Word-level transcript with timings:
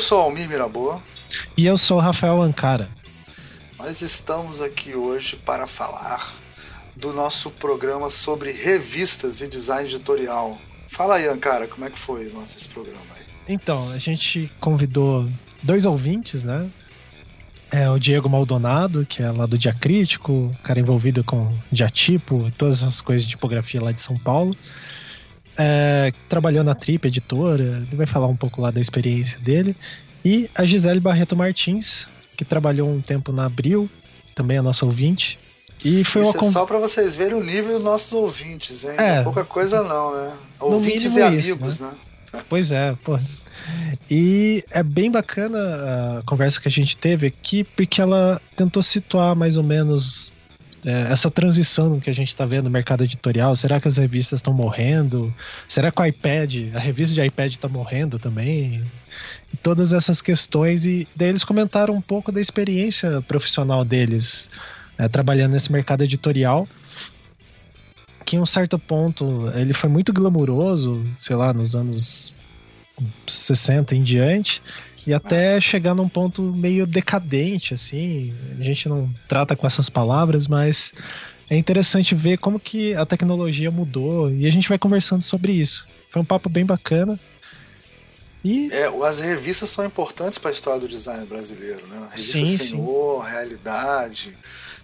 sou 0.00 0.20
Almir 0.20 0.48
Miraboa. 0.48 1.00
E 1.56 1.66
eu 1.66 1.76
sou 1.76 1.98
Rafael 2.00 2.40
Ancara. 2.40 2.88
Nós 3.78 4.00
estamos 4.00 4.60
aqui 4.60 4.94
hoje 4.94 5.36
para 5.36 5.66
falar 5.66 6.32
do 6.96 7.12
nosso 7.12 7.50
programa 7.50 8.10
sobre 8.10 8.50
revistas 8.50 9.40
e 9.40 9.46
design 9.46 9.88
editorial. 9.88 10.58
Fala 10.88 11.16
aí, 11.16 11.28
Ancara, 11.28 11.66
como 11.68 11.84
é 11.84 11.90
que 11.90 11.98
foi 11.98 12.30
nosso 12.32 12.58
esse 12.58 12.68
programa 12.68 13.00
aí? 13.16 13.24
Então, 13.48 13.90
a 13.90 13.98
gente 13.98 14.50
convidou 14.60 15.28
dois 15.62 15.84
ouvintes, 15.84 16.44
né? 16.44 16.68
É 17.70 17.88
o 17.88 17.98
Diego 17.98 18.28
Maldonado, 18.28 19.06
que 19.06 19.22
é 19.22 19.30
lá 19.30 19.46
do 19.46 19.56
Diacrítico, 19.56 20.54
cara 20.62 20.80
envolvido 20.80 21.22
com 21.22 21.54
diatipo, 21.70 22.50
todas 22.58 22.82
as 22.82 23.00
coisas 23.00 23.22
de 23.22 23.30
tipografia 23.30 23.80
lá 23.80 23.92
de 23.92 24.00
São 24.00 24.18
Paulo. 24.18 24.56
É, 25.58 26.12
trabalhou 26.28 26.64
na 26.64 26.74
Trip 26.74 27.06
Editora, 27.06 27.84
ele 27.86 27.96
vai 27.96 28.06
falar 28.06 28.26
um 28.26 28.36
pouco 28.36 28.60
lá 28.60 28.70
da 28.70 28.80
experiência 28.80 29.38
dele. 29.38 29.76
E 30.24 30.50
a 30.54 30.64
Gisele 30.64 31.00
Barreto 31.00 31.36
Martins, 31.36 32.06
que 32.36 32.44
trabalhou 32.44 32.90
um 32.90 33.00
tempo 33.00 33.32
na 33.32 33.46
Abril, 33.46 33.88
também 34.34 34.56
é 34.56 34.62
nossa 34.62 34.84
ouvinte. 34.84 35.38
E 35.84 36.04
foi 36.04 36.22
Isso 36.22 36.38
uma 36.38 36.46
é 36.46 36.50
só 36.50 36.66
para 36.66 36.78
vocês 36.78 37.16
verem 37.16 37.36
o 37.36 37.42
nível 37.42 37.74
dos 37.74 37.84
nossos 37.84 38.12
ouvintes, 38.12 38.84
hein? 38.84 38.94
É, 38.98 39.16
é 39.16 39.22
pouca 39.22 39.44
coisa 39.44 39.82
não, 39.82 40.14
né? 40.14 40.32
Ouvintes 40.60 41.16
e 41.16 41.22
amigos, 41.22 41.74
isso, 41.74 41.84
né? 41.84 41.92
né? 42.32 42.42
Pois 42.48 42.70
é, 42.70 42.94
pô. 43.02 43.18
E 44.10 44.64
é 44.70 44.82
bem 44.82 45.10
bacana 45.10 45.58
a 46.18 46.22
conversa 46.24 46.60
que 46.60 46.68
a 46.68 46.70
gente 46.70 46.96
teve 46.96 47.26
aqui, 47.26 47.64
porque 47.64 48.00
ela 48.00 48.40
tentou 48.56 48.82
situar 48.82 49.34
mais 49.34 49.56
ou 49.56 49.62
menos 49.62 50.30
essa 50.84 51.30
transição 51.30 52.00
que 52.00 52.08
a 52.08 52.12
gente 52.14 52.28
está 52.28 52.46
vendo 52.46 52.64
no 52.64 52.70
mercado 52.70 53.04
editorial. 53.04 53.54
Será 53.54 53.80
que 53.80 53.88
as 53.88 53.96
revistas 53.96 54.38
estão 54.38 54.54
morrendo? 54.54 55.32
Será 55.68 55.90
que 55.90 56.00
o 56.00 56.04
iPad, 56.04 56.74
a 56.74 56.78
revista 56.78 57.14
de 57.14 57.24
iPad 57.26 57.52
está 57.52 57.68
morrendo 57.68 58.18
também? 58.18 58.82
E 59.52 59.56
todas 59.56 59.92
essas 59.92 60.22
questões. 60.22 60.84
E 60.84 61.06
daí 61.14 61.28
eles 61.28 61.44
comentaram 61.44 61.94
um 61.94 62.00
pouco 62.00 62.32
da 62.32 62.40
experiência 62.40 63.20
profissional 63.22 63.84
deles 63.84 64.48
é, 64.96 65.08
trabalhando 65.08 65.52
nesse 65.52 65.70
mercado 65.70 66.02
editorial 66.04 66.66
que 68.30 68.36
em 68.36 68.38
um 68.38 68.46
certo 68.46 68.78
ponto 68.78 69.50
ele 69.56 69.74
foi 69.74 69.90
muito 69.90 70.12
glamuroso, 70.12 71.04
sei 71.18 71.34
lá, 71.34 71.52
nos 71.52 71.74
anos 71.74 72.32
60 73.26 73.96
em 73.96 74.02
diante, 74.02 74.62
e 75.06 75.14
até 75.14 75.54
Nossa. 75.54 75.60
chegar 75.60 75.94
num 75.94 76.08
ponto 76.08 76.42
meio 76.42 76.86
decadente, 76.86 77.74
assim. 77.74 78.34
A 78.58 78.62
gente 78.62 78.88
não 78.88 79.12
trata 79.28 79.56
com 79.56 79.66
essas 79.66 79.88
palavras, 79.88 80.46
mas 80.46 80.92
é 81.48 81.56
interessante 81.56 82.14
ver 82.14 82.38
como 82.38 82.60
que 82.60 82.94
a 82.94 83.04
tecnologia 83.04 83.70
mudou 83.70 84.30
e 84.30 84.46
a 84.46 84.50
gente 84.50 84.68
vai 84.68 84.78
conversando 84.78 85.22
sobre 85.22 85.52
isso. 85.52 85.86
Foi 86.10 86.22
um 86.22 86.24
papo 86.24 86.48
bem 86.48 86.64
bacana. 86.64 87.18
E... 88.44 88.72
É, 88.72 88.86
as 89.04 89.18
revistas 89.18 89.68
são 89.68 89.84
importantes 89.84 90.38
para 90.38 90.50
a 90.50 90.52
história 90.52 90.80
do 90.80 90.88
design 90.88 91.26
brasileiro, 91.26 91.86
né? 91.88 92.08
Revista 92.10 92.38
sim, 92.38 92.58
Senhor, 92.58 93.24
sim. 93.24 93.30
Realidade, 93.30 94.38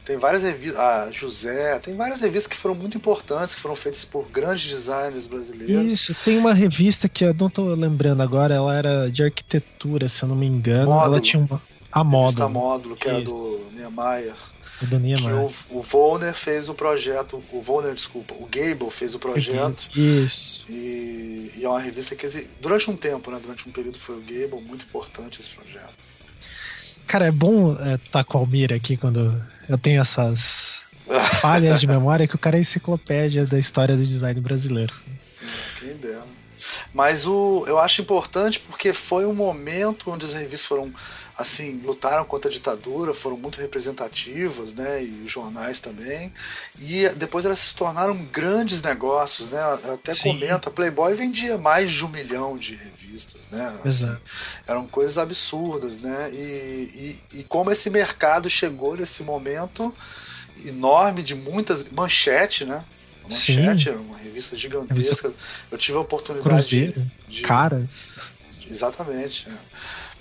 tem 0.07 0.17
várias 0.17 0.45
revistas, 0.45 0.79
a 0.79 1.11
José, 1.11 1.81
tem 1.81 1.97
várias 1.97 2.21
revistas 2.21 2.47
que 2.47 2.57
foram 2.57 2.77
muito 2.77 2.97
importantes, 2.97 3.57
que 3.57 3.61
foram 3.61 3.75
feitas 3.75 4.05
por 4.05 4.25
grandes 4.29 4.71
designers 4.71 5.27
brasileiros. 5.27 5.93
Isso, 5.93 6.17
tem 6.25 6.39
uma 6.39 6.55
revista 6.55 7.09
que 7.09 7.25
eu 7.25 7.35
não 7.35 7.49
estou 7.49 7.75
lembrando 7.75 8.23
agora, 8.23 8.55
ela 8.55 8.73
era 8.73 9.11
de 9.11 9.25
arquitetura, 9.25 10.09
se 10.09 10.23
eu 10.23 10.29
não 10.29 10.37
me 10.37 10.47
engano. 10.47 10.87
Módulo. 10.87 11.15
Ela 11.15 11.21
tinha 11.21 11.43
uma. 11.43 11.61
A 11.91 12.05
módulo. 12.05 12.49
módulo, 12.51 12.97
que 12.97 13.09
Isso. 13.09 13.17
era 13.17 13.25
do 13.25 13.61
Niemeyer. 13.73 14.35
O 14.81 14.87
do 14.87 14.99
Niemeyer. 15.01 15.37
o, 15.41 15.79
o 15.79 15.83
Volner 15.83 16.35
fez 16.35 16.69
o 16.69 16.75
projeto, 16.75 17.43
o 17.51 17.61
Volner, 17.61 17.93
desculpa, 17.93 18.33
o 18.35 18.47
Gable 18.47 18.91
fez 18.91 19.13
o 19.15 19.19
projeto. 19.19 19.89
Isso. 19.97 20.65
E, 20.69 21.51
e 21.57 21.65
é 21.65 21.69
uma 21.69 21.81
revista 21.81 22.15
que, 22.15 22.47
durante 22.61 22.89
um 22.89 22.97
tempo, 22.97 23.31
né, 23.33 23.41
durante 23.43 23.69
um 23.69 23.73
período 23.73 23.99
foi 23.99 24.17
o 24.17 24.21
Gable, 24.21 24.65
muito 24.65 24.85
importante 24.85 25.41
esse 25.41 25.51
projeto. 25.51 25.95
Cara, 27.09 27.27
é 27.27 27.33
bom 27.33 27.73
estar 27.73 27.89
é, 27.89 27.99
tá 28.13 28.25
com 28.25 28.39
a 28.39 28.41
Almir 28.41 28.73
aqui 28.73 28.97
quando 28.97 29.35
eu 29.69 29.79
tenho 29.79 30.01
essas 30.01 30.83
falhas 31.41 31.81
de 31.81 31.87
memória 31.87 32.27
que 32.27 32.35
o 32.35 32.39
cara 32.39 32.57
é 32.57 32.61
enciclopédia 32.61 33.47
da 33.47 33.59
história 33.59 33.97
do 33.97 34.05
design 34.05 34.41
brasileiro. 34.41 34.93
Quem 35.79 35.97
dera. 35.97 36.25
Mas 36.93 37.27
o, 37.27 37.65
eu 37.67 37.79
acho 37.79 38.01
importante 38.01 38.59
porque 38.59 38.93
foi 38.93 39.27
um 39.27 39.35
momento 39.35 40.11
onde 40.11 40.25
as 40.25 40.33
revistas 40.33 40.65
foram 40.65 40.93
assim 41.39 41.81
lutaram 41.85 42.25
contra 42.25 42.49
a 42.49 42.53
ditadura, 42.53 43.13
foram 43.13 43.37
muito 43.37 43.61
representativas, 43.61 44.73
né, 44.73 45.05
e 45.05 45.23
os 45.25 45.31
jornais 45.31 45.81
também. 45.81 46.33
E 46.81 47.09
depois 47.11 47.45
elas 47.45 47.59
se 47.59 47.77
tornaram 47.77 48.17
grandes 48.25 48.81
negócios, 48.81 49.51
né? 49.51 49.61
Até 49.93 50.13
Sim. 50.13 50.33
comenta, 50.33 50.71
Playboy 50.71 51.15
vendia 51.15 51.59
mais 51.59 51.91
de 51.91 52.05
um 52.05 52.09
milhão 52.09 52.57
de 52.57 52.75
revistas, 52.75 53.51
né? 53.51 53.67
Assim, 53.85 54.07
Exato. 54.07 54.23
eram 54.67 54.87
coisas 54.87 55.19
absurdas, 55.19 56.01
né? 56.01 56.31
E, 56.33 57.21
e, 57.33 57.39
e 57.41 57.43
como 57.45 57.71
esse 57.71 57.91
mercado 57.91 58.49
chegou 58.49 58.97
nesse 58.97 59.23
momento 59.23 59.95
enorme 60.65 61.23
de 61.23 61.35
muitas 61.35 61.85
manchete, 61.91 62.65
né? 62.65 62.83
Manchete 63.25 63.89
era 63.89 63.99
uma 63.99 64.17
revista 64.17 64.57
gigantesca. 64.57 65.33
Eu 65.71 65.77
tive 65.77 65.99
a 65.99 66.01
oportunidade 66.01 66.49
Cruzeiro, 66.49 67.11
de. 67.29 67.43
Caras. 67.43 68.13
Exatamente. 68.71 69.49
É. 69.49 69.53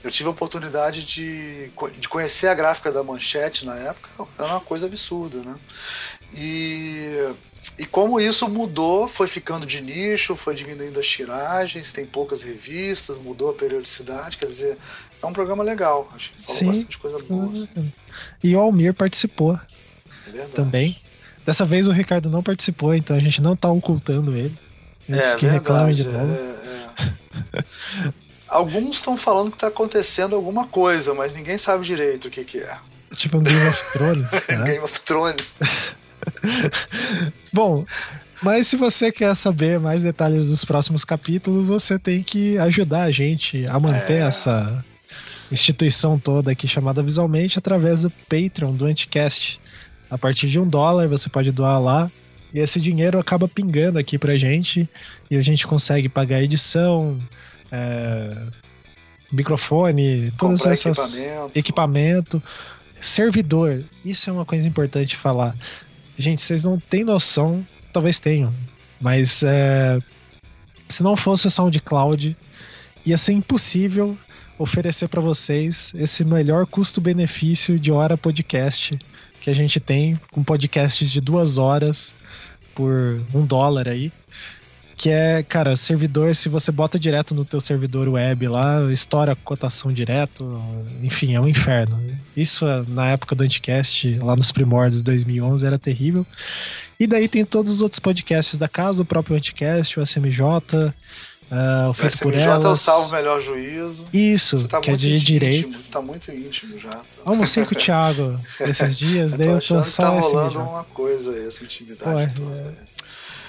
Eu 0.05 0.11
tive 0.11 0.27
a 0.27 0.31
oportunidade 0.31 1.03
de, 1.03 1.71
de 1.99 2.07
conhecer 2.07 2.47
a 2.47 2.53
gráfica 2.53 2.91
da 2.91 3.03
Manchete 3.03 3.65
na 3.65 3.75
época, 3.75 4.27
era 4.37 4.49
uma 4.49 4.61
coisa 4.61 4.85
absurda, 4.85 5.39
né? 5.39 5.55
E, 6.31 7.27
e 7.79 7.87
como 7.87 8.19
isso 8.19 8.47
mudou, 8.47 9.07
foi 9.07 9.27
ficando 9.27 9.65
de 9.65 9.81
nicho, 9.81 10.35
foi 10.35 10.53
diminuindo 10.53 10.99
as 10.99 11.07
tiragens, 11.07 11.91
tem 11.91 12.05
poucas 12.05 12.43
revistas, 12.43 13.17
mudou 13.17 13.49
a 13.49 13.53
periodicidade, 13.55 14.37
quer 14.37 14.45
dizer, 14.45 14.77
é 15.23 15.25
um 15.25 15.33
programa 15.33 15.63
legal, 15.63 16.07
acho 16.15 16.33
que 16.33 16.41
falou 16.43 16.55
Sim. 16.55 16.67
bastante 16.67 16.97
coisa 16.99 17.19
boa. 17.23 17.51
Assim. 17.51 17.93
E 18.43 18.55
o 18.55 18.59
Almir 18.59 18.93
participou 18.93 19.59
é 20.27 20.45
também. 20.53 20.99
Dessa 21.43 21.65
vez 21.65 21.87
o 21.87 21.91
Ricardo 21.91 22.29
não 22.29 22.43
participou, 22.43 22.93
então 22.93 23.17
a 23.17 23.19
gente 23.19 23.41
não 23.41 23.55
tá 23.55 23.71
ocultando 23.71 24.37
ele. 24.37 24.55
Antes 25.09 25.33
é, 25.33 25.35
que 25.35 25.47
reclame 25.47 25.95
de 25.95 26.03
novo. 26.03 26.31
É, 26.31 27.57
é. 27.57 28.13
Alguns 28.47 28.97
estão 28.97 29.17
falando 29.17 29.51
que 29.51 29.57
tá 29.57 29.67
acontecendo 29.67 30.35
alguma 30.35 30.65
coisa, 30.67 31.13
mas 31.13 31.33
ninguém 31.33 31.57
sabe 31.57 31.85
direito 31.85 32.27
o 32.27 32.31
que, 32.31 32.43
que 32.43 32.59
é. 32.59 32.77
Tipo 33.15 33.37
um 33.37 33.43
Game 33.43 33.67
of 33.67 33.91
Thrones. 33.93 34.31
né? 34.49 34.63
Game 34.65 34.83
of 34.83 35.01
Thrones. 35.01 35.57
Bom, 37.51 37.85
mas 38.41 38.67
se 38.67 38.75
você 38.75 39.11
quer 39.11 39.35
saber 39.35 39.79
mais 39.79 40.03
detalhes 40.03 40.49
dos 40.49 40.65
próximos 40.65 41.05
capítulos, 41.05 41.67
você 41.67 41.97
tem 41.97 42.21
que 42.21 42.57
ajudar 42.59 43.03
a 43.03 43.11
gente 43.11 43.65
a 43.67 43.79
manter 43.79 44.21
é. 44.21 44.27
essa 44.27 44.83
instituição 45.51 46.19
toda 46.19 46.51
aqui 46.51 46.67
chamada 46.67 47.03
visualmente 47.03 47.57
através 47.57 48.01
do 48.01 48.09
Patreon 48.09 48.73
do 48.73 48.85
Anticast. 48.85 49.59
A 50.09 50.17
partir 50.17 50.47
de 50.47 50.59
um 50.59 50.67
dólar 50.67 51.07
você 51.07 51.29
pode 51.29 51.51
doar 51.51 51.79
lá. 51.79 52.11
E 52.53 52.59
esse 52.59 52.79
dinheiro 52.79 53.19
acaba 53.19 53.47
pingando 53.47 53.99
aqui 53.99 54.17
pra 54.17 54.37
gente. 54.37 54.89
E 55.29 55.35
a 55.35 55.41
gente 55.41 55.67
consegue 55.67 56.07
pagar 56.07 56.41
edição, 56.41 57.19
é, 57.75 58.37
microfone, 59.31 60.31
todas 60.37 60.59
Comprar 60.59 60.73
essas. 60.73 61.19
Equipamento. 61.19 61.59
equipamento. 61.59 62.43
Servidor. 63.01 63.83
Isso 64.03 64.29
é 64.29 64.33
uma 64.33 64.45
coisa 64.45 64.67
importante 64.67 65.15
falar. 65.15 65.55
Gente, 66.17 66.41
vocês 66.41 66.63
não 66.63 66.79
têm 66.79 67.03
noção, 67.03 67.65
talvez 67.91 68.19
tenham, 68.19 68.49
mas 69.01 69.43
é, 69.43 69.99
se 70.87 71.03
não 71.03 71.15
fosse 71.15 71.47
o 71.47 71.51
SoundCloud, 71.51 72.35
ia 73.05 73.17
ser 73.17 73.33
impossível 73.33 74.17
oferecer 74.57 75.09
para 75.09 75.19
vocês 75.19 75.91
esse 75.95 76.23
melhor 76.23 76.65
custo-benefício 76.65 77.77
de 77.77 77.91
hora 77.91 78.17
podcast 78.17 78.97
que 79.41 79.49
a 79.49 79.53
gente 79.53 79.79
tem, 79.79 80.19
com 80.31 80.43
podcasts 80.43 81.11
de 81.11 81.19
duas 81.19 81.57
horas 81.57 82.15
por 82.73 83.21
um 83.33 83.45
dólar 83.45 83.87
aí. 83.89 84.11
Que 84.97 85.09
é, 85.09 85.43
cara, 85.43 85.75
servidor, 85.75 86.33
se 86.35 86.47
você 86.47 86.71
bota 86.71 86.97
direto 86.97 87.35
no 87.35 87.43
teu 87.43 87.59
servidor 87.59 88.07
web 88.07 88.47
lá, 88.47 88.81
estoura 88.91 89.33
a 89.33 89.35
cotação 89.35 89.91
direto, 89.91 90.61
enfim, 91.03 91.35
é 91.35 91.41
um 91.41 91.47
inferno. 91.47 92.01
Isso 92.35 92.65
na 92.87 93.11
época 93.11 93.35
do 93.35 93.43
Anticast, 93.43 94.17
lá 94.19 94.35
nos 94.35 94.51
primórdios 94.51 94.99
de 94.99 95.03
2011, 95.03 95.65
era 95.65 95.77
terrível. 95.77 96.25
E 96.97 97.05
daí 97.05 97.27
tem 97.27 97.43
todos 97.43 97.73
os 97.73 97.81
outros 97.81 97.99
podcasts 97.99 98.57
da 98.57 98.69
casa, 98.69 99.03
o 99.03 99.05
próprio 99.05 99.35
Anticast, 99.35 99.99
o 99.99 100.03
SMJ, 100.03 100.93
Uh, 101.45 101.89
o 101.91 101.93
feito 101.93 102.17
por 102.19 102.33
elas. 102.33 102.65
é 102.65 102.67
o 102.67 102.75
salvo 102.75 103.11
melhor 103.11 103.39
juízo. 103.39 104.07
Isso, 104.11 104.67
tá 104.67 104.81
que 104.81 104.89
é 104.89 104.95
de 104.95 105.13
íntimo, 105.13 105.25
direito. 105.25 105.77
Você 105.77 105.91
tá 105.91 106.01
muito 106.01 106.31
íntimo 106.31 106.79
já. 106.79 106.89
Tá. 106.89 107.03
Almocei 107.23 107.63
com 107.63 107.75
o 107.75 107.77
Thiago 107.77 108.39
esses 108.61 108.97
dias, 108.97 109.33
daí 109.33 109.49
eu 109.49 109.61
tô 109.61 109.85
só. 109.85 110.03
tá 110.03 110.09
rolando 110.09 110.59
uma 110.59 110.83
coisa 110.85 111.31
aí, 111.31 111.45
essa 111.45 111.63
intimidade 111.63 112.33
Pô, 112.33 112.41
toda. 112.41 112.55
É. 112.57 112.94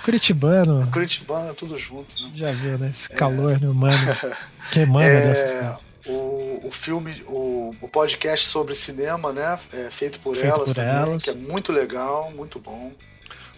Curitibano. 0.06 0.88
Curitibano, 0.92 1.52
tudo 1.52 1.76
junto. 1.76 2.14
Né? 2.22 2.30
Já 2.36 2.52
viu, 2.52 2.78
né? 2.78 2.90
Esse 2.90 3.08
calor, 3.08 3.56
é. 3.56 3.58
meu 3.58 3.74
mano. 3.74 3.98
Que 4.70 4.84
manda 4.86 5.04
é... 5.04 5.26
dessas 5.26 5.80
o, 6.06 6.60
o 6.64 6.70
filme, 6.70 7.12
o, 7.26 7.74
o 7.80 7.88
podcast 7.88 8.46
sobre 8.46 8.72
cinema, 8.74 9.32
né? 9.32 9.58
É 9.72 9.90
feito 9.90 10.20
por 10.20 10.36
feito 10.36 10.48
elas 10.48 10.66
por 10.66 10.74
também, 10.74 11.10
elas. 11.10 11.22
que 11.24 11.30
é 11.30 11.34
muito 11.34 11.72
legal, 11.72 12.32
muito 12.36 12.60
bom. 12.60 12.92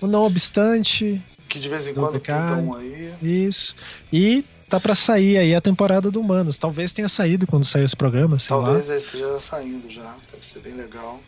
O 0.00 0.06
Não 0.06 0.24
Obstante, 0.24 1.22
que 1.48 1.58
de 1.58 1.68
vez 1.68 1.86
em 1.86 1.92
quando 1.92 2.18
pinta 2.18 2.54
um 2.54 2.74
aí. 2.74 3.12
Isso. 3.22 3.74
E 4.10 4.42
tá 4.70 4.80
para 4.80 4.94
sair 4.94 5.36
aí 5.36 5.54
a 5.54 5.60
temporada 5.60 6.10
do 6.10 6.20
Humanos. 6.20 6.56
Talvez 6.56 6.92
tenha 6.92 7.08
saído 7.08 7.46
quando 7.46 7.64
saiu 7.64 7.84
esse 7.84 7.96
programa, 7.96 8.38
sei 8.38 8.48
Talvez 8.48 8.88
lá. 8.88 8.96
esteja 8.96 9.38
saindo 9.38 9.90
já. 9.90 10.16
Deve 10.30 10.46
ser 10.46 10.60
bem 10.60 10.74
legal. 10.74 11.20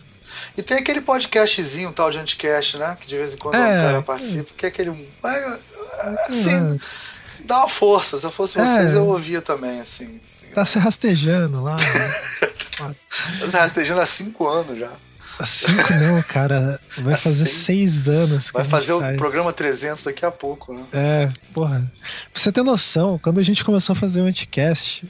E 0.56 0.62
tem 0.62 0.76
aquele 0.78 1.00
podcastzinho, 1.00 1.92
tal 1.92 2.10
de 2.10 2.18
Anticast, 2.18 2.76
né? 2.78 2.96
Que 3.00 3.06
de 3.06 3.16
vez 3.16 3.34
em 3.34 3.36
quando 3.36 3.54
É, 3.56 3.58
o 3.78 3.82
cara 3.82 4.02
participa, 4.02 4.52
que 4.56 4.66
é 4.66 4.68
aquele. 4.68 4.90
Assim, 6.28 6.78
dá 7.44 7.58
uma 7.58 7.68
força. 7.68 8.18
Se 8.18 8.26
eu 8.26 8.30
fosse 8.30 8.58
vocês, 8.58 8.94
É. 8.94 8.96
eu 8.96 9.06
ouvia 9.06 9.40
também, 9.42 9.80
assim. 9.80 10.20
tá 10.54 10.64
se 10.64 10.78
rastejando 10.78 11.62
lá. 11.62 11.76
né? 11.76 12.94
Mas 13.40 13.52
rastejando 13.52 14.00
há 14.00 14.06
cinco 14.06 14.48
anos 14.48 14.78
já. 14.78 14.90
Há 15.38 15.46
Cinco 15.46 15.92
não, 15.94 16.22
cara. 16.24 16.80
Vai 16.98 17.16
fazer 17.16 17.46
seis 17.46 18.08
anos. 18.08 18.50
Vai 18.52 18.64
fazer 18.64 18.92
o 18.92 19.00
faz. 19.00 19.16
programa 19.16 19.52
300 19.52 20.04
daqui 20.04 20.24
a 20.24 20.30
pouco, 20.30 20.74
né? 20.74 20.82
É, 20.92 21.32
porra. 21.54 21.90
Pra 22.32 22.40
você 22.40 22.50
ter 22.52 22.62
noção, 22.62 23.18
quando 23.22 23.38
a 23.40 23.42
gente 23.42 23.64
começou 23.64 23.94
a 23.94 23.96
fazer 23.96 24.20
o 24.20 24.24
Anticast, 24.26 25.06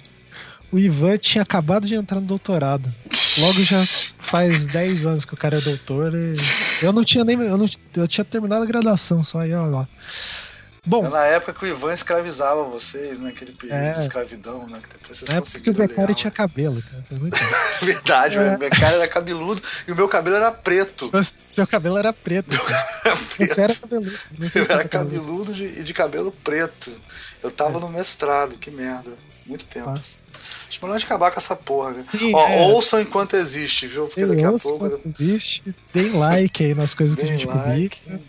o 0.70 0.78
Ivan 0.78 1.16
tinha 1.16 1.42
acabado 1.42 1.86
de 1.86 1.94
entrar 1.96 2.20
no 2.20 2.26
doutorado. 2.26 2.84
Logo 3.38 3.62
já 3.64 3.82
faz 4.30 4.66
10 4.68 5.06
anos 5.06 5.24
que 5.24 5.34
o 5.34 5.36
cara 5.36 5.58
é 5.58 5.60
doutor 5.60 6.14
e 6.14 6.32
eu 6.82 6.92
não 6.92 7.04
tinha 7.04 7.24
nem. 7.24 7.40
Eu, 7.40 7.58
não, 7.58 7.66
eu 7.96 8.08
tinha 8.08 8.24
terminado 8.24 8.62
a 8.62 8.66
graduação 8.66 9.22
só 9.24 9.40
aí, 9.40 9.52
ó 9.54 9.64
lá. 9.66 9.88
Bom, 10.86 11.04
É 11.04 11.10
na 11.10 11.24
época 11.26 11.52
que 11.52 11.64
o 11.66 11.68
Ivan 11.68 11.92
escravizava 11.92 12.64
vocês, 12.64 13.18
né? 13.18 13.28
Aquele 13.28 13.52
período 13.52 13.78
É. 13.78 13.92
de 13.92 13.98
escravidão, 14.00 14.66
né? 14.66 14.80
Que 15.02 15.08
vocês 15.12 15.30
na 15.30 15.36
época 15.36 15.60
que 15.60 15.68
o 15.70 15.76
ler 16.06 16.14
tinha 16.14 16.30
cabelo, 16.30 16.82
cara. 16.82 17.04
Verdade, 17.82 18.38
É. 18.38 18.56
o 18.56 18.58
meu 18.58 18.70
cara 18.70 18.94
era 18.94 19.06
cabeludo 19.06 19.60
e 19.86 19.92
o 19.92 19.94
meu 19.96 20.08
cabelo 20.08 20.36
era 20.36 20.50
preto. 20.50 21.10
Seu 21.50 21.66
cabelo 21.66 21.98
era 21.98 22.14
preto. 22.14 22.54
assim. 22.54 23.44
Você 23.46 23.60
era 23.60 23.74
cabeludo. 23.74 24.18
Eu 24.54 24.62
era 24.62 24.72
era 24.72 24.88
cabeludo. 24.88 24.88
cabeludo 24.88 25.52
de- 25.52 25.80
e 25.80 25.82
de 25.82 25.92
cabelo 25.92 26.32
preto. 26.42 26.90
Eu 27.42 27.50
tava 27.50 27.78
no 27.78 27.88
mestrado, 27.90 28.56
que 28.56 28.70
merda. 28.70 29.10
Muito 29.46 29.66
tempo. 29.66 29.84
Passa. 29.86 30.16
Acho 30.70 30.84
melhor 30.86 30.98
de 31.00 31.04
acabar 31.04 31.32
com 31.32 31.40
essa 31.40 31.56
porra. 31.56 31.92
cara. 31.94 32.06
Sim, 32.16 32.32
Ó, 32.32 32.46
é. 32.46 32.60
ouçam 32.68 33.00
enquanto 33.00 33.34
existe, 33.34 33.88
viu? 33.88 34.06
Porque 34.06 34.24
daqui 34.24 34.44
a 34.44 34.52
pouco. 34.52 34.78
quanto 34.78 35.00
existe, 35.04 35.64
deem 35.92 36.12
like 36.12 36.64
aí 36.64 36.74
nas 36.76 36.94
coisas 36.94 37.16
que 37.16 37.22
a 37.22 37.26
gente 37.26 37.44
like. 37.44 37.98
publica. 38.00 38.22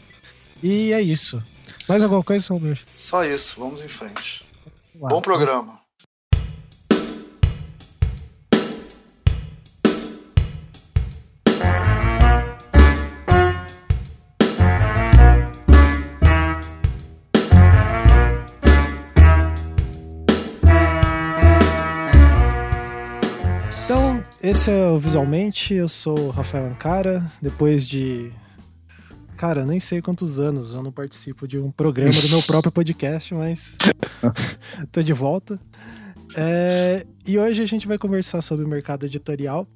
E 0.63 0.91
é 0.91 0.99
isso. 0.99 1.41
Mais 1.87 2.01
alguma 2.01 2.23
coisa, 2.23 2.43
Salvador? 2.43 2.79
Só 2.93 3.23
isso, 3.23 3.59
vamos 3.59 3.83
em 3.83 3.87
frente. 3.87 4.43
Vamos. 4.95 5.13
Bom 5.15 5.21
programa. 5.21 5.80
Esse 24.51 24.69
é 24.69 24.87
o 24.89 24.97
Visualmente. 24.99 25.73
Eu 25.73 25.87
sou 25.87 26.17
o 26.19 26.29
Rafael 26.29 26.65
Ancara. 26.67 27.31
Depois 27.41 27.85
de. 27.87 28.31
Cara, 29.37 29.65
nem 29.65 29.79
sei 29.79 30.01
quantos 30.01 30.39
anos 30.39 30.73
eu 30.73 30.83
não 30.83 30.91
participo 30.91 31.47
de 31.47 31.57
um 31.57 31.71
programa 31.71 32.11
do 32.13 32.29
meu 32.29 32.41
próprio 32.43 32.71
podcast, 32.71 33.33
mas. 33.33 33.77
tô 34.91 35.01
de 35.01 35.13
volta. 35.13 35.59
É, 36.35 37.05
E 37.25 37.37
hoje 37.39 37.61
a 37.61 37.65
gente 37.65 37.87
vai 37.87 37.97
conversar 37.97 38.41
sobre 38.41 38.65
o 38.65 38.67
mercado 38.67 39.05
editorial. 39.05 39.67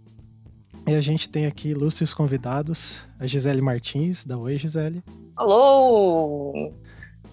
E 0.88 0.94
a 0.94 1.02
gente 1.02 1.28
tem 1.30 1.46
aqui 1.46 1.70
ilustres 1.70 2.14
convidados: 2.14 3.02
a 3.20 3.26
Gisele 3.26 3.62
Martins, 3.62 4.26
da 4.26 4.38
Oi 4.38 4.58
Gisele. 4.58 5.04
Alô! 5.36 6.72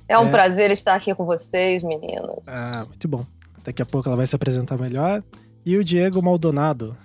É 0.09 0.19
um 0.19 0.29
É. 0.29 0.31
prazer 0.31 0.71
estar 0.71 0.95
aqui 0.95 1.15
com 1.15 1.25
vocês, 1.25 1.83
meninos. 1.83 2.43
Ah, 2.47 2.85
muito 2.87 3.07
bom. 3.09 3.27
Daqui 3.65 3.81
a 3.83 3.87
pouco 3.87 4.09
ela 4.09 4.17
vai 4.17 4.27
se 4.27 4.35
apresentar 4.35 4.79
melhor. 4.79 5.23
E 5.65 5.77
o 5.77 5.85
Diego 5.85 6.21
Maldonado. 6.23 6.97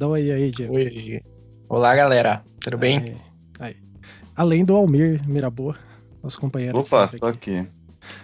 Dá 0.00 0.08
um 0.08 0.14
aí 0.14 0.32
aí, 0.32 0.50
Diego. 0.50 0.74
Oi. 0.76 1.20
Olá, 1.68 1.94
galera. 1.94 2.42
Tudo 2.58 2.78
bem? 2.78 2.96
Aí, 3.00 3.16
aí. 3.60 3.76
Além 4.34 4.64
do 4.64 4.74
Almir 4.74 5.20
Mirabô, 5.28 5.74
nosso 6.22 6.40
companheiro. 6.40 6.78
Opa, 6.78 7.02
sempre 7.02 7.20
tô 7.20 7.26
aqui. 7.26 7.58
aqui. 7.58 7.68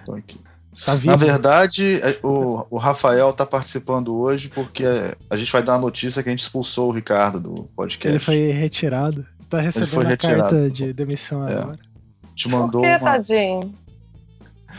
Tô 0.06 0.14
aqui. 0.14 0.40
Tá 0.86 0.94
vivo. 0.94 1.10
Na 1.10 1.16
verdade, 1.18 2.00
é, 2.00 2.18
o, 2.22 2.64
o 2.70 2.78
Rafael 2.78 3.30
tá 3.34 3.44
participando 3.44 4.16
hoje 4.16 4.48
porque 4.48 4.84
a 5.28 5.36
gente 5.36 5.52
vai 5.52 5.62
dar 5.62 5.74
a 5.74 5.78
notícia 5.78 6.22
que 6.22 6.30
a 6.30 6.32
gente 6.32 6.40
expulsou 6.40 6.88
o 6.88 6.92
Ricardo 6.92 7.40
do 7.40 7.54
podcast. 7.76 8.08
ele 8.08 8.18
foi 8.18 8.52
retirado. 8.52 9.26
Tá 9.50 9.60
recebendo 9.60 9.90
foi 9.90 10.06
a 10.06 10.08
retirado. 10.08 10.40
carta 10.40 10.70
de 10.70 10.94
demissão 10.94 11.46
É. 11.46 11.58
agora. 11.58 11.78
Te 12.34 12.48
Por 12.48 12.52
mandou 12.58 12.80
que, 12.80 12.88
uma... 12.88 12.98
tadinho? 13.00 13.74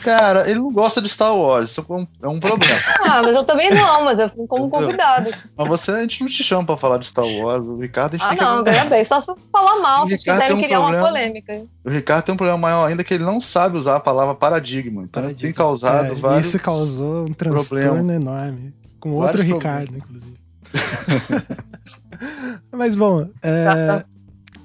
Cara, 0.08 0.50
ele 0.50 0.60
não 0.60 0.72
gosta 0.72 1.02
de 1.02 1.10
Star 1.10 1.36
Wars, 1.36 1.70
isso 1.72 1.86
é 1.90 1.94
um, 1.94 2.36
é 2.38 2.40
problema. 2.40 2.80
Ah, 3.04 3.22
mas 3.22 3.36
eu 3.36 3.44
também 3.44 3.70
não, 3.70 4.06
mas 4.06 4.18
eu 4.20 4.30
fui 4.30 4.48
como 4.48 4.68
Entendeu? 4.68 4.82
convidado. 4.86 5.30
Mas 5.58 5.68
você, 5.68 5.92
a 5.92 6.00
gente 6.02 6.22
não 6.22 6.30
te 6.30 6.44
chama 6.44 6.66
pra 6.66 6.78
falar 6.78 6.98
de 6.98 7.08
Star 7.08 7.26
Wars. 7.26 7.62
O 7.64 7.78
Ricardo, 7.78 8.14
a 8.14 8.18
gente 8.18 8.26
Ah, 8.26 8.30
tem 8.30 8.38
que 8.38 8.44
não, 8.46 8.64
ganha 8.64 8.86
bem. 8.90 9.04
Só 9.04 9.20
se 9.20 9.26
for 9.26 9.38
falar 9.52 9.82
mal, 9.82 10.08
se 10.08 10.16
Ricardo 10.16 10.40
quiserem 10.40 10.56
tem 10.56 10.56
um 10.56 10.68
criar 10.68 10.80
uma 10.80 10.90
problema. 10.92 11.08
polêmica. 11.10 11.64
O 11.84 11.90
Ricardo 11.90 12.24
tem 12.26 12.34
um 12.34 12.38
problema 12.38 12.58
maior 12.58 12.88
ainda 12.88 13.04
que 13.04 13.14
ele 13.14 13.26
não 13.26 13.42
sabe 13.42 13.78
usar 13.78 13.98
a 13.98 14.00
palavra 14.00 14.34
paradigma. 14.34 15.04
Então 15.04 15.26
ele 15.26 15.34
tem 15.34 15.52
causado 15.52 16.14
É, 16.14 16.16
vários. 16.16 16.48
Isso 16.48 16.60
causou 16.60 17.24
um 17.24 17.34
transtorno 17.34 17.86
problemas. 17.96 18.22
enorme. 18.22 18.74
Com 19.00 19.12
outro 19.12 19.38
Vários 19.38 19.44
Ricardo, 19.44 19.98
inclusive. 19.98 20.38
Mas 22.72 22.96
bom, 22.96 23.28
é, 23.44 24.04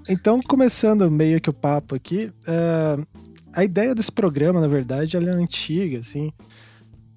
então 0.08 0.40
começando 0.40 1.10
meio 1.10 1.40
que 1.40 1.50
o 1.50 1.52
papo 1.52 1.94
aqui, 1.94 2.32
é, 2.46 2.98
a 3.52 3.64
ideia 3.64 3.94
desse 3.94 4.10
programa, 4.10 4.60
na 4.60 4.69
verdade, 4.69 5.16
ela 5.16 5.31
é 5.31 5.32
antiga, 5.32 5.99
assim, 5.99 6.32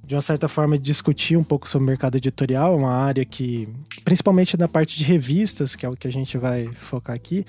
de 0.05 0.15
uma 0.15 0.21
certa 0.21 0.47
forma 0.47 0.77
discutir 0.77 1.35
um 1.35 1.43
pouco 1.43 1.67
sobre 1.67 1.85
o 1.85 1.87
mercado 1.87 2.15
editorial, 2.15 2.77
uma 2.77 2.93
área 2.93 3.25
que, 3.25 3.67
principalmente 4.03 4.57
na 4.57 4.67
parte 4.67 4.97
de 4.97 5.03
revistas, 5.03 5.75
que 5.75 5.85
é 5.85 5.89
o 5.89 5.95
que 5.95 6.07
a 6.07 6.11
gente 6.11 6.37
vai 6.37 6.69
focar 6.73 7.15
aqui, 7.15 7.45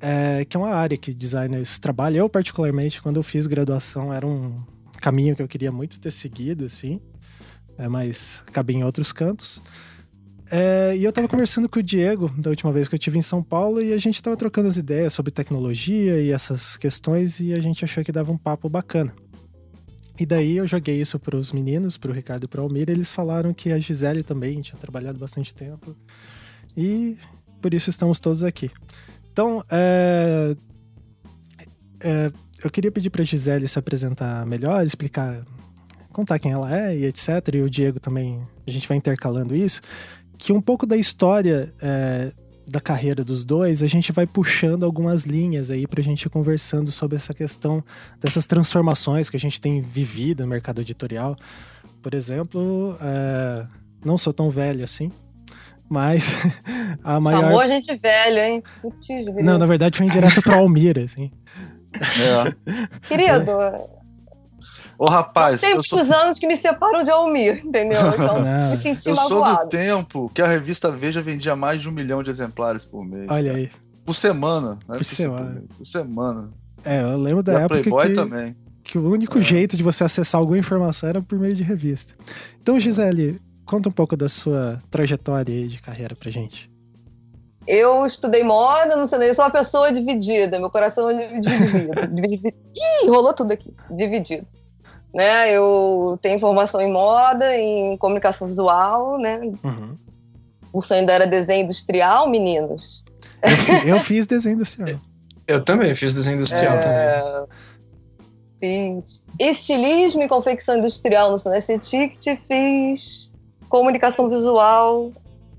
é, 0.00 0.44
que 0.44 0.56
é 0.56 0.60
uma 0.60 0.74
área 0.74 0.96
que 0.96 1.14
designers 1.14 1.78
trabalham. 1.78 2.18
Eu, 2.18 2.28
particularmente, 2.28 3.00
quando 3.00 3.16
eu 3.16 3.22
fiz 3.22 3.46
graduação, 3.46 4.12
era 4.12 4.26
um 4.26 4.60
caminho 5.00 5.34
que 5.34 5.42
eu 5.42 5.48
queria 5.48 5.72
muito 5.72 5.98
ter 5.98 6.10
seguido, 6.10 6.66
assim, 6.66 7.00
é, 7.78 7.88
mas 7.88 8.42
acabei 8.46 8.76
em 8.76 8.84
outros 8.84 9.12
cantos. 9.12 9.62
É, 10.50 10.96
e 10.96 11.04
eu 11.04 11.12
tava 11.12 11.26
conversando 11.26 11.68
com 11.68 11.80
o 11.80 11.82
Diego 11.82 12.28
da 12.38 12.50
última 12.50 12.70
vez 12.72 12.88
que 12.88 12.94
eu 12.94 12.98
tive 12.98 13.18
em 13.18 13.22
São 13.22 13.42
Paulo 13.42 13.82
e 13.82 13.92
a 13.92 13.98
gente 13.98 14.22
tava 14.22 14.36
trocando 14.36 14.68
as 14.68 14.76
ideias 14.76 15.12
sobre 15.12 15.32
tecnologia 15.32 16.20
e 16.20 16.30
essas 16.30 16.76
questões 16.76 17.40
e 17.40 17.52
a 17.52 17.60
gente 17.60 17.84
achou 17.84 18.04
que 18.04 18.12
dava 18.12 18.30
um 18.30 18.38
papo 18.38 18.68
bacana. 18.68 19.12
E 20.18 20.24
daí 20.24 20.56
eu 20.56 20.66
joguei 20.66 21.00
isso 21.00 21.18
pros 21.18 21.52
meninos, 21.52 21.98
pro 21.98 22.12
Ricardo 22.12 22.44
e 22.44 22.48
pro 22.48 22.62
Almir, 22.62 22.88
e 22.88 22.92
eles 22.92 23.10
falaram 23.10 23.52
que 23.52 23.70
a 23.70 23.78
Gisele 23.78 24.22
também 24.22 24.60
tinha 24.62 24.78
trabalhado 24.78 25.18
bastante 25.18 25.52
tempo. 25.52 25.94
E 26.76 27.18
por 27.60 27.74
isso 27.74 27.90
estamos 27.90 28.18
todos 28.18 28.42
aqui. 28.42 28.70
Então, 29.30 29.62
é, 29.70 30.56
é, 32.00 32.32
eu 32.64 32.70
queria 32.70 32.90
pedir 32.90 33.10
pra 33.10 33.22
Gisele 33.22 33.68
se 33.68 33.78
apresentar 33.78 34.46
melhor, 34.46 34.84
explicar, 34.86 35.44
contar 36.12 36.38
quem 36.38 36.52
ela 36.52 36.74
é 36.74 36.96
e 36.96 37.04
etc. 37.04 37.28
E 37.54 37.60
o 37.60 37.68
Diego 37.68 38.00
também, 38.00 38.40
a 38.66 38.70
gente 38.70 38.88
vai 38.88 38.96
intercalando 38.96 39.54
isso. 39.54 39.82
Que 40.38 40.52
um 40.52 40.60
pouco 40.60 40.86
da 40.86 40.96
história 40.96 41.72
é, 41.80 42.32
da 42.66 42.80
carreira 42.80 43.24
dos 43.24 43.44
dois, 43.44 43.82
a 43.82 43.86
gente 43.86 44.10
vai 44.12 44.26
puxando 44.26 44.84
algumas 44.84 45.24
linhas 45.24 45.70
aí 45.70 45.86
pra 45.86 46.02
gente 46.02 46.24
ir 46.24 46.30
conversando 46.30 46.90
sobre 46.90 47.16
essa 47.16 47.32
questão 47.32 47.82
dessas 48.20 48.44
transformações 48.44 49.30
que 49.30 49.36
a 49.36 49.40
gente 49.40 49.60
tem 49.60 49.80
vivido 49.80 50.42
no 50.42 50.48
mercado 50.48 50.80
editorial. 50.80 51.36
Por 52.02 52.14
exemplo, 52.14 52.96
é, 53.00 53.66
não 54.04 54.18
sou 54.18 54.32
tão 54.32 54.50
velho 54.50 54.84
assim, 54.84 55.12
mas 55.88 56.32
a 57.04 57.20
maior. 57.20 57.42
Chamou 57.42 57.60
a 57.60 57.66
gente 57.66 57.94
velho, 57.96 58.38
hein? 58.38 58.62
Putz. 58.82 59.06
Não, 59.42 59.58
na 59.58 59.66
verdade 59.66 59.98
foi 59.98 60.06
indireto 60.06 60.42
pro 60.42 60.54
Almir, 60.54 60.98
assim. 60.98 61.30
É. 61.94 63.08
Querido, 63.08 63.52
Ô, 64.98 65.04
rapaz, 65.04 65.60
tem 65.60 65.80
sou, 65.82 65.98
muitos 65.98 66.14
anos 66.14 66.38
que 66.38 66.46
me 66.46 66.56
separam 66.56 67.02
de 67.02 67.10
Almir, 67.10 67.62
entendeu? 67.64 68.00
Então, 68.14 68.40
me 68.70 68.76
senti 68.78 69.08
eu 69.10 69.16
sou 69.16 69.28
do 69.28 69.40
magoado. 69.40 69.68
tempo 69.68 70.30
que 70.32 70.40
a 70.40 70.46
revista 70.46 70.90
Veja 70.90 71.20
vendia 71.20 71.54
mais 71.54 71.82
de 71.82 71.88
um 71.88 71.92
milhão 71.92 72.22
de 72.22 72.30
exemplares 72.30 72.84
por 72.84 73.04
mês. 73.04 73.26
Olha 73.30 73.52
aí. 73.52 73.70
Por 74.04 74.14
semana. 74.14 74.78
Não 74.88 74.94
é 74.94 74.98
Por 74.98 75.04
semana. 75.04 75.62
Por 75.76 75.86
semana. 75.86 76.52
É, 76.84 77.02
eu 77.02 77.18
lembro 77.18 77.40
E 77.40 77.42
da 77.42 77.58
a 77.58 77.60
época 77.62 77.80
Playboy 77.80 78.08
que, 78.08 78.14
também. 78.14 78.56
que 78.84 78.96
o 78.98 79.10
único 79.10 79.38
É. 79.38 79.42
jeito 79.42 79.76
de 79.76 79.82
você 79.82 80.04
acessar 80.04 80.40
alguma 80.40 80.56
informação 80.58 81.08
era 81.08 81.20
por 81.20 81.38
meio 81.38 81.54
de 81.54 81.62
revista. 81.62 82.14
Então, 82.62 82.78
Gisele, 82.80 83.40
conta 83.64 83.88
um 83.88 83.92
pouco 83.92 84.16
da 84.16 84.28
sua 84.28 84.80
trajetória 84.90 85.52
aí 85.54 85.66
de 85.68 85.78
carreira 85.80 86.14
pra 86.14 86.30
gente. 86.30 86.70
Eu 87.66 88.06
estudei 88.06 88.44
moda, 88.44 88.94
não 88.96 89.06
sei, 89.06 89.28
eu 89.28 89.34
sou 89.34 89.44
uma 89.44 89.50
pessoa 89.50 89.92
dividida, 89.92 90.58
meu 90.60 90.70
coração 90.70 91.10
é 91.10 91.38
dividido. 91.40 91.90
dividido. 92.14 92.56
Ih, 93.02 93.08
rolou 93.08 93.34
tudo 93.34 93.50
aqui, 93.52 93.74
dividido. 93.90 94.46
Né, 95.16 95.50
eu 95.50 96.18
tenho 96.20 96.38
formação 96.38 96.78
em 96.78 96.92
moda, 96.92 97.56
em 97.56 97.96
comunicação 97.96 98.46
visual, 98.46 99.18
né? 99.18 99.40
Uhum. 99.64 99.96
O 100.68 100.72
curso 100.72 100.92
ainda 100.92 101.10
era 101.10 101.26
desenho 101.26 101.64
industrial, 101.64 102.28
meninos. 102.28 103.02
Eu, 103.42 103.56
fi- 103.56 103.88
eu 103.88 103.98
fiz 104.00 104.26
desenho 104.26 104.56
industrial. 104.56 105.00
Eu 105.48 105.64
também 105.64 105.94
fiz 105.94 106.12
desenho 106.12 106.34
industrial 106.36 106.80
também. 106.80 106.98
É, 106.98 107.44
fiz 108.60 109.24
estilismo 109.38 110.22
e 110.24 110.28
confecção 110.28 110.76
industrial 110.76 111.30
no 111.30 111.38
Sunset 111.38 111.78
Ticket, 111.88 112.38
fiz 112.48 113.32
comunicação 113.68 114.28
visual 114.28 115.12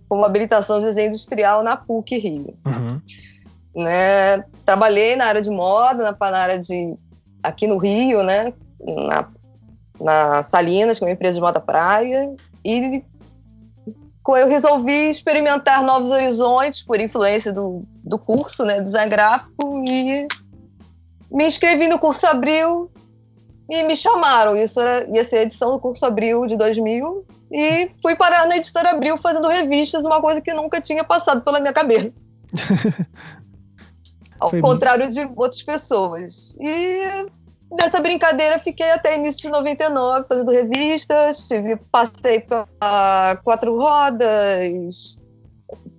como 0.09 0.25
habilitação 0.25 0.79
de 0.81 0.87
desenho 0.87 1.07
industrial 1.07 1.63
na 1.63 1.77
PUC 1.77 2.17
Rio. 2.17 2.53
Uhum. 2.65 3.01
Né? 3.81 4.43
Trabalhei 4.65 5.15
na 5.15 5.25
área 5.25 5.41
de 5.41 5.49
moda, 5.49 6.03
na, 6.03 6.31
na 6.31 6.37
área 6.37 6.59
de 6.59 6.95
aqui 7.41 7.65
no 7.65 7.77
Rio, 7.77 8.21
né? 8.23 8.53
Na, 8.81 9.29
na 9.99 10.43
Salinas, 10.43 10.97
que 10.97 11.03
é 11.03 11.07
uma 11.07 11.13
empresa 11.13 11.35
de 11.35 11.41
moda 11.41 11.59
praia, 11.59 12.35
e 12.63 13.03
eu 14.27 14.47
resolvi 14.47 15.09
experimentar 15.09 15.83
novos 15.83 16.11
horizontes 16.11 16.81
por 16.81 16.99
influência 16.99 17.53
do, 17.53 17.83
do 18.03 18.19
curso, 18.19 18.65
né, 18.65 18.81
design 18.81 19.09
gráfico, 19.09 19.83
e 19.87 20.27
me 21.31 21.45
inscrevi 21.45 21.87
no 21.87 21.97
curso 21.97 22.27
Abril 22.27 22.91
e 23.69 23.83
me 23.83 23.95
chamaram. 23.95 24.55
Isso 24.55 24.79
era, 24.79 25.07
ia 25.09 25.23
ser 25.23 25.37
a 25.37 25.41
edição 25.43 25.71
do 25.71 25.79
curso 25.79 26.05
Abril 26.05 26.45
de 26.45 26.57
2000 26.57 27.25
e 27.51 27.89
fui 28.01 28.15
parar 28.15 28.47
na 28.47 28.57
editora 28.57 28.91
Abril 28.91 29.17
fazendo 29.17 29.47
revistas, 29.47 30.05
uma 30.05 30.21
coisa 30.21 30.41
que 30.41 30.53
nunca 30.53 30.81
tinha 30.81 31.03
passado 31.03 31.41
pela 31.41 31.59
minha 31.59 31.73
cabeça. 31.73 32.11
Ao 34.39 34.49
Foi 34.51 34.61
contrário 34.61 35.09
de 35.09 35.27
outras 35.35 35.63
pessoas. 35.63 36.55
E 36.59 37.25
nessa 37.71 37.99
brincadeira 37.99 38.59
fiquei 38.59 38.91
até 38.91 39.15
início 39.15 39.41
de 39.41 39.49
99 39.49 40.25
fazendo 40.27 40.51
revistas, 40.51 41.47
tive, 41.47 41.75
passei 41.91 42.41
para 42.41 43.37
Quatro 43.43 43.75
Rodas, 43.77 45.19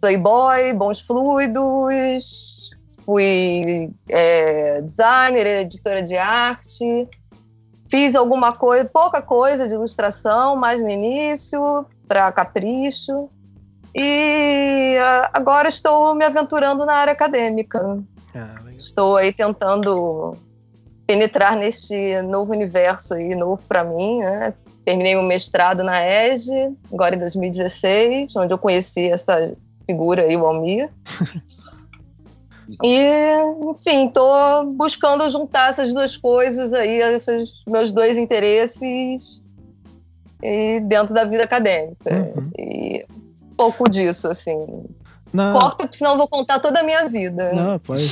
Playboy, 0.01 0.73
Bons 0.73 1.01
Fluidos, 1.01 2.71
fui 3.05 3.91
é, 4.09 4.81
designer, 4.81 5.47
editora 5.63 6.03
de 6.03 6.17
arte, 6.17 7.09
fiz 7.89 8.15
alguma 8.15 8.53
coisa, 8.53 8.85
pouca 8.85 9.21
coisa 9.21 9.67
de 9.67 9.75
ilustração, 9.75 10.57
mais 10.57 10.83
no 10.83 10.89
início, 10.89 11.87
para 12.07 12.31
Capricho. 12.33 13.29
E 13.95 14.97
agora 15.33 15.69
estou 15.69 16.15
me 16.15 16.25
aventurando 16.25 16.85
na 16.85 16.95
área 16.95 17.13
acadêmica. 17.13 17.99
Ah, 18.35 18.47
estou 18.71 19.17
aí 19.17 19.33
tentando 19.33 20.37
penetrar 21.09 21.57
neste 21.57 22.21
novo 22.21 22.53
universo 22.53 23.15
aí, 23.15 23.35
novo 23.35 23.63
para 23.67 23.83
mim, 23.83 24.19
né? 24.19 24.53
Terminei 24.85 25.17
o 25.17 25.21
um 25.21 25.27
mestrado 25.27 25.83
na 25.83 26.07
EGE, 26.07 26.53
agora 26.93 27.17
em 27.17 27.19
2016, 27.19 28.37
onde 28.37 28.53
eu 28.53 28.59
conheci 28.59 29.11
essa 29.11 29.57
figura 29.87 30.23
aí, 30.23 30.37
o 30.37 30.47
Almir. 30.47 30.91
E, 32.85 33.01
enfim, 33.65 34.09
estou 34.09 34.67
buscando 34.75 35.31
juntar 35.31 35.71
essas 35.71 35.95
duas 35.95 36.19
coisas 36.19 36.75
aí, 36.75 37.01
esses 37.15 37.65
meus 37.67 37.91
dois 37.91 38.19
interesses 38.19 39.43
e 40.43 40.79
dentro 40.81 41.15
da 41.15 41.25
vida 41.25 41.45
acadêmica. 41.45 42.15
Uhum. 42.15 42.51
E 42.59 43.07
um 43.43 43.55
pouco 43.57 43.89
disso, 43.89 44.29
assim. 44.29 44.85
Não. 45.33 45.53
Corta, 45.53 45.77
porque 45.85 45.99
senão 45.99 46.13
eu 46.13 46.19
vou 46.19 46.29
contar 46.29 46.59
toda 46.59 46.81
a 46.81 46.83
minha 46.83 47.07
vida. 47.09 47.53
Não, 47.53 47.79
pode. 47.79 48.03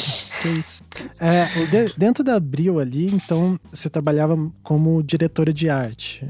Que 0.41 0.49
isso. 0.49 0.83
É, 1.19 1.47
de, 1.67 1.95
dentro 1.97 2.23
da 2.23 2.35
Abril 2.35 2.79
ali, 2.79 3.07
então, 3.07 3.59
você 3.71 3.89
trabalhava 3.89 4.37
como 4.63 5.03
diretora 5.03 5.53
de 5.53 5.71
arte, 5.71 6.29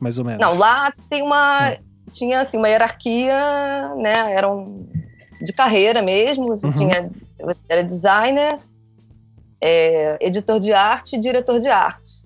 mais 0.00 0.18
ou 0.18 0.24
menos. 0.24 0.40
Não, 0.40 0.58
lá 0.58 0.92
tem 1.10 1.22
uma. 1.22 1.70
É. 1.70 1.80
Tinha 2.12 2.40
assim, 2.40 2.56
uma 2.56 2.68
hierarquia, 2.68 3.94
né? 3.96 4.32
Eram 4.32 4.86
de 5.42 5.52
carreira 5.52 6.00
mesmo. 6.00 6.46
Você 6.48 6.66
uhum. 6.66 6.72
tinha, 6.72 7.10
era 7.68 7.82
designer, 7.82 8.58
é, 9.60 10.16
editor 10.20 10.58
de 10.60 10.72
arte 10.72 11.16
e 11.16 11.18
diretor 11.18 11.60
de 11.60 11.68
arte. 11.68 12.24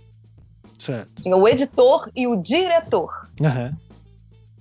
Certo. 0.78 1.23
Tinha 1.23 1.37
o 1.37 1.49
editor 1.49 2.11
e 2.14 2.26
o 2.26 2.37
diretor. 2.37 3.28
Uhum. 3.40 3.75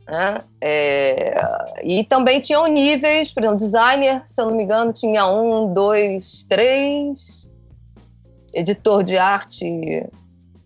Né? 0.09 0.39
É, 0.59 1.81
e 1.83 2.03
também 2.03 2.39
tinham 2.39 2.65
níveis, 2.65 3.31
por 3.31 3.43
exemplo, 3.43 3.59
designer, 3.59 4.23
se 4.25 4.41
eu 4.41 4.47
não 4.47 4.55
me 4.55 4.63
engano, 4.63 4.91
tinha 4.91 5.27
um, 5.27 5.71
dois, 5.71 6.43
três, 6.49 7.47
editor 8.51 9.03
de 9.03 9.19
arte 9.19 10.03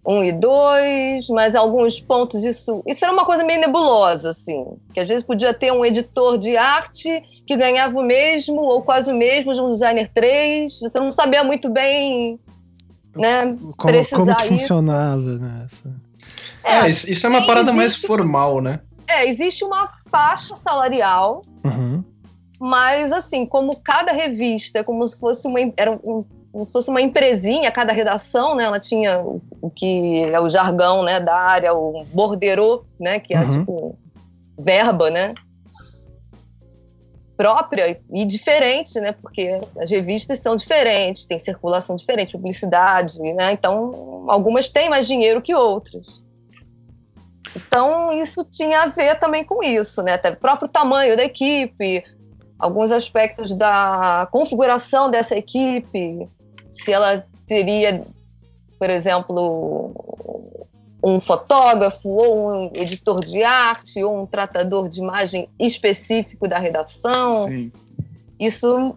um 0.06 0.24
e 0.24 0.32
dois, 0.32 1.28
mas 1.30 1.56
alguns 1.56 2.00
pontos 2.00 2.44
isso 2.44 2.84
isso 2.86 3.06
era 3.06 3.14
uma 3.14 3.26
coisa 3.26 3.44
meio 3.44 3.62
nebulosa 3.62 4.32
assim, 4.32 4.66
que 4.94 5.00
às 5.00 5.08
vezes 5.08 5.26
podia 5.26 5.54
ter 5.54 5.72
um 5.72 5.86
editor 5.86 6.38
de 6.38 6.58
arte 6.58 7.24
que 7.48 7.56
ganhava 7.56 7.98
o 7.98 8.04
mesmo 8.04 8.62
ou 8.62 8.82
quase 8.82 9.12
o 9.12 9.16
mesmo 9.16 9.54
de 9.54 9.62
um 9.62 9.70
designer 9.70 10.10
três, 10.14 10.80
você 10.80 11.00
não 11.00 11.10
sabia 11.10 11.42
muito 11.44 11.70
bem, 11.70 12.38
né, 13.16 13.56
como, 13.78 13.94
precisar 13.94 14.18
como 14.18 14.36
que 14.36 14.48
funcionava, 14.48 15.38
né? 15.38 15.68
É, 16.66 16.80
é, 16.80 16.90
isso 16.90 17.26
é 17.26 17.30
uma 17.30 17.46
parada 17.46 17.72
existe, 17.72 17.78
mais 17.78 17.96
formal, 18.02 18.62
né? 18.62 18.82
É, 19.14 19.30
existe 19.30 19.64
uma 19.64 19.88
faixa 20.10 20.56
salarial, 20.56 21.44
uhum. 21.64 22.04
mas 22.60 23.12
assim, 23.12 23.46
como 23.46 23.80
cada 23.80 24.12
revista, 24.12 24.84
como 24.84 25.06
se 25.06 25.20
fosse 25.20 25.48
uma 25.48 25.60
era 25.78 25.92
um, 25.92 26.26
como 26.52 26.68
se 26.68 26.74
fosse 26.74 26.90
uma 26.90 27.02
empresinha, 27.02 27.72
cada 27.72 27.94
redação, 27.94 28.56
né, 28.56 28.64
ela 28.64 28.80
tinha 28.80 29.20
o, 29.22 29.42
o 29.62 29.70
que 29.70 30.24
é 30.24 30.40
o 30.40 30.50
jargão, 30.50 31.04
né, 31.04 31.20
da 31.20 31.36
área, 31.36 31.74
o 31.74 32.04
borderô, 32.06 32.86
né, 33.00 33.20
que 33.20 33.36
é 33.36 33.40
uhum. 33.40 33.52
tipo 33.52 33.98
verba, 34.58 35.10
né, 35.12 35.34
própria 37.38 38.00
e 38.12 38.26
diferente, 38.26 39.00
né, 39.00 39.12
porque 39.12 39.60
as 39.80 39.90
revistas 39.92 40.40
são 40.40 40.56
diferentes, 40.56 41.26
tem 41.26 41.38
circulação 41.38 41.96
diferente, 41.96 42.32
publicidade, 42.32 43.20
né, 43.34 43.52
então 43.54 44.26
algumas 44.28 44.70
têm 44.70 44.90
mais 44.90 45.06
dinheiro 45.06 45.42
que 45.42 45.54
outras. 45.54 46.23
Então, 47.56 48.12
isso 48.12 48.44
tinha 48.44 48.84
a 48.84 48.88
ver 48.88 49.20
também 49.20 49.44
com 49.44 49.64
isso, 49.64 50.02
né? 50.02 50.14
Até 50.14 50.32
o 50.32 50.38
próprio 50.38 50.68
tamanho 50.68 51.16
da 51.16 51.24
equipe, 51.24 52.04
alguns 52.58 52.92
aspectos 52.92 53.54
da 53.54 54.28
configuração 54.32 55.10
dessa 55.10 55.36
equipe, 55.36 56.28
se 56.72 56.92
ela 56.92 57.26
teria, 57.46 58.04
por 58.80 58.90
exemplo, 58.90 59.94
um 61.04 61.20
fotógrafo 61.20 62.10
ou 62.10 62.50
um 62.50 62.72
editor 62.74 63.20
de 63.20 63.44
arte 63.44 64.04
ou 64.04 64.24
um 64.24 64.26
tratador 64.26 64.88
de 64.88 65.00
imagem 65.00 65.50
específico 65.60 66.48
da 66.48 66.58
redação. 66.58 67.48
Sim. 67.48 67.72
Isso 68.40 68.96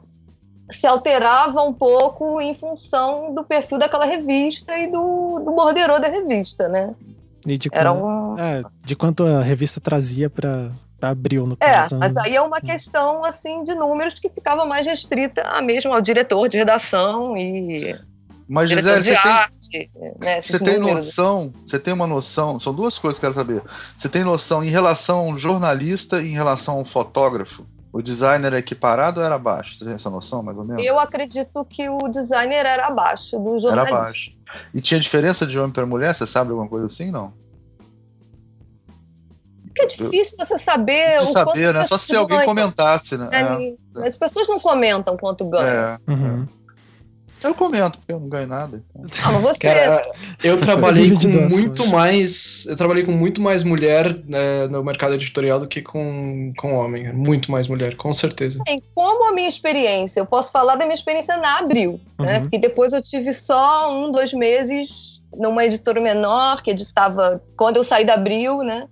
se 0.70 0.86
alterava 0.86 1.62
um 1.62 1.72
pouco 1.72 2.40
em 2.40 2.54
função 2.54 3.34
do 3.34 3.44
perfil 3.44 3.78
daquela 3.78 4.04
revista 4.04 4.76
e 4.78 4.90
do, 4.90 5.40
do 5.40 5.52
borderô 5.52 5.98
da 5.98 6.08
revista, 6.08 6.68
né? 6.68 6.94
E 7.46 7.56
de, 7.56 7.68
Era 7.72 7.92
um... 7.92 8.38
é, 8.38 8.62
de 8.84 8.96
quanto 8.96 9.24
a 9.24 9.40
revista 9.40 9.80
trazia 9.80 10.28
para 10.28 10.70
abril, 11.00 11.46
no 11.46 11.56
caso. 11.56 11.94
É, 11.94 11.98
mas 11.98 12.14
né? 12.14 12.22
aí 12.24 12.36
é 12.36 12.42
uma 12.42 12.60
questão, 12.60 13.24
assim, 13.24 13.62
de 13.62 13.74
números 13.74 14.14
que 14.14 14.28
ficava 14.28 14.66
mais 14.66 14.84
restrita 14.84 15.42
a 15.42 15.62
mesmo 15.62 15.92
ao 15.92 16.00
diretor 16.00 16.48
de 16.48 16.58
redação 16.58 17.36
e... 17.36 17.96
Mas, 18.48 18.70
Gisele, 18.70 19.02
você 19.02 19.14
arte, 19.14 19.70
tem, 19.70 19.90
né, 20.20 20.40
você 20.40 20.60
tem 20.60 20.78
noção, 20.78 21.52
você 21.66 21.80
tem 21.80 21.92
uma 21.92 22.06
noção, 22.06 22.60
são 22.60 22.72
duas 22.72 22.96
coisas 22.96 23.18
que 23.18 23.26
eu 23.26 23.32
quero 23.32 23.44
saber. 23.44 23.60
Você 23.96 24.08
tem 24.08 24.22
noção 24.22 24.62
em 24.62 24.68
relação 24.68 25.30
ao 25.30 25.36
jornalista 25.36 26.22
e 26.22 26.28
em 26.28 26.32
relação 26.32 26.76
ao 26.76 26.84
fotógrafo? 26.84 27.66
O 27.92 28.00
designer 28.00 28.52
é 28.52 28.58
equiparado 28.58 29.18
ou 29.18 29.26
era 29.26 29.34
abaixo? 29.34 29.74
Você 29.74 29.84
tem 29.84 29.94
essa 29.94 30.10
noção, 30.10 30.44
mais 30.44 30.56
ou 30.56 30.64
menos? 30.64 30.84
Eu 30.84 30.96
acredito 30.96 31.64
que 31.64 31.88
o 31.88 31.98
designer 32.08 32.64
era 32.64 32.86
abaixo 32.86 33.36
do 33.36 33.58
jornalista. 33.58 33.72
Era 33.72 33.98
abaixo. 33.98 34.35
E 34.72 34.80
tinha 34.80 35.00
diferença 35.00 35.46
de 35.46 35.58
homem 35.58 35.72
para 35.72 35.86
mulher? 35.86 36.14
Você 36.14 36.26
sabe 36.26 36.50
alguma 36.50 36.68
coisa 36.68 36.86
assim, 36.86 37.10
não? 37.10 37.32
Porque 39.64 39.82
é 39.82 39.86
difícil 39.86 40.36
você 40.38 40.56
saber. 40.56 41.20
De 41.20 41.32
saber, 41.32 41.74
né? 41.74 41.84
Só 41.84 41.98
se 41.98 42.16
alguém 42.16 42.44
comentasse, 42.44 43.16
né? 43.18 43.28
É. 43.32 44.06
As 44.06 44.16
pessoas 44.16 44.48
não 44.48 44.58
comentam 44.58 45.16
quanto 45.16 45.44
ganham. 45.48 45.68
É. 45.68 45.98
Uhum. 46.08 46.48
Eu 47.42 47.54
comento, 47.54 47.98
porque 47.98 48.12
eu 48.12 48.20
não 48.20 48.28
ganho 48.28 48.46
nada. 48.46 48.82
Então. 48.94 49.06
Ah, 49.26 49.38
você. 49.38 49.58
Cara, 49.58 50.02
eu 50.42 50.58
trabalhei 50.60 51.10
com 51.10 51.54
muito 51.54 51.86
mais. 51.88 52.64
Eu 52.66 52.76
trabalhei 52.76 53.04
com 53.04 53.12
muito 53.12 53.40
mais 53.40 53.62
mulher 53.62 54.16
né, 54.24 54.66
no 54.68 54.82
mercado 54.82 55.14
editorial 55.14 55.60
do 55.60 55.66
que 55.66 55.82
com, 55.82 56.52
com 56.56 56.74
homem. 56.74 57.12
Muito 57.12 57.50
mais 57.50 57.68
mulher, 57.68 57.96
com 57.96 58.12
certeza. 58.14 58.62
Bem, 58.64 58.80
como 58.94 59.28
a 59.28 59.32
minha 59.32 59.48
experiência, 59.48 60.20
eu 60.20 60.26
posso 60.26 60.50
falar 60.50 60.76
da 60.76 60.84
minha 60.84 60.94
experiência 60.94 61.36
na 61.36 61.58
Abril, 61.58 61.92
né? 61.92 61.98
uhum. 62.18 62.26
né? 62.26 62.40
Porque 62.40 62.58
depois 62.58 62.92
eu 62.92 63.02
tive 63.02 63.32
só 63.32 63.92
um, 63.92 64.10
dois 64.10 64.32
meses 64.32 65.20
numa 65.34 65.64
editora 65.64 66.00
menor 66.00 66.62
que 66.62 66.70
editava. 66.70 67.42
Quando 67.56 67.76
eu 67.76 67.82
saí 67.82 68.04
da 68.04 68.14
Abril, 68.14 68.58
né? 68.62 68.88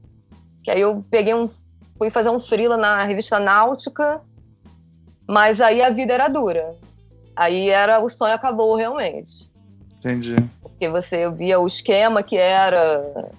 Que 0.62 0.70
aí 0.70 0.80
eu 0.80 1.04
peguei 1.10 1.34
um. 1.34 1.48
fui 1.96 2.10
fazer 2.10 2.30
um 2.30 2.40
freela 2.40 2.76
na 2.76 3.04
revista 3.04 3.38
Náutica. 3.38 4.20
Mas 5.26 5.60
aí 5.60 5.80
a 5.80 5.90
vida 5.90 6.12
era 6.12 6.28
dura. 6.28 6.70
Aí 7.36 7.70
era 7.70 8.00
o 8.00 8.08
sonho 8.08 8.34
acabou 8.34 8.76
realmente. 8.76 9.50
Entendi. 9.98 10.36
Porque 10.60 10.88
você 10.88 11.30
via 11.30 11.58
o 11.58 11.66
esquema 11.66 12.22
que 12.22 12.36
era 12.36 13.32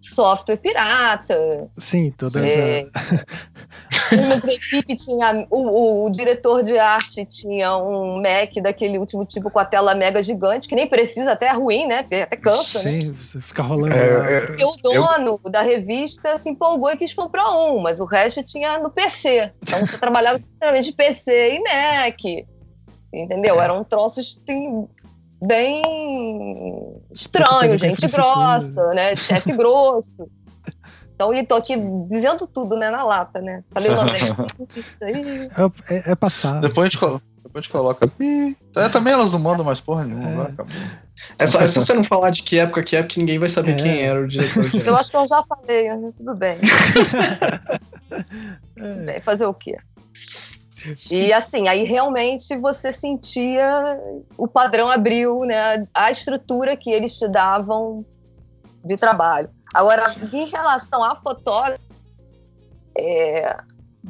software 0.00 0.56
pirata. 0.56 1.68
Sim, 1.78 2.10
todas 2.12 2.50
é. 2.50 2.86
Uma 4.12 4.52
equipe 4.52 4.94
tinha. 4.96 5.46
O, 5.50 5.58
o, 5.58 6.06
o, 6.06 6.10
diretor 6.10 6.62
de 6.62 6.78
arte 6.78 7.24
tinha 7.24 7.76
um 7.76 8.16
Mac 8.16 8.54
daquele 8.62 8.98
último 8.98 9.24
tipo 9.24 9.50
com 9.50 9.58
a 9.58 9.64
tela 9.64 9.94
mega 9.94 10.22
gigante, 10.22 10.68
que 10.68 10.74
nem 10.74 10.86
precisa, 10.86 11.32
até 11.32 11.46
é 11.46 11.52
ruim, 11.52 11.86
né? 11.86 12.02
Porque 12.02 12.16
até 12.16 12.36
cansa. 12.36 12.82
Né? 12.82 13.00
Sim, 13.00 13.08
né? 13.08 13.14
você 13.16 13.40
fica 13.40 13.62
rolando. 13.62 13.94
É, 13.94 14.36
é, 14.36 14.40
Porque 14.42 14.64
o 14.64 14.76
dono 14.82 15.40
eu... 15.44 15.50
da 15.50 15.62
revista 15.62 16.38
se 16.38 16.50
empolgou 16.50 16.90
e 16.90 16.96
quis 16.96 17.14
comprar 17.14 17.50
um, 17.50 17.80
mas 17.80 18.00
o 18.00 18.04
resto 18.04 18.42
tinha 18.42 18.78
no 18.78 18.90
PC. 18.90 19.52
Então 19.62 19.80
você 19.86 19.98
trabalhava 19.98 20.40
de 20.80 20.92
PC 20.92 21.54
e 21.54 21.60
Mac. 21.60 22.46
Entendeu? 23.22 23.60
Era 23.60 23.72
um 23.72 23.84
troço 23.84 24.20
assim, 24.20 24.88
bem 25.42 25.82
estranho, 27.12 27.78
gente 27.78 28.06
grossa, 28.06 28.86
né? 28.94 29.14
Chefe 29.14 29.52
grosso. 29.52 30.28
Então, 31.14 31.32
e 31.32 31.46
tô 31.46 31.54
aqui 31.54 31.76
dizendo 32.10 32.46
tudo, 32.46 32.76
né, 32.76 32.90
na 32.90 33.04
lata, 33.04 33.40
né? 33.40 33.62
Falei 33.70 33.90
o 33.90 33.94
nome. 33.94 34.10
É, 35.00 35.94
é, 35.94 36.12
é 36.12 36.14
passar. 36.14 36.60
Depois 36.60 36.86
a 36.86 36.90
gente 36.90 36.98
coloca. 36.98 37.24
Depois 37.42 37.56
a 37.56 37.60
gente 37.60 37.72
coloca. 37.72 38.12
É, 38.76 38.88
também 38.88 39.12
elas 39.12 39.30
não 39.30 39.38
mandam 39.38 39.64
mais 39.64 39.80
porra 39.80 40.04
nenhuma. 40.04 40.52
É, 41.38 41.44
é 41.44 41.46
só, 41.46 41.60
é 41.60 41.68
só 41.68 41.80
você 41.80 41.94
não 41.94 42.02
falar 42.02 42.30
de 42.30 42.42
que 42.42 42.58
época 42.58 42.82
que 42.82 42.96
é, 42.96 43.02
porque 43.02 43.20
ninguém 43.20 43.38
vai 43.38 43.48
saber 43.48 43.72
é. 43.72 43.76
quem 43.76 44.02
era 44.02 44.20
o 44.20 44.26
diretor 44.26 44.68
de 44.68 44.78
Eu 44.84 44.96
acho 44.96 45.10
que 45.10 45.16
eu 45.16 45.28
já 45.28 45.40
falei, 45.44 45.88
né? 45.88 46.10
tudo 46.16 46.34
bem. 46.34 46.58
tudo 48.74 49.04
bem. 49.06 49.20
Fazer 49.20 49.46
o 49.46 49.54
quê? 49.54 49.76
E 51.10 51.32
assim, 51.32 51.68
aí 51.68 51.84
realmente 51.84 52.56
você 52.56 52.92
sentia 52.92 53.98
o 54.36 54.46
padrão 54.46 54.88
abriu, 54.88 55.40
né? 55.40 55.86
A 55.94 56.10
estrutura 56.10 56.76
que 56.76 56.90
eles 56.90 57.18
te 57.18 57.28
davam 57.28 58.04
de 58.84 58.96
trabalho. 58.96 59.50
Agora, 59.72 60.04
em 60.32 60.46
relação 60.46 61.02
à 61.02 61.16
fotógrafa, 61.16 61.82
é, 62.96 63.56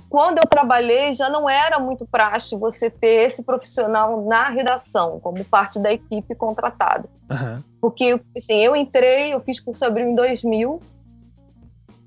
quando 0.09 0.39
eu 0.39 0.47
trabalhei, 0.47 1.15
já 1.15 1.31
não 1.31 1.49
era 1.49 1.79
muito 1.79 2.07
prático 2.07 2.59
você 2.59 2.91
ter 2.91 3.27
esse 3.27 3.43
profissional 3.43 4.25
na 4.27 4.49
redação, 4.51 5.21
como 5.21 5.45
parte 5.45 5.79
da 5.79 5.93
equipe 5.93 6.35
contratada. 6.35 7.09
Uhum. 7.31 7.63
Porque, 7.81 8.21
assim, 8.37 8.55
eu 8.55 8.75
entrei, 8.75 9.33
eu 9.33 9.41
fiz 9.41 9.61
curso 9.61 9.85
abril 9.85 10.09
em 10.09 10.15
2000. 10.15 10.81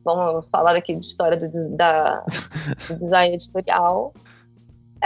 Vamos 0.03 0.49
falar 0.49 0.75
aqui 0.75 0.95
de 0.95 1.05
história 1.05 1.37
do, 1.37 1.75
da, 1.75 2.23
do 2.87 2.95
design 2.95 3.35
editorial. 3.35 4.13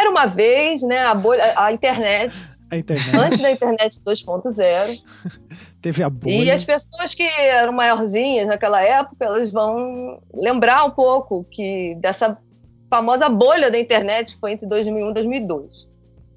Era 0.01 0.09
uma 0.09 0.25
vez, 0.25 0.81
né, 0.81 1.03
a, 1.03 1.13
bolha, 1.13 1.53
a 1.55 1.71
internet 1.71 2.35
a 2.71 2.77
internet. 2.77 3.15
Antes 3.17 3.41
da 3.41 3.51
internet 3.51 3.99
2.0. 3.99 5.03
Teve 5.81 6.03
a 6.03 6.09
bolha. 6.09 6.31
E 6.31 6.49
as 6.49 6.63
pessoas 6.63 7.13
que 7.13 7.23
eram 7.23 7.73
maiorzinhas 7.73 8.47
naquela 8.47 8.81
época, 8.81 9.25
elas 9.25 9.51
vão 9.51 10.21
lembrar 10.33 10.85
um 10.85 10.91
pouco 10.91 11.43
que 11.43 11.95
dessa 11.95 12.37
famosa 12.89 13.27
bolha 13.27 13.69
da 13.69 13.77
internet 13.77 14.33
que 14.33 14.39
foi 14.39 14.53
entre 14.53 14.65
2001 14.67 15.09
e 15.09 15.13
2002. 15.13 15.89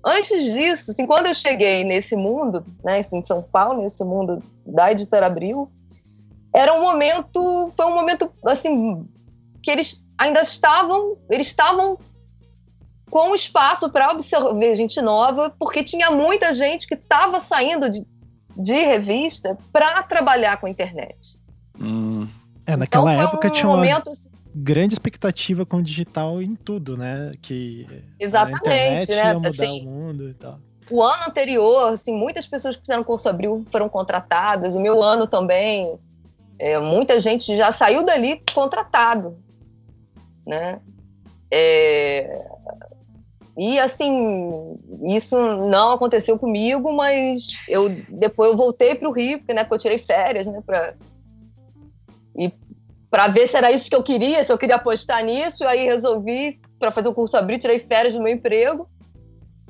Antes 0.05 0.53
disso, 0.53 0.91
assim, 0.91 1.07
quando 1.07 1.27
eu 1.27 1.35
cheguei 1.35 1.85
nesse 1.85 2.17
mundo, 2.17 2.65
né, 2.85 3.01
em 3.01 3.23
São 3.23 3.41
Paulo, 3.41 3.83
nesse 3.83 4.03
mundo 4.03 4.43
da 4.67 4.91
Editora 4.91 5.27
Abril, 5.27 5.71
era 6.53 6.75
um 6.75 6.83
momento, 6.83 7.73
foi 7.77 7.87
um 7.87 7.95
momento 7.95 8.31
assim 8.45 9.07
que 9.63 9.71
eles 9.71 10.05
ainda 10.19 10.41
estavam, 10.41 11.17
eles 11.31 11.47
estavam 11.47 11.97
com 13.15 13.33
espaço 13.33 13.89
para 13.89 14.11
absorver 14.11 14.75
gente 14.75 15.01
nova, 15.01 15.49
porque 15.57 15.85
tinha 15.85 16.11
muita 16.11 16.53
gente 16.53 16.85
que 16.85 16.95
estava 16.95 17.39
saindo 17.39 17.89
de, 17.89 18.05
de 18.57 18.75
revista 18.75 19.57
para 19.73 20.03
trabalhar 20.03 20.57
com 20.57 20.67
a 20.67 20.71
internet. 20.71 21.39
Hum. 21.81 22.27
É, 22.67 22.77
naquela 22.77 23.15
então, 23.15 23.25
época 23.25 23.47
um 23.47 23.51
tinha 23.53 23.69
uma 23.69 23.77
momento, 23.77 24.11
assim, 24.11 24.29
grande 24.53 24.95
expectativa 24.95 25.65
com 25.65 25.77
o 25.77 25.83
digital 25.83 26.43
em 26.43 26.57
tudo, 26.57 26.97
né? 26.97 27.31
Que 27.41 27.87
Exatamente, 28.19 28.69
a 28.69 29.03
internet 29.03 29.11
né? 29.11 29.17
ia 29.17 29.35
mudar 29.35 29.49
assim, 29.49 29.87
o 29.87 29.91
mundo 29.91 30.29
e 30.31 30.35
tal. 30.35 30.59
O 30.91 31.01
ano 31.01 31.23
anterior, 31.29 31.93
assim, 31.93 32.13
muitas 32.13 32.49
pessoas 32.49 32.75
que 32.75 32.83
fizeram 32.83 33.05
curso 33.05 33.29
abril 33.29 33.65
foram 33.71 33.89
contratadas, 33.89 34.75
o 34.75 34.81
meu 34.81 35.01
ano 35.01 35.29
também. 35.29 35.97
É, 36.59 36.81
muita 36.81 37.21
gente 37.21 37.57
já 37.57 37.71
saiu 37.71 38.05
dali 38.05 38.43
contratado, 38.53 39.39
né? 40.45 40.81
É, 41.49 42.54
e 43.57 43.79
assim, 43.79 44.77
isso 45.05 45.37
não 45.39 45.93
aconteceu 45.93 46.39
comigo, 46.39 46.93
mas 46.93 47.47
eu 47.69 47.89
depois 48.09 48.51
eu 48.51 48.57
voltei 48.57 48.95
para 48.97 49.09
o 49.09 49.13
Rio, 49.13 49.39
porque, 49.39 49.55
né, 49.55 49.63
porque 49.63 49.75
eu 49.75 49.79
tirei 49.79 49.99
férias, 49.99 50.47
né, 50.47 50.61
para 50.65 50.95
e 52.37 52.53
para 53.09 53.29
ver 53.29 53.47
se 53.47 53.57
era 53.57 53.71
isso 53.71 53.89
que 53.89 53.95
eu 53.95 54.03
queria, 54.03 54.43
se 54.43 54.53
eu 54.53 54.59
queria 54.59 54.75
apostar 54.75 55.23
nisso, 55.23 55.63
e 55.63 55.67
aí 55.69 55.85
resolvi 55.85 56.61
para 56.81 56.91
fazer 56.91 57.09
o 57.09 57.15
curso 57.15 57.37
abrir, 57.37 57.61
tirei 57.61 57.79
férias 57.79 58.13
do 58.13 58.21
meu 58.21 58.33
emprego 58.33 58.89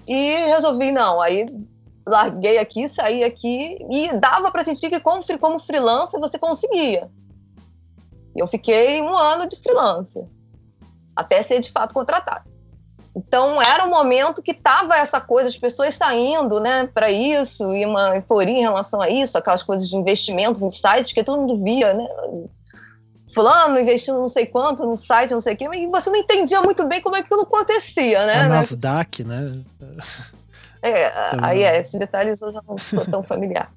e 0.06 0.34
resolvi 0.46 0.90
não, 0.90 1.20
aí 1.20 1.44
larguei 2.06 2.56
aqui, 2.56 2.88
saí 2.88 3.22
aqui 3.22 3.76
e 3.90 4.12
dava 4.18 4.50
para 4.50 4.64
sentir 4.64 4.88
que 4.88 4.98
como, 4.98 5.22
como 5.38 5.58
freelancer 5.58 6.18
você 6.18 6.38
conseguia. 6.38 7.10
Eu 8.34 8.46
fiquei 8.46 9.02
um 9.02 9.14
ano 9.14 9.46
de 9.46 9.56
freelancer 9.56 10.24
até 11.14 11.42
ser 11.42 11.60
de 11.60 11.70
fato 11.70 11.92
contratado. 11.92 12.53
Então 13.16 13.62
era 13.62 13.84
um 13.84 13.90
momento 13.90 14.42
que 14.42 14.52
tava 14.52 14.96
essa 14.96 15.20
coisa, 15.20 15.48
as 15.48 15.56
pessoas 15.56 15.94
saindo, 15.94 16.58
né, 16.58 16.88
para 16.92 17.10
isso 17.10 17.72
e 17.72 17.86
uma 17.86 18.16
euforia 18.16 18.58
em 18.58 18.62
relação 18.62 19.00
a 19.00 19.08
isso, 19.08 19.38
aquelas 19.38 19.62
coisas 19.62 19.88
de 19.88 19.96
investimentos 19.96 20.62
em 20.62 20.70
sites 20.70 21.12
que 21.12 21.22
todo 21.22 21.40
mundo 21.40 21.62
via, 21.62 21.94
né? 21.94 22.06
Fulano 23.32 23.78
investindo 23.78 24.18
não 24.18 24.28
sei 24.28 24.46
quanto 24.46 24.84
no 24.84 24.96
site, 24.96 25.32
não 25.32 25.40
sei 25.40 25.54
o 25.54 25.56
quê, 25.56 25.68
mas 25.68 25.90
você 25.90 26.10
não 26.10 26.16
entendia 26.16 26.60
muito 26.60 26.84
bem 26.86 27.00
como 27.00 27.16
aquilo 27.16 27.42
acontecia, 27.42 28.26
né? 28.26 28.42
A 28.42 28.48
Nasdaq, 28.48 29.24
né? 29.24 29.60
É, 30.82 31.10
aí 31.40 31.62
é, 31.62 31.80
esses 31.80 31.98
detalhes 31.98 32.42
eu 32.42 32.52
já 32.52 32.60
não 32.66 32.76
sou 32.76 33.04
tão 33.06 33.22
familiar. 33.22 33.72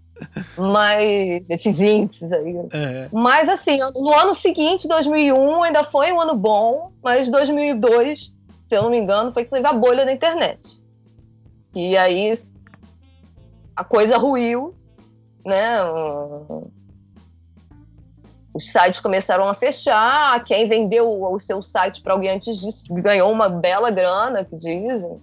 Mas 0.57 1.49
esses 1.49 1.79
índices 1.79 2.31
aí. 2.31 2.55
É. 2.71 3.07
Mas 3.11 3.47
assim, 3.47 3.77
no 3.95 4.13
ano 4.13 4.33
seguinte, 4.33 4.87
2001, 4.87 5.63
ainda 5.63 5.83
foi 5.83 6.11
um 6.11 6.19
ano 6.19 6.35
bom, 6.35 6.91
mas 7.01 7.29
2002 7.29 8.33
se 8.67 8.75
eu 8.75 8.83
não 8.83 8.89
me 8.89 8.97
engano, 8.97 9.31
foi 9.31 9.43
que 9.43 9.49
teve 9.49 9.65
a 9.65 9.73
bolha 9.73 10.05
da 10.05 10.11
internet. 10.11 10.83
E 11.73 11.95
aí 11.95 12.33
a 13.75 13.83
coisa 13.83 14.17
ruiu, 14.17 14.75
né? 15.45 15.77
Os 18.53 18.69
sites 18.69 18.99
começaram 18.99 19.47
a 19.47 19.53
fechar. 19.53 20.43
Quem 20.43 20.67
vendeu 20.67 21.07
o 21.23 21.39
seu 21.39 21.61
site 21.61 22.01
para 22.01 22.13
alguém 22.13 22.31
antes 22.31 22.57
disso 22.57 22.83
ganhou 22.91 23.31
uma 23.31 23.47
bela 23.47 23.91
grana, 23.91 24.43
que 24.43 24.57
dizem. 24.57 25.17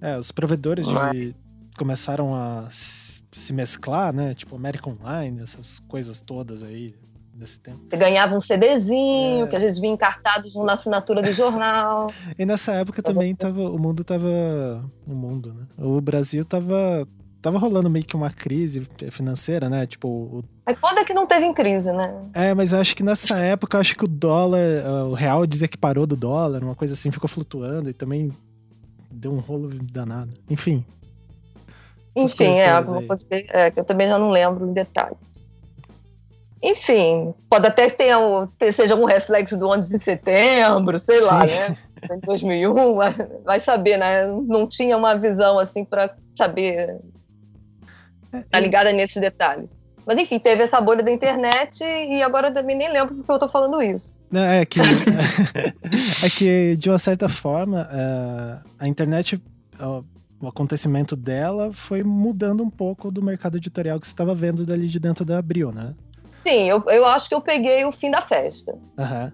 É, 0.00 0.16
os 0.16 0.30
provedores 0.30 0.86
de... 0.86 1.34
começaram 1.76 2.34
a 2.34 2.68
se 2.70 3.52
mesclar, 3.52 4.14
né? 4.14 4.34
Tipo 4.34 4.56
American 4.56 4.96
Online, 5.02 5.42
essas 5.42 5.80
coisas 5.80 6.20
todas 6.20 6.62
aí 6.62 6.94
nesse 7.36 7.60
tempo. 7.60 7.80
Você 7.88 7.96
ganhava 7.96 8.34
um 8.34 8.40
CDzinho, 8.40 9.44
é. 9.44 9.46
que 9.48 9.56
às 9.56 9.62
vezes 9.62 9.78
vinha 9.78 9.92
encartado 9.92 10.48
na 10.64 10.72
assinatura 10.72 11.22
do 11.22 11.32
jornal. 11.32 12.12
e 12.38 12.46
nessa 12.46 12.72
época 12.74 13.02
também 13.02 13.34
tava, 13.34 13.60
o 13.60 13.78
mundo 13.78 14.02
tava. 14.02 14.28
O 15.06 15.14
mundo, 15.14 15.54
né? 15.54 15.66
O 15.78 16.00
Brasil 16.00 16.44
tava. 16.44 17.06
Tava 17.42 17.58
rolando 17.58 17.88
meio 17.88 18.04
que 18.04 18.16
uma 18.16 18.30
crise 18.30 18.88
financeira, 19.10 19.68
né? 19.68 19.86
Tipo. 19.86 20.08
O... 20.08 20.44
Mas 20.64 20.78
quando 20.80 20.98
é 20.98 21.04
que 21.04 21.14
não 21.14 21.26
teve 21.26 21.44
em 21.44 21.54
crise, 21.54 21.92
né? 21.92 22.12
É, 22.34 22.54
mas 22.54 22.72
eu 22.72 22.80
acho 22.80 22.96
que 22.96 23.04
nessa 23.04 23.38
época, 23.38 23.76
eu 23.76 23.80
acho 23.80 23.94
que 23.94 24.04
o 24.04 24.08
dólar, 24.08 24.60
o 25.08 25.12
real 25.12 25.46
dizia 25.46 25.68
que 25.68 25.78
parou 25.78 26.06
do 26.06 26.16
dólar, 26.16 26.64
uma 26.64 26.74
coisa 26.74 26.94
assim, 26.94 27.10
ficou 27.12 27.28
flutuando 27.28 27.88
e 27.88 27.92
também 27.92 28.32
deu 29.10 29.32
um 29.32 29.38
rolo 29.38 29.70
danado. 29.92 30.32
Enfim. 30.50 30.84
Enfim, 32.16 32.58
é 32.58 32.70
alguma 32.70 33.02
coisa 33.02 33.24
que, 33.24 33.46
é, 33.50 33.70
que 33.70 33.78
eu 33.78 33.84
também 33.84 34.08
já 34.08 34.18
não 34.18 34.30
lembro 34.30 34.66
em 34.66 34.72
detalhe. 34.72 35.16
Enfim, 36.62 37.34
pode 37.50 37.66
até 37.66 37.88
ter 37.90 38.16
um, 38.16 38.46
ter, 38.46 38.72
seja 38.72 38.94
um 38.94 39.04
reflexo 39.04 39.56
do 39.56 39.68
11 39.68 39.90
de 39.90 40.02
setembro, 40.02 40.98
sei 40.98 41.18
Sim. 41.18 41.24
lá, 41.24 41.46
né? 41.46 41.76
Em 42.10 42.20
2001, 42.20 42.94
vai 43.44 43.60
saber, 43.60 43.98
né? 43.98 44.26
Não 44.26 44.66
tinha 44.66 44.96
uma 44.96 45.14
visão 45.14 45.58
assim 45.58 45.84
para 45.84 46.14
saber. 46.36 46.98
É, 48.32 48.40
tá 48.50 48.60
ligada 48.60 48.92
nesses 48.92 49.20
detalhes. 49.20 49.76
Mas 50.06 50.18
enfim, 50.18 50.38
teve 50.38 50.62
essa 50.62 50.80
bolha 50.80 51.02
da 51.02 51.10
internet 51.10 51.82
e 51.82 52.22
agora 52.22 52.48
eu 52.48 52.54
também 52.54 52.76
nem 52.76 52.92
lembro 52.92 53.14
porque 53.14 53.30
eu 53.30 53.38
tô 53.38 53.48
falando 53.48 53.82
isso. 53.82 54.14
É 54.32 54.64
que 54.64 54.80
é 56.24 56.30
que 56.30 56.76
de 56.76 56.88
uma 56.88 56.98
certa 56.98 57.28
forma 57.28 57.88
é, 57.90 58.58
a 58.78 58.88
internet 58.88 59.40
o 60.40 60.46
acontecimento 60.46 61.16
dela 61.16 61.72
foi 61.72 62.02
mudando 62.02 62.62
um 62.62 62.70
pouco 62.70 63.10
do 63.10 63.22
mercado 63.22 63.56
editorial 63.56 63.98
que 63.98 64.06
você 64.06 64.12
estava 64.12 64.34
vendo 64.34 64.64
dali 64.64 64.86
de 64.86 65.00
dentro 65.00 65.24
da 65.24 65.38
Abril, 65.38 65.72
né? 65.72 65.94
Sim, 66.46 66.68
eu, 66.68 66.80
eu 66.86 67.04
acho 67.04 67.28
que 67.28 67.34
eu 67.34 67.40
peguei 67.40 67.84
o 67.84 67.90
fim 67.90 68.08
da 68.08 68.22
festa. 68.22 68.78
Aham. 68.96 69.32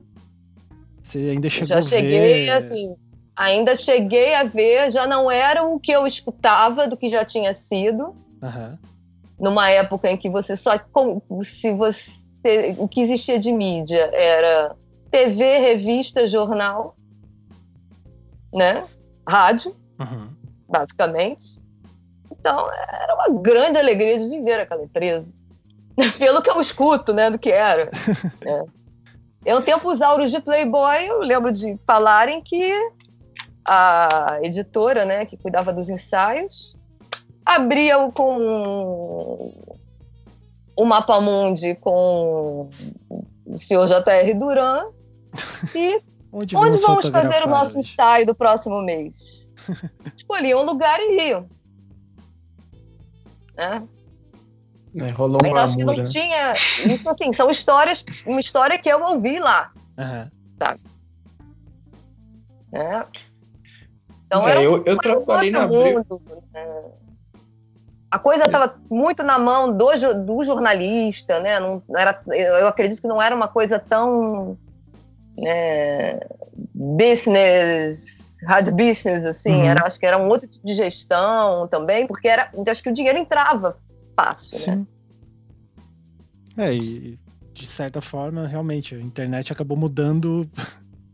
Você 1.03 1.18
ainda 1.18 1.51
chegou 1.51 1.66
já 1.66 1.83
cheguei, 1.83 2.46
ver... 2.46 2.51
assim, 2.51 2.96
ainda 3.37 3.77
cheguei 3.77 4.35
a 4.35 4.44
ver, 4.44 4.90
já 4.90 5.07
não 5.07 5.31
era 5.31 5.62
o 5.62 5.79
que 5.79 5.92
eu 5.92 6.07
escutava 6.07 6.88
do 6.88 6.96
que 6.96 7.11
já 7.11 7.22
tinha 7.22 7.53
sido. 7.53 8.14
Uhum. 8.42 8.79
Numa 9.38 9.68
época 9.68 10.11
em 10.11 10.16
que 10.16 10.31
você 10.31 10.57
só. 10.57 10.70
Se 11.42 11.75
você. 11.75 12.11
O 12.79 12.88
que 12.88 13.03
existia 13.03 13.38
de 13.38 13.53
mídia 13.53 14.09
era 14.14 14.75
TV, 15.11 15.59
revista, 15.59 16.27
jornal. 16.27 16.96
né? 18.55 18.85
Rádio, 19.29 19.77
uhum. 20.01 20.31
basicamente. 20.66 21.61
Então, 22.31 22.70
era 22.72 23.14
uma 23.16 23.42
grande 23.42 23.77
alegria 23.77 24.18
de 24.18 24.27
viver 24.27 24.61
aquela 24.61 24.83
empresa. 24.83 25.31
Pelo 26.18 26.42
que 26.42 26.50
eu 26.50 26.61
escuto, 26.61 27.12
né, 27.12 27.31
do 27.31 27.38
que 27.38 27.50
era. 27.50 27.88
é. 28.44 28.64
Em 29.44 29.62
tempos 29.62 30.00
áureos 30.00 30.31
de 30.31 30.40
Playboy, 30.40 31.07
eu 31.07 31.18
lembro 31.20 31.52
de 31.52 31.76
falarem 31.78 32.40
que 32.42 32.72
a 33.64 34.38
editora, 34.42 35.05
né, 35.05 35.26
que 35.26 35.37
cuidava 35.37 35.72
dos 35.72 35.88
ensaios, 35.88 36.78
abria 37.44 37.98
-o 37.98 38.12
com 38.12 39.52
o 40.76 40.85
Mapa 40.85 41.20
Mundi 41.20 41.74
com 41.74 42.70
o 43.46 43.59
senhor 43.59 43.87
J.R. 43.87 44.35
Duran 44.35 44.87
e 45.74 46.00
onde, 46.33 46.57
onde 46.57 46.81
vamos 46.81 47.09
fazer 47.09 47.42
o 47.42 47.48
nosso 47.48 47.78
ensaio 47.78 48.24
do 48.24 48.35
próximo 48.35 48.81
mês? 48.81 49.50
Escolhiam 50.16 50.62
um 50.62 50.64
lugar 50.64 50.98
e 51.00 51.28
iam. 51.28 51.46
Né? 53.57 53.87
É, 54.94 55.09
rolou 55.11 55.40
Ainda 55.42 55.62
acho 55.62 55.76
que 55.76 55.85
não 55.85 55.96
né? 55.96 56.05
tinha. 56.05 56.52
Isso 56.52 57.09
assim, 57.09 57.33
são 57.33 57.50
histórias, 57.50 58.05
uma 58.26 58.40
história 58.40 58.78
que 58.78 58.88
eu 58.88 59.02
ouvi 59.02 59.38
lá. 59.38 59.70
Uhum. 59.98 60.31
Sabe? 60.59 60.81
É. 62.74 63.02
Então, 64.26 64.46
é, 64.48 64.64
eu, 64.64 64.83
eu 64.85 64.96
trabalhei 64.98 65.50
na 65.50 65.66
mundo, 65.66 66.22
né? 66.52 66.66
A 68.11 68.18
coisa 68.18 68.44
estava 68.44 68.74
muito 68.90 69.22
na 69.22 69.38
mão 69.38 69.74
do, 69.74 69.87
do 70.26 70.44
jornalista, 70.44 71.40
né? 71.40 71.59
Não, 71.59 71.83
era, 71.96 72.20
eu 72.28 72.68
acredito 72.68 73.00
que 73.00 73.09
não 73.09 73.20
era 73.20 73.35
uma 73.35 73.48
coisa 73.48 73.78
tão 73.78 74.59
né, 75.37 76.20
business, 76.74 78.38
hard 78.46 78.70
business, 78.70 79.24
assim. 79.24 79.62
Uhum. 79.62 79.70
Era, 79.70 79.87
acho 79.87 79.98
que 79.98 80.05
era 80.05 80.18
um 80.18 80.28
outro 80.28 80.46
tipo 80.46 80.66
de 80.66 80.74
gestão 80.74 81.66
também, 81.68 82.07
porque 82.07 82.28
era, 82.28 82.50
acho 82.68 82.83
que 82.83 82.90
o 82.90 82.94
dinheiro 82.94 83.18
entrava 83.18 83.74
fácil, 84.16 84.53
né? 84.53 84.59
Sim. 84.59 84.87
né? 86.57 86.68
É, 86.68 86.75
e 86.75 87.18
de 87.53 87.66
certa 87.66 88.01
forma, 88.01 88.46
realmente, 88.46 88.94
a 88.94 89.01
internet 89.01 89.53
acabou 89.53 89.77
mudando 89.77 90.48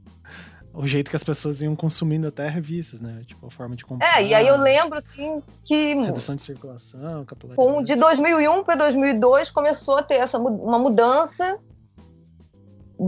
o 0.72 0.86
jeito 0.86 1.10
que 1.10 1.16
as 1.16 1.24
pessoas 1.24 1.60
iam 1.60 1.74
consumindo 1.74 2.28
até 2.28 2.48
revistas, 2.48 3.00
né? 3.00 3.22
Tipo, 3.26 3.46
a 3.46 3.50
forma 3.50 3.74
de 3.74 3.84
comprar. 3.84 4.20
É, 4.20 4.26
e 4.26 4.34
aí 4.34 4.46
eu 4.46 4.56
lembro, 4.56 4.98
assim, 4.98 5.42
que... 5.64 5.94
Redução 5.94 6.36
de 6.36 6.42
circulação, 6.42 7.26
Com, 7.56 7.82
de 7.82 7.96
2001 7.96 8.64
para 8.64 8.76
2002 8.76 9.50
começou 9.50 9.98
a 9.98 10.02
ter 10.02 10.14
essa, 10.14 10.38
uma 10.38 10.78
mudança 10.78 11.58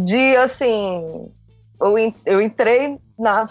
de, 0.05 0.37
assim... 0.37 1.33
Eu, 1.81 1.96
eu 2.26 2.42
entrei 2.42 2.98
na... 3.18 3.44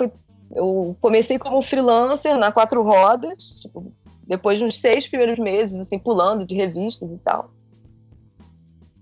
Eu 0.52 0.98
comecei 1.00 1.38
como 1.38 1.62
freelancer 1.62 2.36
na 2.38 2.52
Quatro 2.52 2.82
Rodas, 2.82 3.62
tipo, 3.62 3.94
depois 4.30 4.60
de 4.60 4.64
uns 4.64 4.78
seis 4.78 5.08
primeiros 5.08 5.40
meses, 5.40 5.80
assim, 5.80 5.98
pulando 5.98 6.46
de 6.46 6.54
revistas 6.54 7.10
e 7.12 7.18
tal, 7.18 7.50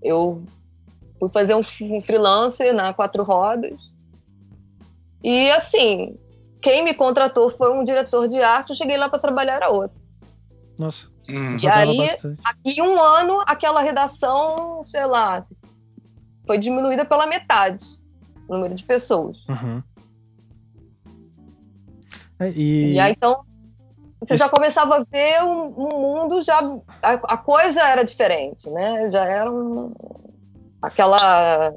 eu 0.02 0.42
fui 1.20 1.28
fazer 1.28 1.54
um, 1.54 1.62
um 1.82 2.00
freelancer 2.00 2.74
na 2.74 2.94
Quatro 2.94 3.24
Rodas. 3.24 3.94
E, 5.22 5.52
assim, 5.52 6.18
quem 6.62 6.82
me 6.82 6.94
contratou 6.94 7.50
foi 7.50 7.74
um 7.74 7.84
diretor 7.84 8.30
de 8.30 8.40
arte, 8.40 8.70
eu 8.70 8.76
cheguei 8.78 8.96
lá 8.96 9.10
para 9.10 9.20
trabalhar, 9.20 9.56
era 9.56 9.70
outro. 9.70 10.02
Nossa. 10.80 11.10
Hum. 11.30 11.58
E 11.62 11.68
aí, 11.68 11.98
bastante. 11.98 12.42
em 12.64 12.82
um 12.82 13.02
ano, 13.02 13.44
aquela 13.46 13.82
redação, 13.82 14.86
sei 14.86 15.06
lá, 15.06 15.44
foi 16.46 16.58
diminuída 16.58 17.04
pela 17.04 17.28
metade 17.28 17.84
o 18.48 18.54
número 18.54 18.76
de 18.76 18.84
pessoas. 18.86 19.46
Uhum. 19.50 19.84
É, 22.40 22.50
e... 22.52 22.94
e 22.94 23.00
aí, 23.00 23.12
então, 23.12 23.44
você 24.20 24.34
Esse... 24.34 24.44
já 24.44 24.50
começava 24.50 24.98
a 24.98 25.04
ver 25.04 25.44
um, 25.44 25.68
um 25.78 26.00
mundo 26.02 26.42
já 26.42 26.60
a, 27.04 27.14
a, 27.14 27.38
coisa 27.38 27.82
era 27.82 28.04
diferente, 28.04 28.70
né? 28.70 29.10
Já 29.12 29.24
era 29.26 29.52
um, 29.52 29.94
aquela 30.82 31.74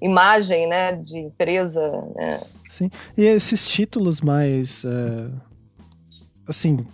imagem, 0.00 0.68
né, 0.68 0.92
de 0.92 1.18
empresa, 1.18 1.90
né? 2.14 2.40
Sim. 2.68 2.90
E 3.16 3.24
esses 3.24 3.66
títulos 3.66 4.20
mais 4.20 4.84
uh, 4.84 5.32
assim, 6.46 6.86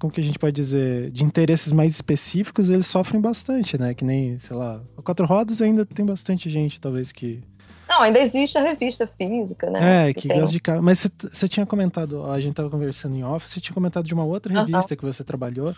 como 0.00 0.12
que 0.12 0.20
a 0.20 0.24
gente 0.24 0.38
pode 0.38 0.56
dizer, 0.56 1.10
de 1.10 1.24
interesses 1.24 1.72
mais 1.72 1.92
específicos, 1.92 2.70
eles 2.70 2.86
sofrem 2.86 3.20
bastante, 3.20 3.78
né? 3.78 3.94
Que 3.94 4.04
nem, 4.04 4.38
sei 4.38 4.56
lá, 4.56 4.80
Quatro 5.04 5.26
Rodas 5.26 5.60
ainda 5.60 5.84
tem 5.84 6.04
bastante 6.04 6.48
gente, 6.48 6.80
talvez, 6.80 7.12
que 7.12 7.42
não, 7.90 8.02
ainda 8.02 8.20
existe 8.20 8.56
a 8.56 8.62
revista 8.62 9.04
física, 9.04 9.68
né? 9.68 10.10
É, 10.10 10.14
que, 10.14 10.28
que 10.28 10.34
gosta 10.34 10.52
de 10.52 10.60
carro. 10.60 10.80
Mas 10.80 11.10
você 11.18 11.48
tinha 11.48 11.66
comentado, 11.66 12.24
a 12.30 12.40
gente 12.40 12.54
tava 12.54 12.70
conversando 12.70 13.16
em 13.16 13.24
off, 13.24 13.50
você 13.50 13.60
tinha 13.60 13.74
comentado 13.74 14.06
de 14.06 14.14
uma 14.14 14.22
outra 14.22 14.62
revista 14.62 14.94
que 14.94 15.04
você 15.04 15.24
trabalhou. 15.24 15.74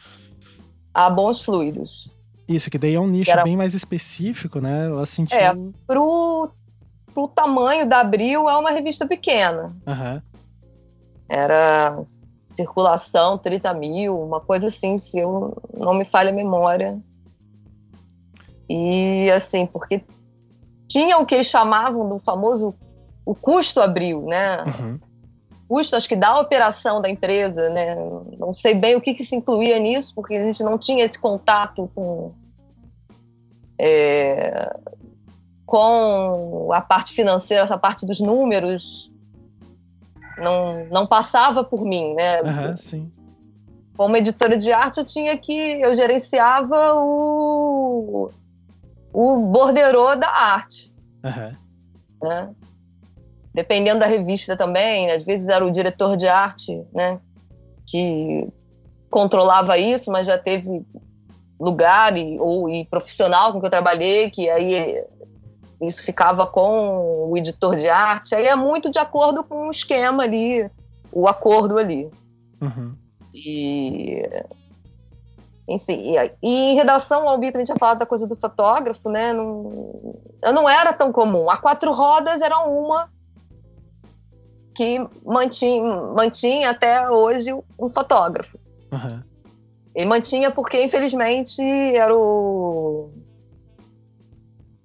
A 0.93 1.09
Bons 1.09 1.41
Fluidos. 1.41 2.11
Isso, 2.47 2.71
que 2.71 2.77
daí 2.77 2.95
é 2.95 3.01
um 3.01 3.07
nicho 3.07 3.31
era... 3.31 3.43
bem 3.43 3.57
mais 3.57 3.73
específico, 3.73 4.61
né? 4.61 4.87
Ela 4.87 5.07
sentiu. 5.07 5.39
É, 5.39 5.55
pro, 5.87 6.51
pro 7.15 7.29
tamanho 7.29 7.89
da 7.89 8.01
Abril, 8.01 8.47
é 8.47 8.57
uma 8.59 8.71
revista 8.71 9.07
pequena. 9.07 9.75
Uhum. 9.87 10.21
Era 11.31 11.99
circulação 12.47 13.39
30 13.39 13.73
mil, 13.73 14.21
uma 14.21 14.39
coisa 14.39 14.67
assim, 14.67 14.99
se 14.99 15.19
eu 15.19 15.57
não 15.73 15.95
me 15.95 16.05
falha 16.05 16.29
a 16.29 16.35
memória. 16.35 17.01
E 18.69 19.31
assim, 19.31 19.65
porque 19.65 20.05
tinha 20.93 21.19
o 21.19 21.25
que 21.25 21.35
eles 21.35 21.47
chamavam 21.47 22.07
do 22.09 22.19
famoso 22.19 22.75
o 23.25 23.35
custo 23.35 23.81
abril, 23.81 24.27
né? 24.27 24.63
Uhum. 24.65 25.01
Custo, 25.67 25.97
acho 25.97 26.09
que 26.09 26.17
da 26.17 26.39
operação 26.39 27.01
da 27.01 27.09
empresa, 27.09 27.71
né? 27.71 27.97
Não 28.39 28.53
sei 28.53 28.75
bem 28.75 28.95
o 28.95 29.01
que, 29.01 29.15
que 29.15 29.25
se 29.25 29.35
incluía 29.35 29.79
nisso, 29.79 30.13
porque 30.15 30.35
a 30.35 30.43
gente 30.43 30.63
não 30.63 30.77
tinha 30.77 31.05
esse 31.05 31.19
contato 31.19 31.91
com 31.95 32.33
é, 33.79 34.71
com 35.65 36.71
a 36.73 36.81
parte 36.83 37.15
financeira, 37.15 37.65
essa 37.65 37.79
parte 37.79 38.05
dos 38.05 38.21
números, 38.21 39.11
não, 40.37 40.85
não 40.91 41.07
passava 41.07 41.65
por 41.65 41.81
mim, 41.81 42.15
né? 42.15 42.43
Uhum, 42.43 42.77
sim. 42.77 43.13
Como 43.97 44.17
editora 44.17 44.59
de 44.59 44.71
arte, 44.73 44.99
eu 44.99 45.05
tinha 45.05 45.37
que 45.39 45.53
eu 45.53 45.95
gerenciava 45.95 46.95
o 46.95 48.31
o 49.13 49.37
borderô 49.47 50.15
da 50.17 50.29
arte. 50.29 50.95
Uhum. 51.25 52.29
Né? 52.29 52.55
Dependendo 53.55 54.01
da 54.01 54.07
revista 54.07 54.57
também, 54.57 55.11
às 55.11 55.23
vezes 55.23 55.49
era 55.49 55.65
o 55.65 55.71
diretor 55.71 56.17
de 56.17 56.27
arte, 56.27 56.83
né? 56.93 57.21
Que 57.87 58.49
controlava 59.11 59.77
isso, 59.77 60.11
mas 60.11 60.27
já 60.27 60.39
teve 60.39 60.87
lugar 61.61 62.17
e, 62.17 62.39
ou 62.41 62.69
e 62.69 62.85
profissional 62.87 63.53
com 63.53 63.61
que 63.61 63.67
eu 63.67 63.71
trabalhei, 63.71 64.31
que 64.31 64.49
aí 64.49 65.05
isso 65.83 66.03
ficava 66.03 66.47
com 66.47 67.29
o 67.31 67.37
editor 67.37 67.77
de 67.77 67.89
arte. 67.89 68.35
Aí 68.35 68.47
é 68.47 68.57
muito 68.57 68.91
de 68.91 68.99
acordo 68.99 69.45
com 69.45 69.69
o 69.69 69.71
esquema 69.71 70.23
ali, 70.23 70.67
o 71.13 71.29
acordo 71.29 71.79
ali. 71.79 72.09
Uhum. 72.61 72.95
E 73.35 74.23
enfim, 75.75 76.17
e, 76.17 76.33
e 76.43 76.73
em 76.73 76.75
redação, 76.75 77.25
o 77.25 77.29
Albito, 77.29 77.57
a 77.57 77.61
gente 77.61 77.67
tinha 77.67 77.79
falado 77.79 77.99
da 77.99 78.07
coisa 78.07 78.27
do 78.27 78.37
fotógrafo, 78.37 79.09
né? 79.09 79.33
Não, 79.33 80.15
não 80.55 80.69
era 80.69 80.93
tão 80.93 81.13
comum. 81.13 81.51
A 81.51 81.57
quatro 81.57 81.93
rodas 81.93 82.43
era 82.43 82.59
uma 82.61 83.11
que 84.75 84.99
mantinha, 85.25 85.83
mantinha 86.15 86.71
até 86.71 87.09
hoje 87.09 87.53
um 87.79 87.91
fotógrafo. 87.91 88.59
Uhum. 88.91 89.23
Ele 89.95 90.07
mantinha 90.07 90.51
porque, 90.51 90.83
infelizmente, 90.83 91.63
era 91.63 92.15
o. 92.15 93.11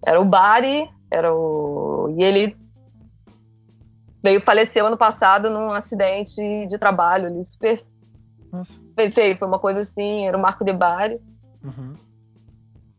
Era 0.05 0.19
o 0.21 0.25
Bari, 0.25 0.89
era 1.09 1.33
o. 1.33 2.13
E 2.17 2.23
ele 2.23 2.55
veio 4.23 4.41
falecer 4.41 4.83
ano 4.83 4.97
passado 4.97 5.49
num 5.49 5.71
acidente 5.71 6.65
de 6.67 6.77
trabalho 6.77 7.27
ali, 7.27 7.45
super 7.45 7.83
nossa. 8.51 8.73
Foi, 8.95 9.35
foi 9.35 9.47
uma 9.47 9.59
coisa 9.59 9.81
assim, 9.81 10.27
era 10.27 10.37
o 10.37 10.41
Marco 10.41 10.63
de 10.63 10.73
Bari. 10.73 11.19
Uhum. 11.63 11.93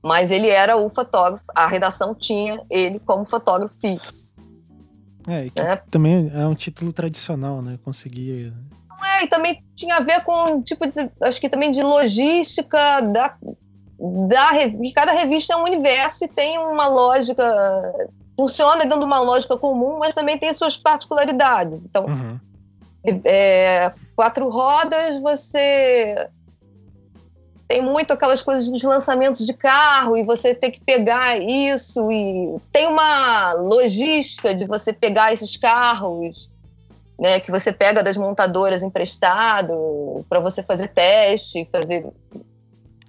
Mas 0.02 0.30
ele 0.30 0.48
era 0.48 0.76
o 0.76 0.88
fotógrafo, 0.88 1.44
a 1.54 1.66
redação 1.66 2.14
tinha 2.14 2.62
ele 2.70 3.00
como 3.00 3.24
fotógrafo 3.24 3.74
fixo. 3.80 4.28
É, 5.26 5.50
que 5.50 5.60
é. 5.60 5.76
também 5.90 6.30
é 6.34 6.46
um 6.46 6.54
título 6.54 6.92
tradicional, 6.92 7.60
né? 7.60 7.78
Conseguia. 7.84 8.54
É, 9.16 9.24
e 9.24 9.28
também 9.28 9.62
tinha 9.74 9.96
a 9.96 10.00
ver 10.00 10.24
com, 10.24 10.62
tipo, 10.62 10.86
de, 10.86 11.10
acho 11.20 11.40
que 11.40 11.48
também 11.48 11.70
de 11.70 11.82
logística 11.82 13.00
da, 13.00 13.36
da 14.28 14.50
cada 14.94 15.12
revista 15.12 15.54
é 15.54 15.56
um 15.56 15.64
universo 15.64 16.24
e 16.24 16.28
tem 16.28 16.58
uma 16.58 16.88
lógica 16.88 17.44
funciona 18.38 18.84
dentro 18.84 19.00
de 19.00 19.04
uma 19.04 19.18
lógica 19.18 19.58
comum, 19.58 19.98
mas 19.98 20.14
também 20.14 20.38
tem 20.38 20.52
suas 20.54 20.76
particularidades. 20.76 21.84
Então, 21.84 22.06
uhum. 22.06 22.38
é, 23.24 23.92
quatro 24.18 24.48
rodas, 24.48 25.22
você 25.22 26.28
tem 27.68 27.80
muito 27.80 28.12
aquelas 28.12 28.42
coisas 28.42 28.68
dos 28.68 28.82
lançamentos 28.82 29.46
de 29.46 29.52
carro 29.52 30.16
e 30.16 30.24
você 30.24 30.56
tem 30.56 30.72
que 30.72 30.80
pegar 30.80 31.38
isso 31.38 32.10
e 32.10 32.56
tem 32.72 32.88
uma 32.88 33.52
logística 33.52 34.52
de 34.52 34.64
você 34.64 34.92
pegar 34.92 35.32
esses 35.32 35.56
carros 35.56 36.50
né, 37.16 37.38
que 37.38 37.52
você 37.52 37.72
pega 37.72 38.02
das 38.02 38.16
montadoras 38.16 38.82
emprestado 38.82 40.26
para 40.28 40.40
você 40.40 40.64
fazer 40.64 40.88
teste, 40.88 41.68
fazer 41.70 42.04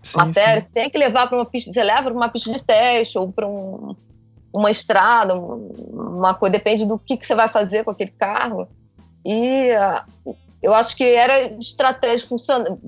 sim, 0.04 0.16
matéria, 0.16 0.60
sim. 0.60 0.68
você 0.68 0.72
tem 0.72 0.92
que 0.92 0.98
levar 1.00 1.28
para 1.28 1.40
uma 1.40 1.46
pista, 1.46 1.74
você 1.74 1.82
leva 1.82 2.04
para 2.04 2.14
uma 2.14 2.30
pista 2.30 2.54
de 2.54 2.62
teste 2.62 3.18
ou 3.18 3.32
para 3.32 3.48
um, 3.48 3.96
uma 4.56 4.70
estrada, 4.70 5.34
uma 5.34 6.36
coisa, 6.36 6.52
depende 6.52 6.86
do 6.86 7.00
que, 7.00 7.18
que 7.18 7.26
você 7.26 7.34
vai 7.34 7.50
fazer 7.50 7.84
com 7.84 7.90
aquele 7.90 8.12
carro. 8.12 8.68
E 9.26 9.72
uh, 9.74 10.36
eu 10.62 10.74
acho 10.74 10.96
que 10.96 11.04
era 11.04 11.54
estratégia 11.58 12.28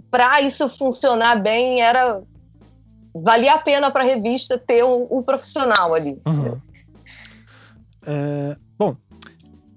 para 0.10 0.42
isso 0.42 0.68
funcionar 0.68 1.42
bem, 1.42 1.82
era 1.82 2.22
valia 3.14 3.54
a 3.54 3.58
pena 3.58 3.92
para 3.92 4.04
a 4.04 4.08
revista 4.08 4.58
ter 4.58 4.84
o, 4.84 5.08
um, 5.12 5.20
um 5.20 5.24
profissional 5.24 5.94
ali. 5.94 6.18
Uhum. 6.26 6.60
É, 8.06 8.56
bom, 8.78 8.96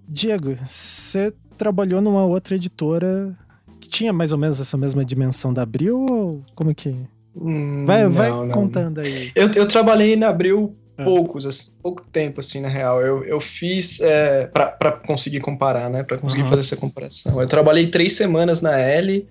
Diego, 0.08 0.56
você 0.64 1.32
trabalhou 1.56 2.00
numa 2.00 2.24
outra 2.24 2.54
editora 2.54 3.36
que 3.80 3.88
tinha 3.88 4.12
mais 4.12 4.32
ou 4.32 4.38
menos 4.38 4.60
essa 4.60 4.76
mesma 4.76 5.04
dimensão 5.04 5.52
da 5.52 5.62
Abril 5.62 6.06
ou 6.08 6.42
como 6.54 6.74
que? 6.74 6.94
Hum, 7.36 7.84
vai, 7.84 8.04
não, 8.04 8.10
vai 8.10 8.30
não. 8.30 8.48
contando 8.48 9.00
aí. 9.00 9.30
Eu, 9.34 9.52
eu 9.52 9.66
trabalhei 9.68 10.16
na 10.16 10.28
Abril 10.28 10.76
é. 10.96 11.04
poucos, 11.04 11.46
assim, 11.46 11.72
pouco 11.82 12.02
tempo, 12.12 12.40
assim, 12.40 12.60
na 12.60 12.68
real. 12.68 13.00
Eu, 13.00 13.24
eu 13.24 13.40
fiz 13.40 14.00
é, 14.00 14.46
para 14.46 14.92
conseguir 14.92 15.40
comparar, 15.40 15.90
né? 15.90 16.02
Para 16.02 16.18
conseguir 16.18 16.42
uhum. 16.42 16.48
fazer 16.48 16.60
essa 16.60 16.76
comparação. 16.76 17.40
Eu 17.40 17.48
trabalhei 17.48 17.88
três 17.88 18.12
semanas 18.14 18.60
na 18.60 18.78
L, 18.78 19.28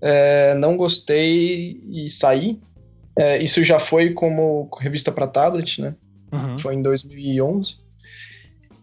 é, 0.00 0.54
não 0.54 0.76
gostei 0.76 1.80
e 1.90 2.08
saí. 2.08 2.60
É, 3.16 3.42
isso 3.42 3.62
já 3.62 3.78
foi 3.78 4.12
como 4.12 4.68
revista 4.80 5.12
para 5.12 5.26
tablet, 5.26 5.80
né? 5.80 5.94
Uhum. 6.32 6.58
Foi 6.58 6.74
em 6.74 6.82
2011. 6.82 7.76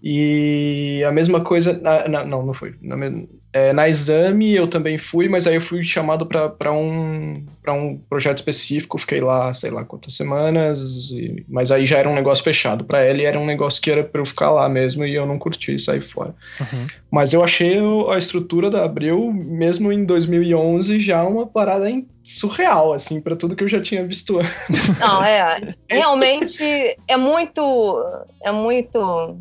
E 0.03 1.03
a 1.07 1.11
mesma 1.11 1.41
coisa. 1.41 1.79
Na, 1.79 2.07
na, 2.07 2.25
não, 2.25 2.43
não 2.43 2.53
foi. 2.53 2.73
Na, 2.81 2.95
é, 3.53 3.71
na 3.71 3.87
exame 3.87 4.55
eu 4.55 4.65
também 4.65 4.97
fui, 4.97 5.27
mas 5.29 5.45
aí 5.45 5.55
eu 5.55 5.61
fui 5.61 5.83
chamado 5.83 6.25
para 6.25 6.71
um, 6.71 7.45
um 7.67 7.97
projeto 8.09 8.37
específico. 8.37 8.97
Fiquei 8.97 9.21
lá, 9.21 9.53
sei 9.53 9.69
lá 9.69 9.85
quantas 9.85 10.13
semanas, 10.13 10.81
e, 11.11 11.45
mas 11.47 11.71
aí 11.71 11.85
já 11.85 11.99
era 11.99 12.09
um 12.09 12.15
negócio 12.15 12.43
fechado. 12.43 12.83
Para 12.83 13.05
ele 13.05 13.25
era 13.25 13.37
um 13.37 13.45
negócio 13.45 13.79
que 13.79 13.91
era 13.91 14.03
para 14.03 14.21
eu 14.21 14.25
ficar 14.25 14.49
lá 14.49 14.67
mesmo 14.67 15.05
e 15.05 15.13
eu 15.13 15.27
não 15.27 15.37
curti 15.37 15.77
sair 15.77 16.01
fora. 16.01 16.33
Uhum. 16.59 16.87
Mas 17.11 17.33
eu 17.33 17.43
achei 17.43 17.77
a 18.09 18.17
estrutura 18.17 18.71
da 18.71 18.83
Abril, 18.83 19.31
mesmo 19.31 19.91
em 19.91 20.03
2011, 20.03 20.99
já 20.99 21.23
uma 21.23 21.45
parada 21.45 21.91
surreal, 22.23 22.93
assim, 22.93 23.19
para 23.19 23.35
tudo 23.35 23.55
que 23.55 23.63
eu 23.63 23.67
já 23.67 23.81
tinha 23.81 24.05
visto 24.05 24.39
antes. 24.39 24.97
Não, 24.97 25.23
é. 25.23 25.73
Realmente 25.89 26.63
é 27.07 27.17
muito. 27.17 28.03
É 28.43 28.51
muito 28.51 29.37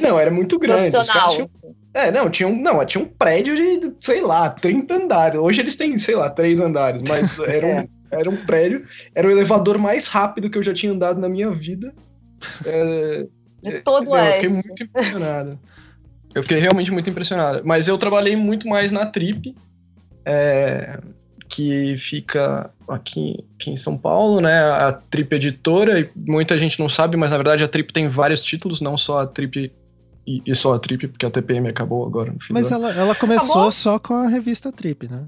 não, 0.00 0.18
era 0.18 0.30
muito 0.30 0.58
grande. 0.58 0.90
Tinham, 0.90 1.50
é, 1.94 2.10
não, 2.10 2.30
tinha 2.30 2.48
um, 2.48 2.60
não, 2.60 2.84
tinha 2.84 3.02
um 3.02 3.06
prédio 3.06 3.54
de, 3.54 3.94
sei 4.00 4.20
lá, 4.20 4.50
30 4.50 4.94
andares. 4.94 5.38
Hoje 5.38 5.60
eles 5.60 5.76
têm, 5.76 5.96
sei 5.98 6.14
lá, 6.14 6.30
3 6.30 6.60
andares, 6.60 7.02
mas 7.06 7.38
era 7.46 7.66
um, 7.66 7.78
é. 7.78 7.88
era 8.10 8.30
um 8.30 8.36
prédio, 8.36 8.86
era 9.14 9.28
o 9.28 9.30
elevador 9.30 9.78
mais 9.78 10.06
rápido 10.08 10.48
que 10.50 10.56
eu 10.56 10.62
já 10.62 10.72
tinha 10.72 10.92
andado 10.92 11.20
na 11.20 11.28
minha 11.28 11.50
vida. 11.50 11.92
É, 12.64 13.26
de 13.62 13.80
todo 13.82 14.10
o 14.10 14.16
Eu 14.16 14.32
fiquei 14.32 14.48
muito 14.48 14.82
impressionado. 14.82 15.60
Eu 16.34 16.42
fiquei 16.42 16.58
realmente 16.58 16.90
muito 16.90 17.10
impressionado. 17.10 17.62
Mas 17.64 17.88
eu 17.88 17.98
trabalhei 17.98 18.36
muito 18.36 18.66
mais 18.66 18.90
na 18.90 19.06
Trip, 19.06 19.54
é, 20.24 20.98
que 21.52 21.98
fica 21.98 22.70
aqui, 22.88 23.44
aqui 23.54 23.70
em 23.70 23.76
São 23.76 23.96
Paulo, 23.96 24.40
né? 24.40 24.58
A 24.70 24.90
Trip 24.92 25.36
Editora, 25.36 26.00
e 26.00 26.10
muita 26.16 26.56
gente 26.56 26.80
não 26.80 26.88
sabe, 26.88 27.14
mas 27.14 27.30
na 27.30 27.36
verdade 27.36 27.62
a 27.62 27.68
Trip 27.68 27.92
tem 27.92 28.08
vários 28.08 28.42
títulos, 28.42 28.80
não 28.80 28.96
só 28.96 29.20
a 29.20 29.26
Trip 29.26 29.70
e, 30.26 30.42
e 30.46 30.54
só 30.56 30.72
a 30.72 30.78
Trip, 30.78 31.08
porque 31.08 31.26
a 31.26 31.30
TPM 31.30 31.68
acabou 31.68 32.06
agora 32.06 32.32
no 32.32 32.40
final. 32.40 32.54
Mas 32.54 32.72
ela, 32.72 32.90
ela 32.92 33.14
começou 33.14 33.50
acabou? 33.50 33.70
só 33.70 33.98
com 33.98 34.14
a 34.14 34.28
revista 34.28 34.72
Trip, 34.72 35.06
né? 35.08 35.24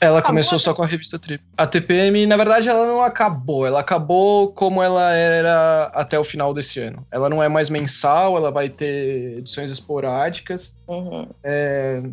Ela 0.00 0.18
acabou 0.18 0.30
começou 0.30 0.58
só 0.60 0.72
com 0.72 0.82
a 0.82 0.86
revista 0.86 1.18
Trip. 1.18 1.42
A 1.56 1.66
TPM, 1.66 2.24
na 2.24 2.36
verdade, 2.36 2.68
ela 2.68 2.86
não 2.86 3.02
acabou. 3.02 3.66
Ela 3.66 3.80
acabou 3.80 4.52
como 4.52 4.80
ela 4.80 5.12
era 5.12 5.90
até 5.94 6.18
o 6.18 6.24
final 6.24 6.54
desse 6.54 6.78
ano. 6.78 7.04
Ela 7.10 7.28
não 7.28 7.42
é 7.42 7.48
mais 7.48 7.68
mensal, 7.68 8.36
ela 8.36 8.50
vai 8.50 8.68
ter 8.68 9.38
edições 9.38 9.70
esporádicas. 9.70 10.72
Uhum. 10.86 11.26
É, 11.42 12.02
é, 12.04 12.08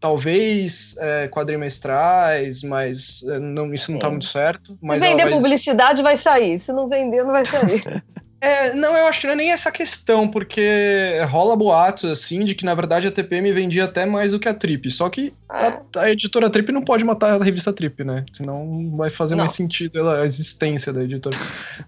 talvez 0.00 0.96
é, 0.98 1.28
quadrimestrais, 1.28 2.62
mas 2.62 3.22
é, 3.28 3.38
não, 3.38 3.72
isso 3.74 3.90
não 3.90 3.98
está 3.98 4.08
muito 4.08 4.26
certo. 4.26 4.78
Mas 4.80 5.02
Se 5.02 5.08
vender 5.08 5.24
vai... 5.24 5.32
publicidade 5.32 6.02
vai 6.02 6.16
sair, 6.16 6.58
se 6.58 6.72
não 6.72 6.88
vender 6.88 7.22
não 7.22 7.32
vai 7.32 7.44
sair. 7.44 8.02
É, 8.42 8.72
não, 8.72 8.96
eu 8.96 9.06
acho 9.06 9.20
que 9.20 9.26
não 9.26 9.34
é 9.34 9.36
nem 9.36 9.52
essa 9.52 9.70
questão, 9.70 10.26
porque 10.26 11.20
rola 11.28 11.54
boatos, 11.54 12.10
assim, 12.10 12.42
de 12.42 12.54
que 12.54 12.64
na 12.64 12.74
verdade 12.74 13.06
a 13.06 13.12
TPM 13.12 13.52
vendia 13.52 13.84
até 13.84 14.06
mais 14.06 14.32
do 14.32 14.40
que 14.40 14.48
a 14.48 14.54
Trip. 14.54 14.90
Só 14.90 15.10
que 15.10 15.34
a, 15.46 15.66
é. 15.66 15.82
a, 15.96 16.10
editora 16.10 16.48
Trip 16.48 16.72
não 16.72 16.82
pode 16.82 17.04
matar 17.04 17.38
a 17.38 17.44
revista 17.44 17.70
Trip, 17.70 18.02
né? 18.02 18.24
Senão 18.32 18.96
vai 18.96 19.10
fazer 19.10 19.34
não. 19.34 19.44
mais 19.44 19.52
sentido 19.52 19.98
ela, 19.98 20.22
a 20.22 20.26
existência 20.26 20.90
da 20.90 21.04
editora. 21.04 21.36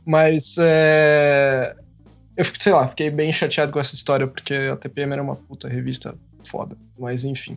Mas, 0.05 0.57
é... 0.59 1.75
Eu, 2.37 2.45
sei 2.59 2.73
lá, 2.73 2.87
fiquei 2.87 3.11
bem 3.11 3.33
chateado 3.33 3.73
com 3.73 3.81
essa 3.81 3.95
história, 3.95 4.27
porque 4.27 4.55
a 4.55 4.77
TPM 4.77 5.13
era 5.13 5.23
uma 5.23 5.37
puta 5.37 5.69
revista 5.69 6.15
foda. 6.49 6.77
Mas, 6.99 7.25
enfim. 7.25 7.57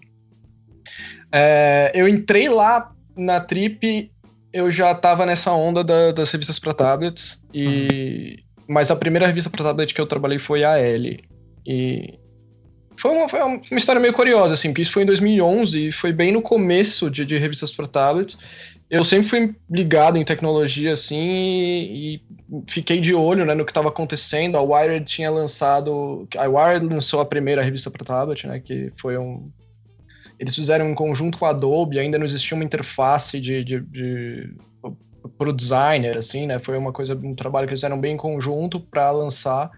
É, 1.32 1.92
eu 1.94 2.08
entrei 2.08 2.50
lá 2.50 2.94
na 3.16 3.40
Trip, 3.40 4.10
eu 4.54 4.70
já 4.70 4.94
tava 4.94 5.26
nessa 5.26 5.52
onda 5.52 5.84
da, 5.84 6.12
das 6.12 6.32
revistas 6.32 6.60
para 6.60 6.74
tablets, 6.74 7.42
e... 7.54 8.38
Uhum 8.40 8.46
mas 8.68 8.90
a 8.90 8.96
primeira 8.96 9.28
revista 9.28 9.50
para 9.50 9.64
tablet 9.64 9.94
que 9.94 10.02
eu 10.02 10.08
trabalhei 10.08 10.40
foi 10.40 10.64
a 10.64 10.78
L. 10.78 11.24
E 11.66 12.18
foi 12.98 13.12
uma, 13.12 13.30
foi 13.30 13.42
uma 13.42 13.60
história 13.78 14.02
meio 14.02 14.14
curiosa, 14.14 14.54
assim, 14.54 14.70
porque 14.70 14.82
isso 14.82 14.92
foi 14.92 15.04
em 15.04 15.08
2011 15.08 15.88
e 15.88 15.92
foi 15.92 16.12
bem 16.12 16.32
no 16.32 16.42
começo 16.42 17.10
de, 17.10 17.26
de 17.26 17.38
revistas 17.38 17.72
para 17.72 17.88
tablets. 17.88 18.38
Eu 18.90 19.04
sempre 19.04 19.28
fui 19.28 19.56
ligado 19.70 20.18
em 20.18 20.24
tecnologia, 20.24 20.94
assim, 20.94 21.20
e, 21.20 22.16
e 22.16 22.22
fiquei 22.68 23.00
de 23.00 23.14
olho 23.14 23.46
né, 23.46 23.54
no 23.54 23.66
que 23.66 23.72
estava 23.72 23.90
acontecendo. 23.90 24.58
A 24.58 24.62
Wired 24.62 25.06
tinha 25.06 25.30
lançado. 25.30 26.28
A 26.38 26.48
Wired 26.48 26.86
lançou 26.86 27.20
a 27.20 27.26
primeira 27.26 27.62
revista 27.62 27.90
para 27.90 28.06
tablet, 28.06 28.48
né? 28.48 28.60
Que 28.60 28.92
foi 29.00 29.18
um. 29.18 29.52
Eles 30.40 30.54
fizeram 30.54 30.90
em 30.90 30.96
conjunto 30.96 31.38
com 31.38 31.46
a 31.46 31.50
Adobe, 31.50 31.98
ainda 31.98 32.18
não 32.18 32.26
existia 32.26 32.56
uma 32.56 32.64
interface 32.64 33.40
de, 33.40 33.64
de, 33.64 33.80
de 33.80 34.54
pro 35.38 35.54
designer, 35.54 36.18
assim, 36.18 36.46
né? 36.46 36.60
Foi 36.60 36.78
uma 36.78 36.92
coisa, 36.92 37.16
um 37.16 37.34
trabalho 37.34 37.68
que 37.68 37.72
eles 37.72 37.80
fizeram 37.80 38.00
bem 38.00 38.16
em 38.16 38.18
conjunto 38.18 38.80
para 38.80 39.12
lançar. 39.12 39.72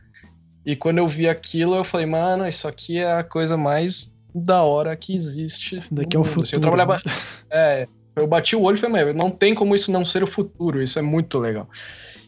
E 0.65 0.75
quando 0.75 0.97
eu 0.97 1.07
vi 1.07 1.29
aquilo, 1.29 1.75
eu 1.75 1.83
falei, 1.83 2.05
mano, 2.05 2.47
isso 2.47 2.67
aqui 2.67 2.97
é 2.97 3.13
a 3.13 3.23
coisa 3.23 3.55
mais 3.55 4.11
da 4.33 4.63
hora 4.63 4.95
que 4.95 5.15
existe. 5.15 5.77
Isso 5.77 5.93
daqui 5.93 6.17
é 6.17 6.19
o 6.19 6.23
futuro. 6.23 6.45
Assim, 6.45 6.55
eu 6.55 6.61
trabalhava. 6.61 7.01
É, 7.49 7.87
eu 8.13 8.27
bati 8.27 8.57
o 8.57 8.61
olho 8.63 8.75
e 8.75 8.77
falei, 8.77 9.13
não 9.13 9.31
tem 9.31 9.55
como 9.55 9.73
isso 9.73 9.89
não 9.89 10.03
ser 10.03 10.21
o 10.21 10.27
futuro, 10.27 10.83
isso 10.83 10.99
é 10.99 11.01
muito 11.01 11.39
legal. 11.39 11.69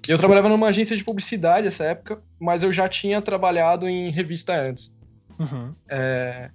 Eu 0.10 0.18
trabalhava 0.18 0.50
numa 0.50 0.68
agência 0.68 0.96
de 0.96 1.04
publicidade 1.04 1.66
nessa 1.66 1.86
época, 1.86 2.22
mas 2.40 2.64
eu 2.64 2.72
já 2.74 2.88
tinha 2.90 3.22
trabalhado 3.22 3.88
em 3.88 4.12
revista 4.12 4.54
antes. 4.54 4.94
Uhum. 5.40 5.74
É... 5.88 6.50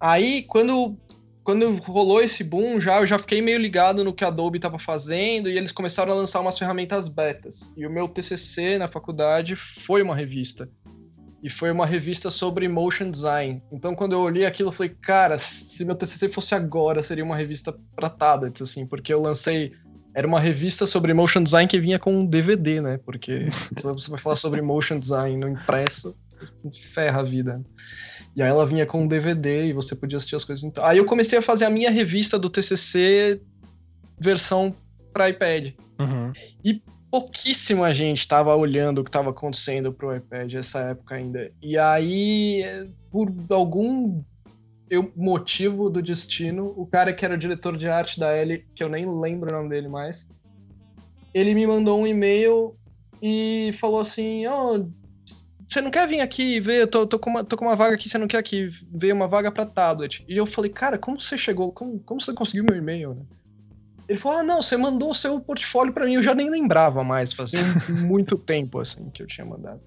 Aí, 0.00 0.42
quando 0.42 0.98
quando 1.44 1.74
rolou 1.74 2.22
esse 2.22 2.42
boom, 2.42 2.80
já 2.80 2.96
eu 3.00 3.06
já 3.06 3.18
fiquei 3.18 3.42
meio 3.42 3.58
ligado 3.58 4.02
no 4.02 4.14
que 4.14 4.24
a 4.24 4.28
Adobe 4.28 4.56
estava 4.56 4.78
fazendo 4.78 5.50
e 5.50 5.58
eles 5.58 5.70
começaram 5.70 6.10
a 6.10 6.16
lançar 6.16 6.40
umas 6.40 6.58
ferramentas 6.58 7.06
betas. 7.06 7.72
E 7.76 7.86
o 7.86 7.90
meu 7.90 8.08
TCC 8.08 8.78
na 8.78 8.88
faculdade 8.88 9.54
foi 9.54 10.00
uma 10.00 10.16
revista. 10.16 10.68
E 11.42 11.50
foi 11.50 11.70
uma 11.70 11.84
revista 11.84 12.30
sobre 12.30 12.66
motion 12.66 13.10
design. 13.10 13.62
Então, 13.70 13.94
quando 13.94 14.12
eu 14.12 14.20
olhei 14.20 14.46
aquilo, 14.46 14.70
eu 14.70 14.72
falei, 14.72 14.96
cara, 15.02 15.36
se 15.36 15.84
meu 15.84 15.94
TCC 15.94 16.30
fosse 16.30 16.54
agora, 16.54 17.02
seria 17.02 17.22
uma 17.22 17.36
revista 17.36 17.78
para 17.94 18.08
tablets, 18.08 18.62
assim, 18.62 18.86
porque 18.86 19.12
eu 19.12 19.20
lancei. 19.20 19.74
Era 20.14 20.26
uma 20.26 20.38
revista 20.38 20.86
sobre 20.86 21.12
motion 21.12 21.42
design 21.42 21.68
que 21.68 21.78
vinha 21.78 21.98
com 21.98 22.14
um 22.14 22.26
DVD, 22.26 22.80
né? 22.80 22.98
Porque 23.04 23.48
você 23.82 24.10
vai 24.10 24.20
falar 24.20 24.36
sobre 24.36 24.62
motion 24.62 24.98
design 24.98 25.36
no 25.36 25.48
impresso, 25.48 26.16
ferra 26.92 27.20
a 27.20 27.24
vida. 27.24 27.60
E 28.36 28.42
aí 28.42 28.48
ela 28.48 28.66
vinha 28.66 28.86
com 28.86 29.02
um 29.02 29.08
DVD 29.08 29.66
e 29.66 29.72
você 29.72 29.94
podia 29.94 30.16
assistir 30.16 30.36
as 30.36 30.44
coisas. 30.44 30.70
Aí 30.82 30.98
eu 30.98 31.04
comecei 31.04 31.38
a 31.38 31.42
fazer 31.42 31.64
a 31.64 31.70
minha 31.70 31.90
revista 31.90 32.38
do 32.38 32.50
TCC 32.50 33.40
versão 34.18 34.74
para 35.12 35.28
iPad. 35.28 35.72
Uhum. 36.00 36.32
E 36.64 36.82
pouquíssima 37.10 37.92
gente 37.92 38.18
estava 38.18 38.54
olhando 38.56 39.00
o 39.00 39.04
que 39.04 39.08
estava 39.08 39.30
acontecendo 39.30 39.92
pro 39.92 40.14
iPad 40.16 40.52
nessa 40.52 40.80
época 40.80 41.14
ainda. 41.14 41.50
E 41.62 41.78
aí, 41.78 42.64
por 43.12 43.32
algum 43.50 44.20
eu, 44.88 45.12
motivo 45.16 45.88
do 45.88 46.02
destino, 46.02 46.72
o 46.76 46.86
cara 46.86 47.12
que 47.12 47.24
era 47.24 47.34
o 47.34 47.38
diretor 47.38 47.76
de 47.76 47.88
arte 47.88 48.20
da 48.20 48.32
L, 48.32 48.64
que 48.74 48.82
eu 48.82 48.88
nem 48.88 49.06
lembro 49.20 49.50
o 49.50 49.56
nome 49.56 49.70
dele 49.70 49.88
mais, 49.88 50.26
ele 51.32 51.54
me 51.54 51.66
mandou 51.66 51.98
um 52.00 52.06
e-mail 52.06 52.76
e 53.20 53.70
falou 53.78 54.00
assim: 54.00 54.46
oh, 54.46 54.86
você 55.68 55.80
não 55.80 55.90
quer 55.90 56.06
vir 56.06 56.20
aqui 56.20 56.60
ver? 56.60 56.82
Eu 56.82 56.86
tô, 56.86 57.06
tô, 57.06 57.18
com 57.18 57.30
uma, 57.30 57.44
tô 57.44 57.56
com 57.56 57.64
uma 57.64 57.74
vaga 57.74 57.94
aqui, 57.94 58.08
você 58.08 58.18
não 58.18 58.28
quer 58.28 58.38
aqui 58.38 58.68
ver 58.92 59.12
uma 59.12 59.26
vaga 59.26 59.50
para 59.50 59.66
tablet? 59.66 60.24
E 60.28 60.36
eu 60.36 60.46
falei, 60.46 60.70
cara, 60.70 60.98
como 60.98 61.20
você 61.20 61.36
chegou? 61.36 61.72
Como, 61.72 61.98
como 62.00 62.20
você 62.20 62.32
conseguiu 62.32 62.64
meu 62.64 62.76
e-mail, 62.76 63.14
né? 63.14 63.22
Ele 64.06 64.18
falou, 64.18 64.38
ah, 64.38 64.42
não, 64.42 64.60
você 64.60 64.76
mandou 64.76 65.10
o 65.10 65.14
seu 65.14 65.40
portfólio 65.40 65.92
para 65.92 66.04
mim. 66.04 66.14
Eu 66.14 66.22
já 66.22 66.34
nem 66.34 66.50
lembrava 66.50 67.02
mais, 67.02 67.32
fazia 67.32 67.60
muito 68.04 68.36
tempo, 68.36 68.78
assim, 68.78 69.08
que 69.10 69.22
eu 69.22 69.26
tinha 69.26 69.46
mandado. 69.46 69.80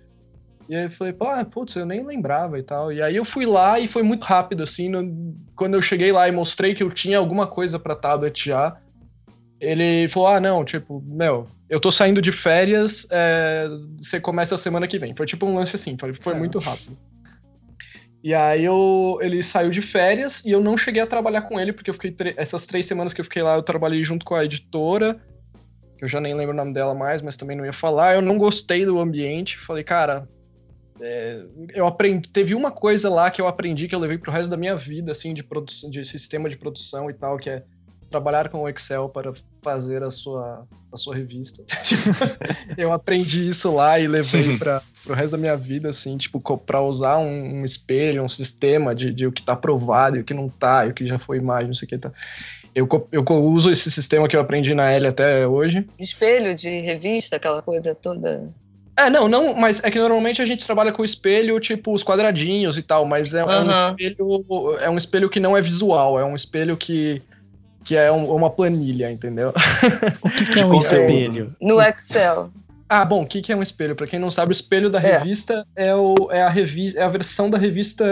E 0.69 0.75
aí 0.75 0.83
eu 0.83 0.91
falei, 0.91 1.13
pô, 1.13 1.25
ah, 1.25 1.45
putz, 1.45 1.75
eu 1.75 1.85
nem 1.85 2.05
lembrava 2.05 2.59
e 2.59 2.63
tal. 2.63 2.91
E 2.91 3.01
aí 3.01 3.15
eu 3.15 3.23
fui 3.23 3.45
lá 3.45 3.79
e 3.79 3.87
foi 3.87 4.03
muito 4.03 4.23
rápido, 4.23 4.63
assim. 4.63 4.89
No... 4.89 5.35
Quando 5.55 5.75
eu 5.75 5.81
cheguei 5.81 6.11
lá 6.11 6.27
e 6.27 6.31
mostrei 6.31 6.75
que 6.75 6.83
eu 6.83 6.91
tinha 6.91 7.17
alguma 7.17 7.47
coisa 7.47 7.79
pra 7.79 7.95
tablet 7.95 8.49
já, 8.49 8.77
ele 9.59 10.09
falou, 10.09 10.27
ah, 10.27 10.39
não, 10.39 10.65
tipo, 10.65 11.01
meu, 11.05 11.47
eu 11.69 11.79
tô 11.79 11.91
saindo 11.91 12.21
de 12.21 12.31
férias, 12.31 13.07
é... 13.09 13.67
você 13.97 14.19
começa 14.19 14.55
a 14.55 14.57
semana 14.57 14.87
que 14.87 14.99
vem. 14.99 15.15
Foi 15.15 15.25
tipo 15.25 15.45
um 15.45 15.55
lance 15.55 15.75
assim, 15.75 15.97
foi, 15.97 16.13
foi 16.13 16.33
muito 16.33 16.59
rápido. 16.59 16.97
E 18.23 18.33
aí 18.33 18.65
eu, 18.65 19.19
ele 19.21 19.41
saiu 19.41 19.69
de 19.69 19.81
férias 19.81 20.43
e 20.43 20.51
eu 20.51 20.59
não 20.59 20.75
cheguei 20.75 21.01
a 21.01 21.07
trabalhar 21.07 21.43
com 21.43 21.59
ele, 21.59 21.71
porque 21.71 21.89
eu 21.89 21.93
fiquei 21.93 22.13
essas 22.35 22.65
três 22.65 22.85
semanas 22.85 23.13
que 23.13 23.21
eu 23.21 23.25
fiquei 23.25 23.41
lá, 23.41 23.55
eu 23.55 23.63
trabalhei 23.63 24.03
junto 24.03 24.25
com 24.25 24.35
a 24.35 24.43
editora, 24.43 25.17
que 25.97 26.03
eu 26.03 26.09
já 26.09 26.19
nem 26.19 26.33
lembro 26.33 26.53
o 26.53 26.57
nome 26.57 26.73
dela 26.73 26.93
mais, 26.93 27.21
mas 27.21 27.37
também 27.37 27.55
não 27.55 27.65
ia 27.65 27.71
falar. 27.71 28.15
Eu 28.15 28.21
não 28.21 28.37
gostei 28.37 28.85
do 28.85 28.99
ambiente, 28.99 29.57
falei, 29.57 29.83
cara, 29.83 30.27
é, 31.01 31.43
eu 31.73 31.85
aprendi, 31.85 32.27
teve 32.29 32.55
uma 32.55 32.71
coisa 32.71 33.09
lá 33.09 33.29
que 33.29 33.41
eu 33.41 33.47
aprendi 33.47 33.87
que 33.87 33.95
eu 33.95 33.99
levei 33.99 34.17
pro 34.17 34.31
resto 34.31 34.49
da 34.49 34.57
minha 34.57 34.75
vida, 34.75 35.11
assim, 35.11 35.33
de 35.33 35.43
produção, 35.43 35.89
de 35.89 36.05
sistema 36.05 36.49
de 36.49 36.57
produção 36.57 37.09
e 37.09 37.13
tal, 37.13 37.37
que 37.37 37.49
é 37.49 37.63
trabalhar 38.09 38.49
com 38.49 38.61
o 38.61 38.69
Excel 38.69 39.09
para 39.09 39.33
fazer 39.61 40.01
a 40.01 40.09
sua, 40.09 40.65
a 40.91 40.97
sua 40.97 41.15
revista. 41.15 41.63
eu 42.77 42.91
aprendi 42.91 43.47
isso 43.47 43.73
lá 43.73 43.99
e 43.99 44.07
levei 44.07 44.55
para 44.57 44.81
o 45.05 45.13
resto 45.13 45.33
da 45.33 45.37
minha 45.37 45.57
vida, 45.57 45.89
assim, 45.89 46.17
tipo, 46.17 46.39
para 46.57 46.81
usar 46.81 47.17
um, 47.17 47.59
um, 47.59 47.65
espelho, 47.65 48.23
um 48.23 48.29
sistema 48.29 48.95
de, 48.95 49.13
de 49.13 49.27
o 49.27 49.31
que 49.31 49.41
está 49.41 49.53
aprovado 49.53 50.17
e 50.17 50.21
o 50.21 50.23
que 50.23 50.33
não 50.33 50.47
está, 50.47 50.85
e 50.85 50.89
o 50.89 50.93
que 50.93 51.05
já 51.05 51.19
foi 51.19 51.37
imagem, 51.37 51.67
não 51.67 51.73
sei 51.73 51.85
o 51.85 51.89
que 51.89 51.97
tá. 51.97 52.11
Eu, 52.73 52.87
eu 53.11 53.23
uso 53.43 53.71
esse 53.71 53.89
sistema 53.89 54.27
que 54.27 54.35
eu 54.35 54.39
aprendi 54.39 54.75
na 54.75 54.91
L 54.91 55.07
até 55.07 55.47
hoje. 55.47 55.87
Espelho 55.99 56.53
de 56.53 56.69
revista, 56.81 57.37
aquela 57.37 57.61
coisa 57.61 57.95
toda. 57.95 58.53
É, 58.97 59.11
não, 59.11 59.27
não, 59.27 59.53
mas 59.53 59.83
é 59.83 59.91
que 59.91 59.99
normalmente 59.99 60.41
a 60.41 60.45
gente 60.45 60.65
trabalha 60.65 60.91
com 60.91 61.05
espelho, 61.05 61.59
tipo, 61.59 61.93
os 61.93 62.03
quadradinhos 62.03 62.79
e 62.79 62.81
tal, 62.81 63.05
mas 63.05 63.31
é, 63.31 63.45
uhum. 63.45 63.51
é, 63.51 63.61
um 63.61 63.69
espelho. 63.69 64.77
É 64.79 64.89
um 64.89 64.97
espelho 64.97 65.29
que 65.29 65.39
não 65.39 65.55
é 65.55 65.61
visual, 65.61 66.19
é 66.19 66.25
um 66.25 66.35
espelho 66.35 66.75
que, 66.75 67.21
que 67.83 67.95
é 67.95 68.11
um, 68.11 68.25
uma 68.33 68.49
planilha, 68.49 69.11
entendeu? 69.11 69.53
O 70.19 70.29
que, 70.31 70.45
que 70.45 70.59
é 70.59 70.65
um 70.65 70.75
espelho? 70.75 71.55
No 71.61 71.79
Excel. 71.79 72.49
Ah, 72.89 73.03
bom, 73.03 73.23
o 73.23 73.25
que, 73.25 73.41
que 73.41 73.51
é 73.51 73.55
um 73.55 73.61
espelho? 73.61 73.95
Para 73.95 74.07
quem 74.07 74.19
não 74.19 74.29
sabe, 74.29 74.51
o 74.51 74.53
espelho 74.53 74.89
da 74.89 74.99
é. 74.99 75.17
revista 75.17 75.65
é, 75.75 75.93
o, 75.93 76.15
é, 76.31 76.41
a 76.41 76.49
revista, 76.49 76.99
é 76.99 77.03
a 77.03 77.09
versão 77.09 77.49
da 77.49 77.57
revista 77.57 78.05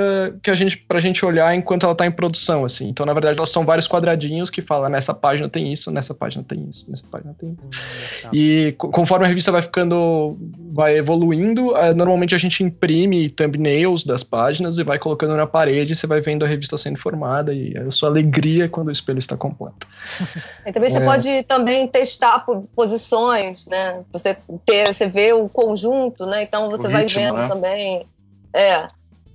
que 0.43 0.51
a 0.51 0.53
gente, 0.53 0.77
pra 0.77 0.99
gente 0.99 1.25
olhar 1.25 1.55
enquanto 1.55 1.85
ela 1.85 1.95
tá 1.95 2.05
em 2.05 2.11
produção, 2.11 2.65
assim. 2.65 2.89
Então, 2.89 3.05
na 3.05 3.13
verdade, 3.13 3.37
elas 3.37 3.51
são 3.51 3.65
vários 3.65 3.87
quadradinhos 3.87 4.49
que 4.49 4.61
falam 4.61 4.89
nessa 4.89 5.13
página 5.13 5.47
tem 5.47 5.71
isso, 5.71 5.89
nessa 5.91 6.13
página 6.13 6.43
tem 6.43 6.67
isso, 6.69 6.89
nessa 6.91 7.05
página 7.09 7.33
tem 7.39 7.57
isso. 7.57 7.67
Hum, 7.67 8.21
tá. 8.23 8.29
E 8.33 8.73
conforme 8.77 9.25
a 9.25 9.27
revista 9.27 9.51
vai 9.51 9.61
ficando, 9.61 10.37
vai 10.71 10.97
evoluindo, 10.97 11.75
é, 11.77 11.93
normalmente 11.93 12.35
a 12.35 12.37
gente 12.37 12.63
imprime 12.63 13.29
thumbnails 13.29 14.03
das 14.03 14.23
páginas 14.23 14.77
e 14.77 14.83
vai 14.83 14.99
colocando 14.99 15.35
na 15.37 15.47
parede 15.47 15.93
e 15.93 15.95
você 15.95 16.05
vai 16.05 16.19
vendo 16.19 16.43
a 16.43 16.47
revista 16.47 16.77
sendo 16.77 16.99
formada 16.99 17.53
e 17.53 17.77
a 17.77 17.89
sua 17.89 18.09
alegria 18.09 18.67
quando 18.67 18.89
o 18.89 18.91
espelho 18.91 19.19
está 19.19 19.37
completo. 19.37 19.87
E 20.65 20.71
também 20.71 20.89
você 20.89 20.97
é. 20.97 21.05
pode 21.05 21.43
também 21.43 21.87
testar 21.87 22.43
posições, 22.75 23.67
né? 23.67 24.03
Você 24.11 24.35
você 24.65 25.07
vê 25.07 25.33
o 25.33 25.47
conjunto, 25.47 26.25
né? 26.25 26.43
Então 26.43 26.69
você 26.69 26.87
o 26.87 26.91
vai 26.91 27.03
ritmo, 27.03 27.23
vendo 27.23 27.37
né? 27.37 27.47
também. 27.47 28.07
É. 28.53 28.87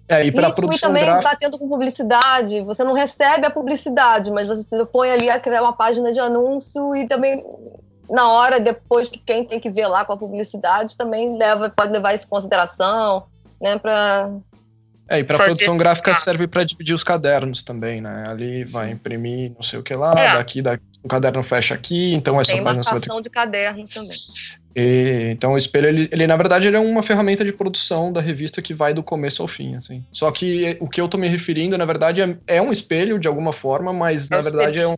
É, 0.08 0.24
e 0.24 0.32
para 0.32 0.50
produção 0.50 0.90
e 0.90 0.92
também 0.92 1.04
gráfica... 1.04 1.30
batendo 1.30 1.56
com 1.56 1.68
publicidade, 1.68 2.60
você 2.62 2.82
não 2.82 2.92
recebe 2.92 3.46
a 3.46 3.50
publicidade, 3.50 4.28
mas 4.32 4.48
você 4.48 4.84
põe 4.84 5.08
ali 5.08 5.30
a 5.30 5.38
criar 5.38 5.62
uma 5.62 5.72
página 5.72 6.10
de 6.10 6.18
anúncio 6.18 6.96
e 6.96 7.06
também 7.06 7.44
na 8.08 8.28
hora 8.28 8.58
depois 8.58 9.08
que 9.08 9.18
quem 9.18 9.44
tem 9.44 9.60
que 9.60 9.70
ver 9.70 9.86
lá 9.86 10.04
com 10.04 10.12
a 10.12 10.16
publicidade 10.16 10.96
também 10.96 11.38
leva 11.38 11.70
pode 11.70 11.92
levar 11.92 12.12
isso 12.12 12.26
em 12.26 12.28
consideração, 12.28 13.22
né, 13.60 13.78
para 13.78 14.30
é, 15.08 15.20
e 15.20 15.24
para 15.24 15.38
produção 15.38 15.76
gráfica 15.76 16.14
serve 16.14 16.46
para 16.46 16.64
dividir 16.64 16.94
os 16.94 17.02
cadernos 17.02 17.64
também, 17.64 18.00
né? 18.00 18.22
Ali 18.28 18.64
Sim. 18.64 18.72
vai 18.72 18.90
imprimir 18.92 19.52
não 19.56 19.62
sei 19.62 19.78
o 19.78 19.82
que 19.82 19.92
lá, 19.92 20.12
é. 20.16 20.34
daqui, 20.34 20.62
daqui 20.62 20.84
o 21.02 21.08
caderno 21.08 21.42
fecha 21.42 21.74
aqui, 21.74 22.12
então 22.12 22.40
essa 22.40 22.52
Tem 22.52 22.62
página 22.62 22.82
você 22.82 22.90
vai 22.90 23.00
ter... 23.00 23.22
de 23.22 23.30
caderno 23.30 23.88
também. 23.88 24.16
E, 24.74 25.30
então 25.32 25.52
o 25.52 25.58
espelho, 25.58 25.88
ele, 25.88 26.08
ele, 26.12 26.26
na 26.26 26.36
verdade 26.36 26.66
ele 26.66 26.76
é 26.76 26.80
uma 26.80 27.02
ferramenta 27.02 27.44
de 27.44 27.52
produção 27.52 28.12
da 28.12 28.20
revista 28.20 28.62
que 28.62 28.72
vai 28.72 28.94
do 28.94 29.02
começo 29.02 29.42
ao 29.42 29.48
fim, 29.48 29.74
assim. 29.74 30.04
Só 30.12 30.30
que 30.30 30.76
o 30.80 30.88
que 30.88 31.00
eu 31.00 31.08
tô 31.08 31.18
me 31.18 31.28
referindo, 31.28 31.76
na 31.76 31.84
verdade, 31.84 32.22
é, 32.22 32.36
é 32.46 32.62
um 32.62 32.72
espelho 32.72 33.18
de 33.18 33.26
alguma 33.26 33.52
forma, 33.52 33.92
mas 33.92 34.30
é 34.30 34.36
na 34.36 34.42
verdade 34.42 34.78
é 34.78 34.86
um, 34.86 34.94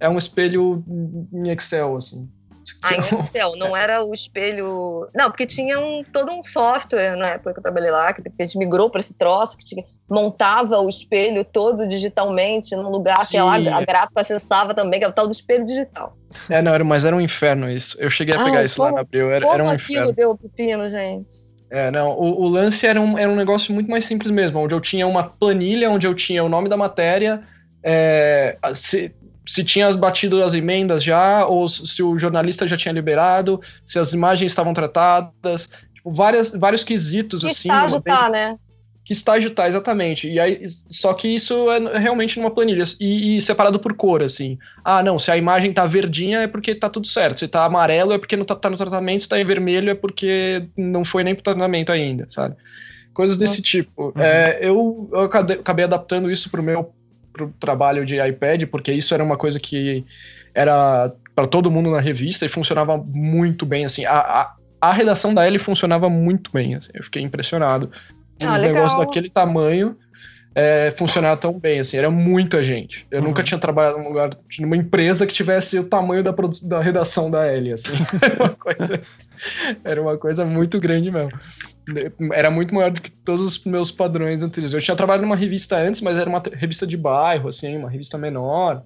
é 0.00 0.08
um 0.08 0.18
espelho 0.18 0.84
em 1.32 1.50
Excel, 1.50 1.96
assim. 1.96 2.28
Ah, 2.82 2.94
em 2.94 3.20
Excel, 3.20 3.56
não 3.56 3.76
era 3.76 4.04
o 4.04 4.12
espelho. 4.12 5.08
Não, 5.14 5.30
porque 5.30 5.46
tinha 5.46 5.78
um, 5.78 6.04
todo 6.04 6.32
um 6.32 6.42
software 6.44 7.16
na 7.16 7.30
época 7.30 7.52
que 7.52 7.58
eu 7.58 7.62
trabalhei 7.62 7.90
lá, 7.90 8.12
que 8.12 8.22
a 8.22 8.44
gente 8.44 8.58
migrou 8.58 8.90
para 8.90 9.00
esse 9.00 9.14
troço, 9.14 9.56
que 9.56 9.64
tinha, 9.64 9.84
montava 10.08 10.78
o 10.80 10.88
espelho 10.88 11.44
todo 11.44 11.86
digitalmente 11.88 12.74
num 12.76 12.88
lugar 12.90 13.28
que 13.28 13.36
a, 13.36 13.44
a 13.44 13.84
gráfica 13.84 14.20
acessava 14.20 14.74
também, 14.74 15.00
que 15.00 15.06
é 15.06 15.08
o 15.08 15.12
tal 15.12 15.26
do 15.26 15.32
espelho 15.32 15.64
digital. 15.64 16.16
É, 16.48 16.62
não, 16.62 16.72
mas 16.84 17.04
era 17.04 17.14
um 17.14 17.20
inferno 17.20 17.68
isso. 17.68 17.96
Eu 18.00 18.10
cheguei 18.10 18.34
a 18.34 18.44
pegar 18.44 18.60
ah, 18.60 18.64
isso 18.64 18.76
como, 18.76 18.88
lá 18.88 18.94
na 18.96 19.00
Abril, 19.00 19.30
era, 19.30 19.46
era 19.46 19.64
um 19.64 19.74
inferno. 19.74 20.12
deu 20.12 20.36
pepino, 20.36 20.88
gente. 20.88 21.52
É, 21.70 21.90
não, 21.90 22.10
o, 22.10 22.42
o, 22.42 22.48
lance 22.48 22.86
era 22.86 23.00
um, 23.00 23.16
era 23.16 23.30
um 23.30 23.34
negócio 23.34 23.72
muito 23.72 23.90
mais 23.90 24.04
simples 24.04 24.30
mesmo, 24.30 24.58
onde 24.58 24.74
eu 24.74 24.80
tinha 24.80 25.06
uma 25.06 25.24
planilha, 25.24 25.90
onde 25.90 26.06
eu 26.06 26.14
tinha 26.14 26.44
o 26.44 26.48
nome 26.48 26.68
da 26.68 26.76
matéria, 26.76 27.42
é, 27.82 28.58
se, 28.74 29.14
se 29.46 29.64
tinha 29.64 29.92
batido 29.96 30.42
as 30.42 30.54
emendas 30.54 31.02
já, 31.02 31.46
ou 31.46 31.68
se 31.68 32.02
o 32.02 32.18
jornalista 32.18 32.66
já 32.66 32.76
tinha 32.76 32.92
liberado, 32.92 33.60
se 33.82 33.98
as 33.98 34.12
imagens 34.12 34.52
estavam 34.52 34.72
tratadas, 34.72 35.68
tipo, 35.94 36.10
várias, 36.10 36.50
vários 36.50 36.84
quesitos, 36.84 37.42
que 37.42 37.50
assim. 37.50 37.68
Estágio 37.68 38.00
tá, 38.00 38.28
né? 38.28 38.58
Que 39.04 39.12
estágio 39.12 39.50
tá, 39.50 39.66
exatamente. 39.66 40.30
E 40.30 40.38
aí, 40.38 40.64
só 40.88 41.12
que 41.12 41.26
isso 41.26 41.68
é 41.70 41.98
realmente 41.98 42.38
numa 42.38 42.52
planilha, 42.52 42.84
e, 43.00 43.36
e, 43.36 43.42
separado 43.42 43.80
por 43.80 43.94
cor, 43.94 44.22
assim. 44.22 44.58
Ah, 44.84 45.02
não, 45.02 45.18
se 45.18 45.30
a 45.30 45.36
imagem 45.36 45.72
tá 45.72 45.86
verdinha 45.86 46.40
é 46.40 46.46
porque 46.46 46.74
tá 46.74 46.88
tudo 46.88 47.08
certo, 47.08 47.40
se 47.40 47.48
tá 47.48 47.64
amarelo 47.64 48.12
é 48.12 48.18
porque 48.18 48.36
não 48.36 48.44
tá, 48.44 48.54
tá 48.54 48.70
no 48.70 48.76
tratamento, 48.76 49.24
se 49.24 49.28
tá 49.28 49.40
em 49.40 49.44
vermelho 49.44 49.90
é 49.90 49.94
porque 49.94 50.68
não 50.78 51.04
foi 51.04 51.24
nem 51.24 51.34
pro 51.34 51.42
tratamento 51.42 51.90
ainda, 51.90 52.26
sabe? 52.30 52.54
Coisas 53.12 53.36
desse 53.36 53.60
tipo. 53.60 54.12
Uhum. 54.16 54.22
É, 54.22 54.58
eu, 54.62 55.10
eu 55.12 55.20
acabei 55.20 55.84
adaptando 55.84 56.30
isso 56.30 56.48
pro 56.48 56.62
meu 56.62 56.94
pro 57.32 57.52
trabalho 57.58 58.04
de 58.04 58.20
iPad, 58.20 58.66
porque 58.66 58.92
isso 58.92 59.14
era 59.14 59.22
uma 59.22 59.36
coisa 59.36 59.58
que 59.58 60.04
era 60.54 61.12
para 61.34 61.46
todo 61.46 61.70
mundo 61.70 61.90
na 61.90 62.00
revista 62.00 62.44
e 62.44 62.48
funcionava 62.48 62.96
muito 62.96 63.64
bem, 63.64 63.84
assim. 63.84 64.04
A, 64.04 64.18
a, 64.18 64.54
a 64.80 64.92
redação 64.92 65.32
da 65.32 65.46
L 65.46 65.58
funcionava 65.58 66.08
muito 66.10 66.50
bem, 66.52 66.74
assim, 66.74 66.90
eu 66.94 67.04
fiquei 67.04 67.22
impressionado. 67.22 67.90
Ah, 68.40 68.46
um 68.46 68.52
legal. 68.52 68.74
negócio 68.74 68.98
daquele 68.98 69.30
tamanho 69.30 69.96
é, 70.54 70.92
funcionar 70.96 71.36
tão 71.38 71.58
bem, 71.58 71.80
assim, 71.80 71.96
era 71.96 72.10
muita 72.10 72.62
gente. 72.62 73.06
Eu 73.10 73.20
uhum. 73.20 73.28
nunca 73.28 73.42
tinha 73.42 73.58
trabalhado 73.58 73.98
num 73.98 74.08
lugar, 74.08 74.30
numa 74.60 74.76
empresa 74.76 75.26
que 75.26 75.32
tivesse 75.32 75.78
o 75.78 75.84
tamanho 75.84 76.22
da, 76.22 76.34
da 76.64 76.80
redação 76.80 77.30
da 77.30 77.46
L, 77.46 77.72
assim. 77.72 77.92
era, 78.20 78.44
uma 78.44 78.50
coisa, 78.50 79.00
era 79.84 80.02
uma 80.02 80.18
coisa 80.18 80.44
muito 80.44 80.78
grande 80.78 81.10
mesmo. 81.10 81.32
Era 82.32 82.50
muito 82.50 82.74
maior 82.74 82.90
do 82.90 83.00
que 83.00 83.10
todos 83.10 83.44
os 83.44 83.64
meus 83.64 83.90
padrões 83.90 84.42
anteriores. 84.42 84.74
Eu 84.74 84.80
tinha 84.80 84.96
trabalhado 84.96 85.24
numa 85.24 85.36
revista 85.36 85.76
antes, 85.78 86.00
mas 86.00 86.18
era 86.18 86.28
uma 86.28 86.42
revista 86.52 86.86
de 86.86 86.96
bairro, 86.96 87.48
assim, 87.48 87.76
uma 87.76 87.90
revista 87.90 88.18
menor. 88.18 88.82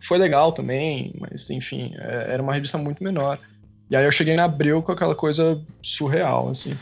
Foi 0.00 0.18
legal 0.18 0.52
também, 0.52 1.14
mas 1.18 1.50
enfim, 1.50 1.94
é, 1.98 2.34
era 2.34 2.42
uma 2.42 2.54
revista 2.54 2.78
muito 2.78 3.02
menor. 3.02 3.38
E 3.90 3.96
aí 3.96 4.04
eu 4.04 4.12
cheguei 4.12 4.36
na 4.36 4.44
Abril 4.44 4.82
com 4.82 4.92
aquela 4.92 5.14
coisa 5.14 5.60
surreal, 5.82 6.50
assim. 6.50 6.72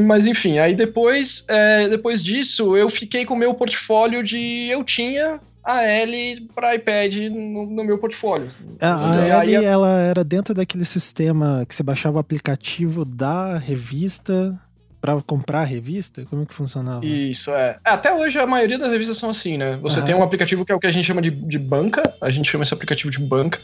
Mas 0.00 0.26
enfim, 0.26 0.58
aí 0.58 0.74
depois, 0.74 1.44
é, 1.48 1.88
depois 1.88 2.24
disso, 2.24 2.76
eu 2.76 2.88
fiquei 2.88 3.26
com 3.26 3.34
o 3.34 3.36
meu 3.36 3.54
portfólio 3.54 4.22
de. 4.22 4.68
Eu 4.70 4.82
tinha 4.84 5.40
a 5.64 5.82
L 5.84 6.48
para 6.54 6.74
iPad 6.74 7.14
no, 7.30 7.66
no, 7.66 7.84
meu 7.84 7.98
portfólio. 7.98 8.48
A, 8.80 9.38
a 9.38 9.44
L, 9.44 9.54
ela 9.54 10.00
era 10.00 10.24
dentro 10.24 10.54
daquele 10.54 10.84
sistema 10.84 11.64
que 11.68 11.74
você 11.74 11.82
baixava 11.82 12.16
o 12.16 12.20
aplicativo 12.20 13.04
da 13.04 13.58
revista 13.58 14.58
para 15.02 15.20
comprar 15.20 15.62
a 15.62 15.64
revista? 15.64 16.24
Como 16.30 16.44
é 16.44 16.46
que 16.46 16.54
funcionava? 16.54 17.04
Isso, 17.04 17.50
é. 17.50 17.76
Até 17.84 18.14
hoje 18.14 18.38
a 18.38 18.46
maioria 18.46 18.78
das 18.78 18.92
revistas 18.92 19.16
são 19.16 19.30
assim, 19.30 19.58
né? 19.58 19.76
Você 19.82 20.00
tem 20.00 20.14
um 20.14 20.22
aplicativo 20.22 20.64
que 20.64 20.70
é 20.70 20.74
o 20.74 20.78
que 20.78 20.86
a 20.86 20.92
gente 20.92 21.04
chama 21.04 21.20
de, 21.20 21.30
de 21.30 21.58
banca, 21.58 22.14
a 22.20 22.30
gente 22.30 22.48
chama 22.48 22.62
esse 22.62 22.72
aplicativo 22.72 23.10
de 23.10 23.18
banca, 23.18 23.60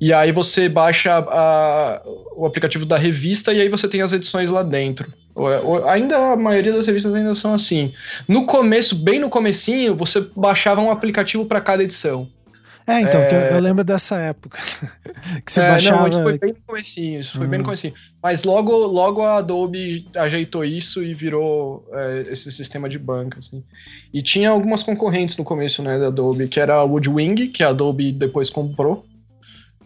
e 0.00 0.12
aí 0.12 0.32
você 0.32 0.68
baixa 0.68 1.18
a, 1.18 2.02
o 2.36 2.44
aplicativo 2.46 2.84
da 2.84 2.96
revista 2.96 3.52
e 3.52 3.60
aí 3.60 3.68
você 3.68 3.88
tem 3.88 4.02
as 4.02 4.12
edições 4.12 4.50
lá 4.50 4.62
dentro. 4.62 5.12
Ainda 5.88 6.32
a 6.32 6.36
maioria 6.36 6.72
das 6.72 6.86
revistas 6.86 7.14
ainda 7.14 7.34
são 7.34 7.54
assim. 7.54 7.92
No 8.28 8.46
começo, 8.46 8.94
bem 8.94 9.18
no 9.18 9.28
comecinho, 9.28 9.96
você 9.96 10.20
baixava 10.36 10.80
um 10.80 10.90
aplicativo 10.90 11.44
para 11.44 11.60
cada 11.60 11.82
edição. 11.82 12.28
É, 12.86 13.00
então, 13.00 13.18
é... 13.18 13.56
Eu, 13.56 13.60
lembro 13.60 13.82
dessa 13.82 14.16
época. 14.16 14.58
que 15.44 15.50
você 15.50 15.62
é, 15.62 15.68
baixava. 15.68 16.08
Não, 16.08 16.22
foi 16.22 16.38
bem 16.38 16.50
no 16.50 16.60
comecinho, 16.66 17.20
isso 17.20 17.36
foi 17.38 17.46
hum. 17.46 17.50
bem 17.50 17.58
no 17.58 17.62
hum. 17.62 17.66
comecinho. 17.66 17.94
Mas 18.22 18.44
logo, 18.44 18.72
logo 18.76 19.22
a 19.22 19.38
Adobe 19.38 20.06
ajeitou 20.14 20.64
isso 20.64 21.02
e 21.02 21.14
virou 21.14 21.88
é, 21.92 22.26
esse 22.30 22.52
sistema 22.52 22.88
de 22.88 22.98
banca, 22.98 23.38
assim. 23.38 23.64
E 24.12 24.20
tinha 24.20 24.50
algumas 24.50 24.82
concorrentes 24.82 25.36
no 25.38 25.44
começo, 25.44 25.82
né, 25.82 25.98
da 25.98 26.08
Adobe, 26.08 26.46
que 26.46 26.60
era 26.60 26.74
a 26.74 26.84
Woodwing, 26.84 27.48
que 27.48 27.62
a 27.62 27.70
Adobe 27.70 28.12
depois 28.12 28.50
comprou. 28.50 29.06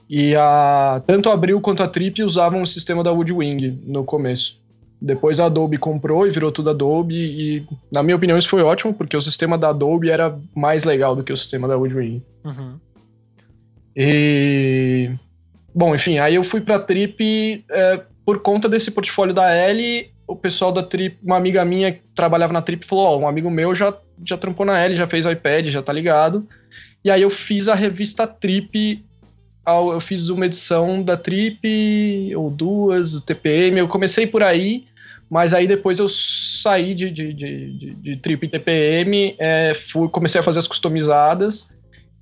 E 0.08 0.34
a, 0.34 1.02
tanto 1.06 1.28
a 1.28 1.34
Abril 1.34 1.60
quanto 1.60 1.82
a 1.82 1.88
Trip 1.88 2.22
usavam 2.22 2.62
o 2.62 2.66
sistema 2.66 3.04
da 3.04 3.12
Woodwing 3.12 3.82
no 3.84 4.04
começo. 4.04 4.58
Depois 5.00 5.38
a 5.38 5.46
Adobe 5.46 5.78
comprou 5.78 6.26
e 6.26 6.30
virou 6.30 6.50
tudo 6.50 6.70
Adobe, 6.70 7.14
e 7.14 7.66
na 7.92 8.02
minha 8.02 8.16
opinião 8.16 8.36
isso 8.38 8.48
foi 8.48 8.62
ótimo, 8.62 8.92
porque 8.92 9.16
o 9.16 9.22
sistema 9.22 9.56
da 9.56 9.68
Adobe 9.68 10.10
era 10.10 10.36
mais 10.54 10.84
legal 10.84 11.14
do 11.14 11.22
que 11.22 11.32
o 11.32 11.36
sistema 11.36 11.68
da 11.68 11.76
Woodring. 11.76 12.22
Uhum. 12.44 12.80
E. 13.94 15.10
Bom, 15.74 15.94
enfim, 15.94 16.18
aí 16.18 16.34
eu 16.34 16.42
fui 16.42 16.60
pra 16.60 16.80
Trip 16.80 17.64
é, 17.70 18.00
por 18.24 18.40
conta 18.40 18.68
desse 18.68 18.90
portfólio 18.90 19.34
da 19.34 19.52
L. 19.52 20.08
O 20.26 20.34
pessoal 20.34 20.72
da 20.72 20.82
Trip, 20.82 21.18
uma 21.22 21.36
amiga 21.36 21.64
minha 21.64 21.92
que 21.92 22.00
trabalhava 22.14 22.52
na 22.52 22.62
Trip, 22.62 22.84
falou: 22.84 23.04
Ó, 23.06 23.16
oh, 23.16 23.20
um 23.20 23.28
amigo 23.28 23.50
meu 23.50 23.74
já, 23.74 23.94
já 24.24 24.36
trampou 24.36 24.66
na 24.66 24.78
L, 24.78 24.96
já 24.96 25.06
fez 25.06 25.26
iPad, 25.26 25.66
já 25.66 25.82
tá 25.82 25.92
ligado. 25.92 26.46
E 27.04 27.10
aí 27.10 27.22
eu 27.22 27.30
fiz 27.30 27.68
a 27.68 27.74
revista 27.74 28.26
Trip 28.26 29.00
eu 29.68 30.00
fiz 30.00 30.28
uma 30.28 30.46
edição 30.46 31.02
da 31.02 31.16
Trip, 31.16 32.34
ou 32.34 32.50
duas, 32.50 33.20
TPM, 33.20 33.78
eu 33.78 33.88
comecei 33.88 34.26
por 34.26 34.42
aí, 34.42 34.86
mas 35.30 35.52
aí 35.52 35.66
depois 35.66 35.98
eu 35.98 36.08
saí 36.08 36.94
de, 36.94 37.10
de, 37.10 37.32
de, 37.32 37.72
de, 37.72 37.94
de 37.94 38.16
Trip 38.16 38.46
e 38.46 38.48
TPM, 38.48 39.36
é, 39.38 39.74
fui, 39.74 40.08
comecei 40.08 40.40
a 40.40 40.44
fazer 40.44 40.58
as 40.58 40.66
customizadas, 40.66 41.68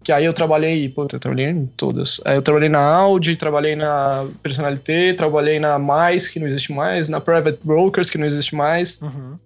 que 0.02 0.12
aí 0.12 0.24
eu 0.24 0.32
trabalhei, 0.32 0.88
puta, 0.88 1.16
eu 1.16 1.20
trabalhei 1.20 1.46
em 1.46 1.66
todas. 1.66 2.20
Aí 2.24 2.36
eu 2.36 2.42
trabalhei 2.42 2.68
na 2.68 2.80
Audi, 2.80 3.34
trabalhei 3.36 3.74
na 3.74 4.26
Personalité, 4.42 5.12
trabalhei 5.14 5.58
na 5.58 5.78
Mais, 5.78 6.28
que 6.28 6.38
não 6.38 6.46
existe 6.46 6.72
mais, 6.72 7.08
na 7.08 7.20
Private 7.20 7.58
Brokers, 7.64 8.10
que 8.10 8.18
não 8.18 8.26
existe 8.26 8.54
mais, 8.54 9.00
uhum. 9.02 9.36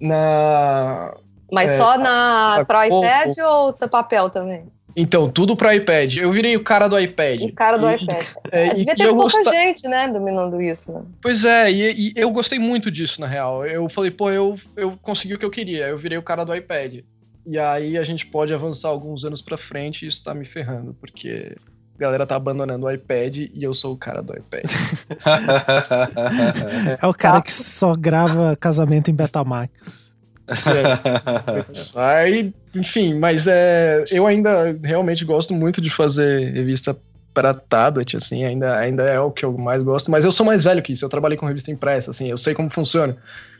na... 0.00 1.14
Mas 1.52 1.70
é, 1.70 1.76
só 1.76 1.98
na, 1.98 2.64
para 2.66 2.86
iPad 2.86 3.36
ou 3.46 3.72
papel 3.72 4.30
também? 4.30 4.66
Então, 4.96 5.28
tudo 5.28 5.54
para 5.54 5.74
iPad. 5.74 6.16
Eu 6.16 6.32
virei 6.32 6.56
o 6.56 6.64
cara 6.64 6.88
do 6.88 6.98
iPad. 6.98 7.42
O 7.42 7.52
cara 7.52 7.76
do 7.76 7.88
e, 7.88 7.96
iPad. 7.96 8.26
É, 8.50 8.68
é, 8.68 8.74
devia 8.74 8.96
ter 8.96 9.08
pouca 9.08 9.22
gosta... 9.24 9.50
gente, 9.50 9.86
né, 9.86 10.08
dominando 10.08 10.60
isso. 10.62 10.90
Né? 10.90 11.02
Pois 11.20 11.44
é, 11.44 11.70
e, 11.70 12.08
e, 12.08 12.12
eu 12.16 12.30
gostei 12.30 12.58
muito 12.58 12.90
disso, 12.90 13.20
na 13.20 13.26
real. 13.26 13.66
Eu 13.66 13.90
falei, 13.90 14.10
pô, 14.10 14.30
eu, 14.30 14.58
eu 14.74 14.98
consegui 15.02 15.34
o 15.34 15.38
que 15.38 15.44
eu 15.44 15.50
queria. 15.50 15.88
Eu 15.88 15.98
virei 15.98 16.16
o 16.16 16.22
cara 16.22 16.44
do 16.44 16.56
iPad. 16.56 17.00
E 17.46 17.58
aí 17.58 17.98
a 17.98 18.02
gente 18.02 18.26
pode 18.26 18.54
avançar 18.54 18.88
alguns 18.88 19.24
anos 19.24 19.42
para 19.42 19.58
frente 19.58 20.04
e 20.04 20.08
isso 20.08 20.24
tá 20.24 20.34
me 20.34 20.44
ferrando, 20.44 20.96
porque 20.98 21.54
a 21.94 21.98
galera 21.98 22.26
tá 22.26 22.34
abandonando 22.34 22.86
o 22.86 22.90
iPad 22.90 23.36
e 23.36 23.62
eu 23.62 23.72
sou 23.72 23.94
o 23.94 23.96
cara 23.96 24.20
do 24.22 24.36
iPad. 24.36 24.64
é 27.00 27.06
o 27.06 27.14
cara 27.14 27.40
que 27.40 27.52
só 27.52 27.94
grava 27.94 28.56
casamento 28.56 29.10
em 29.10 29.14
Betamax. 29.14 30.05
É. 30.48 31.64
Aí, 31.94 32.54
enfim, 32.74 33.14
mas 33.14 33.46
é, 33.46 34.04
eu 34.10 34.26
ainda 34.26 34.76
realmente 34.82 35.24
gosto 35.24 35.54
muito 35.54 35.80
de 35.80 35.90
fazer 35.90 36.52
revista 36.52 36.96
para 37.34 37.52
tablet, 37.52 38.16
assim, 38.16 38.44
ainda, 38.44 38.78
ainda 38.78 39.02
é 39.02 39.20
o 39.20 39.30
que 39.30 39.44
eu 39.44 39.52
mais 39.52 39.82
gosto, 39.82 40.10
mas 40.10 40.24
eu 40.24 40.32
sou 40.32 40.46
mais 40.46 40.64
velho 40.64 40.82
que 40.82 40.92
isso, 40.92 41.04
eu 41.04 41.08
trabalhei 41.08 41.36
com 41.36 41.46
revista 41.46 41.70
impressa, 41.70 42.10
assim, 42.10 42.30
eu 42.30 42.38
sei 42.38 42.54
como 42.54 42.70
funciona. 42.70 43.16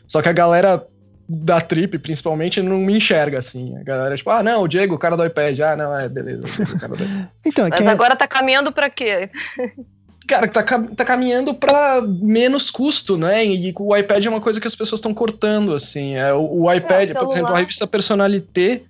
Só 0.07 0.21
que 0.21 0.29
a 0.29 0.33
galera 0.33 0.83
da 1.29 1.59
Trip, 1.59 1.99
principalmente, 1.99 2.61
não 2.61 2.77
me 2.77 2.97
enxerga 2.97 3.37
assim. 3.37 3.77
A 3.77 3.83
galera, 3.83 4.15
tipo, 4.15 4.29
ah, 4.29 4.41
não, 4.41 4.63
o 4.63 4.67
Diego, 4.67 4.95
o 4.95 4.97
cara 4.97 5.17
do 5.17 5.25
iPad. 5.25 5.59
Ah, 5.59 5.75
não, 5.75 5.97
é, 5.97 6.07
beleza. 6.07 6.47
então, 7.45 7.65
é 7.65 7.69
Mas 7.69 7.81
é... 7.81 7.87
agora 7.89 8.15
tá 8.15 8.25
caminhando 8.25 8.71
para 8.71 8.89
quê? 8.89 9.29
Cara, 10.27 10.47
tá, 10.47 10.61
tá 10.61 11.05
caminhando 11.05 11.53
para 11.53 12.01
menos 12.01 12.69
custo, 12.69 13.17
né? 13.17 13.45
E 13.45 13.73
o 13.79 13.95
iPad 13.95 14.25
é 14.25 14.29
uma 14.29 14.41
coisa 14.41 14.59
que 14.59 14.67
as 14.67 14.75
pessoas 14.75 14.99
estão 14.99 15.13
cortando, 15.13 15.73
assim. 15.73 16.15
É, 16.15 16.33
o, 16.33 16.63
o 16.63 16.73
iPad, 16.73 17.09
é, 17.09 17.13
por 17.13 17.31
exemplo, 17.31 17.53
a 17.53 17.57
revista 17.57 17.87
Personalité, 17.87 18.83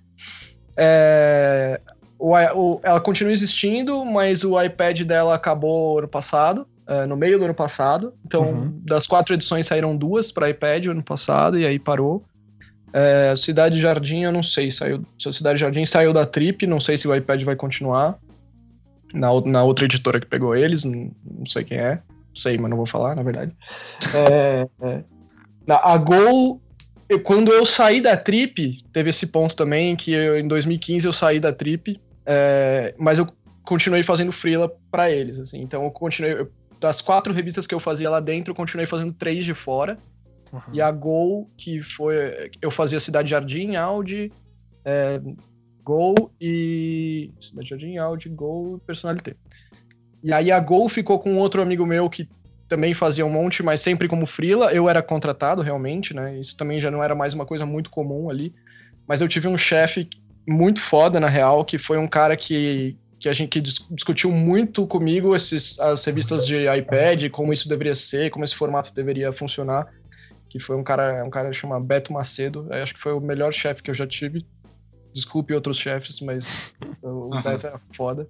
é, 0.76 1.80
o, 2.18 2.34
o, 2.34 2.80
ela 2.82 3.00
continua 3.00 3.32
existindo, 3.32 4.04
mas 4.04 4.42
o 4.42 4.60
iPad 4.60 5.02
dela 5.02 5.34
acabou 5.34 6.00
ano 6.00 6.08
passado, 6.08 6.66
é, 6.86 7.06
no 7.06 7.16
meio 7.16 7.38
do 7.38 7.44
ano 7.44 7.54
passado. 7.54 8.12
Então, 8.26 8.42
uhum. 8.42 8.80
das 8.84 9.06
quatro 9.06 9.32
edições 9.32 9.66
saíram 9.66 9.96
duas 9.96 10.32
para 10.32 10.50
iPad 10.50 10.86
ano 10.86 11.02
passado, 11.02 11.58
e 11.58 11.64
aí 11.64 11.78
parou. 11.78 12.24
É, 12.92 13.34
Cidade 13.36 13.78
Jardim, 13.78 14.22
eu 14.22 14.32
não 14.32 14.42
sei, 14.42 14.72
saiu. 14.72 15.04
Se 15.18 15.28
a 15.28 15.32
Cidade 15.32 15.60
Jardim 15.60 15.84
saiu 15.84 16.12
da 16.12 16.26
Trip, 16.26 16.66
não 16.66 16.80
sei 16.80 16.98
se 16.98 17.06
o 17.06 17.14
iPad 17.14 17.44
vai 17.44 17.54
continuar 17.54 18.18
na, 19.12 19.28
na 19.44 19.62
outra 19.64 19.84
editora 19.84 20.20
que 20.20 20.26
pegou 20.26 20.54
eles, 20.54 20.84
não, 20.84 21.10
sei 21.46 21.64
quem 21.64 21.78
é, 21.78 22.00
sei, 22.34 22.58
mas 22.58 22.70
não 22.70 22.76
vou 22.76 22.86
falar, 22.86 23.14
na 23.14 23.22
verdade. 23.22 23.52
É, 24.14 24.68
é. 24.80 25.04
A 25.68 25.96
Gol, 25.98 26.60
eu, 27.08 27.20
quando 27.20 27.52
eu 27.52 27.66
saí 27.66 28.00
da 28.00 28.16
Trip, 28.16 28.82
teve 28.92 29.10
esse 29.10 29.26
ponto 29.26 29.54
também, 29.54 29.94
que 29.96 30.12
eu, 30.12 30.38
em 30.38 30.48
2015 30.48 31.06
eu 31.06 31.12
saí 31.12 31.38
da 31.38 31.52
Trip, 31.52 32.00
é, 32.24 32.94
mas 32.98 33.18
eu 33.18 33.28
continuei 33.64 34.02
fazendo 34.02 34.32
freela 34.32 34.72
para 34.90 35.10
eles, 35.10 35.38
assim, 35.38 35.60
então 35.60 35.84
eu 35.84 35.90
continuei, 35.90 36.32
eu, 36.32 36.50
das 36.80 37.02
quatro 37.02 37.34
revistas 37.34 37.66
que 37.66 37.74
eu 37.74 37.80
fazia 37.80 38.08
lá 38.08 38.20
dentro, 38.20 38.52
eu 38.52 38.54
continuei 38.54 38.86
fazendo 38.86 39.12
três 39.12 39.44
de 39.44 39.52
fora, 39.52 39.98
uhum. 40.50 40.60
e 40.72 40.80
a 40.80 40.90
Gol, 40.90 41.50
que 41.56 41.82
foi, 41.82 42.50
eu 42.62 42.70
fazia 42.70 42.98
Cidade 42.98 43.30
Jardim, 43.30 43.76
Audi, 43.76 44.32
é, 44.84 45.20
Gol 45.88 46.30
e. 46.38 47.30
Cidade 47.40 47.70
Jardim, 47.70 47.96
Audi, 47.96 48.28
Gol 48.28 48.78
Personalité. 48.86 49.34
E 50.22 50.34
aí 50.34 50.52
a 50.52 50.60
Gol 50.60 50.86
ficou 50.90 51.18
com 51.18 51.38
outro 51.38 51.62
amigo 51.62 51.86
meu 51.86 52.10
que 52.10 52.28
também 52.68 52.92
fazia 52.92 53.24
um 53.24 53.30
monte, 53.30 53.62
mas 53.62 53.80
sempre 53.80 54.06
como 54.06 54.26
frila. 54.26 54.70
Eu 54.70 54.86
era 54.86 55.02
contratado 55.02 55.62
realmente, 55.62 56.12
né? 56.12 56.38
Isso 56.38 56.54
também 56.58 56.78
já 56.78 56.90
não 56.90 57.02
era 57.02 57.14
mais 57.14 57.32
uma 57.32 57.46
coisa 57.46 57.64
muito 57.64 57.88
comum 57.88 58.28
ali. 58.28 58.54
Mas 59.06 59.22
eu 59.22 59.28
tive 59.28 59.48
um 59.48 59.56
chefe 59.56 60.06
muito 60.46 60.82
foda, 60.82 61.18
na 61.18 61.28
real, 61.28 61.64
que 61.64 61.78
foi 61.78 61.96
um 61.96 62.06
cara 62.06 62.36
que, 62.36 62.94
que 63.18 63.26
a 63.26 63.32
gente 63.32 63.48
que 63.48 63.60
discutiu 63.90 64.30
muito 64.30 64.86
comigo 64.86 65.34
esses, 65.34 65.80
as 65.80 66.04
revistas 66.04 66.46
de 66.46 66.66
iPad, 66.66 67.30
como 67.30 67.50
isso 67.50 67.66
deveria 67.66 67.94
ser, 67.94 68.30
como 68.30 68.44
esse 68.44 68.54
formato 68.54 68.94
deveria 68.94 69.32
funcionar. 69.32 69.86
Que 70.50 70.60
foi 70.60 70.76
um 70.76 70.84
cara, 70.84 71.24
um 71.24 71.30
cara 71.30 71.50
chamado 71.54 71.82
Beto 71.82 72.12
Macedo. 72.12 72.66
Acho 72.70 72.92
que 72.92 73.00
foi 73.00 73.14
o 73.14 73.20
melhor 73.20 73.54
chefe 73.54 73.82
que 73.82 73.90
eu 73.90 73.94
já 73.94 74.06
tive. 74.06 74.44
Desculpe 75.12 75.54
outros 75.54 75.78
chefes, 75.78 76.20
mas 76.20 76.74
o 77.02 77.30
Beto 77.42 77.66
era 77.66 77.80
foda. 77.96 78.26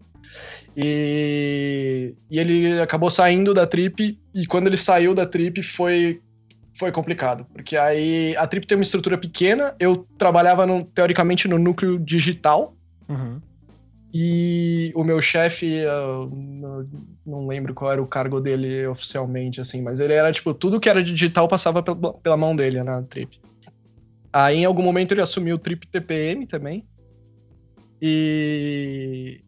E, 0.76 2.14
e 2.30 2.38
ele 2.38 2.80
acabou 2.80 3.10
saindo 3.10 3.52
da 3.52 3.66
Trip, 3.66 4.18
e 4.34 4.46
quando 4.46 4.66
ele 4.66 4.76
saiu 4.76 5.14
da 5.14 5.26
Trip 5.26 5.62
foi, 5.62 6.20
foi 6.78 6.92
complicado, 6.92 7.46
porque 7.52 7.76
aí 7.76 8.36
a 8.36 8.46
Trip 8.46 8.66
tem 8.66 8.76
uma 8.76 8.82
estrutura 8.82 9.18
pequena, 9.18 9.74
eu 9.80 10.06
trabalhava 10.16 10.66
no, 10.66 10.84
teoricamente 10.84 11.48
no 11.48 11.58
núcleo 11.58 11.98
digital, 11.98 12.76
uhum. 13.08 13.40
e 14.14 14.92
o 14.94 15.02
meu 15.02 15.20
chefe, 15.20 15.82
não 17.26 17.46
lembro 17.48 17.74
qual 17.74 17.92
era 17.92 18.02
o 18.02 18.06
cargo 18.06 18.40
dele 18.40 18.86
oficialmente, 18.86 19.60
assim, 19.60 19.82
mas 19.82 19.98
ele 19.98 20.12
era 20.12 20.30
tipo, 20.30 20.54
tudo 20.54 20.78
que 20.78 20.88
era 20.88 21.02
digital 21.02 21.48
passava 21.48 21.82
pela, 21.82 22.12
pela 22.14 22.36
mão 22.36 22.54
dele 22.54 22.82
na 22.82 23.02
Trip. 23.02 23.40
Aí 24.32 24.58
em 24.58 24.64
algum 24.64 24.82
momento 24.82 25.12
ele 25.12 25.20
assumiu 25.20 25.56
o 25.56 25.58
Trip 25.58 25.86
TPM 25.86 26.46
também. 26.46 26.86
E 28.00 29.42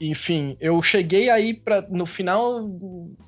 enfim, 0.00 0.56
eu 0.60 0.82
cheguei 0.82 1.28
aí 1.28 1.52
para 1.52 1.82
no 1.82 2.06
final 2.06 2.66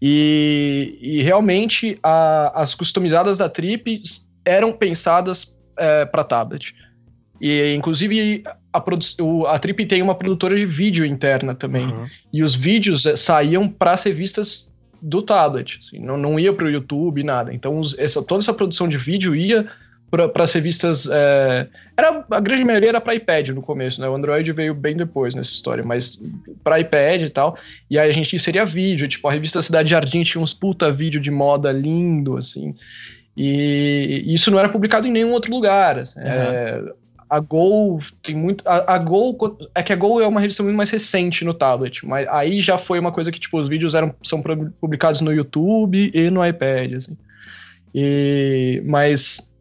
E, 0.00 0.98
e 1.00 1.22
realmente 1.22 1.98
a, 2.02 2.60
as 2.60 2.74
customizadas 2.74 3.38
da 3.38 3.48
Trip 3.48 4.02
eram 4.44 4.72
pensadas 4.72 5.56
é, 5.78 6.04
para 6.04 6.24
tablet. 6.24 6.74
E 7.40 7.74
inclusive 7.74 8.44
a, 8.74 9.22
o, 9.22 9.46
a 9.46 9.58
Trip 9.58 9.86
tem 9.86 10.02
uma 10.02 10.14
produtora 10.14 10.56
de 10.56 10.66
vídeo 10.66 11.06
interna 11.06 11.54
também. 11.54 11.86
Uhum. 11.86 12.06
E 12.32 12.42
os 12.42 12.54
vídeos 12.54 13.06
é, 13.06 13.14
saíam 13.14 13.68
para 13.68 13.96
ser 13.96 14.12
vistas 14.12 14.72
do 15.00 15.22
tablet, 15.22 15.80
assim, 15.82 15.98
não, 15.98 16.16
não 16.16 16.40
ia 16.40 16.52
para 16.52 16.64
o 16.64 16.70
YouTube, 16.70 17.22
nada. 17.22 17.52
Então 17.52 17.78
os, 17.78 17.96
essa, 17.98 18.22
toda 18.22 18.42
essa 18.42 18.54
produção 18.54 18.88
de 18.88 18.96
vídeo 18.96 19.36
ia 19.36 19.66
para 20.10 20.46
ser 20.46 20.60
vistas. 20.60 21.08
É, 21.10 21.66
era, 21.96 22.24
a 22.30 22.40
grande 22.40 22.64
maioria 22.64 22.88
era 22.90 23.00
para 23.00 23.14
iPad 23.14 23.50
no 23.50 23.62
começo, 23.62 24.00
né? 24.00 24.08
O 24.08 24.14
Android 24.14 24.50
veio 24.52 24.74
bem 24.74 24.96
depois 24.96 25.34
nessa 25.34 25.50
história, 25.50 25.84
mas 25.84 26.20
para 26.62 26.80
iPad 26.80 27.22
e 27.22 27.30
tal. 27.30 27.56
E 27.90 27.98
aí 27.98 28.08
a 28.08 28.12
gente 28.12 28.34
inseria 28.34 28.64
vídeo, 28.64 29.06
tipo, 29.08 29.28
a 29.28 29.32
revista 29.32 29.60
Cidade 29.60 29.90
Jardim 29.90 30.22
tinha 30.22 30.42
uns 30.42 30.54
puta 30.54 30.90
vídeo 30.90 31.20
de 31.20 31.30
moda 31.30 31.70
lindo, 31.72 32.36
assim. 32.36 32.74
E 33.36 34.22
isso 34.26 34.50
não 34.50 34.58
era 34.58 34.68
publicado 34.68 35.08
em 35.08 35.12
nenhum 35.12 35.32
outro 35.32 35.50
lugar. 35.50 35.98
Uhum. 35.98 36.04
é, 36.16 36.82
a 37.28 37.40
Gol 37.40 38.00
tem 38.22 38.34
muito. 38.34 38.66
A, 38.66 38.94
a 38.94 38.98
Gol. 38.98 39.36
É 39.74 39.82
que 39.82 39.92
a 39.92 39.96
Gol 39.96 40.20
é 40.20 40.26
uma 40.26 40.40
revista 40.40 40.62
muito 40.62 40.76
mais 40.76 40.90
recente 40.90 41.44
no 41.44 41.54
tablet, 41.54 42.06
mas 42.06 42.28
aí 42.28 42.60
já 42.60 42.78
foi 42.78 42.98
uma 42.98 43.12
coisa 43.12 43.32
que, 43.32 43.40
tipo, 43.40 43.58
os 43.58 43.68
vídeos 43.68 43.94
eram, 43.94 44.14
são 44.22 44.42
publicados 44.80 45.20
no 45.20 45.32
YouTube 45.32 46.10
e 46.14 46.30
no 46.30 46.44
iPad, 46.44 46.94
assim. 46.94 47.16
E, 47.94 48.82
mas 48.84 49.52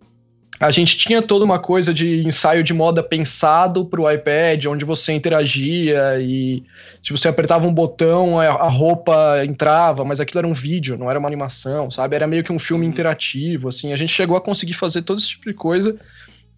a 0.59 0.71
gente 0.71 0.97
tinha 0.97 1.21
toda 1.21 1.43
uma 1.43 1.59
coisa 1.59 1.93
de 1.93 2.25
ensaio 2.25 2.63
de 2.63 2.73
moda 2.73 3.03
pensado 3.03 3.85
para 3.85 3.99
o 3.99 4.09
iPad, 4.09 4.65
onde 4.65 4.85
você 4.85 5.11
interagia 5.11 6.19
e 6.21 6.63
tipo, 7.01 7.17
você 7.17 7.27
apertava 7.27 7.67
um 7.67 7.73
botão, 7.73 8.39
a 8.39 8.69
roupa 8.69 9.43
entrava, 9.45 10.05
mas 10.05 10.21
aquilo 10.21 10.39
era 10.39 10.47
um 10.47 10.53
vídeo, 10.53 10.97
não 10.97 11.09
era 11.09 11.19
uma 11.19 11.27
animação, 11.27 11.91
sabe? 11.91 12.15
Era 12.15 12.27
meio 12.27 12.43
que 12.43 12.51
um 12.53 12.59
filme 12.59 12.85
uhum. 12.85 12.91
interativo, 12.91 13.67
assim. 13.67 13.91
A 13.91 13.95
gente 13.95 14.13
chegou 14.13 14.37
a 14.37 14.41
conseguir 14.41 14.73
fazer 14.73 15.01
todo 15.01 15.19
esse 15.19 15.29
tipo 15.29 15.45
de 15.45 15.53
coisa 15.53 15.99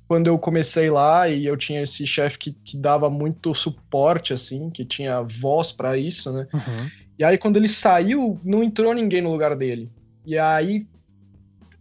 quando 0.08 0.28
eu 0.28 0.38
comecei 0.38 0.89
lá 0.89 1.28
e 1.28 1.45
eu 1.45 1.58
tinha 1.58 1.82
esse 1.82 2.06
chefe 2.06 2.38
que, 2.38 2.51
que 2.64 2.78
dava 2.78 3.10
muito 3.10 3.53
suporte, 3.56 4.34
assim, 4.34 4.70
que 4.70 4.86
tinha 4.86 5.22
voz 5.22 5.72
para 5.72 5.97
isso, 5.97 6.32
né? 6.32 6.47
Uhum. 6.53 6.89
E 7.18 7.24
aí, 7.24 7.38
quando 7.38 7.58
ele 7.58 7.68
saiu, 7.68 8.39
não 8.43 8.64
entrou 8.64 8.93
ninguém 8.93 9.22
no 9.22 9.32
lugar 9.32 9.56
dele. 9.56 9.89
E 10.26 10.38
aí, 10.38 10.86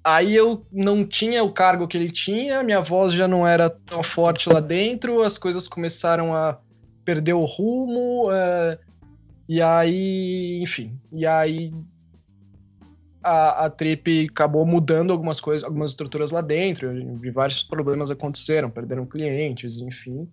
Aí 0.06 0.36
eu 0.36 0.62
não 0.70 1.02
tinha 1.02 1.42
o 1.42 1.50
cargo 1.50 1.88
que 1.88 1.96
ele 1.96 2.10
tinha, 2.10 2.62
minha 2.62 2.82
voz 2.82 3.14
já 3.14 3.26
não 3.26 3.46
era 3.46 3.70
tão 3.70 4.02
forte 4.02 4.50
lá 4.50 4.60
dentro, 4.60 5.22
as 5.22 5.38
coisas 5.38 5.66
começaram 5.66 6.34
a 6.34 6.58
perder 7.06 7.32
o 7.32 7.46
rumo, 7.46 8.30
é, 8.30 8.78
e 9.48 9.62
aí, 9.62 10.60
enfim, 10.62 11.00
e 11.10 11.26
aí 11.26 11.72
a, 13.24 13.64
a 13.64 13.70
Trip 13.70 14.28
acabou 14.30 14.66
mudando 14.66 15.12
algumas 15.12 15.40
coisas, 15.40 15.64
algumas 15.64 15.92
estruturas 15.92 16.30
lá 16.30 16.42
dentro, 16.42 16.92
e 17.24 17.30
vários 17.30 17.62
problemas 17.62 18.10
aconteceram, 18.10 18.68
perderam 18.68 19.06
clientes, 19.06 19.80
enfim. 19.80 20.28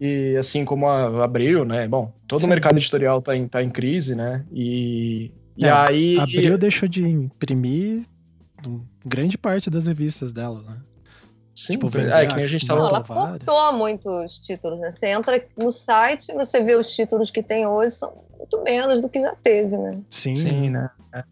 E 0.00 0.36
assim 0.36 0.64
como 0.64 0.88
a 0.88 1.24
Abril, 1.24 1.64
né? 1.64 1.86
Bom, 1.86 2.12
todo 2.26 2.40
Sim. 2.40 2.46
o 2.46 2.50
mercado 2.50 2.78
editorial 2.78 3.20
tá 3.20 3.36
em, 3.36 3.46
tá 3.46 3.62
em 3.62 3.70
crise, 3.70 4.14
né? 4.14 4.44
E, 4.50 5.30
e 5.56 5.64
é, 5.64 5.70
aí. 5.70 6.18
Abril 6.18 6.58
deixou 6.58 6.88
de 6.88 7.06
imprimir 7.06 8.04
grande 9.04 9.36
parte 9.36 9.70
das 9.70 9.86
revistas 9.86 10.32
dela, 10.32 10.62
né? 10.62 10.76
Sim, 11.54 11.74
tipo, 11.74 11.88
vender, 11.88 12.12
é, 12.12 12.26
que 12.26 12.34
nem 12.34 12.44
a 12.44 12.48
gente 12.48 12.66
tava... 12.66 12.80
Não, 12.80 12.88
ela 12.88 13.02
cortou 13.02 13.72
muitos 13.72 14.38
títulos, 14.40 14.78
né? 14.78 14.90
Você 14.90 15.06
entra 15.06 15.42
no 15.56 15.70
site, 15.70 16.34
você 16.34 16.62
vê 16.62 16.74
os 16.76 16.94
títulos 16.94 17.30
que 17.30 17.42
tem 17.42 17.66
hoje, 17.66 17.92
são 17.92 18.12
muito 18.38 18.62
menos 18.62 19.00
do 19.00 19.08
que 19.08 19.22
já 19.22 19.34
teve, 19.34 19.74
né? 19.78 19.98
Sim, 20.10 20.34
Sim 20.34 20.70
né? 20.70 20.90
É. 21.14 21.24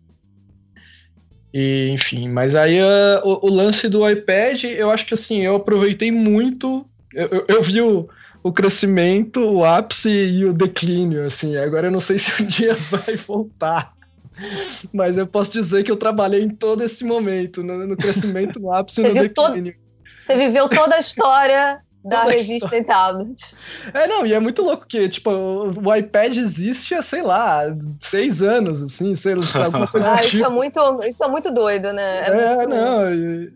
E, 1.57 1.89
enfim, 1.91 2.29
mas 2.29 2.57
aí 2.57 2.81
uh, 2.83 3.21
o, 3.23 3.47
o, 3.47 3.49
lance 3.49 3.89
do 3.89 4.09
iPad, 4.11 4.65
eu 4.65 4.91
acho 4.91 5.07
que 5.07 5.15
assim, 5.15 5.43
eu 5.43 5.55
aproveitei 5.55 6.11
muito, 6.11 6.85
eu, 7.15 7.29
eu, 7.29 7.45
eu 7.47 7.63
vi 7.63 7.81
o, 7.81 8.09
o 8.43 8.53
crescimento, 8.53 9.41
o 9.41 9.65
ápice 9.65 10.11
e 10.11 10.45
o 10.45 10.53
declínio, 10.53 11.25
assim, 11.25 11.57
agora 11.57 11.87
eu 11.87 11.93
não 11.93 12.01
sei 12.01 12.19
se 12.19 12.43
um 12.43 12.45
dia 12.45 12.75
vai 12.75 13.15
voltar. 13.15 13.95
Mas 14.93 15.17
eu 15.17 15.29
posso 15.29 15.53
dizer 15.53 15.85
que 15.85 15.93
eu 15.93 15.97
trabalhei 15.97 16.43
em 16.43 16.49
todo 16.49 16.83
esse 16.83 17.05
momento, 17.05 17.63
no, 17.63 17.87
no 17.87 17.97
crescimento, 17.97 18.59
no 18.59 18.73
ápice 18.73 19.01
e 19.01 19.09
no 19.09 19.15
declínio. 19.15 19.77
Você 20.27 20.37
viveu 20.37 20.69
toda 20.69 20.97
a 20.97 20.99
história 20.99 21.81
da 22.05 22.25
revista 22.25 22.77
e 22.77 22.85
tablet. 22.85 23.57
É, 23.93 24.07
não, 24.07 24.27
e 24.27 24.35
é 24.35 24.39
muito 24.39 24.63
louco 24.63 24.87
que, 24.87 25.09
tipo, 25.09 25.31
o 25.31 25.95
iPad 25.95 26.37
existe 26.37 26.95
há, 26.95 27.01
sei 27.01 27.23
lá, 27.23 27.63
seis 27.99 28.43
anos, 28.43 28.83
assim, 28.83 29.15
sei 29.15 29.37
lá, 29.37 29.65
alguma 29.65 29.87
coisa 29.89 30.13
ah, 30.13 30.17
tipo. 30.19 30.37
isso, 30.37 30.45
é 30.45 30.49
muito, 30.49 31.03
isso 31.05 31.25
é 31.25 31.29
muito 31.29 31.51
doido, 31.51 31.93
né? 31.93 32.25
É, 32.27 32.63
é 32.63 32.67
não, 32.67 33.15
e, 33.15 33.53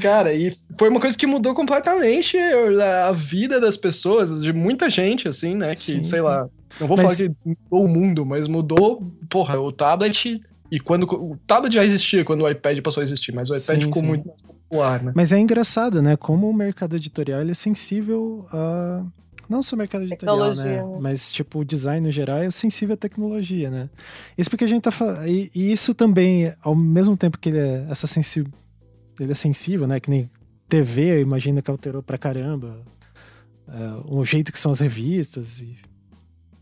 cara, 0.00 0.34
e 0.34 0.52
foi 0.76 0.88
uma 0.88 1.00
coisa 1.00 1.16
que 1.16 1.26
mudou 1.26 1.54
completamente 1.54 2.36
a 2.38 3.12
vida 3.12 3.60
das 3.60 3.76
pessoas, 3.76 4.42
de 4.42 4.52
muita 4.52 4.90
gente, 4.90 5.28
assim, 5.28 5.54
né, 5.54 5.74
que, 5.74 5.80
sim, 5.80 6.02
sei 6.02 6.18
sim. 6.18 6.24
lá, 6.24 6.48
não 6.80 6.88
vou 6.88 6.96
mas... 6.96 7.18
falar 7.18 7.30
que 7.30 7.36
mudou 7.44 7.84
o 7.84 7.88
mundo, 7.88 8.26
mas 8.26 8.48
mudou, 8.48 9.02
porra, 9.30 9.60
o 9.60 9.70
tablet. 9.70 10.40
E 10.70 10.80
quando. 10.80 11.04
O 11.04 11.36
tablet 11.46 11.74
já 11.74 11.84
existia 11.84 12.24
quando 12.24 12.42
o 12.42 12.48
iPad 12.48 12.80
passou 12.80 13.02
a 13.02 13.04
existir, 13.04 13.32
mas 13.32 13.50
o 13.50 13.54
iPad 13.54 13.78
sim, 13.78 13.86
ficou 13.86 14.00
sim. 14.00 14.08
muito 14.08 14.26
mais 14.26 14.42
popular, 14.72 15.02
né? 15.02 15.12
Mas 15.14 15.32
é 15.32 15.38
engraçado, 15.38 16.00
né? 16.00 16.16
Como 16.16 16.48
o 16.48 16.54
mercado 16.54 16.96
editorial 16.96 17.42
ele 17.42 17.50
é 17.50 17.54
sensível 17.54 18.46
a. 18.50 19.04
Não 19.48 19.62
só 19.62 19.76
o 19.76 19.78
mercado 19.78 20.04
editorial, 20.04 20.38
né? 20.38 20.50
tecnologia. 20.50 20.82
né? 20.82 20.98
Mas, 21.00 21.30
tipo, 21.30 21.58
o 21.58 21.64
design 21.64 22.06
no 22.06 22.10
geral 22.10 22.38
é 22.38 22.50
sensível 22.50 22.94
à 22.94 22.96
tecnologia, 22.96 23.70
né? 23.70 23.90
Isso 24.38 24.48
porque 24.48 24.64
a 24.64 24.66
gente 24.68 24.82
tá 24.82 24.90
falando. 24.90 25.26
E, 25.26 25.50
e, 25.54 25.70
isso 25.70 25.92
também, 25.92 26.54
ao 26.62 26.74
mesmo 26.74 27.16
tempo 27.16 27.38
que 27.38 27.50
ele 27.50 27.58
é, 27.58 27.86
essa 27.90 28.06
sensi... 28.06 28.46
ele 29.20 29.32
é 29.32 29.34
sensível, 29.34 29.86
né? 29.86 30.00
Que 30.00 30.08
nem 30.08 30.30
TV, 30.68 31.20
imagina 31.20 31.60
que 31.60 31.70
alterou 31.70 32.02
pra 32.02 32.16
caramba. 32.16 32.80
Uh, 33.68 34.18
o 34.20 34.24
jeito 34.24 34.50
que 34.52 34.58
são 34.58 34.72
as 34.72 34.80
revistas. 34.80 35.60
E 35.60 35.76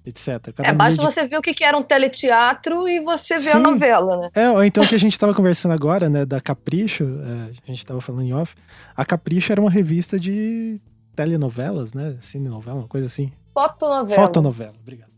etc. 0.04 0.52
Cada 0.54 0.68
é, 0.68 0.72
basta 0.72 1.00
de... 1.00 1.02
você 1.02 1.26
ver 1.26 1.36
o 1.38 1.42
que 1.42 1.64
era 1.64 1.76
um 1.76 1.82
teleteatro 1.82 2.88
e 2.88 3.00
você 3.00 3.34
vê 3.34 3.40
Sim. 3.40 3.58
a 3.58 3.60
novela, 3.60 4.16
né? 4.16 4.30
É, 4.34 4.50
ou 4.50 4.64
então 4.64 4.86
que 4.86 4.94
a 4.94 4.98
gente 4.98 5.12
estava 5.12 5.34
conversando 5.34 5.72
agora, 5.72 6.08
né, 6.08 6.24
da 6.24 6.40
Capricho, 6.40 7.04
é, 7.04 7.50
a 7.50 7.66
gente 7.66 7.78
estava 7.78 8.00
falando 8.00 8.22
em 8.22 8.32
off, 8.32 8.54
a 8.96 9.04
Capricho 9.04 9.52
era 9.52 9.60
uma 9.60 9.70
revista 9.70 10.18
de 10.18 10.80
telenovelas, 11.14 11.92
né, 11.92 12.16
cinenovela, 12.20 12.78
uma 12.78 12.88
coisa 12.88 13.06
assim. 13.06 13.30
Fotonovela. 13.52 14.22
Fotonovela, 14.22 14.74
obrigado. 14.80 15.10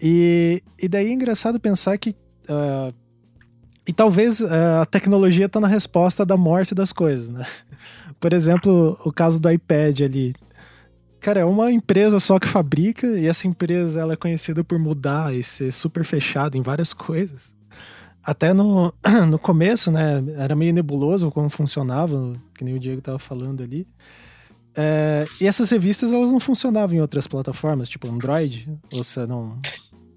E, 0.00 0.62
e 0.78 0.88
daí 0.88 1.08
é 1.08 1.12
engraçado 1.12 1.60
pensar 1.60 1.96
que 1.96 2.10
uh, 2.10 2.92
e 3.86 3.92
talvez 3.92 4.40
uh, 4.40 4.80
a 4.82 4.86
tecnologia 4.86 5.46
está 5.46 5.60
na 5.60 5.66
resposta 5.66 6.24
da 6.24 6.36
morte 6.36 6.74
das 6.74 6.92
coisas, 6.92 7.28
né? 7.28 7.44
Por 8.20 8.32
exemplo, 8.32 8.96
o 9.04 9.12
caso 9.12 9.40
do 9.40 9.50
iPad 9.50 10.02
ali. 10.02 10.34
Cara, 11.22 11.38
é 11.38 11.44
uma 11.44 11.70
empresa 11.70 12.18
só 12.18 12.36
que 12.36 12.48
fabrica 12.48 13.06
e 13.06 13.28
essa 13.28 13.46
empresa 13.46 14.00
ela 14.00 14.14
é 14.14 14.16
conhecida 14.16 14.64
por 14.64 14.76
mudar 14.76 15.32
e 15.32 15.40
ser 15.40 15.72
super 15.72 16.04
fechada 16.04 16.58
em 16.58 16.62
várias 16.62 16.92
coisas. 16.92 17.54
Até 18.24 18.52
no, 18.52 18.92
no 19.28 19.38
começo, 19.38 19.92
né, 19.92 20.20
era 20.36 20.56
meio 20.56 20.74
nebuloso 20.74 21.30
como 21.30 21.48
funcionava, 21.48 22.34
que 22.52 22.64
nem 22.64 22.74
o 22.74 22.78
Diego 22.78 23.00
tava 23.00 23.20
falando 23.20 23.62
ali. 23.62 23.86
É, 24.74 25.24
e 25.40 25.46
essas 25.46 25.70
revistas 25.70 26.12
elas 26.12 26.32
não 26.32 26.40
funcionavam 26.40 26.96
em 26.96 27.00
outras 27.00 27.28
plataformas, 27.28 27.88
tipo 27.88 28.08
Android? 28.08 28.68
Ou 28.92 29.04
você 29.04 29.24
não. 29.24 29.58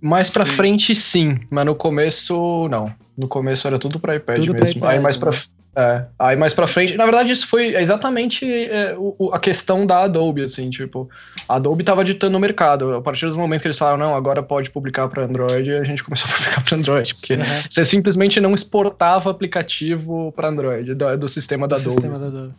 Mais 0.01 0.31
pra 0.31 0.43
sim. 0.45 0.51
frente, 0.53 0.95
sim, 0.95 1.39
mas 1.51 1.65
no 1.67 1.75
começo, 1.75 2.67
não. 2.67 2.91
No 3.15 3.27
começo 3.27 3.67
era 3.67 3.77
tudo 3.77 3.99
pra 3.99 4.15
iPad 4.15 4.37
tudo 4.37 4.53
mesmo. 4.53 4.65
Pra 4.65 4.71
iPad, 4.71 4.91
Aí 4.91 4.99
mais 4.99 5.17
né? 5.17 5.19
pra, 5.19 5.39
é, 5.75 6.05
aí 6.17 6.37
mais 6.37 6.53
pra 6.53 6.67
frente, 6.67 6.95
na 6.95 7.03
verdade 7.03 7.31
isso 7.31 7.47
foi 7.47 7.75
exatamente 7.75 8.45
é, 8.45 8.95
o, 8.97 9.31
a 9.33 9.39
questão 9.39 9.85
da 9.85 10.03
Adobe, 10.03 10.43
assim, 10.43 10.69
tipo, 10.69 11.09
a 11.49 11.55
Adobe 11.55 11.83
tava 11.83 12.03
ditando 12.03 12.37
o 12.37 12.39
mercado, 12.39 12.95
a 12.95 13.01
partir 13.01 13.27
do 13.27 13.37
momento 13.37 13.61
que 13.61 13.67
eles 13.67 13.77
falaram, 13.77 13.97
não, 13.97 14.15
agora 14.15 14.41
pode 14.41 14.69
publicar 14.69 15.09
para 15.09 15.23
Android, 15.23 15.73
a 15.73 15.83
gente 15.83 16.01
começou 16.01 16.29
a 16.31 16.33
publicar 16.37 16.63
para 16.63 16.77
Android, 16.77 17.13
porque 17.13 17.37
você 17.69 17.83
simplesmente 17.83 18.39
não 18.39 18.53
exportava 18.53 19.29
aplicativo 19.29 20.31
para 20.33 20.47
Android, 20.47 20.93
do, 20.93 21.17
do, 21.17 21.27
sistema 21.27 21.67
da 21.67 21.75
do 21.75 21.81
Adobe. 21.81 21.93
Sistema 21.93 22.19
da 22.19 22.27
Adobe. 22.27 22.53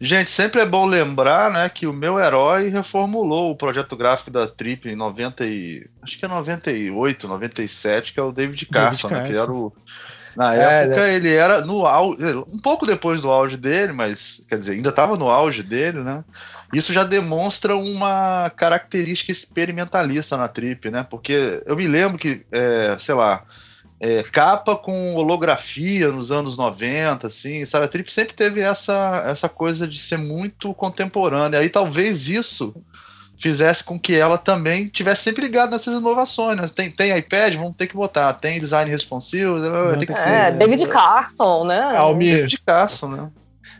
Gente, 0.00 0.28
sempre 0.28 0.60
é 0.60 0.66
bom 0.66 0.86
lembrar, 0.86 1.50
né, 1.50 1.68
que 1.68 1.86
o 1.86 1.92
meu 1.92 2.18
herói 2.18 2.68
reformulou 2.68 3.50
o 3.50 3.56
projeto 3.56 3.96
gráfico 3.96 4.30
da 4.30 4.46
Trip 4.46 4.88
em 4.88 4.96
90 4.96 5.46
e, 5.46 5.86
acho 6.02 6.18
que 6.18 6.24
é 6.24 6.28
98, 6.28 7.26
97, 7.26 8.12
que 8.12 8.20
é 8.20 8.22
o 8.22 8.30
David 8.32 8.66
Carson, 8.66 9.08
David 9.08 9.22
Carson. 9.22 9.22
Né, 9.22 9.28
que 9.28 9.38
era 9.38 9.52
o 9.52 9.72
na 10.36 10.54
é, 10.54 10.84
época 10.84 11.00
né? 11.00 11.14
ele 11.14 11.32
era 11.32 11.62
no 11.62 11.86
auge, 11.86 12.18
um 12.52 12.58
pouco 12.58 12.86
depois 12.86 13.22
do 13.22 13.30
auge 13.30 13.56
dele, 13.56 13.92
mas 13.92 14.42
quer 14.48 14.58
dizer, 14.58 14.74
ainda 14.74 14.90
estava 14.90 15.16
no 15.16 15.28
auge 15.28 15.62
dele, 15.62 16.02
né? 16.02 16.24
Isso 16.72 16.92
já 16.92 17.04
demonstra 17.04 17.76
uma 17.76 18.50
característica 18.50 19.32
experimentalista 19.32 20.36
na 20.36 20.48
Trip, 20.48 20.90
né? 20.90 21.06
Porque 21.08 21.62
eu 21.64 21.76
me 21.76 21.86
lembro 21.86 22.18
que, 22.18 22.44
é, 22.50 22.96
sei 22.98 23.14
lá, 23.14 23.44
é, 23.98 24.22
capa 24.24 24.76
com 24.76 25.14
holografia 25.14 26.10
nos 26.10 26.30
anos 26.30 26.56
90, 26.56 27.26
assim, 27.26 27.64
sabe? 27.64 27.86
A 27.86 27.88
Trip 27.88 28.12
sempre 28.12 28.34
teve 28.34 28.60
essa, 28.60 29.22
essa 29.26 29.48
coisa 29.48 29.86
de 29.86 29.98
ser 29.98 30.18
muito 30.18 30.74
contemporânea. 30.74 31.60
Aí 31.60 31.68
talvez 31.68 32.28
isso 32.28 32.74
fizesse 33.36 33.84
com 33.84 33.98
que 33.98 34.16
ela 34.16 34.38
também 34.38 34.88
tivesse 34.88 35.22
sempre 35.22 35.42
ligada 35.42 35.72
nessas 35.72 35.94
inovações. 35.94 36.60
Né? 36.60 36.68
Tem, 36.74 36.90
tem 36.90 37.16
iPad, 37.16 37.54
vamos 37.54 37.76
ter 37.76 37.86
que 37.86 37.94
botar. 37.94 38.32
Tem 38.34 38.58
design 38.58 38.90
responsivo, 38.90 39.58
tem 39.98 40.06
que 40.06 40.14
ser. 40.14 40.28
É, 40.28 40.50
David 40.50 40.86
Carson, 40.86 41.64
né? 41.64 41.80
Almir. 41.96 42.36
David 42.36 42.62
Carson, 42.64 43.08
né? 43.08 43.30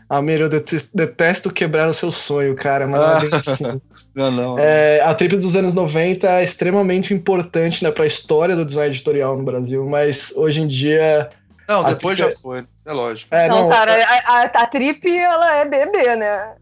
Almir, 0.09 0.39
eu 0.39 0.49
detesto 0.49 1.51
quebrar 1.51 1.89
o 1.89 1.93
seu 1.93 2.11
sonho, 2.11 2.55
cara, 2.55 2.87
mas 2.87 3.01
ah. 3.01 3.21
é 3.31 3.35
assim. 3.35 3.81
Não, 4.17 4.31
não. 4.31 4.57
É, 4.57 4.99
a 5.01 5.13
trip 5.13 5.37
dos 5.37 5.55
anos 5.55 5.75
90 5.75 6.27
é 6.27 6.43
extremamente 6.43 7.13
importante 7.13 7.83
né, 7.83 7.91
para 7.91 8.03
a 8.03 8.07
história 8.07 8.55
do 8.55 8.65
design 8.65 8.89
editorial 8.89 9.37
no 9.37 9.43
Brasil, 9.43 9.87
mas 9.87 10.33
hoje 10.35 10.61
em 10.61 10.67
dia. 10.67 11.29
Não, 11.69 11.83
depois 11.83 12.17
já 12.17 12.29
é... 12.29 12.31
foi, 12.31 12.63
é 12.83 12.93
lógico. 12.93 13.35
É, 13.35 13.47
não, 13.47 13.61
não, 13.61 13.69
cara, 13.69 13.93
a, 13.93 14.39
a, 14.39 14.41
a, 14.41 14.65
trip 14.65 15.07
ela 15.15 15.57
é 15.57 15.65
bebê, 15.65 16.15
né? 16.15 16.55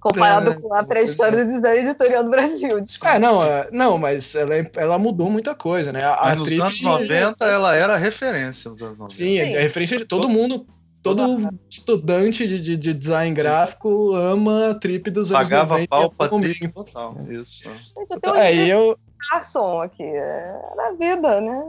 Comparado 0.00 0.52
é, 0.52 0.54
com 0.54 0.74
a 0.74 0.82
pré-história 0.82 1.44
do 1.44 1.52
design 1.52 1.80
editorial 1.80 2.24
do 2.24 2.30
Brasil. 2.30 2.80
Desculpa. 2.80 3.14
É, 3.14 3.18
não, 3.18 3.42
é, 3.42 3.68
não, 3.70 3.98
mas 3.98 4.34
ela, 4.34 4.56
é, 4.56 4.70
ela 4.76 4.98
mudou 4.98 5.28
muita 5.30 5.54
coisa, 5.54 5.92
né? 5.92 6.02
A, 6.04 6.18
mas 6.22 6.38
nos 6.38 6.58
anos 6.58 6.82
90 6.82 7.36
já... 7.38 7.52
ela 7.52 7.76
era 7.76 7.96
referência 7.96 8.70
nos 8.70 8.82
anos 8.82 8.98
90. 8.98 9.14
Sim, 9.14 9.24
Sim. 9.24 9.38
é 9.38 9.60
referência 9.60 9.98
de 9.98 10.06
todo 10.06 10.28
mundo 10.28 10.66
todo 11.02 11.50
estudante 11.68 12.46
de, 12.46 12.60
de, 12.60 12.76
de, 12.76 12.92
design 12.92 13.34
gráfico 13.34 14.14
ama 14.14 14.70
a 14.70 14.74
trip 14.74 15.10
dos 15.10 15.32
anos 15.32 15.44
Pagava 15.44 15.74
90. 15.74 15.88
Pagava 15.88 16.14
pau 16.14 16.28
pra 16.28 16.38
trip 16.38 16.68
total, 16.72 17.16
isso. 17.30 17.62
Gente, 17.64 18.10
eu 18.10 18.20
tenho 18.20 18.34
é, 18.36 18.66
eu... 18.66 18.98
Carson 19.30 19.82
aqui, 19.82 20.02
é 20.02 20.62
na 20.76 20.92
vida, 20.92 21.40
né? 21.40 21.68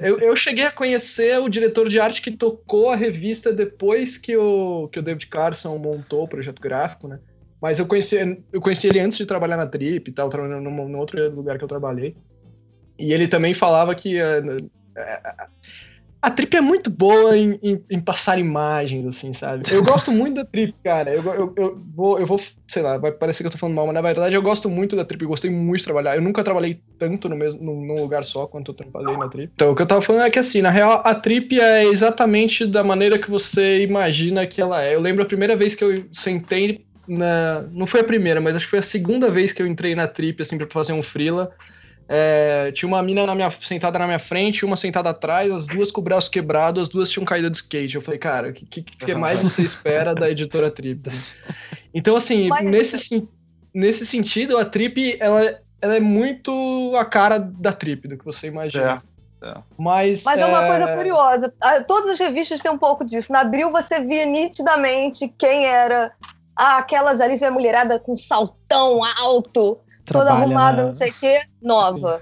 É, 0.00 0.10
eu, 0.10 0.18
eu 0.18 0.36
cheguei 0.36 0.64
a 0.66 0.70
conhecer 0.70 1.38
o 1.38 1.48
diretor 1.48 1.88
de 1.88 2.00
arte 2.00 2.20
que 2.20 2.30
tocou 2.30 2.90
a 2.90 2.96
revista 2.96 3.52
depois 3.52 4.18
que 4.18 4.36
o, 4.36 4.88
que 4.92 4.98
o 4.98 5.02
David 5.02 5.28
Carson 5.28 5.78
montou 5.78 6.24
o 6.24 6.28
projeto 6.28 6.60
gráfico, 6.60 7.06
né? 7.08 7.20
Mas 7.60 7.78
eu 7.78 7.86
conheci, 7.86 8.16
eu 8.52 8.60
conheci 8.60 8.86
ele 8.86 9.00
antes 9.00 9.18
de 9.18 9.26
trabalhar 9.26 9.56
na 9.56 9.66
Trip 9.66 10.08
e 10.08 10.12
tal, 10.12 10.28
trabalhando 10.28 10.62
num, 10.62 10.88
num 10.88 10.98
outro 10.98 11.30
lugar 11.30 11.58
que 11.58 11.64
eu 11.64 11.68
trabalhei. 11.68 12.14
E 12.98 13.12
ele 13.12 13.28
também 13.28 13.54
falava 13.54 13.94
que 13.94 14.16
uh, 14.20 14.70
a 16.20 16.30
Trip 16.30 16.56
é 16.56 16.60
muito 16.60 16.90
boa 16.90 17.36
em, 17.36 17.58
em, 17.62 17.80
em, 17.88 18.00
passar 18.00 18.40
imagens, 18.40 19.06
assim, 19.06 19.32
sabe? 19.32 19.62
Eu 19.70 19.84
gosto 19.84 20.10
muito 20.10 20.36
da 20.36 20.44
Trip, 20.44 20.74
cara. 20.82 21.14
Eu, 21.14 21.22
eu, 21.22 21.54
eu, 21.56 21.82
vou, 21.94 22.18
eu 22.18 22.26
vou, 22.26 22.40
sei 22.66 22.82
lá, 22.82 22.98
vai 22.98 23.12
parecer 23.12 23.44
que 23.44 23.46
eu 23.46 23.52
tô 23.52 23.58
falando 23.58 23.76
mal, 23.76 23.86
mas 23.86 23.94
na 23.94 24.00
verdade 24.00 24.34
eu 24.34 24.42
gosto 24.42 24.68
muito 24.68 24.96
da 24.96 25.04
Trip, 25.04 25.22
eu 25.22 25.28
gostei 25.28 25.48
muito 25.48 25.78
de 25.78 25.84
trabalhar. 25.84 26.16
Eu 26.16 26.22
nunca 26.22 26.42
trabalhei 26.42 26.80
tanto 26.98 27.28
no 27.28 27.36
mesmo, 27.36 27.62
num, 27.62 27.86
num 27.86 28.02
lugar 28.02 28.24
só 28.24 28.46
quanto 28.48 28.72
eu 28.72 28.74
trabalhei 28.74 29.16
na 29.16 29.28
Trip. 29.28 29.52
Então, 29.54 29.70
o 29.70 29.76
que 29.76 29.82
eu 29.82 29.86
tava 29.86 30.02
falando 30.02 30.24
é 30.24 30.30
que, 30.30 30.40
assim, 30.40 30.60
na 30.60 30.70
real, 30.70 31.02
a 31.04 31.14
Trip 31.14 31.58
é 31.60 31.84
exatamente 31.84 32.66
da 32.66 32.82
maneira 32.82 33.16
que 33.16 33.30
você 33.30 33.84
imagina 33.84 34.44
que 34.44 34.60
ela 34.60 34.82
é. 34.82 34.96
Eu 34.96 35.00
lembro 35.00 35.22
a 35.22 35.26
primeira 35.26 35.54
vez 35.54 35.76
que 35.76 35.84
eu 35.84 36.04
sentei 36.12 36.84
na... 37.08 37.62
Não 37.72 37.86
foi 37.86 38.00
a 38.00 38.04
primeira, 38.04 38.40
mas 38.40 38.54
acho 38.54 38.66
que 38.66 38.70
foi 38.70 38.78
a 38.80 38.82
segunda 38.82 39.30
vez 39.30 39.52
que 39.52 39.62
eu 39.62 39.66
entrei 39.66 39.94
na 39.94 40.06
Trip, 40.06 40.42
assim, 40.42 40.58
pra 40.58 40.66
fazer 40.70 40.92
um 40.92 41.02
freela. 41.02 41.50
É, 42.10 42.72
tinha 42.72 42.88
uma 42.88 43.02
mina 43.02 43.26
na 43.26 43.34
minha, 43.34 43.50
sentada 43.50 43.98
na 43.98 44.06
minha 44.06 44.18
frente, 44.18 44.64
uma 44.64 44.76
sentada 44.76 45.10
atrás, 45.10 45.52
as 45.52 45.66
duas 45.66 45.90
com 45.90 46.00
o 46.00 46.04
braço 46.04 46.30
quebrado, 46.30 46.80
as 46.80 46.88
duas 46.88 47.10
tinham 47.10 47.24
caído 47.24 47.50
de 47.50 47.58
skate. 47.58 47.96
Eu 47.96 48.02
falei, 48.02 48.18
cara, 48.18 48.48
o 48.48 48.52
que, 48.52 48.64
que, 48.64 48.82
que 48.82 49.14
mais 49.14 49.42
você 49.42 49.62
espera 49.62 50.14
da 50.14 50.30
editora 50.30 50.70
Trip? 50.70 51.10
Então, 51.92 52.16
assim, 52.16 52.48
nesse, 52.64 53.28
nesse 53.74 54.06
sentido, 54.06 54.56
a 54.56 54.64
Trip, 54.64 55.18
ela, 55.20 55.60
ela 55.82 55.96
é 55.96 56.00
muito 56.00 56.94
a 56.96 57.04
cara 57.04 57.38
da 57.38 57.72
Trip, 57.72 58.08
do 58.08 58.16
que 58.16 58.24
você 58.24 58.46
imagina. 58.46 59.02
É. 59.04 59.18
É. 59.40 59.54
Mas, 59.78 60.24
Mas 60.24 60.38
é... 60.38 60.42
é... 60.42 60.46
uma 60.46 60.66
coisa 60.66 60.96
curiosa. 60.96 61.54
Todas 61.86 62.10
as 62.10 62.18
revistas 62.18 62.60
têm 62.60 62.70
um 62.70 62.78
pouco 62.78 63.04
disso. 63.04 63.32
Na 63.32 63.40
Abril 63.40 63.70
você 63.70 64.00
via 64.00 64.26
nitidamente 64.26 65.32
quem 65.38 65.66
era 65.66 66.12
ah, 66.58 66.78
aquelas 66.78 67.20
ali, 67.20 67.42
a 67.42 67.50
mulherada 67.52 68.00
com 68.00 68.16
saltão 68.16 69.00
alto, 69.20 69.78
toda 70.04 70.32
arrumada, 70.32 70.78
na... 70.78 70.88
não 70.88 70.92
sei 70.92 71.10
o 71.10 71.14
quê, 71.14 71.42
nova. 71.62 72.20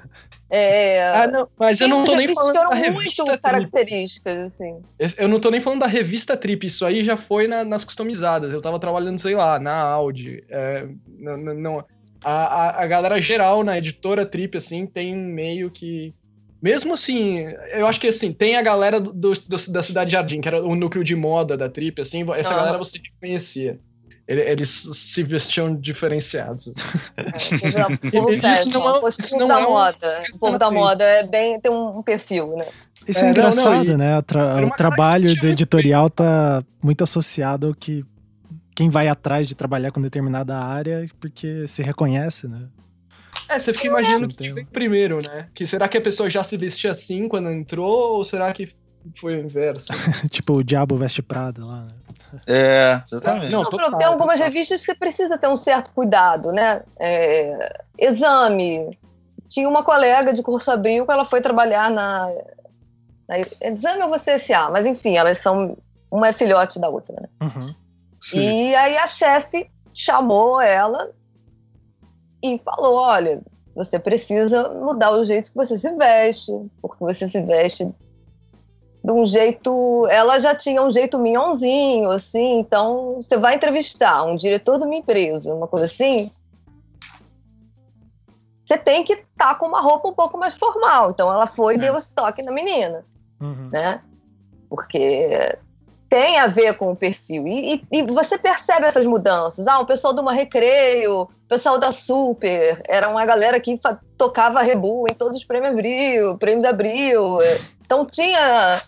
É... 0.50 1.02
Ah, 1.08 1.26
não, 1.26 1.48
mas 1.58 1.80
eu 1.80 1.88
não 1.88 2.04
tô 2.04 2.14
nem 2.14 2.32
falando 2.32 2.52
da 2.52 2.74
revista 2.74 3.24
muito 3.24 3.42
características, 3.42 4.52
assim. 4.52 4.82
Eu 5.16 5.26
não 5.26 5.40
tô 5.40 5.50
nem 5.50 5.60
falando 5.60 5.80
da 5.80 5.86
revista 5.86 6.36
Trip, 6.36 6.66
isso 6.66 6.84
aí 6.84 7.02
já 7.02 7.16
foi 7.16 7.48
na, 7.48 7.64
nas 7.64 7.82
customizadas. 7.82 8.52
Eu 8.52 8.60
tava 8.60 8.78
trabalhando, 8.78 9.18
sei 9.18 9.34
lá, 9.34 9.58
na 9.58 9.74
Audi. 9.74 10.44
É, 10.50 10.86
não, 11.18 11.36
não, 11.38 11.84
a, 12.22 12.30
a, 12.30 12.82
a 12.82 12.86
galera 12.86 13.20
geral 13.20 13.64
na 13.64 13.78
editora 13.78 14.26
Trip, 14.26 14.58
assim, 14.58 14.86
tem 14.86 15.16
meio 15.16 15.70
que. 15.70 16.14
Mesmo 16.62 16.94
assim, 16.94 17.38
eu 17.72 17.86
acho 17.86 18.00
que 18.00 18.08
assim, 18.08 18.32
tem 18.32 18.56
a 18.56 18.62
galera 18.62 19.00
do, 19.00 19.12
do, 19.12 19.32
da 19.68 19.82
Cidade 19.82 20.12
Jardim, 20.12 20.40
que 20.40 20.48
era 20.48 20.62
o 20.62 20.74
núcleo 20.76 21.02
de 21.02 21.16
moda 21.16 21.56
da 21.56 21.68
Trip, 21.68 22.00
assim, 22.02 22.24
essa 22.36 22.52
ah. 22.52 22.56
galera 22.56 22.78
você 22.78 23.00
conhecia 23.20 23.80
eles 24.26 24.68
se 24.68 25.22
vestiam 25.22 25.74
diferenciados. 25.76 26.72
É, 27.16 27.36
isso 27.36 28.70
não 28.70 29.06
é, 29.06 29.08
isso 29.18 29.38
não 29.38 29.46
da 29.46 29.60
é 29.60 29.64
moda. 29.64 30.22
O 30.34 30.38
povo 30.38 30.58
da 30.58 30.70
moda 30.70 31.04
é 31.04 31.26
bem, 31.26 31.60
tem 31.60 31.70
um 31.70 32.02
perfil, 32.02 32.56
né? 32.56 32.66
Isso 33.06 33.24
é, 33.24 33.28
é 33.28 33.30
engraçado, 33.30 33.84
não, 33.84 33.84
não, 33.84 33.94
e, 33.94 33.96
né? 33.96 34.22
Tra 34.22 34.64
o 34.64 34.70
trabalho 34.70 35.34
do 35.36 35.46
editorial 35.46 36.10
tá 36.10 36.62
muito 36.82 37.04
associado 37.04 37.68
ao 37.68 37.74
que 37.74 38.04
quem 38.74 38.90
vai 38.90 39.08
atrás 39.08 39.46
de 39.46 39.54
trabalhar 39.54 39.90
com 39.92 40.02
determinada 40.02 40.56
área 40.56 41.06
porque 41.20 41.66
se 41.68 41.82
reconhece, 41.82 42.48
né? 42.48 42.62
É, 43.48 43.58
você 43.58 43.72
fica 43.72 43.86
imaginando 43.86 44.28
que 44.28 44.50
veio 44.50 44.66
primeiro, 44.66 45.20
né? 45.22 45.48
Que 45.54 45.64
será 45.66 45.88
que 45.88 45.96
a 45.96 46.00
pessoa 46.00 46.28
já 46.28 46.42
se 46.42 46.56
vestia 46.56 46.90
assim 46.90 47.28
quando 47.28 47.50
entrou 47.50 48.16
ou 48.16 48.24
será 48.24 48.52
que 48.52 48.74
foi 49.14 49.36
o 49.36 49.40
inverso? 49.44 49.86
tipo 50.30 50.54
o 50.54 50.64
Diabo 50.64 50.96
Veste 50.96 51.22
Prada 51.22 51.64
lá, 51.64 51.82
né? 51.82 51.88
É, 52.46 53.02
exatamente. 53.10 53.52
Não, 53.52 53.62
não, 53.62 53.98
tem 53.98 54.06
algumas 54.06 54.40
revistas 54.40 54.80
que 54.80 54.86
você 54.86 54.94
precisa 54.94 55.38
ter 55.38 55.48
um 55.48 55.56
certo 55.56 55.92
cuidado, 55.92 56.52
né? 56.52 56.82
É, 56.98 57.82
exame. 57.98 58.98
Tinha 59.48 59.68
uma 59.68 59.82
colega 59.82 60.32
de 60.32 60.42
curso 60.42 60.70
abril 60.70 61.06
que 61.06 61.12
ela 61.12 61.24
foi 61.24 61.40
trabalhar 61.40 61.90
na, 61.90 62.28
na 63.28 63.38
Exame 63.60 64.02
ou 64.02 64.08
você 64.08 64.38
SA, 64.38 64.70
mas 64.70 64.86
enfim, 64.86 65.16
elas 65.16 65.38
são. 65.38 65.76
Uma 66.08 66.28
é 66.28 66.32
filhote 66.32 66.78
da 66.78 66.88
outra, 66.88 67.14
né? 67.20 67.28
Uhum. 67.42 67.74
E 68.32 68.74
aí 68.74 68.96
a 68.96 69.06
chefe 69.06 69.68
chamou 69.92 70.60
ela 70.60 71.10
e 72.42 72.60
falou: 72.64 72.94
olha, 72.94 73.42
você 73.74 73.98
precisa 73.98 74.68
mudar 74.68 75.10
o 75.10 75.24
jeito 75.24 75.50
que 75.50 75.56
você 75.56 75.76
se 75.76 75.90
veste, 75.96 76.52
porque 76.80 76.98
você 77.00 77.28
se 77.28 77.40
veste 77.42 77.92
de 79.06 79.12
um 79.12 79.24
jeito. 79.24 80.04
Ela 80.10 80.40
já 80.40 80.52
tinha 80.52 80.82
um 80.82 80.90
jeito 80.90 81.16
minhonzinho, 81.16 82.10
assim. 82.10 82.58
Então, 82.58 83.22
você 83.22 83.36
vai 83.36 83.54
entrevistar 83.54 84.24
um 84.24 84.34
diretor 84.34 84.78
de 84.78 84.84
uma 84.84 84.96
empresa, 84.96 85.54
uma 85.54 85.68
coisa 85.68 85.86
assim. 85.86 86.30
Você 88.66 88.76
tem 88.76 89.04
que 89.04 89.12
estar 89.12 89.50
tá 89.50 89.54
com 89.54 89.66
uma 89.66 89.80
roupa 89.80 90.08
um 90.08 90.12
pouco 90.12 90.36
mais 90.36 90.56
formal. 90.56 91.12
Então, 91.12 91.32
ela 91.32 91.46
foi 91.46 91.76
e 91.76 91.78
deu 91.78 91.96
esse 91.96 92.10
toque 92.10 92.42
na 92.42 92.50
menina, 92.50 93.04
uhum. 93.40 93.68
né? 93.70 94.00
Porque 94.68 95.56
tem 96.08 96.40
a 96.40 96.48
ver 96.48 96.76
com 96.76 96.90
o 96.90 96.96
perfil. 96.96 97.46
E, 97.46 97.74
e, 97.74 97.84
e, 97.92 98.02
você 98.02 98.36
percebe 98.36 98.86
essas 98.86 99.06
mudanças. 99.06 99.68
Ah, 99.68 99.78
o 99.78 99.86
pessoal 99.86 100.12
do 100.12 100.20
uma 100.20 100.32
recreio, 100.32 101.22
o 101.22 101.28
pessoal 101.48 101.78
da 101.78 101.92
Super, 101.92 102.82
era 102.88 103.08
uma 103.08 103.24
galera 103.24 103.60
que 103.60 103.78
tocava 104.18 104.62
rebu 104.62 105.04
em 105.08 105.14
todos 105.14 105.36
os 105.36 105.44
prêmios 105.44 105.70
Abril, 105.70 106.36
prêmios 106.38 106.64
Abril. 106.64 107.38
Então 107.84 108.04
tinha 108.04 108.82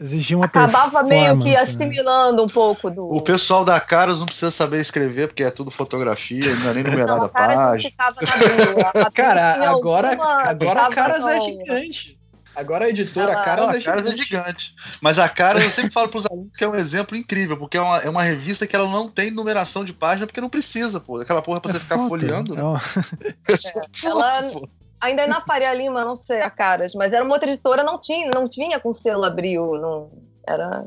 Exigia 0.00 0.34
uma 0.34 0.46
Acabava 0.46 1.02
meio 1.02 1.38
que 1.38 1.50
né? 1.50 1.56
assimilando 1.56 2.38
né? 2.38 2.42
um 2.42 2.48
pouco 2.48 2.90
do. 2.90 3.04
O 3.04 3.20
pessoal 3.20 3.66
da 3.66 3.78
Caras 3.78 4.18
não 4.18 4.24
precisa 4.24 4.50
saber 4.50 4.80
escrever, 4.80 5.28
porque 5.28 5.42
é 5.42 5.50
tudo 5.50 5.70
fotografia, 5.70 6.54
não 6.56 6.70
é 6.70 6.74
nem 6.74 6.84
numerada 6.84 7.26
a 7.26 7.28
página. 7.28 7.92
Cara, 9.14 9.70
agora, 9.70 10.16
agora 10.48 10.86
a 10.86 10.94
Caras 10.94 11.26
é 11.26 11.40
gigante. 11.42 12.18
Agora 12.56 12.86
a 12.86 12.88
editora 12.88 13.32
ah, 13.32 13.44
Caras, 13.44 13.66
não, 13.66 13.74
é, 13.74 13.80
Caras 13.82 14.10
gigante. 14.10 14.22
é 14.22 14.24
gigante. 14.24 14.74
Mas 15.02 15.18
a 15.18 15.28
Caras, 15.28 15.62
eu 15.62 15.70
sempre 15.70 15.92
falo 15.92 16.08
para 16.08 16.18
os 16.18 16.26
alunos 16.26 16.50
que 16.56 16.64
é 16.64 16.68
um 16.68 16.74
exemplo 16.74 17.14
incrível, 17.14 17.58
porque 17.58 17.76
é 17.76 17.80
uma, 17.80 17.98
é 17.98 18.08
uma 18.08 18.22
revista 18.22 18.66
que 18.66 18.74
ela 18.74 18.88
não 18.88 19.06
tem 19.06 19.30
numeração 19.30 19.84
de 19.84 19.92
página, 19.92 20.26
porque 20.26 20.40
não 20.40 20.48
precisa, 20.48 20.98
pô. 20.98 21.20
Aquela 21.20 21.42
porra 21.42 21.60
pra 21.60 21.72
é 21.72 21.74
você 21.74 21.80
foto, 21.80 21.98
ficar 21.98 22.08
folheando. 22.08 22.54
Né? 22.54 22.62
É, 23.48 23.52
é, 23.52 24.08
ela, 24.08 24.42
pô 24.44 24.68
ainda 25.00 25.22
é 25.22 25.26
na 25.26 25.40
Faria 25.40 25.72
Lima, 25.74 26.04
não 26.04 26.14
sei 26.14 26.40
a 26.42 26.50
caras, 26.50 26.92
mas 26.94 27.12
era 27.12 27.24
uma 27.24 27.34
outra 27.34 27.50
editora, 27.50 27.82
não 27.82 27.98
tinha, 27.98 28.30
não 28.30 28.48
tinha 28.48 28.78
com 28.78 28.92
selo 28.92 29.24
abril, 29.24 29.74
não 29.74 30.10
era. 30.46 30.86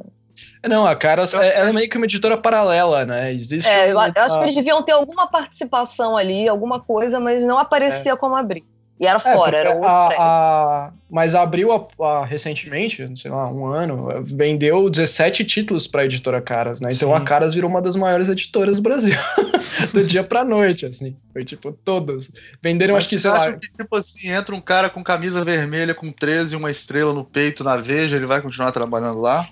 Não, 0.67 0.85
a 0.85 0.95
Caras 0.95 1.33
é, 1.33 1.57
ela 1.57 1.69
é 1.69 1.73
meio 1.73 1.89
que 1.89 1.97
uma 1.97 2.05
editora 2.05 2.37
paralela, 2.37 3.05
né? 3.05 3.33
Existe 3.33 3.69
é, 3.69 3.91
eu, 3.91 3.91
eu 3.91 3.97
acho 3.99 4.37
que 4.37 4.45
eles 4.45 4.55
deviam 4.55 4.81
ter 4.81 4.93
alguma 4.93 5.27
participação 5.27 6.17
ali, 6.17 6.47
alguma 6.47 6.79
coisa, 6.79 7.19
mas 7.19 7.41
não 7.43 7.57
aparecia 7.57 8.13
é. 8.13 8.15
como 8.15 8.35
abril. 8.35 8.65
E 8.99 9.07
era 9.07 9.17
é, 9.17 9.19
fora, 9.19 9.57
era 9.57 9.73
outro 9.73 9.89
a, 9.89 10.07
a, 10.17 10.91
Mas 11.09 11.33
abriu 11.33 11.71
a, 11.73 11.87
a, 12.05 12.25
recentemente, 12.25 13.09
sei 13.19 13.31
lá, 13.31 13.51
um 13.51 13.65
ano, 13.65 14.07
vendeu 14.23 14.89
17 14.89 15.43
títulos 15.45 15.87
para 15.87 16.01
a 16.01 16.05
editora 16.05 16.41
Caras, 16.41 16.79
né? 16.79 16.89
Então 16.91 17.09
Sim. 17.09 17.15
a 17.15 17.21
Caras 17.21 17.53
virou 17.53 17.69
uma 17.69 17.81
das 17.81 17.95
maiores 17.95 18.29
editoras 18.29 18.77
do 18.77 18.83
Brasil. 18.83 19.17
do 19.91 20.03
dia 20.03 20.23
pra 20.23 20.45
noite, 20.45 20.85
assim. 20.85 21.17
Foi 21.33 21.43
tipo, 21.43 21.73
todos. 21.73 22.31
Venderam, 22.61 22.93
mas 22.93 23.03
acho 23.03 23.09
que, 23.09 23.19
sei 23.19 23.31
lá... 23.31 23.53
que, 23.53 23.71
tipo 23.71 23.95
assim, 23.95 24.29
entra 24.29 24.55
um 24.55 24.61
cara 24.61 24.89
com 24.89 25.03
camisa 25.03 25.43
vermelha 25.43 25.95
com 25.95 26.11
13 26.11 26.53
e 26.53 26.57
uma 26.57 26.69
estrela 26.69 27.11
no 27.11 27.25
peito 27.25 27.63
na 27.63 27.75
Veja, 27.75 28.15
ele 28.15 28.27
vai 28.27 28.41
continuar 28.41 28.71
trabalhando 28.71 29.19
lá? 29.19 29.47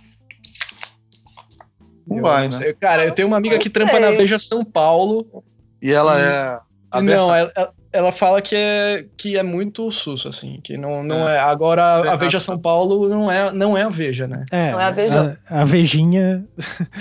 Não 2.08 2.18
eu 2.18 2.24
vai, 2.24 2.48
não 2.48 2.60
né? 2.60 2.74
Cara, 2.80 3.06
eu 3.06 3.12
tenho 3.12 3.28
uma 3.28 3.38
amiga 3.38 3.58
que 3.58 3.70
trampa 3.70 4.00
na 4.00 4.12
Veja 4.12 4.38
São 4.38 4.64
Paulo. 4.64 5.44
E 5.82 5.92
ela 5.92 6.20
e... 6.20 6.24
é. 6.24 6.60
Aberta. 6.92 7.22
Não, 7.22 7.36
ela, 7.36 7.74
ela 7.94 8.12
fala 8.12 8.42
que 8.42 8.56
é, 8.56 9.06
que 9.18 9.38
é 9.38 9.44
muito 9.44 9.92
susso, 9.92 10.30
assim, 10.30 10.60
que 10.64 10.78
não, 10.78 11.04
não 11.04 11.28
é. 11.28 11.36
é. 11.36 11.40
Agora, 11.40 12.12
a 12.12 12.16
Veja 12.16 12.40
São 12.40 12.58
Paulo 12.58 13.10
não 13.10 13.30
é, 13.30 13.52
não 13.52 13.78
é 13.78 13.84
a 13.84 13.90
Veja, 13.90 14.28
né? 14.28 14.46
É, 14.52 14.72
não 14.72 14.80
é 14.80 14.86
a 14.86 14.92
Veja. 14.92 15.40
A, 15.50 15.62
a 15.62 15.66
Vejinha, 15.66 16.46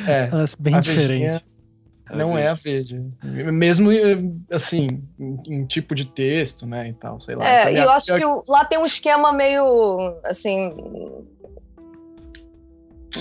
é, 0.08 0.28
bem 0.58 0.80
diferente. 0.80 1.44
Não 2.12 2.36
é 2.36 2.48
a 2.48 2.54
Veja. 2.54 3.00
Mesmo, 3.22 3.90
assim, 4.50 4.88
em, 5.18 5.40
em, 5.46 5.64
tipo 5.64 5.94
de 5.94 6.04
texto, 6.06 6.66
né, 6.66 6.88
e 6.88 6.92
tal, 6.94 7.20
sei 7.20 7.36
lá. 7.36 7.48
É, 7.48 7.72
e 7.72 7.76
eu 7.76 7.90
acho 7.90 8.12
que 8.12 8.24
lá 8.48 8.64
tem 8.64 8.78
um 8.78 8.86
esquema 8.86 9.32
meio, 9.32 10.18
assim, 10.24 10.74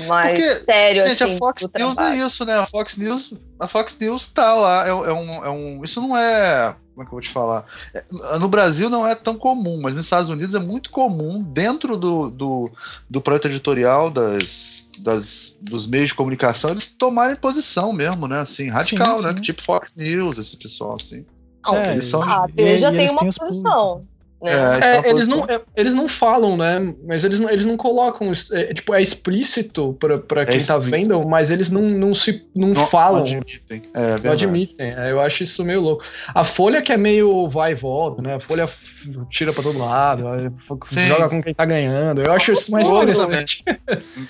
mais 0.08 0.40
Porque, 0.40 0.56
sério, 0.66 1.08
gente, 1.08 1.24
assim, 1.24 1.36
a 1.36 1.38
Fox 1.38 1.70
News 1.76 1.98
é 1.98 2.16
isso, 2.18 2.46
né? 2.46 2.60
A 2.60 2.66
Fox 2.66 2.98
News, 2.98 3.34
a 3.60 3.68
Fox 3.68 3.98
News 4.00 4.28
tá 4.28 4.54
lá, 4.54 4.86
é, 4.86 4.90
é, 4.90 4.94
um, 4.94 5.46
é 5.46 5.50
um, 5.50 5.84
isso 5.84 6.00
não 6.00 6.16
é, 6.16 6.76
como 7.00 7.04
é 7.04 7.06
que 7.06 7.10
eu 7.10 7.12
vou 7.12 7.22
te 7.22 7.30
falar? 7.30 7.66
É, 7.93 8.04
no 8.38 8.50
Brasil 8.50 8.89
não 8.89 9.08
é 9.08 9.16
tão 9.16 9.38
comum, 9.38 9.80
mas 9.82 9.95
nos 9.95 10.06
Estados 10.06 10.30
Unidos 10.30 10.54
é 10.54 10.60
muito 10.60 10.89
comum 10.89 11.41
dentro 11.41 11.95
do, 11.95 12.30
do, 12.30 12.72
do 13.10 13.22
projeto 13.22 13.47
editorial 13.47 14.10
das, 14.10 14.89
das, 15.00 15.56
dos 15.62 15.88
meios 15.88 16.10
de 16.10 16.16
comunicação 16.16 16.72
eles 16.72 16.88
tomarem 16.88 17.36
posição 17.36 17.93
mesmo, 17.93 18.28
né? 18.28 18.39
Assim, 18.39 18.68
radical, 18.68 19.20
sim, 19.20 19.26
né? 19.26 19.34
Sim. 19.34 19.41
Tipo 19.41 19.64
Fox 19.64 19.93
News, 19.95 20.38
esse 20.38 20.58
pessoal 20.58 20.95
assim. 20.95 21.26
É, 21.74 21.93
eles 21.93 22.06
são. 22.06 22.22
Ah, 22.22 22.47
eles 22.58 22.82
já 22.82 22.91
tem 22.91 23.10
uma 23.10 23.34
posição. 23.34 24.06
É, 24.42 24.52
é, 24.52 25.00
então 25.00 25.12
eles, 25.12 25.28
não, 25.28 25.46
é, 25.46 25.62
eles 25.76 25.94
não 25.94 26.08
falam, 26.08 26.56
né? 26.56 26.94
Mas 27.06 27.26
eles 27.26 27.40
não, 27.40 27.50
eles 27.50 27.66
não 27.66 27.76
colocam. 27.76 28.32
É, 28.54 28.74
tipo, 28.74 28.94
é 28.94 29.02
explícito 29.02 29.94
pra, 30.00 30.18
pra 30.18 30.46
quem 30.46 30.58
é 30.58 30.64
tá 30.64 30.78
vendo, 30.78 31.28
mas 31.28 31.52
eles 31.52 31.70
não, 31.70 31.82
não 31.82 32.14
se 32.14 32.48
não, 32.56 32.70
não 32.70 32.88
falam. 32.88 33.16
Não 33.16 33.22
admitem. 33.22 33.82
É, 33.94 34.20
não 34.24 34.32
admitem. 34.32 34.94
É, 34.94 35.12
eu 35.12 35.20
acho 35.20 35.44
isso 35.44 35.64
meio 35.66 35.82
louco. 35.82 36.04
A 36.34 36.44
Folha 36.44 36.82
que 36.82 36.94
é 36.94 36.98
meio 36.98 37.50
vai 37.50 37.74
e 37.74 37.76
volta, 37.76 38.22
né? 38.22 38.36
A 38.36 38.40
Folha 38.40 38.70
tira 39.30 39.52
pra 39.52 39.62
todo 39.62 39.78
lado, 39.78 40.24
Sim. 40.86 41.08
joga 41.08 41.30
com 41.30 41.42
quem 41.42 41.54
tá 41.54 41.66
ganhando. 41.66 42.22
Eu 42.22 42.32
acho 42.32 42.54
isso 42.54 42.72
mais 42.72 42.88
interessante. 42.88 43.64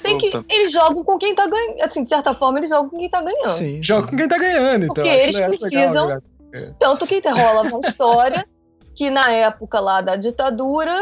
Tem 0.01 0.17
que, 0.17 0.31
eles 0.49 0.71
jogam 0.71 1.03
com 1.03 1.17
quem 1.19 1.35
tá 1.35 1.45
ganhando. 1.47 1.83
Assim, 1.83 2.03
de 2.03 2.09
certa 2.09 2.33
forma, 2.33 2.57
eles 2.59 2.69
jogam 2.69 2.89
com 2.89 2.97
quem 2.97 3.09
tá 3.09 3.21
ganhando. 3.21 3.51
Sim. 3.51 3.81
Joga 3.83 4.07
com 4.07 4.17
quem 4.17 4.27
tá 4.27 4.37
ganhando. 4.37 4.85
Então, 4.85 4.95
Porque 4.95 5.09
eles 5.09 5.39
precisam. 5.39 6.07
Legal, 6.07 6.75
tanto 6.79 7.05
que 7.05 7.21
rola 7.29 7.61
uma 7.61 7.87
história 7.87 8.43
que 8.99 9.09
na 9.09 9.31
época 9.31 9.79
lá 9.79 10.01
da 10.01 10.17
ditadura, 10.17 10.93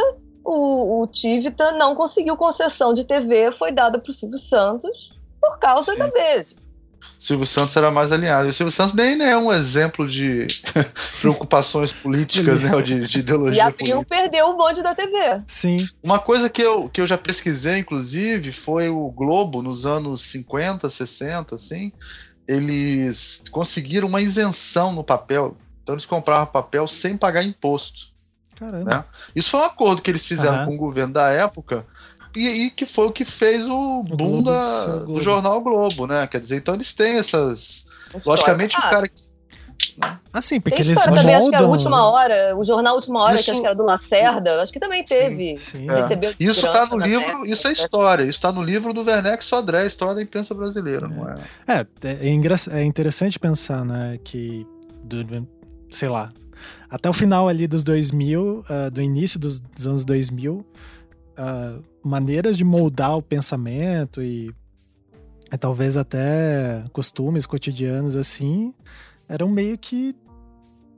o, 0.45 1.02
o 1.02 1.08
Tivita 1.08 1.72
não 1.72 1.95
conseguiu 1.95 2.38
concessão 2.38 2.93
de 2.93 3.04
TV, 3.04 3.52
foi 3.52 3.72
dada 3.72 3.98
para 3.98 4.12
o 4.12 4.14
Silvio 4.14 4.38
Santos 4.38 5.18
por 5.41 5.58
causa 5.58 5.93
Sim. 5.93 5.98
da 5.98 6.06
Veja. 6.06 6.54
Silvio 7.18 7.48
Santos 7.48 7.76
era 7.76 7.89
mais 7.89 8.12
alinhado. 8.12 8.45
E 8.45 8.52
o 8.52 8.54
Silvio 8.54 8.72
Santos 8.72 8.93
nem 8.93 9.20
é 9.24 9.36
um 9.36 9.52
exemplo 9.52 10.08
de 10.08 10.45
preocupações 11.22 11.91
políticas, 11.91 12.60
né? 12.60 12.76
Ou 12.76 12.84
de, 12.84 13.00
de 13.00 13.18
ideologia. 13.18 13.64
E 13.64 13.66
a 13.66 13.72
Pio 13.72 14.06
perdeu 14.06 14.50
o 14.50 14.56
bonde 14.56 14.84
da 14.84 14.93
TV. 14.93 15.41
Sim. 15.48 15.78
Uma 16.04 16.20
coisa 16.20 16.52
que 16.52 16.62
eu, 16.62 16.88
que 16.89 17.02
eu 17.02 17.08
já 17.08 17.18
pesquisei, 17.18 17.80
inclusive, 17.80 18.52
foi 18.52 18.89
o 18.89 19.10
Globo, 19.10 19.64
nos 19.64 19.88
anos 19.88 20.22
50, 20.22 20.88
60, 20.88 21.56
assim. 21.56 21.91
Eles 22.48 23.41
conseguiram 23.50 24.08
uma 24.08 24.22
isenção 24.22 24.93
no 24.93 25.04
papel 25.04 25.58
então 25.88 25.96
eles 25.96 26.06
compravam 26.06 26.46
papel 26.48 26.86
sem 26.86 27.16
pagar 27.16 27.44
imposto. 27.44 28.08
Caramba. 28.58 28.84
Né? 28.84 29.06
Isso 29.34 29.52
foi 29.52 29.62
um 29.62 29.64
acordo 29.64 30.02
que 30.02 30.12
eles 30.12 30.26
fizeram 30.26 30.60
uhum. 30.60 30.66
com 30.66 30.76
o 30.76 30.78
governo 30.78 31.14
da 31.14 31.30
época 31.30 31.86
e, 32.36 32.66
e, 32.66 32.72
que 32.72 32.86
foi 32.86 33.08
o 33.08 33.12
que 33.12 33.24
fez 33.24 33.66
o, 33.66 34.02
o 34.02 34.04
boom 34.04 34.44
da, 34.44 34.98
do 35.06 35.22
jornal 35.22 35.62
Globo, 35.62 36.06
né? 36.06 36.28
Quer 36.28 36.42
dizer, 36.42 36.58
então 36.58 36.74
eles 36.74 36.94
têm 36.94 37.18
essas. 37.18 37.86
Logicamente, 38.26 38.78
o 38.78 38.82
cara 38.82 39.08
que 39.08 39.28
Assim, 40.34 40.60
porque 40.60 40.82
eles 40.82 41.04
também, 41.04 41.34
acho 41.34 41.50
que 41.50 41.56
a 41.56 41.62
última 41.62 42.08
hora, 42.10 42.56
o 42.56 42.64
jornal 42.64 42.96
Última 42.96 43.24
Hora, 43.24 43.36
isso, 43.36 43.46
que 43.46 43.52
acho 43.52 43.62
que 43.62 43.66
era 43.66 43.76
do 43.76 43.84
Lacerda, 43.84 44.62
acho 44.62 44.72
que 44.72 44.80
também 44.80 45.04
teve. 45.04 45.58
Sim, 45.58 45.80
sim. 45.80 45.88
É. 45.90 46.36
Isso 46.40 46.62
tá 46.62 46.86
no 46.86 46.98
livro, 46.98 47.46
isso 47.46 47.68
é 47.68 47.72
história, 47.72 48.24
isso 48.24 48.40
tá 48.40 48.52
no 48.52 48.62
livro 48.62 48.94
do 48.94 49.04
Werneck 49.04 49.44
Sodré, 49.44 49.86
História 49.88 50.16
da 50.16 50.22
Imprensa 50.22 50.54
Brasileira, 50.54 51.08
é. 51.08 51.10
não 51.10 51.30
é? 51.30 51.36
É, 51.68 51.88
é, 52.04 52.80
é, 52.80 52.84
interessante 52.84 53.40
pensar, 53.40 53.84
né, 53.84 54.20
que 54.24 54.68
do, 55.04 55.48
sei 55.90 56.10
lá, 56.10 56.30
até 56.90 57.10
o 57.10 57.14
final 57.14 57.48
ali 57.48 57.68
dos 57.68 57.84
2000, 57.84 58.42
uh, 58.42 58.66
ah, 58.70 58.90
do 58.90 59.02
início 59.02 59.40
dos, 59.40 59.60
dos 59.60 59.88
anos 59.88 60.06
2000, 60.06 60.54
uh, 60.56 60.66
ah, 61.38 61.80
maneiras 62.04 62.58
de 62.58 62.64
moldar 62.64 63.18
o 63.18 63.22
pensamento 63.22 64.22
e, 64.22 64.50
e 65.52 65.58
talvez 65.58 65.98
até 65.98 66.84
costumes 66.94 67.46
cotidianos 67.46 68.16
assim, 68.16 68.74
eram 69.28 69.50
meio 69.50 69.78
que 69.78 70.16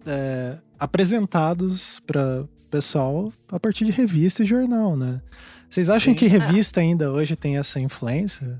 é, 0.05 0.57
apresentados 0.77 1.99
para 2.01 2.45
pessoal 2.69 3.33
a 3.51 3.59
partir 3.59 3.85
de 3.85 3.91
revista 3.91 4.43
e 4.43 4.45
jornal, 4.45 4.95
né? 4.95 5.21
Vocês 5.69 5.89
acham 5.89 6.13
Sim, 6.13 6.17
que 6.17 6.27
revista 6.27 6.79
é. 6.79 6.83
ainda 6.83 7.11
hoje 7.11 7.35
tem 7.35 7.57
essa 7.57 7.79
influência? 7.79 8.59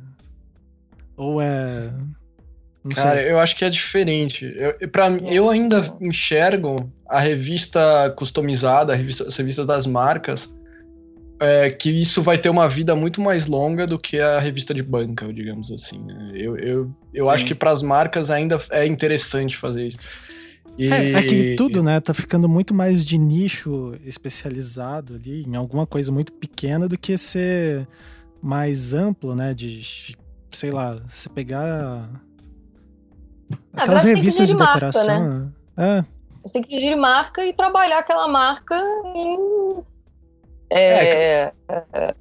Ou 1.16 1.42
é 1.42 1.92
não 2.90 2.96
Cara, 2.96 3.20
sei. 3.20 3.32
eu 3.32 3.40
acho 3.40 3.56
que 3.56 3.64
é 3.64 3.70
diferente. 3.70 4.52
Eu, 4.56 4.90
pra, 4.90 5.10
eu 5.10 5.50
ainda 5.50 5.94
enxergo 6.02 6.92
a 7.08 7.20
revista 7.20 8.14
customizada, 8.18 8.94
a 8.94 8.96
revista, 8.96 9.28
as 9.28 9.36
revistas 9.36 9.66
das 9.66 9.86
marcas, 9.86 10.52
é, 11.40 11.70
que 11.70 11.90
isso 11.90 12.22
vai 12.22 12.38
ter 12.38 12.50
uma 12.50 12.68
vida 12.68 12.96
muito 12.96 13.22
mais 13.22 13.48
longa 13.48 13.88
do 13.88 13.98
que 13.98 14.20
a 14.20 14.40
revista 14.40 14.74
de 14.74 14.84
banca, 14.84 15.32
digamos 15.32 15.72
assim. 15.72 16.00
Né? 16.00 16.32
Eu, 16.34 16.58
eu, 16.58 16.92
eu 17.14 17.30
acho 17.30 17.46
que 17.46 17.56
para 17.56 17.72
as 17.72 17.82
marcas 17.82 18.30
ainda 18.30 18.60
é 18.72 18.86
interessante 18.86 19.56
fazer 19.56 19.88
isso. 19.88 20.00
E... 20.78 20.92
É, 20.92 21.14
é 21.14 21.24
que 21.24 21.56
tudo, 21.56 21.82
né, 21.84 22.00
tá 22.00 22.14
ficando 22.14 22.48
muito 22.48 22.74
mais 22.74 23.04
de 23.04 23.18
nicho 23.18 23.94
especializado 24.06 25.16
ali, 25.16 25.44
em 25.48 25.56
alguma 25.56 25.86
coisa 25.86 26.12
muito 26.12 26.32
pequena, 26.34 26.88
do 26.88 26.98
que 26.98 27.18
ser 27.18 27.88
mais 28.42 28.94
amplo, 28.94 29.36
né, 29.36 29.54
de, 29.54 30.16
sei 30.52 30.72
lá, 30.72 31.02
você 31.08 31.28
pegar 31.30 32.10
Aquelas 33.74 34.04
revistas 34.04 34.48
de, 34.48 34.54
de 34.54 34.60
marca, 34.60 34.74
decoração. 34.74 35.30
Né? 35.30 35.50
É. 35.78 36.06
Você 36.44 36.54
tem 36.54 36.62
que 36.62 36.70
decidir 36.70 36.96
marca 36.96 37.46
e 37.46 37.54
trabalhar 37.54 38.00
aquela 38.00 38.28
marca 38.28 38.76
em, 39.16 39.84
é, 40.70 41.52
é, 41.68 42.16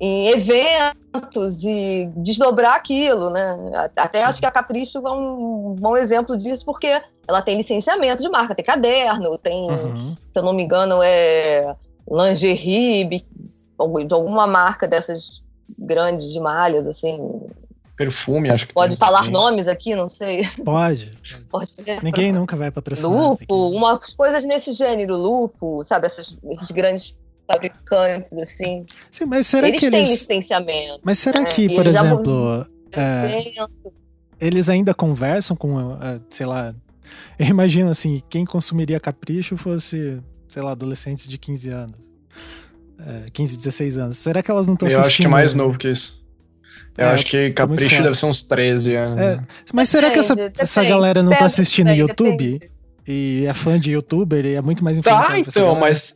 em 0.00 0.28
eventos 0.28 1.62
e 1.62 2.10
desdobrar 2.16 2.74
aquilo, 2.74 3.30
né? 3.30 3.58
Até 3.96 4.24
acho 4.24 4.40
que 4.40 4.46
a 4.46 4.50
Capricho 4.50 4.98
é 4.98 5.10
um 5.10 5.74
bom 5.78 5.96
exemplo 5.96 6.36
disso, 6.36 6.64
porque 6.64 7.00
ela 7.26 7.42
tem 7.42 7.56
licenciamento 7.56 8.22
de 8.22 8.28
marca, 8.28 8.54
tem 8.54 8.64
caderno, 8.64 9.36
tem, 9.38 9.70
uhum. 9.70 10.16
se 10.32 10.38
eu 10.38 10.42
não 10.42 10.54
me 10.54 10.62
engano, 10.62 11.00
é 11.02 11.74
lingerie 12.10 13.04
de 13.04 14.14
alguma 14.14 14.46
marca 14.46 14.88
dessas 14.88 15.42
grandes 15.78 16.32
de 16.32 16.40
malhas, 16.40 16.86
assim, 16.86 17.18
Perfume, 17.98 18.48
acho 18.48 18.68
que 18.68 18.74
Pode 18.74 18.96
falar 18.96 19.24
também. 19.24 19.32
nomes 19.32 19.66
aqui, 19.66 19.92
não 19.96 20.08
sei. 20.08 20.48
Pode. 20.64 21.10
Pode. 21.50 21.72
Ninguém 22.00 22.30
nunca 22.30 22.54
vai 22.54 22.70
patrocinar. 22.70 23.10
Lupo, 23.10 23.70
umas 23.70 24.14
coisas 24.14 24.44
nesse 24.44 24.72
gênero, 24.72 25.16
lupo, 25.16 25.82
sabe? 25.82 26.06
Essas, 26.06 26.38
esses 26.48 26.70
grandes 26.70 27.18
fabricantes, 27.44 28.32
assim. 28.34 28.86
Sim, 29.10 29.24
mas 29.26 29.48
será 29.48 29.66
eles 29.66 29.80
que 29.80 29.86
eles... 29.86 30.06
têm 30.06 30.12
licenciamento. 30.12 31.00
Mas 31.02 31.18
será 31.18 31.40
né? 31.40 31.46
que, 31.46 31.74
por 31.74 31.88
exemplo, 31.88 32.66
é, 32.92 33.52
eles 34.40 34.68
ainda 34.68 34.94
conversam 34.94 35.56
com, 35.56 35.94
é, 35.94 36.20
sei 36.30 36.46
lá, 36.46 36.72
eu 37.36 37.46
imagino 37.46 37.90
assim, 37.90 38.22
quem 38.30 38.44
consumiria 38.44 39.00
capricho 39.00 39.56
fosse, 39.56 40.22
sei 40.46 40.62
lá, 40.62 40.70
adolescentes 40.70 41.26
de 41.26 41.36
15 41.36 41.70
anos. 41.70 42.00
É, 43.00 43.30
15, 43.32 43.56
16 43.56 43.98
anos. 43.98 44.16
Será 44.18 44.40
que 44.40 44.50
elas 44.52 44.68
não 44.68 44.74
estão 44.74 44.86
assistindo? 44.86 45.04
Eu 45.04 45.08
acho 45.08 45.16
que 45.16 45.24
é 45.24 45.28
mais 45.28 45.54
novo 45.54 45.76
que 45.76 45.90
isso. 45.90 46.18
Eu 46.98 47.06
é, 47.06 47.10
acho 47.14 47.24
que 47.26 47.50
Capricho 47.52 48.02
deve 48.02 48.16
ser 48.16 48.26
uns 48.26 48.42
13 48.42 48.96
anos. 48.96 49.20
É, 49.20 49.40
mas 49.72 49.88
será 49.88 50.10
que 50.10 50.18
essa, 50.18 50.34
essa 50.58 50.82
galera 50.82 51.22
não 51.22 51.30
tá 51.30 51.44
assistindo 51.44 51.92
YouTube? 51.92 52.60
E 53.10 53.46
é 53.46 53.54
fã 53.54 53.80
de 53.80 53.92
youtuber 53.92 54.44
e 54.44 54.54
é 54.54 54.60
muito 54.60 54.84
mais 54.84 54.98
influenciado. 54.98 55.32
Tá, 55.32 55.38
então, 55.38 55.74
mas 55.76 56.14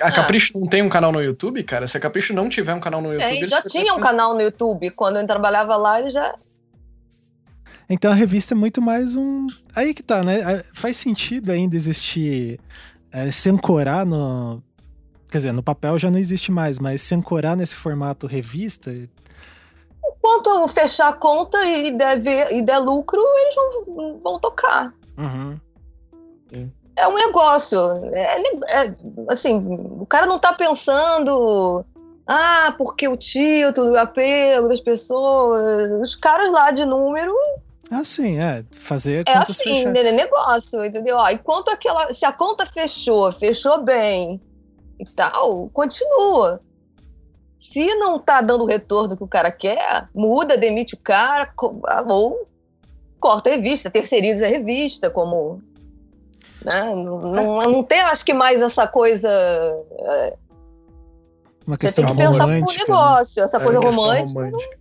a 0.00 0.06
ah. 0.06 0.12
Capricho 0.12 0.52
ah. 0.54 0.60
não 0.60 0.68
tem 0.68 0.80
um 0.80 0.88
canal 0.88 1.10
no 1.10 1.20
YouTube, 1.20 1.64
cara? 1.64 1.88
Se 1.88 1.96
a 1.96 2.00
Capricho 2.00 2.32
não 2.32 2.48
tiver 2.48 2.72
um 2.74 2.78
canal 2.78 3.02
no 3.02 3.12
YouTube. 3.12 3.42
É, 3.42 3.46
já 3.48 3.60
tinha 3.62 3.92
um 3.92 3.98
canal 3.98 4.32
no 4.32 4.40
YouTube. 4.40 4.90
Quando 4.90 5.16
eu 5.16 5.26
trabalhava 5.26 5.74
lá, 5.74 5.98
ele 5.98 6.10
já. 6.10 6.32
Então 7.90 8.12
a 8.12 8.14
revista 8.14 8.54
é 8.54 8.56
muito 8.56 8.80
mais 8.80 9.16
um. 9.16 9.48
Aí 9.74 9.92
que 9.92 10.02
tá, 10.02 10.22
né? 10.22 10.62
Faz 10.74 10.96
sentido 10.96 11.50
ainda 11.50 11.74
existir 11.74 12.60
é, 13.10 13.28
se 13.32 13.50
ancorar 13.50 14.06
no. 14.06 14.62
Quer 15.28 15.38
dizer, 15.38 15.52
no 15.52 15.62
papel 15.62 15.98
já 15.98 16.08
não 16.08 16.20
existe 16.20 16.52
mais, 16.52 16.78
mas 16.78 17.00
se 17.00 17.16
ancorar 17.16 17.56
nesse 17.56 17.74
formato 17.74 18.28
revista. 18.28 18.92
Enquanto 20.04 20.68
fechar 20.68 21.08
a 21.08 21.12
conta 21.12 21.62
e 21.64 21.90
der, 21.90 22.52
e 22.52 22.62
der 22.62 22.78
lucro, 22.78 23.20
eles 23.20 23.54
vão, 23.86 24.20
vão 24.20 24.38
tocar. 24.38 24.92
Uhum. 25.18 25.58
É 26.96 27.08
um 27.08 27.14
negócio. 27.14 27.78
É, 28.14 28.42
é, 28.68 28.94
assim, 29.28 29.56
o 30.00 30.06
cara 30.06 30.26
não 30.26 30.38
tá 30.38 30.52
pensando. 30.52 31.84
Ah, 32.26 32.74
porque 32.76 33.08
o 33.08 33.16
título, 33.16 33.92
o 33.92 33.98
apelo 33.98 34.68
das 34.68 34.80
pessoas. 34.80 36.00
Os 36.00 36.14
caras 36.14 36.52
lá 36.52 36.70
de 36.70 36.84
número 36.84 37.34
ah, 37.92 38.06
sim, 38.06 38.38
é. 38.38 38.64
Fazer 38.72 39.20
é 39.20 39.24
contas 39.24 39.60
assim, 39.60 39.84
fechar. 39.84 39.94
É 39.94 40.12
negócio, 40.12 40.82
entendeu? 40.82 41.18
Ó, 41.18 41.28
enquanto 41.28 41.68
aquela. 41.68 42.12
Se 42.14 42.24
a 42.24 42.32
conta 42.32 42.64
fechou, 42.64 43.30
fechou 43.32 43.82
bem 43.82 44.40
e 44.98 45.04
tal, 45.04 45.68
continua. 45.74 46.58
Se 47.62 47.94
não 47.94 48.18
tá 48.18 48.40
dando 48.40 48.64
o 48.64 48.66
retorno 48.66 49.16
que 49.16 49.22
o 49.22 49.28
cara 49.28 49.52
quer, 49.52 50.08
muda, 50.12 50.56
demite 50.56 50.94
o 50.94 50.98
cara, 50.98 51.48
ou 52.08 52.48
corta 53.20 53.50
a 53.50 53.52
revista, 53.52 53.88
terceiriza 53.88 54.44
a 54.44 54.48
revista, 54.48 55.08
como. 55.08 55.62
Né? 56.64 56.92
Não, 56.96 57.20
não, 57.20 57.70
não 57.70 57.84
tem, 57.84 58.00
acho 58.00 58.24
que, 58.24 58.34
mais 58.34 58.60
essa 58.60 58.88
coisa. 58.88 59.28
É, 59.28 60.36
Uma 61.64 61.76
Você 61.76 61.92
tem 61.92 62.04
que 62.04 62.16
pensar 62.16 62.38
pro 62.38 62.46
né? 62.48 62.60
negócio, 62.60 63.40
né? 63.40 63.46
essa 63.46 63.56
é, 63.56 63.60
coisa 63.60 63.78
romântica. 63.78 64.40
romântica. 64.40 64.78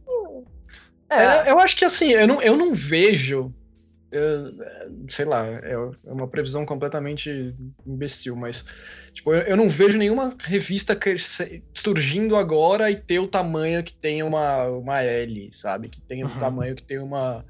É. 1.11 1.51
Eu 1.51 1.59
acho 1.59 1.77
que 1.77 1.86
assim, 1.86 2.09
eu 2.09 2.27
não, 2.27 2.41
eu 2.41 2.57
não 2.57 2.73
vejo. 2.73 3.53
Sei 5.09 5.26
lá, 5.26 5.45
é, 5.47 5.72
é 5.74 6.12
uma 6.12 6.28
previsão 6.28 6.66
completamente 6.66 7.55
imbecil, 7.86 8.36
mas 8.36 8.66
tipo, 9.14 9.34
eu, 9.34 9.41
eu 9.41 9.57
não 9.57 9.70
vejo 9.70 9.97
nenhuma 9.97 10.36
revista 10.39 10.97
surgindo 11.74 12.36
agora 12.36 12.91
e 12.91 12.95
ter 12.95 13.20
o 13.20 13.28
tamanho 13.28 13.84
que 13.84 13.93
tem 13.93 14.22
uma, 14.24 14.66
uma 14.66 15.01
L, 15.01 15.49
sabe? 15.53 15.89
Que 15.89 16.01
tenha 16.01 16.26
uhum. 16.26 16.36
o 16.36 16.39
tamanho 16.39 16.76
que 16.76 16.84
tem 16.84 16.99
uma, 16.99 17.45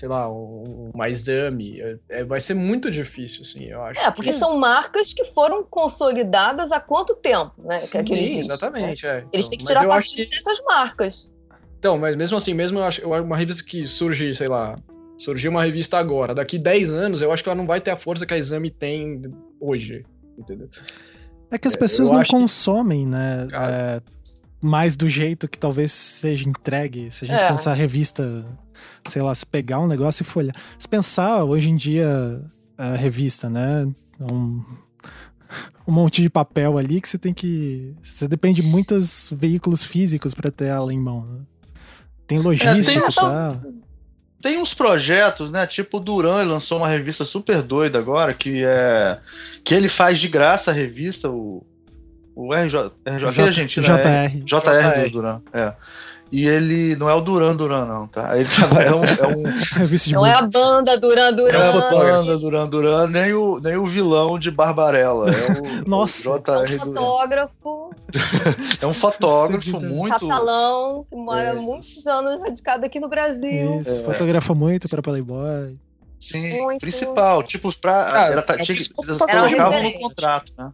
sei 0.00 0.08
lá, 0.08 0.32
um, 0.32 0.90
uma 0.94 1.10
exame. 1.10 1.78
É, 1.80 1.98
é, 2.08 2.24
vai 2.24 2.40
ser 2.40 2.54
muito 2.54 2.90
difícil, 2.90 3.42
assim, 3.42 3.66
eu 3.66 3.82
acho. 3.82 4.00
É, 4.00 4.10
porque 4.10 4.32
que... 4.32 4.38
são 4.38 4.56
marcas 4.56 5.12
que 5.12 5.26
foram 5.26 5.62
consolidadas 5.62 6.72
há 6.72 6.80
quanto 6.80 7.14
tempo, 7.14 7.52
né? 7.58 7.78
Sim, 7.78 8.02
que, 8.04 8.14
existe, 8.14 8.40
exatamente, 8.40 9.04
né? 9.04 9.18
é. 9.18 9.24
Eles 9.32 9.48
têm 9.48 9.58
que 9.58 9.66
tirar 9.66 9.86
partido 9.86 10.30
que... 10.30 10.36
dessas 10.36 10.64
marcas. 10.64 11.30
Então, 11.78 11.98
mas 11.98 12.16
mesmo 12.16 12.36
assim, 12.36 12.54
mesmo 12.54 12.78
eu 12.78 12.84
acho 12.84 13.06
uma 13.06 13.36
revista 13.36 13.62
que 13.62 13.86
surge, 13.86 14.34
sei 14.34 14.46
lá, 14.46 14.78
surgiu 15.20 15.50
uma 15.50 15.62
revista 15.62 15.98
agora, 15.98 16.34
daqui 16.34 16.58
10 16.58 16.94
anos, 16.94 17.22
eu 17.22 17.30
acho 17.30 17.42
que 17.42 17.48
ela 17.48 17.56
não 17.56 17.66
vai 17.66 17.80
ter 17.80 17.90
a 17.90 17.96
força 17.96 18.24
que 18.24 18.32
a 18.32 18.38
Exame 18.38 18.70
tem 18.70 19.22
hoje, 19.60 20.02
entendeu? 20.38 20.68
É 21.50 21.58
que 21.58 21.68
as 21.68 21.76
pessoas 21.76 22.10
não 22.10 22.24
consomem, 22.24 23.04
que... 23.04 23.10
né? 23.10 23.46
É, 23.52 24.02
mais 24.62 24.96
do 24.96 25.08
jeito 25.08 25.46
que 25.46 25.58
talvez 25.58 25.92
seja 25.92 26.48
entregue. 26.48 27.10
Se 27.10 27.24
a 27.24 27.28
gente 27.28 27.42
é. 27.42 27.48
pensar 27.48 27.72
a 27.72 27.74
revista, 27.74 28.46
sei 29.08 29.20
lá, 29.20 29.34
se 29.34 29.44
pegar 29.44 29.80
um 29.80 29.86
negócio 29.86 30.22
e 30.22 30.26
folhar. 30.26 30.54
Se 30.78 30.88
pensar 30.88 31.44
hoje 31.44 31.68
em 31.68 31.76
dia 31.76 32.40
a 32.78 32.94
revista, 32.94 33.50
né? 33.50 33.86
Um, 34.18 34.64
um 35.86 35.92
monte 35.92 36.22
de 36.22 36.30
papel 36.30 36.78
ali 36.78 37.00
que 37.00 37.08
você 37.08 37.18
tem 37.18 37.34
que. 37.34 37.94
Você 38.02 38.26
depende 38.26 38.62
de 38.62 38.68
muitos 38.68 39.30
veículos 39.34 39.84
físicos 39.84 40.34
para 40.34 40.50
ter 40.50 40.68
ela 40.68 40.92
em 40.92 40.98
mão. 40.98 41.26
Né? 41.26 41.40
Tem 42.26 42.38
logística, 42.38 42.98
é, 42.98 43.10
tem, 43.10 43.10
tá? 43.10 43.60
Tem 44.40 44.58
uns 44.58 44.72
projetos, 44.72 45.50
né? 45.50 45.66
Tipo 45.66 45.98
o 45.98 46.00
Duran 46.00 46.42
lançou 46.44 46.78
uma 46.78 46.88
revista 46.88 47.24
super 47.24 47.62
doida 47.62 47.98
agora, 47.98 48.32
que 48.32 48.64
é. 48.64 49.18
que 49.62 49.74
ele 49.74 49.88
faz 49.88 50.18
de 50.18 50.28
graça 50.28 50.70
a 50.70 50.74
revista, 50.74 51.28
o. 51.28 51.64
O 52.32 52.54
RJ, 52.54 52.92
RJ, 53.04 53.32
J, 53.32 53.42
Argentina, 53.42 53.86
JR. 53.86 54.08
É, 54.08 54.28
JR, 54.28 54.44
JR 54.44 55.04
do 55.04 55.10
Duran. 55.10 55.42
É. 55.52 55.74
E 56.32 56.46
ele 56.46 56.94
não 56.94 57.10
é 57.10 57.14
o 57.14 57.20
Duran 57.20 57.56
Duran, 57.56 57.86
não, 57.86 58.06
tá? 58.06 58.38
Ele 58.38 58.48
é 58.48 58.94
um. 58.94 59.04
É 59.04 59.36
um 59.36 59.46
é 59.48 60.12
não 60.12 60.24
é 60.24 60.32
a 60.32 60.42
banda 60.42 60.96
Duran 60.98 61.32
Duran. 61.32 61.58
É 61.58 61.68
a 61.68 61.90
banda 61.90 62.38
Duran 62.38 62.68
Duran, 62.68 63.06
nem 63.08 63.32
o, 63.34 63.58
nem 63.58 63.76
o 63.76 63.86
vilão 63.86 64.38
de 64.38 64.48
Barbarella. 64.50 65.28
É 65.28 65.82
o, 65.82 65.88
Nossa, 65.90 66.30
o 66.30 66.38
JR 66.38 66.50
é 66.70 66.76
um 66.76 66.78
fotógrafo. 66.78 67.90
é 68.80 68.86
um 68.86 68.94
fotógrafo 68.94 69.80
muito. 69.80 70.28
Catalão, 70.28 71.04
que 71.08 71.16
mora 71.16 71.48
é. 71.48 71.52
muitos 71.52 72.06
anos 72.06 72.40
radicado 72.40 72.86
aqui 72.86 73.00
no 73.00 73.08
Brasil. 73.08 73.80
Isso, 73.80 73.98
é. 73.98 74.02
fotografa 74.04 74.54
muito 74.54 74.88
para 74.88 75.02
Playboy. 75.02 75.76
Sim, 76.20 76.62
muito. 76.62 76.80
principal. 76.80 77.42
Tipo, 77.42 77.76
pra. 77.80 78.26
Ah, 78.26 78.32
ela 78.32 78.42
tá, 78.42 78.56
tinha, 78.58 78.76
eles 78.76 78.86
colocavam 78.86 79.82
no 79.82 79.92
contrato, 79.98 80.52
né? 80.56 80.70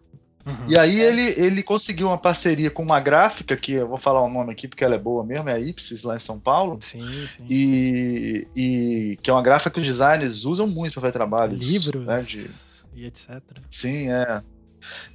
Uhum. 0.47 0.67
E 0.69 0.79
aí 0.79 1.01
é. 1.01 1.05
ele, 1.05 1.35
ele 1.37 1.63
conseguiu 1.63 2.07
uma 2.07 2.17
parceria 2.17 2.71
com 2.71 2.83
uma 2.83 3.01
gráfica, 3.01 3.57
que 3.57 3.73
eu 3.73 3.89
vou 3.89 3.99
falar 3.99 4.23
o 4.23 4.29
nome 4.29 4.53
aqui 4.53 4.69
porque 4.69 4.85
ela 4.85 4.95
é 4.95 4.99
boa 4.99 5.25
mesmo, 5.25 5.49
é 5.49 5.55
a 5.55 5.61
Ipsis, 5.61 6.05
lá 6.05 6.15
em 6.15 6.21
São 6.21 6.39
Paulo. 6.39 6.79
Sim, 6.81 7.27
sim. 7.27 7.47
E, 7.51 8.47
e 8.55 9.19
que 9.21 9.29
é 9.29 9.33
uma 9.33 9.43
gráfica 9.43 9.73
que 9.73 9.81
os 9.81 9.87
designers 9.87 10.45
usam 10.45 10.69
muito 10.69 10.93
para 10.93 11.03
fazer 11.03 11.13
trabalhos. 11.13 11.61
Livros 11.61 12.07
né, 12.07 12.23
de... 12.23 12.49
e 12.95 13.07
etc. 13.07 13.41
Sim, 13.69 14.09
é. 14.13 14.43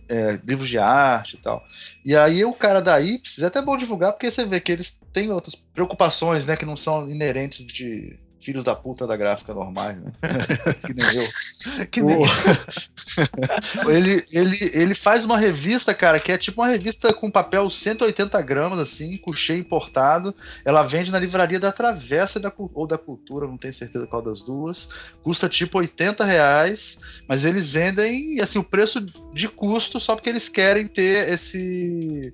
é. 0.09 0.39
Livros 0.45 0.67
de 0.67 0.77
arte 0.77 1.35
e 1.35 1.39
tal. 1.39 1.63
E 2.03 2.13
aí 2.13 2.43
o 2.43 2.53
cara 2.53 2.81
da 2.81 2.99
Ipsis, 2.99 3.41
é 3.41 3.47
até 3.47 3.61
bom 3.61 3.77
divulgar, 3.77 4.11
porque 4.11 4.29
você 4.29 4.45
vê 4.45 4.59
que 4.59 4.73
eles 4.73 4.93
têm 5.13 5.31
outras 5.31 5.55
preocupações, 5.55 6.45
né, 6.45 6.57
que 6.57 6.65
não 6.65 6.75
são 6.75 7.09
inerentes 7.09 7.65
de 7.65 8.19
filhos 8.41 8.63
da 8.63 8.75
puta 8.75 9.05
da 9.05 9.15
gráfica 9.15 9.53
normais, 9.53 9.97
né? 9.97 10.11
que 10.85 10.93
nem 10.93 11.15
eu. 11.15 11.87
Que 11.87 12.01
nem 12.01 12.17
o... 12.17 12.25
ele, 13.89 14.23
ele, 14.33 14.71
ele 14.73 14.95
faz 14.95 15.23
uma 15.23 15.37
revista, 15.37 15.93
cara, 15.93 16.19
que 16.19 16.31
é 16.31 16.37
tipo 16.37 16.61
uma 16.61 16.67
revista 16.67 17.13
com 17.13 17.29
papel 17.29 17.69
180 17.69 18.41
gramas, 18.41 18.79
assim, 18.79 19.17
couchê 19.17 19.55
importado. 19.55 20.35
Ela 20.65 20.83
vende 20.83 21.11
na 21.11 21.19
livraria 21.19 21.59
da 21.59 21.71
Travessa 21.71 22.39
da, 22.39 22.51
ou 22.57 22.87
da 22.87 22.97
Cultura, 22.97 23.47
não 23.47 23.57
tenho 23.57 23.73
certeza 23.73 24.07
qual 24.07 24.21
das 24.21 24.41
duas. 24.41 24.89
Custa 25.23 25.47
tipo 25.47 25.77
80 25.77 26.25
reais, 26.25 26.97
mas 27.27 27.45
eles 27.45 27.69
vendem, 27.69 28.41
assim, 28.41 28.57
o 28.57 28.63
preço 28.63 28.99
de 29.33 29.47
custo 29.47 29.99
só 29.99 30.15
porque 30.15 30.29
eles 30.29 30.49
querem 30.49 30.87
ter 30.87 31.29
esse 31.29 32.33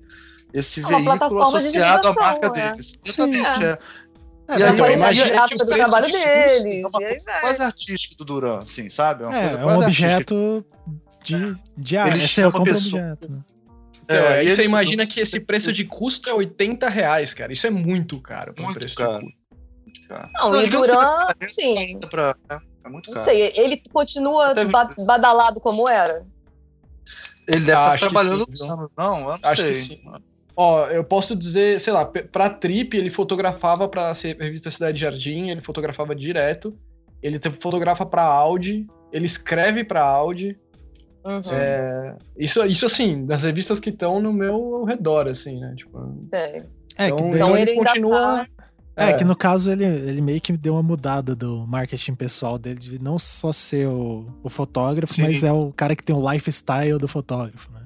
esse 0.52 0.80
é 0.80 0.86
veículo 0.86 1.42
associado 1.42 2.08
à 2.08 2.14
marca 2.14 2.46
é. 2.46 2.50
deles. 2.50 2.98
Exatamente, 3.04 3.64
é. 3.64 3.78
É, 4.48 4.58
e 4.58 4.62
aí, 4.62 4.78
eu 4.78 4.92
imagino 4.92 5.48
que 5.48 5.54
o 5.54 5.58
do 5.58 5.66
trabalho 5.66 6.10
dele. 6.10 6.80
É 6.80 6.86
uma 6.86 6.90
coisa 6.90 7.40
quase 7.40 7.62
artística 7.62 8.14
do 8.16 8.24
Duran, 8.24 8.58
assim, 8.58 8.88
sabe? 8.88 9.24
É, 9.24 9.26
uma 9.26 9.36
é, 9.36 9.52
é 9.52 9.66
um 9.66 9.82
objeto 9.82 10.64
de, 11.22 11.54
de 11.76 11.96
arte. 11.98 12.40
Ele 12.40 12.46
é 12.46 12.48
o 12.48 12.60
objeto. 12.60 13.30
Né? 13.30 13.40
Então, 14.04 14.16
é, 14.16 14.38
aí 14.38 14.56
você 14.56 14.64
imagina 14.64 15.06
que 15.06 15.20
esse 15.20 15.38
preço 15.38 15.70
de 15.70 15.84
custo 15.84 16.30
é 16.30 16.32
80 16.32 16.88
reais, 16.88 17.34
cara. 17.34 17.52
Isso 17.52 17.66
é 17.66 17.70
muito 17.70 18.18
caro. 18.20 18.54
Muito 18.58 18.78
preço 18.78 18.94
caro. 18.94 19.26
Não, 20.34 20.50
Não, 20.50 20.62
e 20.62 20.66
Duran, 20.68 21.16
sim. 21.46 22.00
Pra, 22.08 22.34
é, 22.48 22.58
é 22.84 22.88
muito 22.88 23.10
caro. 23.10 23.18
Não 23.18 23.24
sei, 23.26 23.52
ele 23.54 23.82
continua 23.92 24.54
ba 24.64 24.90
badalado 25.06 25.60
como 25.60 25.86
era? 25.86 26.26
Ele 27.46 27.64
deve 27.66 27.72
estar 27.72 27.92
tá 27.92 27.98
trabalhando 27.98 28.46
sim, 28.54 28.66
não, 28.66 28.90
não, 28.96 29.18
eu 29.18 29.24
não 29.26 29.38
Acho 29.42 29.62
sei. 29.62 29.72
Que 29.72 29.78
sim. 29.78 30.00
Ó, 30.60 30.86
eu 30.88 31.04
posso 31.04 31.36
dizer, 31.36 31.80
sei 31.80 31.92
lá, 31.92 32.04
pra 32.04 32.50
Trip 32.50 32.96
ele 32.96 33.10
fotografava 33.10 33.88
pra 33.88 34.10
revista 34.12 34.72
Cidade 34.72 35.00
Jardim, 35.00 35.50
ele 35.50 35.60
fotografava 35.60 36.16
direto. 36.16 36.76
Ele 37.22 37.38
fotografa 37.60 38.04
pra 38.04 38.24
Audi, 38.24 38.84
ele 39.12 39.24
escreve 39.24 39.84
pra 39.84 40.02
Audi. 40.02 40.58
Uhum. 41.24 41.40
É, 41.52 42.16
isso, 42.36 42.64
isso 42.64 42.86
assim, 42.86 43.24
das 43.24 43.44
revistas 43.44 43.78
que 43.78 43.90
estão 43.90 44.20
no 44.20 44.32
meu 44.32 44.82
redor, 44.82 45.28
assim, 45.28 45.60
né? 45.60 45.74
Tipo, 45.76 46.28
é. 46.32 46.64
Então, 46.98 47.16
que 47.16 47.36
então 47.36 47.56
ele 47.56 47.76
continua. 47.76 48.44
Tá... 48.56 48.64
É, 48.96 49.10
é, 49.10 49.12
que 49.12 49.24
no 49.24 49.36
caso 49.36 49.70
ele, 49.70 49.84
ele 49.84 50.20
meio 50.20 50.40
que 50.40 50.56
deu 50.56 50.72
uma 50.72 50.82
mudada 50.82 51.36
do 51.36 51.64
marketing 51.68 52.16
pessoal 52.16 52.58
dele, 52.58 52.80
de 52.80 52.98
não 53.00 53.16
só 53.16 53.52
ser 53.52 53.86
o, 53.86 54.26
o 54.42 54.48
fotógrafo, 54.48 55.14
Sim. 55.14 55.22
mas 55.22 55.44
é 55.44 55.52
o 55.52 55.72
cara 55.72 55.94
que 55.94 56.02
tem 56.02 56.16
o 56.16 56.32
lifestyle 56.32 56.98
do 56.98 57.06
fotógrafo, 57.06 57.70
né? 57.72 57.77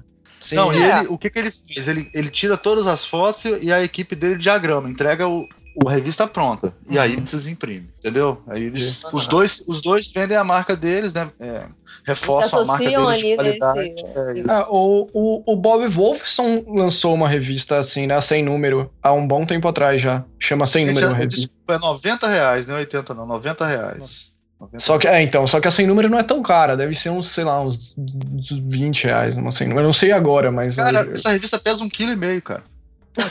Sim, 0.43 0.55
não, 0.55 0.71
é. 0.73 0.77
e 0.77 0.83
ele, 0.83 1.07
o 1.07 1.17
que, 1.17 1.29
que 1.29 1.39
ele 1.39 1.49
fez? 1.49 1.87
Ele, 1.87 2.09
ele 2.13 2.29
tira 2.29 2.57
todas 2.57 2.85
as 2.85 3.05
fotos 3.05 3.45
e 3.61 3.71
a 3.71 3.81
equipe 3.81 4.13
dele 4.13 4.35
diagrama, 4.35 4.89
entrega 4.89 5.25
o, 5.25 5.47
o 5.75 5.87
revista 5.87 6.27
pronta. 6.27 6.73
E 6.89 6.99
aí 6.99 7.15
uhum. 7.15 7.21
precisa 7.21 7.49
imprimir, 7.49 7.89
entendeu? 7.97 8.41
Aí 8.47 8.63
eles, 8.63 9.03
os, 9.13 9.25
dois, 9.25 9.63
os 9.67 9.81
dois 9.81 10.11
vendem 10.11 10.35
a 10.35 10.43
marca 10.43 10.75
deles, 10.75 11.13
né? 11.13 11.31
É, 11.39 11.65
reforçam 12.05 12.59
a 12.59 12.65
marca 12.65 12.83
deles 12.83 13.17
de 13.19 13.35
qualidade. 13.35 13.79
É, 13.79 14.39
é, 14.39 14.65
o, 14.69 15.07
o, 15.13 15.53
o 15.53 15.55
Bob 15.55 15.87
Wolfson 15.87 16.65
lançou 16.67 17.13
uma 17.13 17.29
revista 17.29 17.77
assim, 17.77 18.05
né? 18.05 18.19
Sem 18.19 18.43
número, 18.43 18.91
há 19.01 19.13
um 19.13 19.25
bom 19.25 19.45
tempo 19.45 19.69
atrás 19.69 20.01
já. 20.01 20.25
Chama 20.37 20.65
Sem 20.65 20.85
Gente, 20.85 21.01
Número. 21.01 21.27
Desculpa, 21.27 21.75
é 21.75 21.79
90 21.79 22.27
reais, 22.27 22.67
não 22.67 22.75
é 22.75 22.79
80 22.79 23.13
não, 23.13 23.25
90 23.25 23.65
reais. 23.65 23.99
Nossa. 23.99 24.32
Só 24.77 24.97
que, 24.97 25.07
é, 25.07 25.21
então, 25.21 25.45
só 25.47 25.59
que 25.59 25.67
a 25.67 25.71
sem 25.71 25.87
número 25.87 26.09
não 26.09 26.19
é 26.19 26.23
tão 26.23 26.41
cara, 26.41 26.75
deve 26.75 26.95
ser 26.95 27.09
uns, 27.09 27.29
sei 27.29 27.43
lá, 27.43 27.61
uns, 27.61 27.95
uns 27.97 28.49
20 28.49 29.05
reais 29.05 29.37
uma 29.37 29.51
sem 29.51 29.67
número. 29.67 29.85
Eu 29.85 29.89
não 29.89 29.93
sei 29.93 30.11
agora, 30.11 30.51
mas. 30.51 30.75
Cara, 30.75 31.09
essa 31.11 31.31
revista 31.31 31.59
pesa 31.59 31.83
um 31.83 31.89
quilo 31.89 32.11
e 32.11 32.15
meio, 32.15 32.41
cara. 32.41 32.63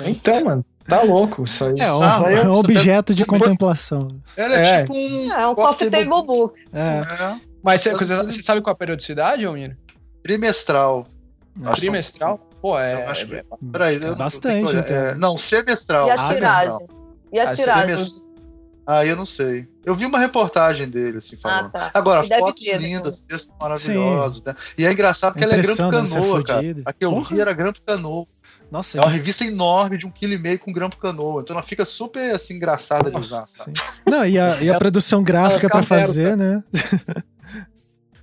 Então, 0.07 0.45
mano, 0.45 0.65
tá 0.87 1.03
louco. 1.03 1.45
Isso 1.45 1.65
aí, 1.65 1.81
é, 1.81 1.93
um, 1.93 2.05
é 2.05 2.49
um 2.49 2.55
objeto 2.55 3.15
de 3.15 3.25
contemplação. 3.25 4.21
Ela 4.37 4.57
é, 4.57 4.67
é, 4.67 4.81
tipo 4.83 4.95
um. 4.95 5.33
É 5.33 5.47
um 5.47 5.55
coffee 5.55 5.91
table 5.91 6.27
book. 6.27 6.59
É. 6.73 6.81
é. 6.81 7.41
Mas 7.63 7.81
você, 7.81 7.93
você, 7.93 8.43
sabe 8.43 8.61
qual 8.61 8.73
é 8.73 8.75
a 8.75 8.79
periodicidade, 8.79 9.45
Almir? 9.45 9.77
trimestral. 10.23 11.07
É. 11.63 11.73
Trimestral? 11.73 12.39
Pô, 12.61 12.79
é. 12.79 12.95
Eu 12.95 13.09
acho 13.09 13.27
que... 13.27 13.45
Peraí, 13.73 14.03
eu 14.03 14.17
Bastante. 14.17 14.73
Não, 14.73 14.81
então. 14.81 14.97
é, 14.97 15.15
não, 15.15 15.39
semestral. 15.39 16.07
E 16.07 16.11
a 16.11 16.17
tiragem? 16.17 16.89
E 17.33 17.41
a 17.41 17.55
tiragem? 17.55 18.23
Ah, 18.87 19.07
eu 19.07 19.15
não 19.15 19.27
sei. 19.27 19.69
Eu 19.85 19.95
vi 19.95 20.05
uma 20.05 20.19
reportagem 20.19 20.89
dele, 20.89 21.19
assim, 21.19 21.37
falando. 21.37 21.67
Ah, 21.67 21.91
tá. 21.91 21.91
Agora, 21.95 22.25
fotos 22.25 22.65
ter, 22.65 22.81
lindas, 22.81 23.21
né? 23.21 23.27
textos 23.29 23.55
maravilhosos, 23.61 24.43
né? 24.43 24.55
E 24.77 24.85
é 24.85 24.93
engraçado 24.93 25.33
porque 25.33 25.45
ela 25.45 25.55
é 25.55 25.63
grampo 25.63 25.77
canoa, 25.77 26.45
cara. 26.45 26.63
A 26.85 26.93
que 26.93 27.05
eu 27.05 27.23
vi 27.23 27.41
era 27.41 27.53
grampo 27.53 27.81
canoa. 27.87 28.27
Nossa, 28.71 28.99
é 28.99 29.01
uma 29.03 29.11
revista 29.11 29.45
enorme 29.45 29.99
de 29.99 30.07
um 30.07 30.11
quilo 30.11 30.33
e 30.33 30.39
meio 30.39 30.59
com 30.59 30.73
grampo 30.73 30.97
canoa. 30.97 31.43
Então 31.43 31.55
ela 31.55 31.63
fica 31.63 31.85
super 31.85 32.35
assim, 32.35 32.55
engraçada 32.55 33.11
de 33.11 33.19
usar, 33.19 33.47
sabe? 33.47 33.75
Não, 34.07 34.25
e 34.25 34.39
a, 34.39 34.63
e 34.63 34.71
a 34.71 34.79
produção 34.79 35.23
gráfica 35.23 35.69
para 35.69 35.83
fazer, 35.83 36.37
né? 36.37 36.65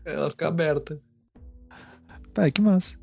ela 0.03 0.29
fica 0.29 0.47
aberta. 0.47 0.99
Pai, 2.33 2.51
que 2.51 2.61
massa. 2.61 2.95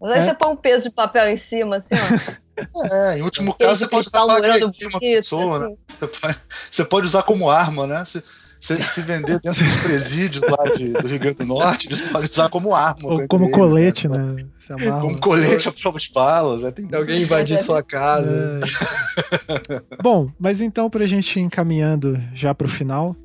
Mas 0.00 0.12
aí 0.12 0.20
é. 0.20 0.26
você 0.26 0.34
põe 0.34 0.52
um 0.52 0.56
peso 0.56 0.84
de 0.84 0.90
papel 0.90 1.28
em 1.28 1.36
cima, 1.36 1.76
assim, 1.76 1.94
ó. 1.94 2.40
É, 2.92 3.18
em 3.18 3.22
último 3.22 3.54
caso 3.54 3.76
você 3.76 3.88
pode 3.88 4.06
usar 4.08 4.26
para 4.26 4.56
uma 4.88 5.00
pessoa, 5.00 5.58
né? 5.58 5.66
assim. 5.66 5.74
né? 5.74 5.78
Você 5.88 6.06
pode, 6.06 6.38
você 6.70 6.84
pode, 6.84 7.06
usar 7.06 7.22
como 7.22 7.50
arma, 7.50 7.86
né? 7.86 8.04
Se, 8.04 8.22
se, 8.58 8.82
se 8.82 9.00
vender 9.00 9.38
dentro 9.42 9.64
dos 9.64 9.76
presídios 9.82 10.44
lá 10.48 10.64
de, 10.76 10.88
do 10.92 11.06
Rio 11.06 11.18
Grande 11.18 11.36
do 11.38 11.46
Norte, 11.46 11.88
eles 11.88 12.00
podem 12.00 12.28
usar 12.30 12.48
como 12.48 12.74
arma. 12.74 13.00
Ou 13.02 13.28
como 13.28 13.46
eles, 13.46 13.56
colete, 13.56 14.08
né? 14.08 14.18
né? 14.18 15.00
Como 15.00 15.20
colete 15.20 15.68
a 15.68 15.72
prova 15.72 15.98
de 15.98 16.10
balas. 16.12 16.64
É, 16.64 16.70
tem... 16.70 16.88
Alguém 16.94 17.22
invadir 17.22 17.62
sua 17.62 17.82
casa. 17.82 18.28
É. 18.28 19.82
Bom, 20.02 20.30
mas 20.38 20.60
então 20.60 20.90
pra 20.90 21.06
gente 21.06 21.38
ir 21.38 21.42
encaminhando 21.42 22.20
já 22.34 22.54
pro 22.54 22.68
final. 22.68 23.16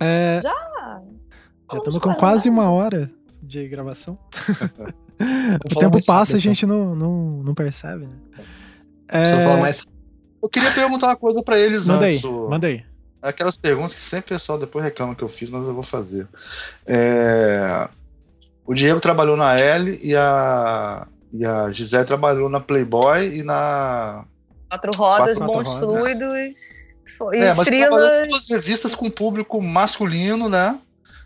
É... 0.00 0.40
Já? 0.42 0.72
Já 1.72 1.78
estamos 1.78 2.00
com 2.00 2.14
quase 2.14 2.50
uma 2.50 2.70
hora 2.70 3.10
de 3.42 3.66
gravação. 3.68 4.18
o 5.64 5.78
tempo 5.78 6.04
passa 6.04 6.34
e 6.34 6.36
a 6.36 6.40
gente 6.40 6.66
não, 6.66 6.94
não, 6.94 7.42
não 7.42 7.54
percebe, 7.54 8.06
né? 8.06 8.44
É... 9.08 9.56
Mais... 9.56 9.84
Eu 10.42 10.48
queria 10.48 10.70
perguntar 10.72 11.08
uma 11.08 11.16
coisa 11.16 11.42
para 11.42 11.58
eles 11.58 11.86
manda 11.86 12.06
antes. 12.06 12.24
Aí, 12.24 12.30
manda 12.30 12.66
aí. 12.66 12.84
Aquelas 13.20 13.56
perguntas 13.56 13.94
que 13.94 14.00
sempre 14.00 14.34
o 14.34 14.36
pessoal 14.36 14.58
depois 14.58 14.84
reclama 14.84 15.14
que 15.14 15.22
eu 15.22 15.28
fiz, 15.28 15.48
mas 15.50 15.68
eu 15.68 15.74
vou 15.74 15.82
fazer. 15.82 16.26
É... 16.86 17.88
O 18.66 18.74
Diego 18.74 19.00
trabalhou 19.00 19.36
na 19.36 19.58
L 19.58 19.98
e 20.02 20.16
a, 20.16 21.06
e 21.32 21.44
a 21.44 21.70
Gisele 21.70 22.04
trabalhou 22.04 22.48
na 22.48 22.60
Playboy 22.60 23.36
e 23.36 23.42
na. 23.42 24.24
Quatro 24.68 24.92
rodas, 24.96 25.38
Quatro 25.38 25.54
bons 25.54 25.68
rodas. 25.68 26.02
fluidos. 26.02 26.82
E 27.32 27.38
é, 27.38 27.54
mas 27.54 27.68
trabalhou 27.68 28.24
em 28.24 28.28
duas 28.28 28.48
revistas 28.48 28.94
com 28.94 29.10
público 29.10 29.62
masculino, 29.62 30.48
né? 30.48 30.78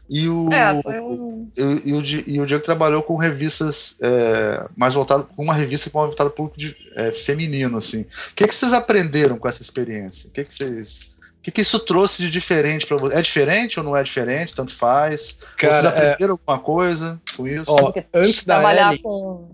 E 0.08 0.28
o, 0.28 0.48
é, 0.52 0.80
foi 0.82 1.00
um... 1.00 1.50
e, 1.56 1.90
e, 1.90 1.92
o, 1.92 2.02
e 2.26 2.40
o 2.40 2.46
Diego 2.46 2.62
trabalhou 2.62 3.02
com 3.02 3.16
revistas 3.16 3.96
é, 4.00 4.64
mais 4.76 4.94
voltado 4.94 5.24
com 5.24 5.42
uma 5.42 5.54
revista 5.54 5.90
com 5.90 5.98
voltada 5.98 6.30
para 6.30 6.36
público 6.36 6.58
de, 6.58 6.76
é, 6.94 7.10
feminino, 7.10 7.78
assim. 7.78 8.02
O 8.02 8.34
que, 8.34 8.46
que 8.46 8.54
vocês 8.54 8.72
aprenderam 8.72 9.36
com 9.36 9.48
essa 9.48 9.62
experiência? 9.62 10.28
O 10.28 10.30
que, 10.30 10.44
que 10.44 10.54
vocês. 10.54 11.02
O 11.38 11.42
que, 11.46 11.50
que 11.50 11.60
isso 11.60 11.78
trouxe 11.78 12.22
de 12.22 12.30
diferente 12.30 12.86
para 12.86 12.96
vocês? 12.96 13.18
É 13.18 13.22
diferente 13.22 13.78
ou 13.78 13.84
não 13.84 13.96
é 13.96 14.02
diferente? 14.02 14.54
Tanto 14.54 14.74
faz? 14.74 15.38
Cara, 15.56 15.74
vocês 15.74 15.84
é 15.84 15.88
aprenderam 15.88 16.32
alguma 16.32 16.58
coisa 16.58 17.20
com 17.36 17.46
isso? 17.46 17.70
Ó, 17.70 17.92
antes 18.14 18.44
da 18.44 18.54
trabalhar 18.54 18.92
Ellie, 18.92 19.02
com. 19.02 19.50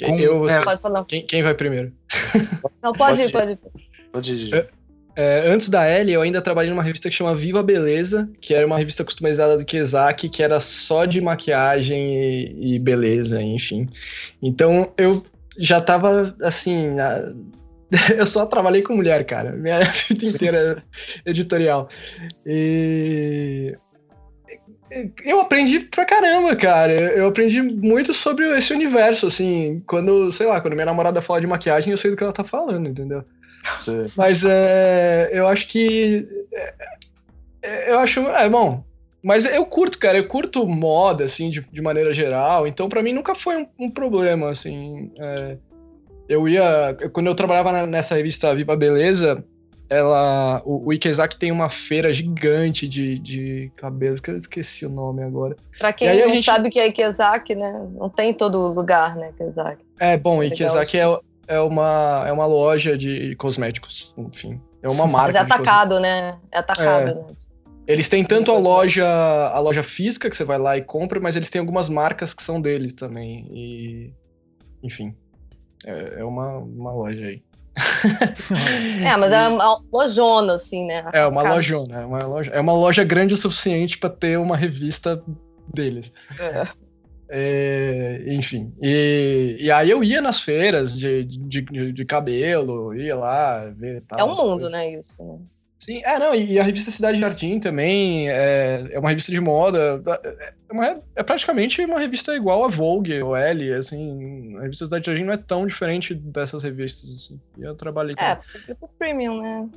com 0.00 0.18
eu, 0.18 0.48
é, 0.48 0.62
pode 0.62 0.80
falar. 0.80 1.04
Quem, 1.04 1.26
quem 1.26 1.42
vai 1.42 1.54
primeiro? 1.54 1.92
Não, 2.82 2.92
pode, 2.92 3.18
pode 3.18 3.22
ir, 3.22 3.32
pode 3.32 3.52
ir. 3.52 3.58
Pode 4.12 4.34
ir. 4.34 4.79
É, 5.20 5.46
antes 5.50 5.68
da 5.68 5.86
Ellie, 5.86 6.14
eu 6.14 6.22
ainda 6.22 6.40
trabalhei 6.40 6.70
numa 6.70 6.82
revista 6.82 7.10
que 7.10 7.14
chama 7.14 7.34
Viva 7.34 7.62
Beleza, 7.62 8.26
que 8.40 8.54
era 8.54 8.66
uma 8.66 8.78
revista 8.78 9.04
customizada 9.04 9.54
do 9.58 9.66
Kiyosaki, 9.66 10.30
que 10.30 10.42
era 10.42 10.58
só 10.60 11.04
de 11.04 11.20
maquiagem 11.20 12.16
e, 12.16 12.76
e 12.76 12.78
beleza, 12.78 13.42
enfim. 13.42 13.86
Então 14.42 14.90
eu 14.96 15.22
já 15.58 15.78
tava 15.78 16.34
assim. 16.40 16.98
A... 16.98 17.34
eu 18.16 18.24
só 18.24 18.46
trabalhei 18.46 18.80
com 18.80 18.96
mulher, 18.96 19.26
cara. 19.26 19.52
Minha 19.52 19.80
vida 20.08 20.24
inteira 20.24 20.82
editorial. 21.26 21.90
E 22.46 23.76
eu 25.22 25.38
aprendi 25.38 25.80
pra 25.80 26.06
caramba, 26.06 26.56
cara. 26.56 26.92
Eu 26.94 27.26
aprendi 27.26 27.60
muito 27.60 28.14
sobre 28.14 28.56
esse 28.56 28.72
universo, 28.72 29.26
assim. 29.26 29.82
Quando, 29.86 30.32
sei 30.32 30.46
lá, 30.46 30.62
quando 30.62 30.72
minha 30.72 30.86
namorada 30.86 31.20
fala 31.20 31.42
de 31.42 31.46
maquiagem, 31.46 31.90
eu 31.90 31.98
sei 31.98 32.10
do 32.10 32.16
que 32.16 32.24
ela 32.24 32.32
tá 32.32 32.42
falando, 32.42 32.88
entendeu? 32.88 33.22
Mas 34.16 34.44
é, 34.44 35.30
eu 35.32 35.46
acho 35.46 35.66
que. 35.68 36.26
É, 36.52 36.74
é, 37.62 37.92
eu 37.92 37.98
acho. 37.98 38.20
É 38.20 38.48
bom. 38.48 38.84
Mas 39.22 39.44
eu 39.44 39.66
curto, 39.66 39.98
cara. 39.98 40.18
Eu 40.18 40.26
curto 40.26 40.66
moda, 40.66 41.24
assim, 41.24 41.50
de, 41.50 41.60
de 41.60 41.82
maneira 41.82 42.12
geral. 42.14 42.66
Então, 42.66 42.88
para 42.88 43.02
mim, 43.02 43.12
nunca 43.12 43.34
foi 43.34 43.56
um, 43.56 43.66
um 43.78 43.90
problema, 43.90 44.50
assim. 44.50 45.12
É, 45.18 45.56
eu 46.28 46.48
ia. 46.48 46.96
Quando 47.12 47.26
eu 47.26 47.34
trabalhava 47.34 47.86
nessa 47.86 48.14
revista 48.14 48.54
Viva 48.54 48.76
Beleza, 48.76 49.44
ela. 49.90 50.62
O, 50.64 50.86
o 50.88 50.92
Ikezaki 50.92 51.36
tem 51.36 51.52
uma 51.52 51.68
feira 51.68 52.12
gigante 52.12 52.88
de, 52.88 53.18
de 53.18 53.72
cabelos, 53.76 54.20
que 54.20 54.30
eu 54.30 54.38
esqueci 54.38 54.86
o 54.86 54.90
nome 54.90 55.22
agora. 55.22 55.56
Pra 55.78 55.92
quem 55.92 56.08
não 56.20 56.34
gente... 56.34 56.44
sabe 56.44 56.68
o 56.68 56.70
que 56.70 56.78
é 56.78 56.86
Ikezaki, 56.86 57.54
né? 57.54 57.88
Não 57.92 58.08
tem 58.08 58.30
em 58.30 58.34
todo 58.34 58.72
lugar, 58.72 59.16
né, 59.16 59.30
Ikezaki. 59.30 59.84
É, 59.98 60.16
bom, 60.16 60.42
Ikezaki 60.42 60.98
é, 60.98 61.18
é 61.50 61.58
uma, 61.58 62.24
é 62.28 62.32
uma 62.32 62.46
loja 62.46 62.96
de 62.96 63.34
cosméticos, 63.34 64.14
enfim. 64.16 64.60
É 64.80 64.88
uma 64.88 65.04
marca. 65.08 65.26
Mas 65.26 65.34
é 65.34 65.38
atacado, 65.40 65.98
né? 65.98 66.38
É 66.52 66.58
atacado, 66.58 67.08
é. 67.10 67.14
né? 67.14 67.24
Eles 67.88 68.08
têm 68.08 68.24
tanto 68.24 68.52
a 68.52 68.58
loja, 68.58 69.04
a 69.04 69.58
loja 69.58 69.82
física 69.82 70.30
que 70.30 70.36
você 70.36 70.44
vai 70.44 70.58
lá 70.58 70.76
e 70.76 70.82
compra, 70.82 71.18
mas 71.18 71.34
eles 71.34 71.50
têm 71.50 71.58
algumas 71.58 71.88
marcas 71.88 72.32
que 72.32 72.42
são 72.42 72.60
deles 72.60 72.92
também. 72.92 73.48
E, 73.50 74.12
enfim, 74.80 75.12
é, 75.84 76.20
é 76.20 76.24
uma, 76.24 76.58
uma 76.58 76.92
loja 76.92 77.26
aí. 77.26 77.42
é, 79.04 79.16
mas 79.18 79.32
é 79.32 79.48
uma 79.48 79.76
lojona, 79.92 80.54
assim, 80.54 80.86
né? 80.86 81.04
É 81.12 81.26
uma 81.26 81.42
lojona, 81.42 82.00
é 82.00 82.04
uma 82.04 82.26
loja, 82.26 82.50
é 82.52 82.60
uma 82.60 82.72
loja 82.74 83.02
grande 83.02 83.34
o 83.34 83.36
suficiente 83.36 83.98
para 83.98 84.10
ter 84.10 84.38
uma 84.38 84.56
revista 84.56 85.20
deles. 85.74 86.12
É. 86.38 86.68
É, 87.32 88.24
enfim. 88.26 88.72
E, 88.82 89.56
e 89.60 89.70
aí 89.70 89.88
eu 89.88 90.02
ia 90.02 90.20
nas 90.20 90.40
feiras 90.40 90.98
de, 90.98 91.22
de, 91.24 91.62
de, 91.62 91.92
de 91.92 92.04
cabelo, 92.04 92.92
ia 92.94 93.14
lá 93.14 93.66
ver 93.66 94.02
tal. 94.08 94.18
É 94.18 94.24
um 94.24 94.28
mundo, 94.30 94.50
coisas. 94.52 94.72
né, 94.72 94.92
isso, 94.92 95.22
né? 95.22 95.38
Sim, 95.78 96.02
é, 96.04 96.18
não, 96.18 96.34
e 96.34 96.58
a 96.58 96.62
revista 96.62 96.90
Cidade 96.90 97.18
Jardim 97.18 97.58
também 97.58 98.28
é, 98.28 98.86
é 98.90 98.98
uma 98.98 99.08
revista 99.08 99.32
de 99.32 99.40
moda, 99.40 100.02
é, 100.22 100.52
uma, 100.70 101.02
é 101.16 101.22
praticamente 101.22 101.82
uma 101.82 101.98
revista 101.98 102.36
igual 102.36 102.64
a 102.64 102.68
Vogue 102.68 103.22
ou 103.22 103.34
Elle, 103.34 103.72
assim, 103.72 104.58
a 104.58 104.62
revista 104.62 104.84
Cidade 104.84 105.06
Jardim 105.06 105.24
não 105.24 105.32
é 105.32 105.38
tão 105.38 105.66
diferente 105.66 106.12
dessas 106.14 106.64
revistas, 106.64 107.08
assim, 107.14 107.40
e 107.56 107.62
eu 107.62 107.74
trabalhei 107.74 108.14
com... 108.14 108.22
É, 108.22 108.38
tipo 108.66 108.90
premium, 108.98 109.40
né? 109.40 109.68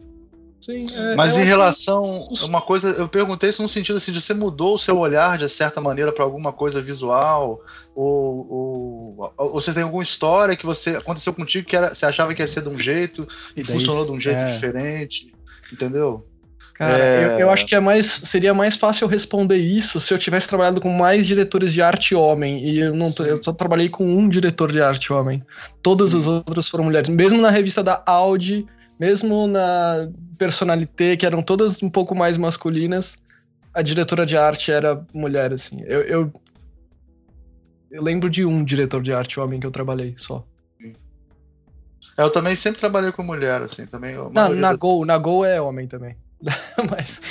Sim, 0.64 0.88
é, 0.96 1.14
Mas 1.14 1.38
em 1.38 1.44
relação 1.44 2.30
a 2.42 2.46
uma 2.46 2.62
coisa, 2.62 2.92
eu 2.92 3.10
perguntei 3.10 3.50
isso 3.50 3.62
no 3.62 3.68
sentido 3.68 3.98
assim, 3.98 4.14
de 4.14 4.22
você 4.22 4.34
mudou 4.34 4.76
o 4.76 4.80
seu 4.80 4.98
olhar 4.98 5.38
de 5.38 5.50
certa 5.50 5.82
maneira 5.82 6.10
para 6.14 6.24
alguma 6.24 6.54
coisa 6.54 6.82
visual, 6.82 7.62
ou, 7.94 8.48
ou, 9.18 9.34
ou, 9.38 9.54
você 9.54 9.74
tem 9.74 9.84
alguma 9.84 10.02
história 10.02 10.56
que 10.56 10.66
você 10.66 10.92
aconteceu 10.92 11.34
contigo 11.34 11.68
que 11.68 11.76
era, 11.76 11.94
você 11.94 12.06
achava 12.06 12.34
que 12.34 12.42
ia 12.42 12.48
ser 12.48 12.62
de 12.64 12.70
um 12.70 12.80
jeito 12.80 13.28
e, 13.58 13.60
e 13.60 13.64
funcionou 13.66 14.06
de 14.06 14.12
um 14.14 14.22
jeito 14.22 14.42
é. 14.42 14.54
diferente, 14.54 15.34
entendeu? 15.72 16.26
Cara, 16.76 16.98
é... 16.98 17.26
eu, 17.26 17.40
eu, 17.40 17.52
acho 17.52 17.66
que 17.66 17.76
é 17.76 17.80
mais, 17.82 18.06
seria 18.06 18.54
mais 18.54 18.78
fácil 18.78 19.06
responder 19.06 19.58
isso 19.58 20.00
se 20.00 20.14
eu 20.14 20.18
tivesse 20.18 20.48
trabalhado 20.48 20.80
com 20.80 20.90
mais 20.90 21.28
diretores 21.28 21.74
de 21.74 21.82
arte 21.82 22.16
homem. 22.16 22.64
E 22.66 22.80
eu, 22.80 22.96
não, 22.96 23.14
eu 23.20 23.44
só 23.44 23.52
trabalhei 23.52 23.90
com 23.90 24.06
um 24.06 24.30
diretor 24.30 24.72
de 24.72 24.82
arte 24.82 25.12
homem. 25.12 25.44
Todos 25.82 26.12
Sim. 26.12 26.20
os 26.20 26.28
outros 26.28 26.70
foram 26.70 26.86
mulheres. 26.86 27.10
Mesmo 27.10 27.40
na 27.40 27.52
revista 27.52 27.84
da 27.84 28.02
Audi, 28.06 28.66
mesmo 29.00 29.48
na 29.48 30.10
personalité, 30.38 31.18
que 31.18 31.26
eram 31.26 31.42
todas 31.42 31.82
um 31.82 31.90
pouco 31.90 32.16
mais 32.16 32.38
masculinas, 32.38 33.18
a 33.74 33.82
diretora 33.82 34.26
de 34.26 34.38
arte 34.38 34.72
era 34.72 35.06
mulher, 35.14 35.52
assim. 35.54 35.82
Eu, 35.86 36.02
eu, 36.02 36.34
eu 37.92 38.04
lembro 38.04 38.30
de 38.30 38.46
um 38.46 38.64
diretor 38.64 39.02
de 39.02 39.14
arte 39.14 39.40
homem 39.40 39.60
que 39.60 39.68
eu 39.68 39.72
trabalhei 39.72 40.16
só. 40.18 40.46
Eu 42.18 42.30
também 42.30 42.56
sempre 42.56 42.80
trabalhei 42.80 43.12
com 43.12 43.24
mulher, 43.24 43.62
assim, 43.64 43.88
também. 43.88 44.16
Na, 44.32 44.50
na 44.50 44.76
Gol, 44.76 45.06
na 45.06 45.18
Gol 45.18 45.44
é 45.44 45.60
homem 45.60 45.88
também. 45.88 46.16
Mas. 46.92 47.22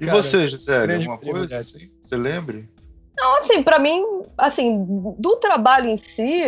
E 0.00 0.06
cara, 0.06 0.22
você, 0.22 0.48
Gisele, 0.48 0.94
alguma 0.94 1.16
coisa 1.16 1.58
assim? 1.58 1.90
Você 2.00 2.16
lembre? 2.16 2.68
Não, 3.16 3.38
assim, 3.38 3.62
para 3.62 3.78
mim, 3.78 4.04
assim, 4.36 4.84
do 5.18 5.36
trabalho 5.36 5.88
em 5.88 5.96
si, 5.96 6.44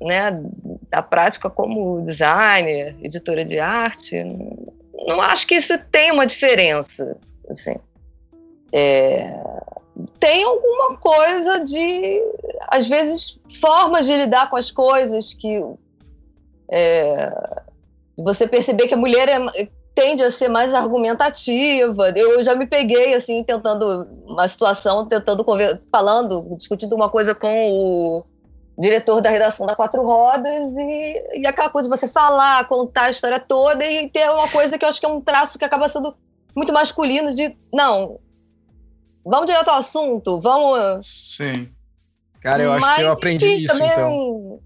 né, 0.00 0.42
da 0.90 1.02
prática 1.02 1.48
como 1.48 2.02
designer, 2.02 2.96
editora 3.02 3.44
de 3.44 3.58
arte, 3.58 4.22
não 5.06 5.20
acho 5.20 5.46
que 5.46 5.54
isso 5.54 5.78
tem 5.90 6.12
uma 6.12 6.26
diferença. 6.26 7.16
Assim. 7.48 7.76
É, 8.72 9.38
tem 10.18 10.44
alguma 10.44 10.96
coisa 10.96 11.64
de, 11.64 12.20
às 12.68 12.86
vezes, 12.86 13.38
formas 13.60 14.06
de 14.06 14.16
lidar 14.16 14.50
com 14.50 14.56
as 14.56 14.70
coisas 14.70 15.32
que 15.32 15.62
é, 16.70 17.32
você 18.16 18.46
perceber 18.46 18.88
que 18.88 18.94
a 18.94 18.98
mulher 18.98 19.28
é, 19.28 19.68
tende 19.94 20.22
a 20.22 20.30
ser 20.30 20.48
mais 20.48 20.74
argumentativa. 20.74 22.10
Eu 22.10 22.42
já 22.42 22.54
me 22.54 22.66
peguei 22.66 23.14
assim 23.14 23.42
tentando 23.42 24.06
uma 24.26 24.46
situação, 24.46 25.06
tentando 25.06 25.44
falando, 25.90 26.56
discutindo 26.56 26.94
uma 26.94 27.08
coisa 27.08 27.34
com 27.34 27.70
o 27.70 28.24
diretor 28.78 29.20
da 29.20 29.30
redação 29.30 29.66
da 29.66 29.74
Quatro 29.74 30.02
Rodas 30.02 30.76
e, 30.76 31.40
e 31.40 31.46
aquela 31.46 31.70
coisa 31.70 31.88
de 31.88 31.96
você 31.96 32.06
falar, 32.06 32.66
contar 32.68 33.04
a 33.04 33.10
história 33.10 33.40
toda 33.40 33.84
e 33.84 34.08
ter 34.10 34.30
uma 34.30 34.48
coisa 34.48 34.78
que 34.78 34.84
eu 34.84 34.88
acho 34.88 35.00
que 35.00 35.06
é 35.06 35.08
um 35.08 35.20
traço 35.20 35.58
que 35.58 35.64
acaba 35.64 35.88
sendo 35.88 36.14
muito 36.54 36.72
masculino 36.72 37.34
de 37.34 37.56
não, 37.72 38.18
vamos 39.24 39.46
direto 39.46 39.68
ao 39.68 39.76
assunto, 39.76 40.40
vamos. 40.40 41.36
Sim. 41.36 41.68
Cara, 42.40 42.62
eu 42.62 42.72
acho 42.72 42.86
Mas, 42.86 42.96
que 42.96 43.02
eu 43.02 43.12
aprendi 43.12 43.46
enfim, 43.46 43.64
isso 43.64 43.72
também, 43.72 43.90
então. 43.90 44.60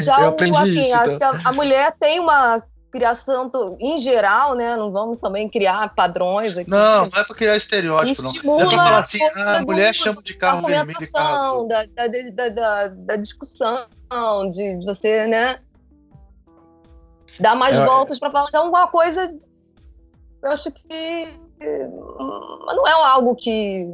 Já 0.00 0.20
eu 0.20 0.28
aprendi 0.28 0.58
assim, 0.58 0.80
isso, 0.80 0.96
acho 0.96 1.10
então. 1.12 1.38
que 1.38 1.46
a, 1.46 1.50
a 1.50 1.52
mulher 1.52 1.94
tem 1.98 2.20
uma 2.20 2.62
criação 2.96 3.50
em 3.78 3.98
geral, 3.98 4.54
né? 4.54 4.74
Não 4.76 4.90
vamos 4.90 5.18
também 5.18 5.48
criar 5.48 5.94
padrões 5.94 6.56
aqui. 6.56 6.70
Não, 6.70 7.06
não 7.06 7.20
é 7.20 7.24
para 7.24 7.34
criar 7.34 7.56
estereótipo, 7.56 8.22
não. 8.22 8.32
Você 8.32 8.64
vai 8.64 8.76
falar 8.76 8.98
assim, 8.98 9.22
ah, 9.36 9.58
a 9.58 9.62
mulher 9.62 9.94
chama 9.94 10.22
de 10.22 10.34
carro 10.34 10.66
vermelho 10.66 11.02
e 11.02 11.06
carro 11.12 11.64
da, 11.64 11.84
da, 11.84 12.06
da, 12.06 12.48
da, 12.48 12.88
da 12.88 13.16
discussão, 13.16 13.86
de, 14.50 14.78
de 14.78 14.86
você, 14.86 15.26
né? 15.26 15.60
Dar 17.38 17.54
mais 17.54 17.76
é, 17.76 17.84
voltas 17.84 18.18
para 18.18 18.30
falar 18.30 18.48
alguma 18.54 18.86
coisa. 18.86 19.34
Eu 20.42 20.50
acho 20.50 20.70
que 20.70 21.28
não 21.60 22.86
é 22.86 22.92
algo 22.92 23.34
que 23.34 23.86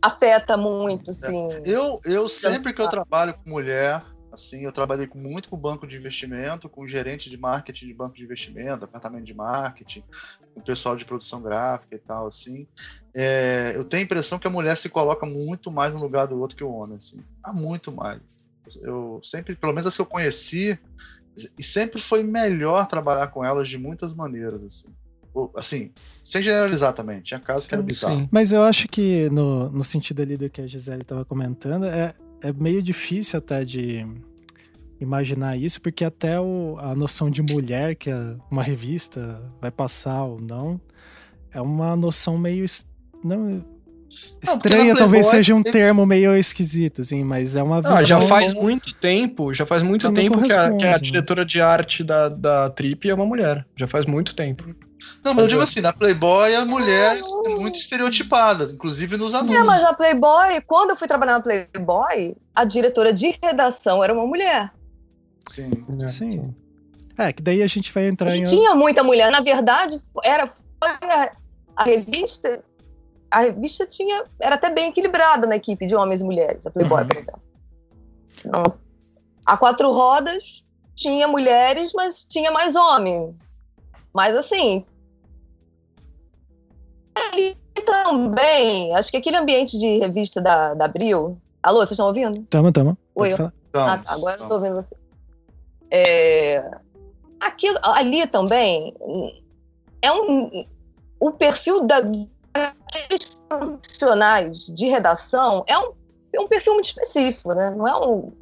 afeta 0.00 0.56
muito, 0.56 1.10
é. 1.10 1.14
assim. 1.14 1.48
Eu, 1.64 2.00
eu 2.04 2.28
sempre 2.28 2.72
que 2.72 2.82
eu 2.82 2.88
trabalho 2.88 3.34
com 3.34 3.50
mulher, 3.50 4.02
Assim, 4.32 4.64
eu 4.64 4.72
trabalhei 4.72 5.08
muito 5.14 5.50
com 5.50 5.58
banco 5.58 5.86
de 5.86 5.96
investimento, 5.96 6.66
com 6.66 6.88
gerente 6.88 7.28
de 7.28 7.36
marketing 7.36 7.86
de 7.86 7.92
banco 7.92 8.16
de 8.16 8.24
investimento, 8.24 8.86
departamento 8.86 9.24
de 9.24 9.34
marketing, 9.34 10.02
com 10.54 10.60
pessoal 10.62 10.96
de 10.96 11.04
produção 11.04 11.42
gráfica 11.42 11.94
e 11.94 11.98
tal, 11.98 12.26
assim. 12.26 12.66
É, 13.14 13.72
eu 13.76 13.84
tenho 13.84 14.02
a 14.02 14.04
impressão 14.04 14.38
que 14.38 14.46
a 14.46 14.50
mulher 14.50 14.76
se 14.78 14.88
coloca 14.88 15.26
muito 15.26 15.70
mais 15.70 15.92
no 15.92 16.00
lugar 16.00 16.26
do 16.26 16.40
outro 16.40 16.56
que 16.56 16.64
o 16.64 16.72
homem, 16.72 16.96
assim. 16.96 17.22
Há 17.42 17.52
muito 17.52 17.92
mais. 17.92 18.22
Eu 18.80 19.20
sempre, 19.22 19.54
pelo 19.54 19.74
menos 19.74 19.86
as 19.86 19.94
que 19.94 20.00
eu 20.00 20.06
conheci, 20.06 20.78
e 21.58 21.62
sempre 21.62 22.00
foi 22.00 22.22
melhor 22.22 22.86
trabalhar 22.86 23.26
com 23.26 23.44
elas 23.44 23.68
de 23.68 23.76
muitas 23.76 24.14
maneiras, 24.14 24.64
assim 24.64 24.88
assim, 25.56 25.90
sem 26.22 26.42
generalizar 26.42 26.92
também, 26.92 27.20
tinha 27.20 27.40
casos 27.40 27.66
que 27.66 27.74
era 27.74 27.82
bizarro. 27.82 28.20
Sim. 28.20 28.28
Mas 28.30 28.52
eu 28.52 28.62
acho 28.62 28.86
que 28.86 29.30
no, 29.30 29.70
no 29.70 29.82
sentido 29.82 30.20
ali 30.20 30.36
do 30.36 30.50
que 30.50 30.60
a 30.60 30.66
Gisele 30.66 31.02
estava 31.02 31.24
comentando, 31.24 31.86
é, 31.86 32.14
é 32.42 32.52
meio 32.52 32.82
difícil 32.82 33.38
até 33.38 33.64
de 33.64 34.06
imaginar 35.00 35.56
isso, 35.56 35.80
porque 35.80 36.04
até 36.04 36.40
o, 36.40 36.76
a 36.78 36.94
noção 36.94 37.30
de 37.30 37.42
mulher 37.42 37.94
que 37.94 38.10
a, 38.10 38.36
uma 38.50 38.62
revista 38.62 39.40
vai 39.60 39.70
passar 39.70 40.24
ou 40.24 40.40
não, 40.40 40.80
é 41.52 41.60
uma 41.60 41.94
noção 41.96 42.38
meio. 42.38 42.64
Não, 43.24 43.62
Estranha 44.42 44.92
não, 44.92 44.96
talvez 44.96 45.26
seja 45.26 45.54
um 45.54 45.62
termo 45.62 46.04
meio 46.04 46.36
esquisito, 46.36 47.00
assim, 47.00 47.24
mas 47.24 47.56
é 47.56 47.62
uma 47.62 47.80
visão... 47.80 47.96
Ah, 47.96 48.02
já 48.02 48.20
faz 48.20 48.52
muito 48.52 48.92
tempo, 48.94 49.54
já 49.54 49.64
faz 49.64 49.82
muito 49.82 50.12
tempo 50.12 50.42
que 50.42 50.52
a, 50.52 50.76
que 50.76 50.86
a, 50.86 50.98
diretora 50.98 51.46
de 51.46 51.60
arte 51.62 52.04
da, 52.04 52.28
da 52.28 52.68
Trip 52.70 53.08
é 53.08 53.14
uma 53.14 53.24
mulher. 53.24 53.64
Já 53.74 53.86
faz 53.86 54.04
muito 54.04 54.34
tempo. 54.34 54.64
Não, 55.24 55.34
mas 55.34 55.44
eu 55.44 55.48
digo 55.48 55.62
assim, 55.62 55.80
na 55.80 55.92
Playboy 55.92 56.54
a 56.54 56.64
mulher 56.64 57.16
é 57.46 57.48
muito 57.54 57.78
estereotipada, 57.78 58.64
inclusive 58.64 59.16
nos 59.16 59.34
anúncios. 59.34 59.60
É, 59.60 59.62
mas 59.62 59.82
na 59.82 59.92
Playboy, 59.94 60.60
quando 60.66 60.90
eu 60.90 60.96
fui 60.96 61.06
trabalhar 61.06 61.34
na 61.34 61.40
Playboy, 61.40 62.36
a 62.54 62.64
diretora 62.64 63.12
de 63.12 63.38
redação 63.42 64.02
era 64.02 64.12
uma 64.12 64.26
mulher. 64.26 64.72
Sim. 65.48 65.70
É. 66.00 66.08
Sim. 66.08 66.54
É, 67.16 67.32
que 67.32 67.42
daí 67.42 67.62
a 67.62 67.66
gente 67.66 67.92
vai 67.92 68.08
entrar 68.08 68.34
e 68.34 68.40
em. 68.40 68.44
Tinha 68.44 68.74
muita 68.74 69.04
mulher. 69.04 69.30
Na 69.30 69.40
verdade, 69.40 70.00
era 70.24 70.50
a, 70.82 71.30
a 71.76 71.84
revista. 71.84 72.64
A 73.30 73.42
revista 73.42 73.86
tinha. 73.86 74.24
Era 74.40 74.56
até 74.56 74.70
bem 74.70 74.88
equilibrada 74.88 75.46
na 75.46 75.56
equipe 75.56 75.86
de 75.86 75.94
homens 75.94 76.20
e 76.20 76.24
mulheres, 76.24 76.66
a 76.66 76.70
Playboy, 76.70 77.02
uhum. 77.02 77.08
por 77.08 77.16
exemplo. 77.16 77.42
Então, 78.44 78.74
a 79.46 79.56
quatro 79.56 79.92
rodas 79.92 80.64
tinha 80.94 81.28
mulheres, 81.28 81.92
mas 81.94 82.24
tinha 82.24 82.50
mais 82.50 82.74
homem. 82.74 83.36
Mas 84.12 84.36
assim, 84.36 84.84
ali 87.14 87.56
também, 87.84 88.94
acho 88.94 89.10
que 89.10 89.16
aquele 89.16 89.36
ambiente 89.36 89.78
de 89.78 89.98
revista 89.98 90.40
da, 90.40 90.74
da 90.74 90.84
Abril. 90.84 91.38
Alô, 91.62 91.78
vocês 91.78 91.92
estão 91.92 92.06
ouvindo? 92.06 92.42
Tamo, 92.50 92.72
tamo. 92.72 92.96
Oi, 93.14 93.32
eu... 93.32 93.52
ah, 93.74 93.98
tá, 93.98 94.12
agora 94.12 94.40
eu 94.40 94.48
tô 94.48 94.54
ouvindo 94.54 94.76
vocês. 94.76 95.00
É... 95.90 96.64
Aquilo, 97.40 97.78
ali 97.82 98.26
também 98.26 98.94
é 100.00 100.12
um. 100.12 100.64
O 101.20 101.30
perfil 101.32 101.86
daqueles 101.86 103.38
profissionais 103.48 104.66
de 104.66 104.86
redação 104.86 105.64
é 105.66 105.78
um, 105.78 105.92
é 106.32 106.40
um 106.40 106.48
perfil 106.48 106.74
muito 106.74 106.86
específico, 106.86 107.52
né? 107.54 107.70
Não 107.70 107.86
é 107.86 107.96
um, 107.96 108.32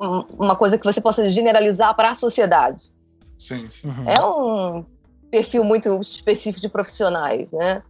um, 0.00 0.24
uma 0.38 0.56
coisa 0.56 0.76
que 0.76 0.84
você 0.84 1.00
possa 1.00 1.26
generalizar 1.28 1.94
para 1.94 2.10
a 2.10 2.14
sociedade. 2.14 2.92
Sim, 3.38 3.66
sim. 3.70 3.88
Uhum. 3.88 4.08
É 4.08 4.24
um 4.24 4.84
perfil 5.30 5.64
muito 5.64 6.00
específico 6.00 6.60
de 6.60 6.68
profissionais, 6.68 7.50
né? 7.52 7.82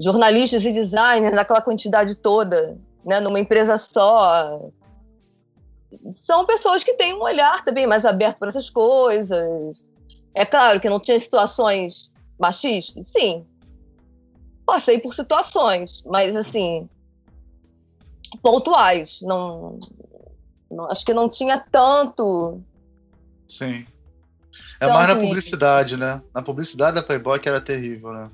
Jornalistas 0.00 0.64
e 0.64 0.72
designers 0.72 1.36
naquela 1.36 1.60
quantidade 1.60 2.14
toda, 2.14 2.76
né, 3.04 3.20
numa 3.20 3.38
empresa 3.38 3.76
só. 3.76 4.70
São 6.12 6.46
pessoas 6.46 6.82
que 6.82 6.94
têm 6.94 7.14
um 7.14 7.22
olhar 7.22 7.62
também 7.64 7.86
mais 7.86 8.06
aberto 8.06 8.38
para 8.38 8.48
essas 8.48 8.70
coisas. 8.70 9.78
É 10.34 10.46
claro 10.46 10.80
que 10.80 10.88
não 10.88 10.98
tinha 10.98 11.18
situações 11.20 12.10
machistas, 12.38 13.08
sim. 13.08 13.44
Passei 14.64 14.98
por 14.98 15.14
situações, 15.14 16.02
mas 16.06 16.34
assim, 16.34 16.88
pontuais. 18.42 19.20
Não, 19.20 19.78
não 20.70 20.90
acho 20.90 21.04
que 21.04 21.12
não 21.12 21.28
tinha 21.28 21.62
tanto. 21.70 22.62
Sim. 23.46 23.84
É 24.80 24.86
mais 24.86 25.08
na 25.08 25.16
publicidade, 25.16 25.94
isso. 25.94 25.98
né? 25.98 26.22
Na 26.32 26.40
publicidade 26.40 26.94
da 26.94 27.02
Playboy 27.02 27.38
que 27.38 27.48
era 27.48 27.60
terrível, 27.60 28.12
né? 28.12 28.30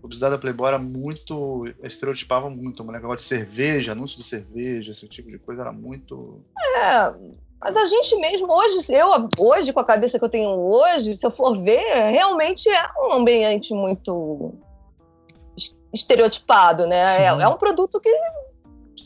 Publicidade 0.00 0.34
da 0.34 0.38
Playboy 0.38 0.68
era 0.68 0.78
muito. 0.78 1.64
estereotipava 1.82 2.50
muito. 2.50 2.82
O 2.82 2.92
negócio 2.92 3.16
de 3.16 3.22
cerveja, 3.22 3.92
anúncio 3.92 4.18
de 4.18 4.24
cerveja, 4.24 4.90
esse 4.90 5.06
tipo 5.08 5.30
de 5.30 5.38
coisa 5.38 5.62
era 5.62 5.72
muito. 5.72 6.42
É. 6.76 7.14
Mas 7.60 7.76
a 7.76 7.86
gente 7.86 8.16
mesmo, 8.16 8.50
hoje, 8.50 8.78
eu 8.90 9.28
hoje, 9.38 9.72
com 9.72 9.80
a 9.80 9.84
cabeça 9.84 10.18
que 10.18 10.24
eu 10.24 10.30
tenho 10.30 10.50
hoje, 10.50 11.14
se 11.14 11.26
eu 11.26 11.30
for 11.30 11.62
ver, 11.62 11.82
realmente 12.10 12.68
é 12.70 12.88
um 13.06 13.12
ambiente 13.12 13.74
muito 13.74 14.54
estereotipado, 15.92 16.86
né? 16.86 17.22
É, 17.22 17.26
é, 17.26 17.48
um 17.48 17.58
produto 17.58 18.00
que 18.00 18.08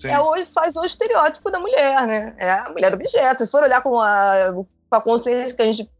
é 0.07 0.21
hoje, 0.21 0.47
faz 0.47 0.77
o 0.77 0.85
estereótipo 0.85 1.51
da 1.51 1.59
mulher, 1.59 2.07
né? 2.07 2.35
É 2.39 2.53
a 2.53 2.71
mulher 2.71 2.95
objeto. 2.95 3.45
Se 3.45 3.51
for 3.51 3.65
olhar 3.65 3.83
com 3.83 4.01
a, 4.01 4.53
com 4.53 4.97
a 4.97 5.03
consciência 5.03 5.57
que 5.57 5.63
a 5.63 5.67
gente 5.73 5.91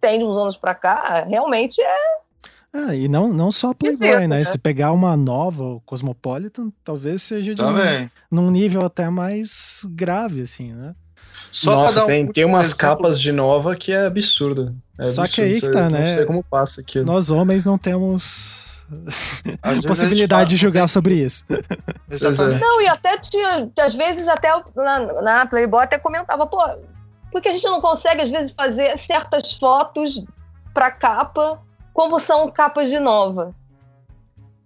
tem 0.00 0.18
de 0.18 0.24
uns 0.24 0.36
anos 0.36 0.56
para 0.56 0.74
cá, 0.74 1.24
realmente 1.26 1.80
é 1.80 2.21
ah, 2.74 2.94
e 2.94 3.06
não, 3.06 3.32
não 3.32 3.52
só 3.52 3.74
Playboy, 3.74 4.08
Exato, 4.08 4.28
né? 4.28 4.38
né? 4.38 4.44
Se 4.44 4.58
pegar 4.58 4.92
uma 4.92 5.14
nova, 5.14 5.62
o 5.62 5.80
Cosmopolitan, 5.80 6.72
talvez 6.82 7.22
seja 7.22 7.54
de 7.54 7.62
um, 7.62 7.74
num 8.30 8.50
nível 8.50 8.84
até 8.84 9.10
mais 9.10 9.80
grave, 9.84 10.40
assim, 10.40 10.72
né? 10.72 10.94
Só 11.50 11.74
Nossa, 11.74 12.04
um 12.04 12.06
tem, 12.06 12.26
tem 12.26 12.44
umas 12.46 12.68
exemplo. 12.68 12.78
capas 12.78 13.20
de 13.20 13.30
nova 13.30 13.76
que 13.76 13.92
é 13.92 14.06
absurdo. 14.06 14.74
É 14.98 15.04
só 15.04 15.22
absurdo. 15.22 15.34
que 15.34 15.40
aí 15.42 15.60
que 15.60 15.70
tá, 15.70 15.90
né? 15.90 16.00
Não 16.00 16.16
sei 16.16 16.24
como 16.24 16.42
passa 16.42 16.80
aqui. 16.80 17.00
Nós 17.00 17.30
homens 17.30 17.66
não 17.66 17.76
temos 17.76 18.62
possibilidade 19.86 20.50
de 20.50 20.56
julgar 20.56 20.88
sobre 20.88 21.14
isso. 21.14 21.44
Exatamente. 22.10 22.60
Não, 22.60 22.80
e 22.80 22.88
até 22.88 23.18
tinha, 23.18 23.70
às 23.80 23.94
vezes 23.94 24.26
até 24.28 24.50
na, 24.74 25.22
na 25.22 25.46
Playboy 25.46 25.82
até 25.82 25.98
comentava, 25.98 26.46
pô, 26.46 26.58
porque 27.30 27.48
a 27.48 27.52
gente 27.52 27.64
não 27.64 27.82
consegue 27.82 28.22
às 28.22 28.30
vezes 28.30 28.52
fazer 28.52 28.98
certas 28.98 29.52
fotos 29.52 30.24
pra 30.72 30.90
capa 30.90 31.60
como 31.92 32.18
são 32.18 32.50
capas 32.50 32.88
de 32.88 32.98
nova. 32.98 33.54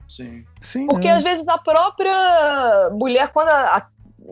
Sim. 0.09 0.45
Sim 0.61 0.87
Porque 0.87 1.09
é. 1.09 1.13
às 1.13 1.23
vezes 1.23 1.47
a 1.49 1.59
própria 1.59 2.91
mulher, 2.93 3.29
quando 3.33 3.49
a, 3.49 3.89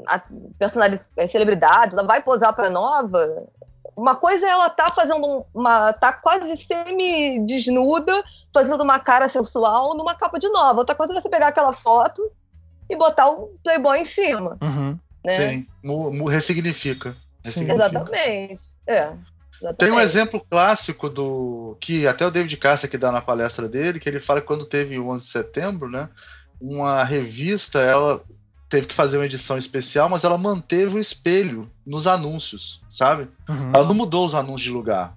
a 0.06 0.22
personalidade, 0.58 1.08
a 1.18 1.26
celebridade, 1.26 1.94
ela 1.94 2.06
vai 2.06 2.22
posar 2.22 2.54
para 2.54 2.70
nova, 2.70 3.46
uma 3.96 4.16
coisa 4.16 4.46
é 4.46 4.50
ela 4.50 4.68
tá 4.68 4.88
fazendo 4.88 5.44
uma. 5.54 5.92
tá 5.92 6.12
quase 6.12 6.56
semi-desnuda, 6.56 8.24
fazendo 8.52 8.82
uma 8.82 8.98
cara 8.98 9.28
sensual 9.28 9.96
numa 9.96 10.14
capa 10.14 10.38
de 10.38 10.48
nova. 10.48 10.80
Outra 10.80 10.94
coisa 10.94 11.12
é 11.12 11.20
você 11.20 11.28
pegar 11.28 11.48
aquela 11.48 11.72
foto 11.72 12.30
e 12.90 12.96
botar 12.96 13.28
o 13.28 13.50
Playboy 13.62 14.00
em 14.00 14.04
cima. 14.04 14.58
Uhum. 14.60 14.98
Né? 15.24 15.32
Sim, 15.32 15.66
ressignifica. 16.28 17.16
ressignifica. 17.44 17.86
Exatamente. 17.86 18.62
É. 18.86 19.12
Exatamente. 19.60 19.78
Tem 19.78 19.90
um 19.90 20.00
exemplo 20.00 20.44
clássico 20.48 21.08
do 21.08 21.76
que 21.80 22.06
até 22.06 22.26
o 22.26 22.30
David 22.30 22.56
Cassa 22.56 22.88
que 22.88 22.98
dá 22.98 23.10
na 23.12 23.20
palestra 23.20 23.68
dele, 23.68 24.00
que 24.00 24.08
ele 24.08 24.20
fala 24.20 24.40
que 24.40 24.46
quando 24.46 24.64
teve 24.64 24.98
o 24.98 25.08
11 25.08 25.24
de 25.24 25.30
setembro, 25.30 25.88
né, 25.88 26.08
uma 26.60 27.02
revista, 27.04 27.80
ela 27.80 28.22
teve 28.68 28.86
que 28.86 28.94
fazer 28.94 29.18
uma 29.18 29.26
edição 29.26 29.56
especial, 29.56 30.08
mas 30.08 30.24
ela 30.24 30.36
manteve 30.36 30.96
o 30.96 31.00
espelho 31.00 31.70
nos 31.86 32.06
anúncios, 32.06 32.82
sabe? 32.88 33.28
Uhum. 33.48 33.70
Ela 33.72 33.84
não 33.84 33.94
mudou 33.94 34.26
os 34.26 34.34
anúncios 34.34 34.62
de 34.62 34.70
lugar. 34.70 35.16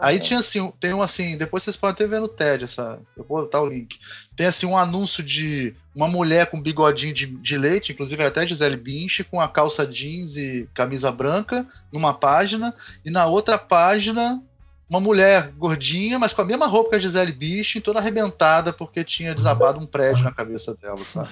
Aí 0.00 0.18
tinha 0.18 0.40
assim, 0.40 0.72
tem 0.80 0.94
um 0.94 1.02
assim, 1.02 1.36
depois 1.36 1.62
vocês 1.62 1.76
podem 1.76 1.92
até 1.92 2.06
ver 2.06 2.20
no 2.20 2.28
TED 2.28 2.64
essa. 2.64 2.98
Eu 3.16 3.24
vou 3.24 3.42
botar 3.42 3.60
o 3.60 3.68
link. 3.68 3.98
Tem 4.34 4.46
assim 4.46 4.64
um 4.64 4.76
anúncio 4.76 5.22
de 5.22 5.74
uma 5.94 6.08
mulher 6.08 6.46
com 6.46 6.60
bigodinho 6.60 7.12
de, 7.12 7.26
de 7.26 7.58
leite, 7.58 7.92
inclusive 7.92 8.24
até 8.24 8.46
Gisele 8.46 8.76
Bündchen, 8.76 9.26
com 9.30 9.40
a 9.40 9.48
calça 9.48 9.86
jeans 9.86 10.38
e 10.38 10.68
camisa 10.72 11.12
branca, 11.12 11.66
numa 11.92 12.14
página, 12.14 12.74
e 13.04 13.10
na 13.10 13.26
outra 13.26 13.58
página 13.58 14.42
uma 14.88 15.00
mulher 15.00 15.52
gordinha, 15.52 16.18
mas 16.18 16.32
com 16.32 16.42
a 16.42 16.44
mesma 16.44 16.66
roupa 16.66 16.90
que 16.90 16.96
a 16.96 16.98
Gisele 16.98 17.30
Bündchen, 17.30 17.82
toda 17.82 18.00
arrebentada 18.00 18.72
porque 18.72 19.04
tinha 19.04 19.34
desabado 19.34 19.78
um 19.78 19.86
prédio 19.86 20.24
na 20.24 20.32
cabeça 20.32 20.74
dela, 20.74 20.98
sabe? 21.04 21.28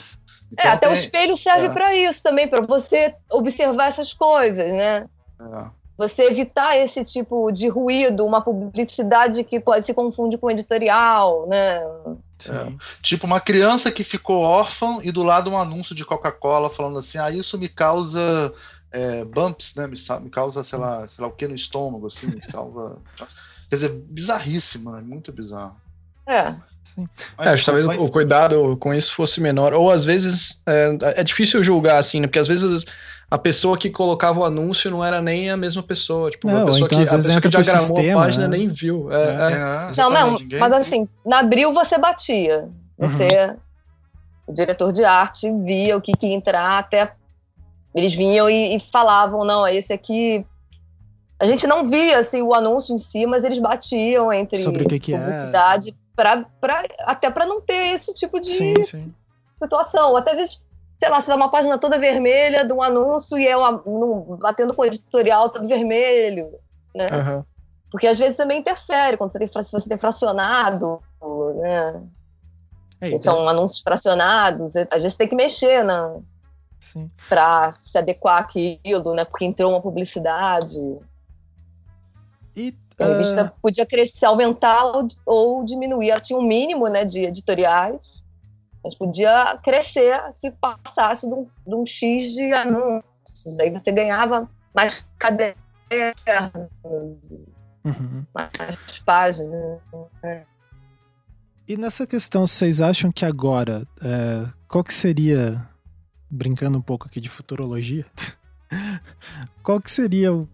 Então, 0.52 0.64
é, 0.64 0.74
até 0.74 0.86
tem... 0.86 0.94
o 0.94 0.98
espelho 0.98 1.36
serve 1.36 1.66
é. 1.66 1.70
para 1.70 1.94
isso 1.96 2.22
também, 2.22 2.46
para 2.46 2.60
você 2.60 3.14
observar 3.30 3.88
essas 3.88 4.12
coisas, 4.12 4.70
né? 4.72 5.06
É 5.40 5.78
você 5.98 6.22
evitar 6.22 6.78
esse 6.78 7.04
tipo 7.04 7.50
de 7.50 7.66
ruído, 7.66 8.24
uma 8.24 8.40
publicidade 8.40 9.42
que 9.42 9.58
pode 9.58 9.84
se 9.84 9.92
confundir 9.92 10.38
com 10.38 10.48
editorial, 10.48 11.48
né? 11.48 11.82
É. 12.48 12.72
Tipo 13.02 13.26
uma 13.26 13.40
criança 13.40 13.90
que 13.90 14.04
ficou 14.04 14.42
órfã 14.42 15.00
e 15.02 15.10
do 15.10 15.24
lado 15.24 15.50
um 15.50 15.58
anúncio 15.58 15.96
de 15.96 16.04
Coca-Cola 16.04 16.70
falando 16.70 16.98
assim, 16.98 17.18
ah, 17.18 17.32
isso 17.32 17.58
me 17.58 17.68
causa 17.68 18.54
é, 18.92 19.24
bumps, 19.24 19.74
né? 19.74 19.88
Me, 19.88 19.96
me, 20.22 20.30
causa, 20.30 20.62
sei 20.62 20.78
lá, 20.78 21.06
sei 21.08 21.20
lá 21.20 21.28
o 21.28 21.32
que 21.34 21.48
no 21.48 21.56
estômago, 21.56 22.06
assim, 22.06 22.28
me 22.28 22.40
salva. 22.48 22.98
Quer 23.68 23.74
dizer, 23.74 23.88
bizarríssimo, 23.90 24.92
né? 24.92 25.00
Muito 25.00 25.32
bizarro. 25.32 25.76
É. 26.28 26.54
Sim. 26.84 27.08
É, 27.38 27.48
acho 27.48 27.60
que 27.60 27.66
talvez 27.66 27.86
o 27.98 28.08
cuidado 28.08 28.76
com 28.76 28.94
isso 28.94 29.12
fosse 29.14 29.40
menor. 29.40 29.74
Ou 29.74 29.90
às 29.90 30.04
vezes 30.04 30.62
é, 30.64 30.96
é 31.16 31.24
difícil 31.24 31.64
julgar, 31.64 31.98
assim, 31.98 32.20
né? 32.20 32.28
Porque 32.28 32.38
às 32.38 32.46
vezes 32.46 32.84
a 33.30 33.36
pessoa 33.36 33.76
que 33.76 33.90
colocava 33.90 34.40
o 34.40 34.44
anúncio 34.44 34.90
não 34.90 35.05
era 35.05 35.20
nem 35.20 35.50
a 35.50 35.56
mesma 35.56 35.82
pessoa. 35.82 36.30
Tipo, 36.30 36.46
não, 36.46 36.62
a 36.62 36.66
pessoa 36.66 36.86
então, 36.86 36.98
que, 36.98 37.05
às 37.05 37.10
vezes 37.10 37.40
que 37.40 37.48
diagramou 37.48 37.80
sistema, 37.80 38.20
a 38.20 38.24
página 38.24 38.48
né? 38.48 38.56
nem 38.56 38.68
viu. 38.68 39.12
É, 39.12 39.22
é. 39.22 39.92
é. 39.92 39.96
não, 39.96 40.10
não, 40.10 40.38
mas 40.59 40.72
assim, 40.72 41.06
na 41.26 41.40
Abril 41.40 41.72
você 41.72 41.98
batia. 41.98 42.68
Você, 42.98 43.28
uhum. 43.28 43.56
o 44.48 44.52
diretor 44.52 44.92
de 44.92 45.05
arte, 45.05 45.52
via 45.62 45.96
o 45.96 46.00
que, 46.00 46.12
que 46.12 46.26
ia 46.26 46.34
entrar, 46.34 46.78
até 46.78 47.12
eles 47.94 48.14
vinham 48.14 48.48
e, 48.48 48.76
e 48.76 48.80
falavam, 48.80 49.44
não, 49.44 49.66
esse 49.66 49.92
aqui 49.92 50.44
a 51.40 51.46
gente 51.46 51.66
não 51.66 51.84
via 51.84 52.18
assim, 52.18 52.42
o 52.42 52.52
anúncio 52.52 52.94
em 52.94 52.98
si, 52.98 53.24
mas 53.26 53.44
eles 53.44 53.59
batiam 53.59 54.32
entre 54.32 54.59
Sobre 54.59 54.84
o 54.84 54.88
que 54.88 54.98
que 54.98 55.14
é. 55.14 55.18
publicidade, 55.18 55.90
é. 55.90 55.94
Pra, 56.16 56.44
pra, 56.60 56.82
até 57.02 57.30
para 57.30 57.46
não 57.46 57.60
ter 57.60 57.94
esse 57.94 58.12
tipo 58.12 58.40
de 58.40 58.50
sim, 58.50 58.82
sim. 58.82 59.14
situação. 59.62 60.16
Até 60.16 60.34
vezes 60.34 60.60
sei 60.98 61.08
lá, 61.08 61.20
você 61.20 61.28
dá 61.28 61.36
uma 61.36 61.50
página 61.50 61.78
toda 61.78 61.98
vermelha 61.98 62.64
de 62.64 62.72
um 62.72 62.82
anúncio 62.82 63.38
e 63.38 63.46
é 63.46 63.56
uma, 63.56 63.80
um, 63.86 64.36
batendo 64.36 64.74
com 64.74 64.82
o 64.82 64.86
editorial 64.86 65.48
todo 65.48 65.68
vermelho, 65.68 66.50
né? 66.94 67.08
Uhum. 67.10 67.44
Porque 67.90 68.06
às 68.06 68.18
vezes 68.18 68.36
também 68.36 68.58
interfere 68.58 69.16
quando 69.16 69.30
você 69.30 69.38
tem, 69.38 69.48
você 69.48 69.88
tem 69.88 69.96
fracionado, 69.96 71.00
né? 71.56 72.02
É, 73.00 73.08
então... 73.10 73.36
São 73.36 73.48
anúncios 73.48 73.80
fracionados, 73.80 74.74
às 74.76 75.00
vezes 75.00 75.16
tem 75.16 75.28
que 75.28 75.36
mexer 75.36 75.84
na, 75.84 76.16
para 77.28 77.70
se 77.70 77.96
adequar 77.96 78.42
àquilo, 78.42 79.14
né? 79.14 79.24
Porque 79.24 79.44
entrou 79.44 79.70
uma 79.70 79.80
publicidade. 79.80 80.78
E, 82.56 82.74
a 82.98 83.06
revista 83.06 83.44
uh... 83.44 83.60
podia 83.62 83.86
crescer, 83.86 84.26
aumentar 84.26 84.84
ou, 84.84 85.08
ou 85.24 85.64
diminuir. 85.64 86.10
Ela 86.10 86.20
tinha 86.20 86.36
um 86.36 86.42
mínimo 86.42 86.88
né, 86.88 87.04
de 87.04 87.20
editoriais 87.20 88.17
mas 88.82 88.94
podia 88.94 89.59
crescer 89.62 90.20
se 90.32 90.50
passasse 90.52 91.28
de 91.28 91.34
um, 91.34 91.46
de 91.66 91.74
um 91.74 91.86
X 91.86 92.32
de 92.32 92.52
anúncios. 92.52 93.59
Aí 93.60 93.70
você 93.70 93.92
ganhava 93.92 94.48
mais 94.74 95.06
cadernos, 95.18 95.56
uhum. 97.84 98.24
mais 98.34 98.98
páginas. 99.05 99.80
Né? 100.22 100.46
E 101.66 101.76
nessa 101.76 102.06
questão, 102.06 102.46
vocês 102.46 102.80
acham 102.80 103.12
que 103.12 103.24
agora, 103.24 103.86
é, 104.02 104.48
qual 104.66 104.82
que 104.82 104.94
seria, 104.94 105.66
brincando 106.30 106.78
um 106.78 106.82
pouco 106.82 107.06
aqui 107.06 107.20
de 107.20 107.28
futurologia, 107.28 108.06
qual 109.62 109.80
que 109.80 109.90
seria 109.90 110.32
o, 110.32 110.48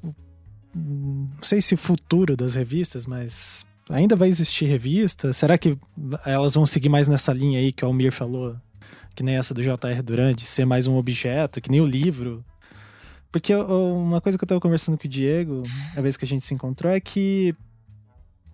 não 0.74 1.42
sei 1.42 1.60
se 1.60 1.74
o 1.74 1.78
futuro 1.78 2.36
das 2.36 2.55
revistas, 2.55 3.06
mas 3.06 3.64
ainda 3.90 4.16
vai 4.16 4.28
existir 4.28 4.66
revista? 4.66 5.32
Será 5.32 5.59
que 5.59 5.78
elas 6.24 6.55
vão 6.55 6.66
seguir 6.66 6.89
mais 6.89 7.09
nessa 7.09 7.32
linha 7.32 7.59
aí 7.59 7.73
que 7.73 7.85
o 7.85 7.89
Almir 7.89 8.12
falou? 8.12 8.56
Que 9.15 9.23
nem 9.23 9.36
essa 9.36 9.55
do 9.55 9.62
J.R. 9.62 10.02
Durante, 10.02 10.44
ser 10.44 10.65
mais 10.65 10.86
um 10.86 10.97
objeto, 10.97 11.61
que 11.61 11.70
nem 11.70 11.81
o 11.81 11.86
livro. 11.86 12.44
Porque 13.31 13.55
uma 13.55 14.20
coisa 14.20 14.39
que 14.39 14.44
eu 14.44 14.48
tava 14.48 14.61
conversando 14.61 14.97
com 14.97 15.06
o 15.06 15.11
Diego, 15.11 15.65
a 15.97 16.01
vez 16.01 16.16
que 16.16 16.24
a 16.24 16.28
gente 16.28 16.44
se 16.44 16.55
encontrou, 16.55 16.93
é 16.93 17.01
que 17.01 17.55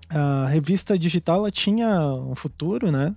a 0.09 0.47
revista 0.47 0.99
digital 0.99 1.39
ela 1.39 1.51
tinha 1.51 2.03
um 2.15 2.35
futuro, 2.35 2.91
né? 2.91 3.15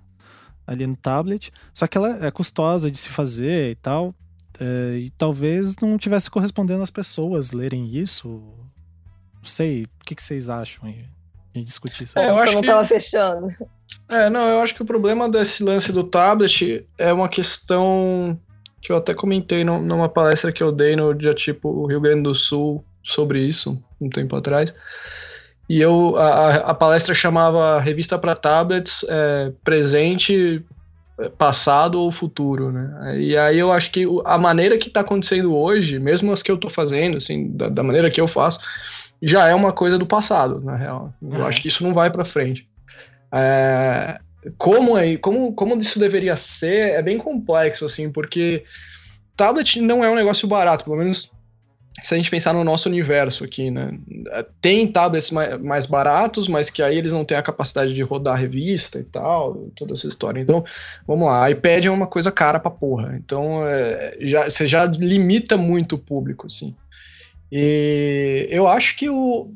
Ali 0.66 0.86
no 0.86 0.96
tablet. 0.96 1.52
Só 1.72 1.86
que 1.86 1.98
ela 1.98 2.24
é 2.24 2.30
custosa 2.30 2.90
de 2.90 2.98
se 2.98 3.08
fazer 3.08 3.72
e 3.72 3.74
tal. 3.76 4.14
É, 4.60 4.98
e 4.98 5.10
talvez 5.10 5.76
não 5.82 5.98
tivesse 5.98 6.30
correspondendo 6.30 6.82
às 6.82 6.90
pessoas 6.90 7.50
lerem 7.50 7.94
isso. 7.94 8.28
Não 9.34 9.44
sei. 9.44 9.84
O 9.84 10.04
que, 10.04 10.14
que 10.14 10.22
vocês 10.22 10.48
acham 10.48 10.88
aí? 10.88 11.04
Gente 11.58 11.66
discutir 11.66 12.04
isso. 12.04 12.18
É, 12.18 12.30
eu 12.30 12.36
acho 12.36 12.48
que 12.48 12.54
não 12.54 12.60
estava 12.60 12.84
fechando. 12.84 13.48
É, 14.08 14.28
não, 14.28 14.48
eu 14.48 14.60
acho 14.60 14.74
que 14.74 14.82
o 14.82 14.86
problema 14.86 15.28
desse 15.28 15.62
lance 15.62 15.92
do 15.92 16.04
tablet 16.04 16.86
é 16.98 17.12
uma 17.12 17.28
questão 17.28 18.38
que 18.80 18.92
eu 18.92 18.96
até 18.96 19.14
comentei 19.14 19.64
numa 19.64 20.08
palestra 20.08 20.52
que 20.52 20.62
eu 20.62 20.70
dei 20.70 20.94
no 20.94 21.14
dia 21.14 21.32
tipo 21.32 21.86
Rio 21.86 22.00
Grande 22.00 22.24
do 22.24 22.34
Sul 22.34 22.84
sobre 23.02 23.40
isso, 23.40 23.82
um 24.00 24.10
tempo 24.10 24.36
atrás. 24.36 24.74
E 25.68 25.80
eu 25.80 26.16
a, 26.16 26.56
a 26.56 26.74
palestra 26.74 27.14
chamava 27.14 27.80
Revista 27.80 28.18
para 28.18 28.36
Tablets 28.36 29.04
é, 29.08 29.52
Presente, 29.64 30.62
é, 31.18 31.28
Passado 31.30 31.98
ou 31.98 32.12
Futuro, 32.12 32.70
né? 32.70 33.18
E 33.18 33.36
aí 33.36 33.58
eu 33.58 33.72
acho 33.72 33.90
que 33.90 34.04
a 34.26 34.36
maneira 34.36 34.76
que 34.76 34.88
está 34.88 35.00
acontecendo 35.00 35.56
hoje, 35.56 35.98
mesmo 35.98 36.30
as 36.32 36.42
que 36.42 36.50
eu 36.50 36.56
estou 36.56 36.70
fazendo, 36.70 37.16
assim, 37.16 37.56
da, 37.56 37.70
da 37.70 37.82
maneira 37.82 38.10
que 38.10 38.20
eu 38.20 38.28
faço, 38.28 38.60
já 39.26 39.48
é 39.48 39.54
uma 39.54 39.72
coisa 39.72 39.98
do 39.98 40.06
passado, 40.06 40.60
na 40.60 40.76
real. 40.76 41.12
Eu 41.22 41.28
uhum. 41.28 41.46
acho 41.46 41.60
que 41.60 41.68
isso 41.68 41.82
não 41.82 41.94
vai 41.94 42.10
para 42.10 42.24
frente. 42.24 42.68
É, 43.32 44.18
como, 44.58 44.96
é, 44.98 45.16
como, 45.16 45.52
como 45.54 45.76
isso 45.78 45.98
deveria 45.98 46.36
ser 46.36 46.90
é 46.90 47.02
bem 47.02 47.18
complexo, 47.18 47.84
assim, 47.84 48.10
porque 48.10 48.64
tablet 49.36 49.80
não 49.80 50.04
é 50.04 50.10
um 50.10 50.14
negócio 50.14 50.46
barato, 50.46 50.84
pelo 50.84 50.96
menos 50.96 51.30
se 52.02 52.12
a 52.12 52.16
gente 52.16 52.30
pensar 52.30 52.52
no 52.52 52.64
nosso 52.64 52.88
universo 52.88 53.44
aqui, 53.44 53.70
né? 53.70 53.96
Tem 54.60 54.86
tablets 54.86 55.30
mais, 55.30 55.60
mais 55.60 55.86
baratos, 55.86 56.48
mas 56.48 56.68
que 56.68 56.82
aí 56.82 56.98
eles 56.98 57.12
não 57.12 57.24
têm 57.24 57.38
a 57.38 57.42
capacidade 57.42 57.94
de 57.94 58.02
rodar 58.02 58.36
revista 58.36 58.98
e 58.98 59.04
tal, 59.04 59.68
toda 59.76 59.94
essa 59.94 60.08
história. 60.08 60.40
Então, 60.40 60.64
vamos 61.06 61.28
lá, 61.28 61.48
iPad 61.48 61.84
é 61.84 61.90
uma 61.90 62.08
coisa 62.08 62.32
cara 62.32 62.58
pra 62.58 62.70
porra. 62.70 63.14
Então, 63.16 63.66
é, 63.66 64.16
já, 64.20 64.50
você 64.50 64.66
já 64.66 64.84
limita 64.86 65.56
muito 65.56 65.94
o 65.94 65.98
público, 65.98 66.46
assim. 66.46 66.74
E 67.50 68.46
eu 68.50 68.66
acho 68.66 68.96
que 68.96 69.08
o. 69.08 69.52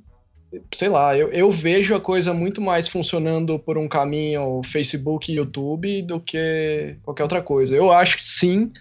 Sei 0.74 0.88
lá, 0.88 1.16
eu, 1.16 1.30
eu 1.30 1.50
vejo 1.50 1.94
a 1.94 2.00
coisa 2.00 2.32
muito 2.32 2.60
mais 2.60 2.88
funcionando 2.88 3.58
por 3.58 3.76
um 3.76 3.86
caminho 3.86 4.62
Facebook 4.64 5.30
e 5.30 5.36
YouTube 5.36 6.02
do 6.02 6.18
que 6.20 6.96
qualquer 7.02 7.24
outra 7.24 7.42
coisa. 7.42 7.76
Eu 7.76 7.92
acho 7.92 8.18
sim 8.22 8.72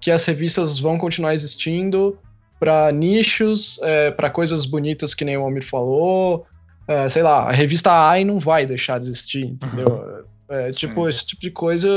que 0.00 0.10
as 0.10 0.24
revistas 0.26 0.80
vão 0.80 0.98
continuar 0.98 1.32
existindo 1.32 2.18
para 2.58 2.90
nichos, 2.90 3.78
é, 3.82 4.10
para 4.10 4.30
coisas 4.30 4.64
bonitas 4.64 5.14
que 5.14 5.24
nem 5.24 5.36
o 5.36 5.42
Almir 5.42 5.64
falou. 5.64 6.44
É, 6.88 7.08
sei 7.08 7.22
lá, 7.22 7.48
a 7.48 7.52
revista 7.52 7.92
AI 7.92 8.24
não 8.24 8.40
vai 8.40 8.66
deixar 8.66 8.98
de 8.98 9.06
existir, 9.06 9.44
entendeu? 9.44 9.88
Uhum. 9.88 10.32
É, 10.48 10.70
tipo, 10.70 11.08
esse 11.08 11.24
tipo 11.24 11.40
de 11.40 11.50
coisa 11.50 11.88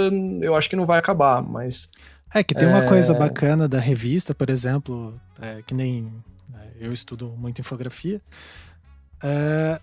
eu 0.41 0.55
acho 0.55 0.69
que 0.69 0.75
não 0.75 0.85
vai 0.85 0.99
acabar, 0.99 1.41
mas. 1.41 1.89
É 2.33 2.43
que 2.43 2.53
tem 2.53 2.67
uma 2.67 2.83
é, 2.83 2.87
coisa 2.87 3.13
bacana 3.13 3.67
da 3.67 3.79
revista, 3.79 4.33
por 4.33 4.49
exemplo, 4.49 5.19
é, 5.41 5.61
que 5.65 5.73
nem 5.73 6.11
eu 6.79 6.93
estudo 6.93 7.33
muito 7.37 7.59
infografia. 7.59 8.21
É, 9.21 9.79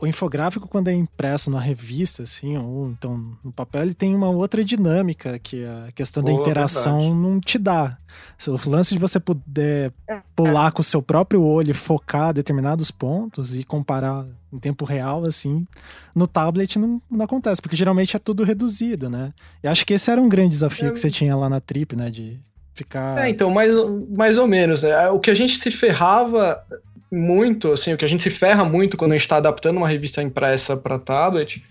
o 0.00 0.06
infográfico, 0.06 0.68
quando 0.68 0.88
é 0.88 0.92
impresso 0.92 1.50
na 1.50 1.58
revista, 1.58 2.22
assim, 2.22 2.56
ou 2.56 2.90
então 2.90 3.36
no 3.42 3.50
papel, 3.50 3.82
ele 3.82 3.94
tem 3.94 4.14
uma 4.14 4.28
outra 4.28 4.64
dinâmica 4.64 5.36
que 5.40 5.64
a 5.64 5.90
questão 5.90 6.22
Boa, 6.22 6.36
da 6.36 6.40
interação 6.40 6.98
verdade. 6.98 7.20
não 7.20 7.40
te 7.40 7.58
dá. 7.58 7.98
O 8.46 8.70
lance 8.70 8.94
de 8.94 9.00
você 9.00 9.18
poder 9.18 9.92
pular 10.36 10.70
com 10.70 10.82
o 10.82 10.84
seu 10.84 11.02
próprio 11.02 11.42
olho, 11.42 11.74
focar 11.74 12.32
determinados 12.32 12.92
pontos 12.92 13.56
e 13.56 13.64
comparar 13.64 14.24
em 14.52 14.58
tempo 14.58 14.84
real, 14.84 15.24
assim, 15.24 15.66
no 16.14 16.28
tablet 16.28 16.78
não, 16.78 17.02
não 17.10 17.24
acontece, 17.24 17.60
porque 17.60 17.76
geralmente 17.76 18.14
é 18.14 18.20
tudo 18.20 18.44
reduzido, 18.44 19.10
né? 19.10 19.34
E 19.64 19.66
acho 19.66 19.84
que 19.84 19.94
esse 19.94 20.10
era 20.10 20.22
um 20.22 20.28
grande 20.28 20.50
desafio 20.50 20.88
é. 20.88 20.90
que 20.92 20.98
você 20.98 21.10
tinha 21.10 21.34
lá 21.34 21.48
na 21.48 21.60
Trip, 21.60 21.96
né? 21.96 22.08
De 22.08 22.38
ficar. 22.78 23.24
É, 23.24 23.28
então, 23.28 23.50
mais, 23.50 23.72
mais 24.16 24.38
ou 24.38 24.46
menos. 24.46 24.82
Né? 24.82 25.08
O 25.08 25.18
que 25.18 25.30
a 25.30 25.34
gente 25.34 25.58
se 25.58 25.70
ferrava 25.70 26.62
muito, 27.10 27.72
assim, 27.72 27.92
o 27.92 27.96
que 27.96 28.04
a 28.04 28.08
gente 28.08 28.22
se 28.22 28.30
ferra 28.30 28.64
muito 28.64 28.96
quando 28.96 29.12
a 29.12 29.14
gente 29.14 29.22
está 29.22 29.36
adaptando 29.36 29.78
uma 29.78 29.88
revista 29.88 30.22
impressa 30.22 30.76
para 30.76 30.98
tablet 30.98 31.62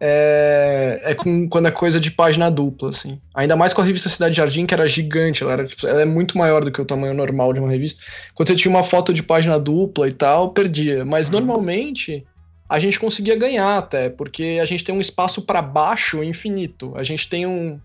é, 0.00 1.00
é 1.02 1.14
com, 1.14 1.48
quando 1.48 1.66
é 1.66 1.70
coisa 1.70 1.98
de 1.98 2.10
página 2.10 2.50
dupla, 2.50 2.90
assim. 2.90 3.20
Ainda 3.34 3.56
mais 3.56 3.74
com 3.74 3.80
a 3.80 3.84
revista 3.84 4.08
Cidade 4.08 4.36
Jardim, 4.36 4.64
que 4.64 4.74
era 4.74 4.86
gigante, 4.86 5.42
ela, 5.42 5.52
era, 5.52 5.66
tipo, 5.66 5.86
ela 5.86 6.02
é 6.02 6.04
muito 6.04 6.38
maior 6.38 6.64
do 6.64 6.70
que 6.70 6.80
o 6.80 6.84
tamanho 6.84 7.14
normal 7.14 7.52
de 7.52 7.60
uma 7.60 7.70
revista. 7.70 8.02
Quando 8.34 8.48
você 8.48 8.56
tinha 8.56 8.70
uma 8.70 8.82
foto 8.82 9.12
de 9.12 9.22
página 9.22 9.58
dupla 9.58 10.08
e 10.08 10.12
tal, 10.12 10.50
perdia. 10.50 11.04
Mas 11.04 11.26
uhum. 11.26 11.34
normalmente 11.34 12.24
a 12.68 12.78
gente 12.78 13.00
conseguia 13.00 13.34
ganhar 13.34 13.78
até, 13.78 14.08
porque 14.08 14.58
a 14.62 14.64
gente 14.64 14.84
tem 14.84 14.94
um 14.94 15.00
espaço 15.00 15.42
para 15.42 15.62
baixo 15.62 16.22
infinito. 16.22 16.92
A 16.96 17.02
gente 17.02 17.28
tem 17.28 17.46
um, 17.46 17.80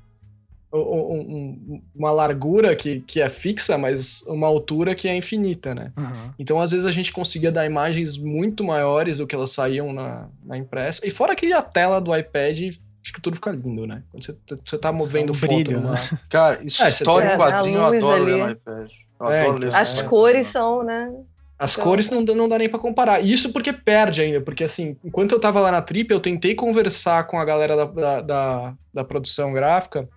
um, 0.78 1.82
uma 1.96 2.12
largura 2.12 2.76
que, 2.76 3.02
que 3.02 3.22
é 3.22 3.30
fixa, 3.30 3.78
mas 3.78 4.24
uma 4.24 4.48
altura 4.48 4.96
que 4.96 5.08
é 5.08 5.16
infinita, 5.16 5.76
né? 5.76 5.92
Uhum. 5.96 6.32
Então, 6.40 6.60
às 6.60 6.72
vezes, 6.72 6.86
a 6.86 6.92
gente 6.92 7.12
conseguia 7.12 7.52
dar 7.52 7.66
imagens 7.66 8.18
muito 8.18 8.64
maiores 8.64 9.18
do 9.18 9.28
que 9.28 9.36
elas 9.36 9.52
saíam 9.52 9.94
na, 9.94 10.28
na 10.44 10.58
impressa. 10.58 11.06
E 11.06 11.12
fora 11.12 11.36
que 11.36 11.54
a 11.54 11.62
tela 11.62 12.02
do 12.02 12.16
iPad 12.16 12.76
acho 13.04 13.14
que 13.14 13.22
tudo 13.22 13.36
fica 13.36 13.52
lindo, 13.52 13.86
né? 13.86 14.02
Quando 14.12 14.26
você, 14.26 14.38
você 14.64 14.78
tá 14.78 14.92
movendo 14.92 15.32
um 15.32 15.36
foto 15.36 15.48
brilho, 15.48 15.82
numa... 15.82 15.94
Né? 15.94 16.00
Cara, 16.30 16.64
história 16.64 17.30
é, 17.30 17.36
em 17.36 17.38
quadrinho 17.38 17.78
eu 17.78 17.86
adoro 17.86 18.24
ler 18.24 18.38
no 18.38 18.52
iPad. 18.52 18.92
Eu 19.20 19.28
é, 19.28 19.42
adoro 19.42 19.58
ler 19.60 19.76
As 19.76 20.02
cores 20.02 20.48
são, 20.48 20.84
né? 20.84 21.14
As 21.60 21.74
então... 21.74 21.84
cores 21.84 22.10
não, 22.10 22.22
não 22.22 22.50
dá 22.50 22.58
nem 22.58 22.70
para 22.70 22.80
comparar. 22.80 23.24
Isso 23.24 23.52
porque 23.52 23.72
perde 23.72 24.22
ainda, 24.22 24.42
porque 24.42 24.64
assim, 24.64 24.98
enquanto 25.04 25.34
eu 25.34 25.40
tava 25.40 25.60
lá 25.60 25.72
na 25.72 25.82
Trip, 25.82 26.12
eu 26.12 26.20
tentei 26.20 26.56
conversar 26.56 27.28
com 27.28 27.38
a 27.38 27.46
galera 27.46 27.76
da, 27.76 27.86
da, 27.86 28.22
da, 28.22 28.74
da 28.94 29.04
produção 29.04 29.54
gráfica 29.54 30.10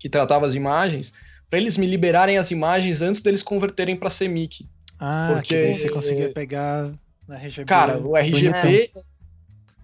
que 0.00 0.08
tratava 0.08 0.46
as 0.46 0.56
imagens, 0.56 1.12
para 1.48 1.60
eles 1.60 1.76
me 1.76 1.86
liberarem 1.86 2.38
as 2.38 2.50
imagens 2.50 3.02
antes 3.02 3.22
deles 3.22 3.42
converterem 3.42 3.94
para 3.94 4.10
CMYK. 4.10 4.66
Ah, 4.98 5.32
porque 5.34 5.56
daí 5.56 5.74
você 5.74 5.88
conseguia 5.88 6.32
pegar 6.32 6.90
na 7.28 7.36
RGB. 7.36 7.66
Cara, 7.66 7.98
o 7.98 8.16
RGB 8.16 8.90
é 8.96 9.00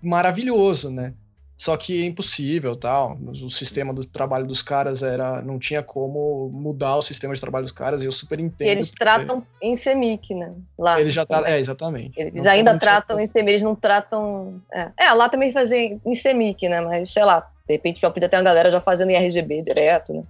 maravilhoso, 0.02 0.90
né? 0.90 1.14
Só 1.58 1.74
que 1.76 2.02
é 2.02 2.04
impossível, 2.04 2.76
tal. 2.76 3.16
O 3.42 3.48
sistema 3.48 3.92
do 3.94 4.04
trabalho 4.04 4.46
dos 4.46 4.60
caras 4.60 5.02
era, 5.02 5.40
não 5.40 5.58
tinha 5.58 5.82
como 5.82 6.50
mudar 6.50 6.96
o 6.96 7.02
sistema 7.02 7.34
de 7.34 7.40
trabalho 7.40 7.64
dos 7.64 7.72
caras. 7.72 8.02
E 8.02 8.06
eu 8.06 8.12
super 8.12 8.38
entendo. 8.38 8.68
E 8.68 8.70
eles 8.70 8.90
porque... 8.90 9.04
tratam 9.04 9.46
em 9.62 9.74
CMYK, 9.74 10.34
né? 10.34 10.54
Lá. 10.78 11.00
Eles 11.00 11.14
já 11.14 11.24
tratam, 11.24 11.50
é 11.50 11.58
exatamente. 11.58 12.20
Eles 12.20 12.34
não 12.34 12.50
ainda 12.50 12.78
tratam 12.78 13.18
em 13.18 13.26
CMYK, 13.26 13.48
eles 13.48 13.62
não 13.62 13.74
tratam. 13.74 14.60
É. 14.70 14.90
é, 14.98 15.12
lá 15.14 15.30
também 15.30 15.50
fazem 15.50 15.98
em 16.04 16.12
CMYK, 16.12 16.68
né? 16.68 16.80
Mas 16.82 17.10
sei 17.10 17.24
lá, 17.24 17.50
de 17.66 17.74
repente 17.74 18.00
já 18.00 18.10
podia 18.10 18.28
ter 18.28 18.36
uma 18.36 18.42
galera 18.42 18.70
já 18.70 18.80
fazendo 18.80 19.10
em 19.10 19.16
RGB 19.16 19.62
direto, 19.62 20.12
né? 20.12 20.22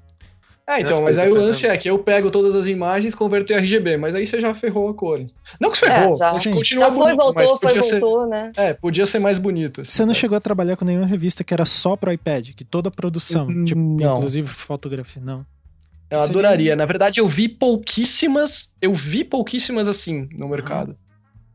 É, 0.69 0.81
então, 0.81 1.01
mas 1.01 1.17
aí 1.17 1.31
o 1.31 1.35
lance 1.35 1.65
é 1.65 1.77
que 1.77 1.89
eu 1.89 1.97
pego 1.97 2.29
todas 2.29 2.57
as 2.57 2.67
imagens 2.67 3.15
e 3.15 3.17
converto 3.17 3.53
em 3.53 3.57
RGB, 3.57 3.97
mas 3.97 4.17
aí 4.17 4.27
você 4.27 4.41
já 4.41 4.53
ferrou 4.53 4.89
a 4.89 4.95
cores. 4.95 5.33
Não 5.61 5.71
que 5.71 5.79
ferrou, 5.79 6.15
é, 6.15 6.17
já, 6.17 6.33
continua 6.33 6.87
já 6.87 6.91
foi, 6.91 6.99
bonito, 6.99 7.23
voltou, 7.23 7.59
foi, 7.59 7.79
voltou, 7.79 8.23
ser, 8.23 8.29
né? 8.29 8.53
É, 8.57 8.73
podia 8.73 9.07
ser 9.07 9.21
mais 9.21 9.39
bonito. 9.39 9.83
Assim, 9.83 9.91
você 9.93 10.05
não 10.05 10.13
chegou 10.13 10.37
a 10.37 10.41
trabalhar 10.41 10.77
com 10.77 10.85
nenhuma 10.85 11.07
revista 11.07 11.45
que 11.45 11.55
era 11.55 11.65
só 11.65 11.95
pro 11.95 12.11
iPad, 12.13 12.51
que 12.51 12.65
toda 12.65 12.89
a 12.89 12.91
produção, 12.91 13.47
hum, 13.47 13.65
tipo, 13.65 13.81
inclusive 14.01 14.49
fotografia, 14.49 15.23
não. 15.25 15.47
Eu 16.11 16.19
Seria... 16.19 16.33
adoraria. 16.33 16.77
Na 16.77 16.85
verdade, 16.85 17.21
eu 17.21 17.29
vi 17.29 17.49
pouquíssimas, 17.49 18.75
eu 18.83 18.93
vi 18.93 19.23
pouquíssimas 19.23 19.87
assim 19.87 20.29
no 20.33 20.49
mercado. 20.49 20.97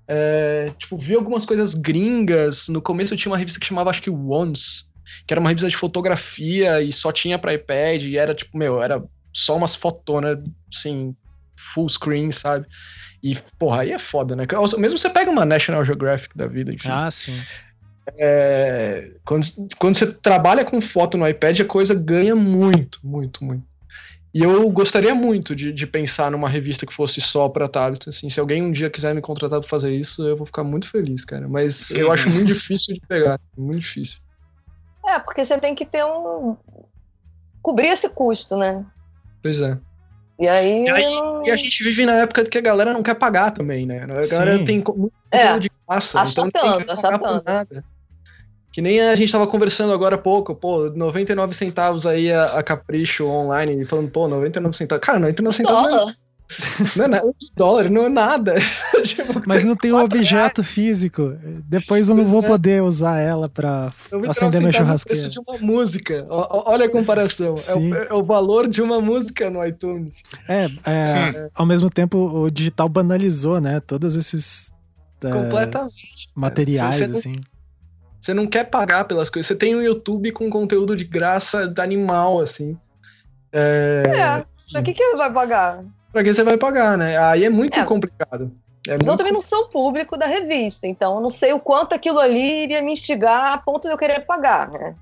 É, 0.08 0.72
tipo, 0.78 0.98
vi 0.98 1.16
algumas 1.16 1.46
coisas 1.46 1.74
gringas. 1.74 2.70
No 2.70 2.82
começo 2.82 3.14
eu 3.14 3.18
tinha 3.18 3.32
uma 3.32 3.38
revista 3.38 3.60
que 3.60 3.66
chamava, 3.66 3.90
acho 3.90 4.02
que 4.02 4.10
Once, 4.10 4.86
que 5.26 5.34
era 5.34 5.40
uma 5.40 5.50
revista 5.50 5.70
de 5.70 5.78
fotografia 5.78 6.82
e 6.82 6.92
só 6.92 7.12
tinha 7.12 7.38
para 7.38 7.54
iPad 7.54 8.04
e 8.04 8.18
era 8.18 8.34
tipo, 8.34 8.58
meu, 8.58 8.82
era 8.82 9.04
só 9.34 9.56
umas 9.56 9.76
fotonas, 9.76 10.40
assim, 10.74 11.16
full 11.56 11.90
screen, 11.90 12.32
sabe? 12.32 12.66
E, 13.24 13.38
porra, 13.60 13.82
aí 13.82 13.92
é 13.92 14.00
foda, 14.00 14.36
né? 14.36 14.46
Mesmo 14.78 14.98
você 14.98 15.10
pega 15.10 15.30
uma 15.30 15.46
National 15.46 15.86
Geographic 15.86 16.36
da 16.36 16.48
vida, 16.48 16.74
enfim. 16.74 16.90
Ah, 16.90 17.12
sim. 17.12 17.40
É, 18.18 19.12
quando, 19.24 19.46
quando 19.78 19.96
você 19.96 20.12
trabalha 20.12 20.66
com 20.66 20.82
foto 20.82 21.18
no 21.18 21.28
iPad, 21.28 21.60
a 21.60 21.66
coisa 21.66 21.94
ganha 21.94 22.36
muito, 22.36 23.00
muito, 23.04 23.44
muito. 23.44 23.64
E 24.34 24.42
eu 24.44 24.70
gostaria 24.70 25.14
muito 25.14 25.54
de, 25.54 25.74
de 25.74 25.86
pensar 25.86 26.32
numa 26.32 26.48
revista 26.48 26.86
que 26.86 26.94
fosse 26.94 27.20
só 27.20 27.50
para 27.50 27.68
tablet. 27.68 28.08
Assim, 28.08 28.30
se 28.30 28.40
alguém 28.40 28.62
um 28.62 28.72
dia 28.72 28.90
quiser 28.90 29.14
me 29.14 29.22
contratar 29.22 29.60
para 29.60 29.70
fazer 29.70 29.94
isso, 29.94 30.26
eu 30.26 30.38
vou 30.38 30.46
ficar 30.46 30.64
muito 30.64 30.88
feliz, 30.88 31.26
cara. 31.26 31.50
Mas 31.50 31.92
eu 31.92 32.12
acho 32.12 32.30
muito 32.30 32.48
difícil 32.48 32.96
de 32.96 33.02
pegar, 33.02 33.40
muito 33.58 33.82
difícil. 33.82 34.20
É, 35.12 35.20
porque 35.20 35.44
você 35.44 35.60
tem 35.60 35.76
que 35.76 35.86
ter 35.86 36.06
um. 36.06 36.56
cobrir 37.62 37.88
esse 37.88 38.08
custo, 38.10 38.56
né? 38.56 38.86
Pois 39.44 39.60
é. 39.60 39.78
E 40.40 40.48
aí. 40.48 40.86
E, 40.86 40.90
aí, 40.90 41.14
e 41.46 41.52
a 41.52 41.56
gente 41.56 41.84
vive 41.84 42.06
na 42.06 42.14
época 42.14 42.46
que 42.46 42.58
a 42.58 42.62
galera 42.62 42.94
não 42.94 43.04
quer 43.04 43.16
pagar 43.16 43.52
também, 43.52 43.86
né? 43.86 44.04
A 44.04 44.08
galera 44.08 44.58
Sim. 44.60 44.66
tem 44.66 44.84
muito 44.96 45.14
é, 45.30 45.60
de 45.60 45.70
graça, 45.88 46.24
então 46.26 46.46
não 46.46 46.52
tem 46.52 46.96
que 46.96 47.02
pagar 47.02 47.44
nada. 47.46 47.84
Que 48.72 48.82
nem 48.82 49.02
a 49.02 49.16
gente 49.16 49.32
tava 49.32 49.46
conversando 49.46 49.92
agora 49.92 50.16
há 50.16 50.18
pouco, 50.18 50.56
pô, 50.56 50.90
99 50.90 51.54
centavos 51.54 52.06
aí 52.06 52.32
a, 52.32 52.46
a 52.46 52.64
Capricho 52.64 53.26
online, 53.28 53.84
falando, 53.84 54.10
pô, 54.10 54.30
99 54.30 54.78
centavos. 54.78 55.06
Cara, 55.06 55.20
99 55.20 55.58
centavos. 55.58 55.90
Dólar. 55.90 56.16
Não 56.96 57.06
é, 57.06 57.08
nada 57.08 57.34
de 57.38 57.48
dólar, 57.56 57.90
não 57.90 58.06
é 58.06 58.10
nada. 58.10 58.56
tipo, 59.04 59.42
Mas 59.46 59.64
não 59.64 59.76
tem 59.76 59.94
um 59.94 60.00
objeto 60.00 60.64
físico. 60.64 61.34
Depois 61.66 62.10
eu 62.10 62.16
não 62.16 62.26
vou 62.26 62.44
é. 62.44 62.48
poder 62.48 62.82
usar 62.82 63.20
ela 63.20 63.48
pra 63.48 63.92
acender 64.28 64.62
meu 64.62 64.72
churrasqueiro. 64.72 65.30
de 65.30 65.40
uma 65.40 65.58
música. 65.60 66.26
Olha 66.30 66.86
a 66.86 66.90
comparação. 66.90 67.56
É 67.56 67.76
o, 67.76 67.96
é 67.96 68.14
o, 68.14 68.24
valor 68.24 68.68
de 68.68 68.82
uma 68.82 69.00
música 69.02 69.50
no 69.50 69.66
iTunes. 69.66 70.24
É, 70.48 70.66
é 70.86 71.50
ao 71.54 71.66
mesmo 71.66 71.90
tempo 71.90 72.18
o 72.18 72.50
digital 72.50 72.90
banalizou, 72.90 73.60
né? 73.60 73.80
Todos 73.80 74.16
esses 74.16 74.72
é, 75.24 75.32
Completamente. 75.32 76.30
materiais, 76.36 76.96
você 76.98 77.04
assim. 77.04 77.36
Não, 77.36 77.44
você 78.20 78.34
não 78.34 78.48
quer 78.48 78.66
pagar 78.66 79.06
pelas 79.06 79.30
coisas. 79.30 79.48
Você 79.48 79.56
tem 79.56 79.76
um 79.76 79.82
YouTube 79.82 80.32
com 80.32 80.50
conteúdo 80.50 80.96
de 80.96 81.04
graça 81.04 81.68
da 81.68 81.84
animal, 81.84 82.40
assim. 82.40 82.78
É, 83.52 84.04
é 84.06 84.46
pra 84.72 84.84
que, 84.84 84.94
que 84.94 85.16
vai 85.16 85.32
pagar? 85.32 85.84
Pra 86.12 86.24
que 86.24 86.34
você 86.34 86.44
vai 86.44 86.58
pagar, 86.58 86.98
né? 86.98 87.18
Aí 87.18 87.46
é 87.46 87.50
muito 87.50 87.80
é. 87.80 87.84
complicado. 87.86 88.52
É 88.88 88.92
muito... 88.92 89.08
Eu 89.08 89.18
também 89.18 89.34
não 89.34 89.42
sou 89.42 89.62
o 89.62 89.70
público 89.70 90.18
da 90.18 90.26
revista, 90.26 90.88
então 90.88 91.16
eu 91.16 91.22
não 91.22 91.30
sei 91.30 91.54
o 91.54 91.60
quanto 91.60 91.94
aquilo 91.94 92.20
ali 92.20 92.64
iria 92.64 92.82
me 92.82 92.92
instigar 92.92 93.54
a 93.54 93.58
ponto 93.58 93.88
de 93.88 93.94
eu 93.94 93.98
querer 93.98 94.26
pagar, 94.26 94.70
né? 94.70 94.96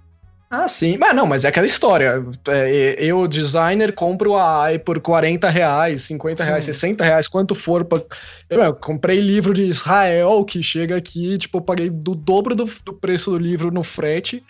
Ah, 0.50 0.68
sim. 0.68 0.98
Mas 0.98 1.16
não, 1.16 1.28
mas 1.28 1.46
é 1.46 1.50
aquela 1.50 1.68
história. 1.68 2.24
É, 2.48 2.96
eu, 2.98 3.28
designer, 3.28 3.94
compro 3.94 4.36
a 4.36 4.64
AI 4.64 4.80
por 4.80 5.00
40 5.00 5.48
reais, 5.48 6.02
50 6.04 6.44
reais, 6.44 6.66
60 6.66 7.04
reais, 7.04 7.28
quanto 7.28 7.54
for. 7.54 7.86
Pra... 7.86 8.02
Eu, 8.50 8.64
eu, 8.64 8.74
comprei 8.74 9.20
livro 9.20 9.54
de 9.54 9.64
Israel 9.66 10.44
que 10.44 10.64
chega 10.64 10.98
aqui, 10.98 11.38
tipo, 11.38 11.60
eu 11.60 11.62
paguei 11.62 11.90
do 11.92 12.16
dobro 12.16 12.56
do, 12.56 12.66
do 12.84 12.94
preço 12.94 13.30
do 13.30 13.38
livro 13.38 13.70
no 13.70 13.84
frete. 13.84 14.44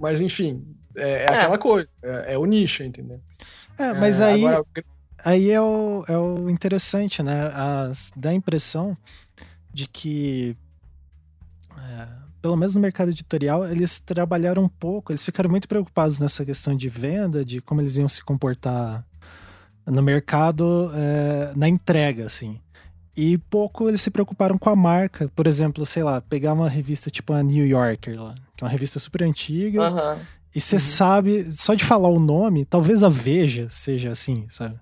Mas, 0.00 0.20
enfim, 0.20 0.64
é, 0.96 1.08
é, 1.08 1.22
é. 1.22 1.28
aquela 1.28 1.58
coisa. 1.58 1.88
É, 2.02 2.34
é, 2.34 2.38
o 2.38 2.44
nicho, 2.44 2.82
entendeu? 2.82 3.20
É, 3.78 3.92
mas 3.92 4.20
aí. 4.20 4.44
Agora, 4.44 4.64
aí 5.24 5.50
é 5.50 5.60
o, 5.60 6.04
é 6.08 6.16
o 6.16 6.48
interessante, 6.48 7.22
né? 7.22 7.50
As, 7.52 8.10
dá 8.16 8.30
a 8.30 8.34
impressão 8.34 8.96
de 9.72 9.86
que, 9.86 10.56
é, 11.76 12.08
pelo 12.40 12.56
menos 12.56 12.74
no 12.74 12.80
mercado 12.80 13.10
editorial, 13.10 13.66
eles 13.66 13.98
trabalharam 14.00 14.64
um 14.64 14.68
pouco, 14.68 15.12
eles 15.12 15.24
ficaram 15.24 15.50
muito 15.50 15.68
preocupados 15.68 16.18
nessa 16.18 16.44
questão 16.44 16.74
de 16.74 16.88
venda, 16.88 17.44
de 17.44 17.60
como 17.60 17.80
eles 17.80 17.96
iam 17.96 18.08
se 18.08 18.22
comportar 18.22 19.04
no 19.86 20.02
mercado, 20.02 20.90
é, 20.94 21.52
na 21.56 21.68
entrega, 21.68 22.26
assim. 22.26 22.60
E 23.16 23.36
pouco 23.36 23.88
eles 23.88 24.00
se 24.00 24.10
preocuparam 24.10 24.56
com 24.56 24.70
a 24.70 24.76
marca. 24.76 25.28
Por 25.34 25.46
exemplo, 25.46 25.84
sei 25.84 26.04
lá, 26.04 26.20
pegar 26.20 26.52
uma 26.52 26.68
revista 26.68 27.10
tipo 27.10 27.32
a 27.32 27.42
New 27.42 27.66
Yorker, 27.66 28.20
lá, 28.22 28.34
que 28.56 28.62
é 28.62 28.64
uma 28.64 28.70
revista 28.70 28.98
super 28.98 29.24
antiga. 29.24 29.90
Uhum. 29.90 30.22
E 30.54 30.60
você 30.60 30.76
uhum. 30.76 30.80
sabe, 30.80 31.52
só 31.52 31.74
de 31.74 31.84
falar 31.84 32.08
o 32.08 32.20
nome, 32.20 32.64
talvez 32.64 33.02
a 33.02 33.08
Veja 33.08 33.68
seja 33.70 34.10
assim, 34.10 34.46
sabe? 34.48 34.78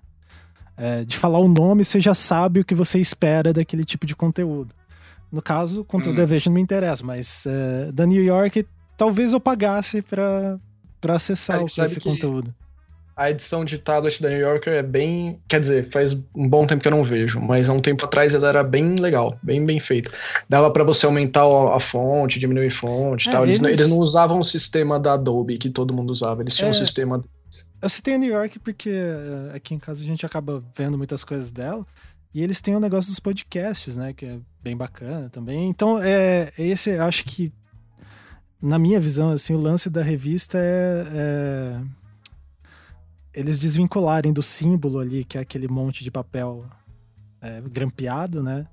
É, 0.77 1.03
de 1.03 1.17
falar 1.17 1.39
o 1.39 1.47
nome, 1.47 1.83
você 1.83 1.99
já 1.99 2.13
sabe 2.13 2.59
o 2.59 2.65
que 2.65 2.75
você 2.75 2.99
espera 2.99 3.51
daquele 3.51 3.83
tipo 3.83 4.05
de 4.05 4.15
conteúdo. 4.15 4.75
No 5.31 5.41
caso, 5.41 5.81
o 5.81 5.83
conteúdo 5.83 6.17
hum. 6.17 6.21
da 6.21 6.25
Veja 6.25 6.49
não 6.49 6.55
me 6.55 6.61
interessa, 6.61 7.03
mas 7.03 7.45
é, 7.47 7.91
da 7.91 8.05
New 8.05 8.23
York, 8.23 8.65
talvez 8.95 9.33
eu 9.33 9.39
pagasse 9.39 10.01
para 10.01 10.59
acessar 11.09 11.61
esse 11.63 11.99
conteúdo. 11.99 12.53
A 13.15 13.31
edição 13.31 13.65
de 13.65 13.79
tablet 13.79 14.21
da 14.21 14.29
New 14.29 14.39
Yorker 14.39 14.73
é 14.73 14.83
bem. 14.83 15.39
Quer 15.47 15.59
dizer, 15.59 15.89
faz 15.89 16.15
um 16.35 16.47
bom 16.47 16.67
tempo 16.67 16.83
que 16.83 16.87
eu 16.87 16.91
não 16.91 17.03
vejo, 17.03 17.41
mas 17.41 17.67
há 17.67 17.73
um 17.73 17.81
tempo 17.81 18.05
atrás 18.05 18.31
ela 18.35 18.47
era 18.47 18.63
bem 18.63 18.95
legal, 18.95 19.39
bem 19.41 19.65
bem 19.65 19.79
feita. 19.79 20.11
Dava 20.47 20.69
para 20.69 20.83
você 20.83 21.07
aumentar 21.07 21.41
a 21.41 21.79
fonte, 21.79 22.37
diminuir 22.37 22.67
a 22.67 22.71
fonte 22.71 23.25
e 23.25 23.29
é, 23.29 23.31
tal. 23.31 23.43
Eles, 23.43 23.59
eles... 23.59 23.79
eles, 23.79 23.89
não 23.89 23.97
usavam 23.97 24.39
o 24.39 24.45
sistema 24.45 24.99
da 24.99 25.13
Adobe 25.13 25.57
que 25.57 25.67
todo 25.67 25.95
mundo 25.95 26.11
usava, 26.11 26.43
eles 26.43 26.55
tinham 26.55 26.67
é... 26.67 26.71
um 26.71 26.75
sistema 26.75 27.23
eu 27.81 27.89
citei 27.89 28.15
a 28.15 28.17
New 28.17 28.31
York 28.31 28.59
porque 28.59 28.89
eh, 28.89 29.55
aqui 29.55 29.75
em 29.75 29.79
casa 29.79 30.03
a 30.03 30.05
gente 30.05 30.25
acaba 30.25 30.63
vendo 30.75 30.97
muitas 30.97 31.23
coisas 31.23 31.51
dela. 31.51 31.85
E 32.33 32.43
eles 32.43 32.61
têm 32.61 32.75
o 32.75 32.77
um 32.77 32.81
negócio 32.81 33.09
dos 33.09 33.19
podcasts, 33.19 33.97
né? 33.97 34.13
Que 34.13 34.25
é 34.25 34.39
bem 34.61 34.75
bacana 34.75 35.29
também. 35.29 35.69
Então, 35.69 35.99
é, 36.01 36.51
esse, 36.57 36.97
acho 36.97 37.23
que, 37.25 37.51
na 38.61 38.77
minha 38.77 38.99
visão, 38.99 39.31
assim, 39.31 39.53
o 39.53 39.59
lance 39.59 39.89
da 39.89 40.03
revista 40.03 40.57
é, 40.57 41.03
é 41.09 41.81
eles 43.33 43.59
desvincularem 43.59 44.33
do 44.33 44.41
símbolo 44.41 44.99
ali, 44.99 45.23
que 45.23 45.37
é 45.37 45.41
aquele 45.41 45.67
monte 45.67 46.03
de 46.03 46.09
papel 46.09 46.65
é, 47.39 47.61
grampeado, 47.61 48.41
né? 48.41 48.67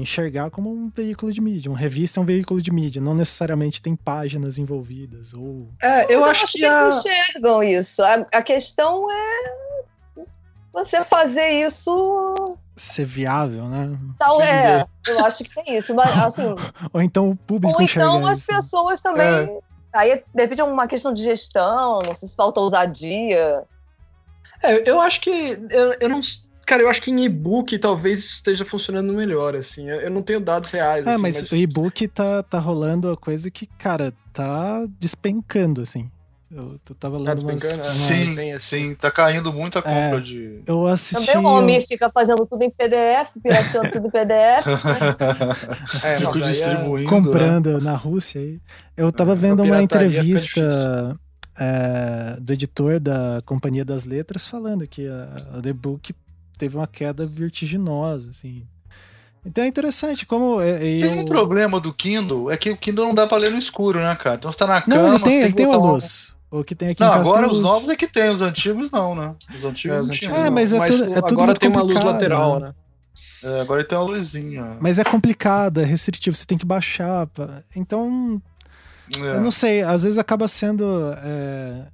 Enxergar 0.00 0.50
como 0.50 0.70
um 0.70 0.88
veículo 0.88 1.32
de 1.32 1.40
mídia. 1.40 1.70
Uma 1.70 1.78
revista 1.78 2.20
é 2.20 2.22
um 2.22 2.26
veículo 2.26 2.60
de 2.60 2.72
mídia, 2.72 3.00
não 3.00 3.14
necessariamente 3.14 3.82
tem 3.82 3.94
páginas 3.94 4.58
envolvidas. 4.58 5.34
Ou... 5.34 5.68
É, 5.82 6.04
eu, 6.04 6.20
eu 6.20 6.24
acho, 6.24 6.44
acho, 6.44 6.52
que, 6.52 6.58
que 6.60 6.64
a... 6.64 6.82
eles 6.82 6.98
enxergam 6.98 7.62
isso. 7.62 8.02
A, 8.02 8.26
a, 8.32 8.42
questão 8.42 9.10
é 9.10 10.24
você 10.72 11.02
fazer 11.04 11.48
isso 11.48 12.34
ser 12.78 13.04
viável, 13.04 13.64
né? 13.64 13.98
Então, 14.14 14.40
é, 14.40 14.86
eu 15.06 15.24
acho 15.24 15.44
que 15.44 15.54
tem 15.54 15.76
isso. 15.76 15.94
Mas, 15.94 16.16
assim, 16.16 16.54
ou 16.92 17.02
então 17.02 17.30
o 17.30 17.36
público 17.36 17.76
Ou 17.76 17.82
então 17.82 18.26
as 18.26 18.38
isso. 18.38 18.52
Né? 18.52 18.58
pessoas 18.58 19.00
também. 19.00 19.26
É. 19.26 19.58
Aí, 19.92 20.22
de 20.34 20.42
repente, 20.42 20.60
é 20.60 20.64
uma 20.64 20.86
questão 20.86 21.12
de 21.12 21.24
gestão, 21.24 22.00
não 22.02 22.14
sei 22.14 22.28
se 22.28 22.34
falta 22.34 22.60
ousadia. 22.60 23.64
É, 24.62 24.88
eu 24.88 25.00
acho 25.00 25.20
que. 25.20 25.58
Eu, 25.70 25.96
eu 26.00 26.08
não. 26.08 26.20
Cara, 26.68 26.82
eu 26.82 26.90
acho 26.90 27.00
que 27.00 27.10
em 27.10 27.24
e-book 27.24 27.78
talvez 27.78 28.18
esteja 28.18 28.62
funcionando 28.62 29.14
melhor, 29.14 29.56
assim. 29.56 29.88
Eu, 29.88 30.10
não 30.10 30.22
tenho 30.22 30.38
dados 30.38 30.70
reais. 30.70 31.06
É, 31.06 31.14
assim, 31.14 31.22
mas, 31.22 31.40
mas, 31.40 31.52
o 31.52 31.56
e-book 31.56 32.06
tá, 32.08 32.42
tá 32.42 32.58
rolando 32.58 33.10
a 33.10 33.16
coisa 33.16 33.50
que, 33.50 33.64
cara, 33.64 34.12
tá 34.34 34.86
despencando, 35.00 35.80
assim. 35.80 36.10
Eu, 36.50 36.78
eu 36.86 36.94
tava 36.94 37.16
lendo 37.16 37.42
umas, 37.42 37.62
umas... 37.62 37.62
Sim, 37.62 38.54
assim. 38.54 38.58
sim, 38.58 38.94
tá 38.94 39.10
caindo 39.10 39.50
muito 39.50 39.78
a 39.78 39.82
compra 39.82 40.18
é, 40.18 40.20
de. 40.20 40.60
Eu 40.66 40.86
assisti. 40.86 41.24
Também 41.24 41.42
o 41.42 41.48
homem 41.48 41.80
fica 41.86 42.10
fazendo 42.10 42.44
tudo 42.44 42.62
em 42.62 42.70
PDF, 42.70 43.30
pirateando 43.42 43.90
tudo 43.90 44.08
em 44.08 44.10
PDF. 44.10 44.66
é, 46.04 46.16
Fico 46.18 46.36
é 46.36 46.40
distribuindo. 46.42 47.08
É... 47.08 47.10
Comprando 47.10 47.78
né? 47.78 47.80
na 47.80 47.96
Rússia 47.96 48.42
aí. 48.42 48.60
Eu 48.94 49.10
tava 49.10 49.34
vendo 49.34 49.62
uma 49.62 49.82
entrevista 49.82 51.18
é, 51.58 52.36
do 52.38 52.52
editor 52.52 53.00
da 53.00 53.40
Companhia 53.46 53.86
das 53.86 54.04
Letras 54.04 54.46
falando 54.46 54.86
que 54.86 55.08
a, 55.08 55.34
a 55.56 55.62
The 55.62 55.72
Book 55.72 56.12
teve 56.58 56.76
uma 56.76 56.86
queda 56.86 57.24
vertiginosa, 57.24 58.30
assim. 58.30 58.66
Então 59.46 59.64
é 59.64 59.66
interessante 59.66 60.26
como. 60.26 60.60
É, 60.60 60.98
é, 60.98 61.00
tem 61.00 61.20
um 61.20 61.24
problema 61.24 61.80
do 61.80 61.92
Kindle, 61.92 62.50
é 62.50 62.56
que 62.56 62.70
o 62.70 62.76
Kindle 62.76 63.06
não 63.06 63.14
dá 63.14 63.26
pra 63.26 63.38
ler 63.38 63.50
no 63.50 63.58
escuro, 63.58 63.98
né, 63.98 64.14
cara? 64.16 64.36
Então 64.36 64.52
você 64.52 64.58
tá 64.58 64.66
na 64.66 64.82
cama. 64.82 65.02
Não, 65.02 65.14
ele 65.14 65.24
tem, 65.24 65.40
ele 65.42 65.52
tem 65.52 65.66
uma 65.66 65.76
luz. 65.76 66.36
O 66.50 66.64
que 66.64 66.74
tem 66.74 66.88
aqui 66.88 67.00
não, 67.00 67.08
em 67.08 67.10
casa 67.12 67.30
agora 67.30 67.46
os 67.46 67.52
luz. 67.52 67.62
novos 67.62 67.88
é 67.90 67.96
que 67.96 68.06
tem, 68.06 68.30
os 68.30 68.42
antigos 68.42 68.90
não, 68.90 69.14
né? 69.14 69.34
Os 69.56 69.64
antigos 69.64 69.96
é, 69.96 70.02
não 70.02 70.08
tinham. 70.10 70.36
É, 70.36 70.50
mas 70.50 70.72
é, 70.72 70.86
tudo, 70.86 71.04
é 71.04 71.22
tudo 71.22 71.42
Agora 71.42 71.54
tem 71.54 71.70
uma 71.70 71.82
luz 71.82 72.02
lateral, 72.02 72.60
né? 72.60 72.74
É, 73.42 73.60
agora 73.60 73.84
tem 73.84 73.96
uma 73.96 74.04
luzinha. 74.04 74.76
Mas 74.80 74.98
é 74.98 75.04
complicado, 75.04 75.80
é 75.80 75.84
restritivo, 75.84 76.34
você 76.34 76.46
tem 76.46 76.58
que 76.58 76.66
baixar. 76.66 77.28
Então. 77.76 78.42
É. 79.16 79.36
Eu 79.36 79.40
não 79.40 79.50
sei, 79.50 79.82
às 79.82 80.02
vezes 80.02 80.18
acaba 80.18 80.48
sendo. 80.48 80.84
É, 81.22 81.86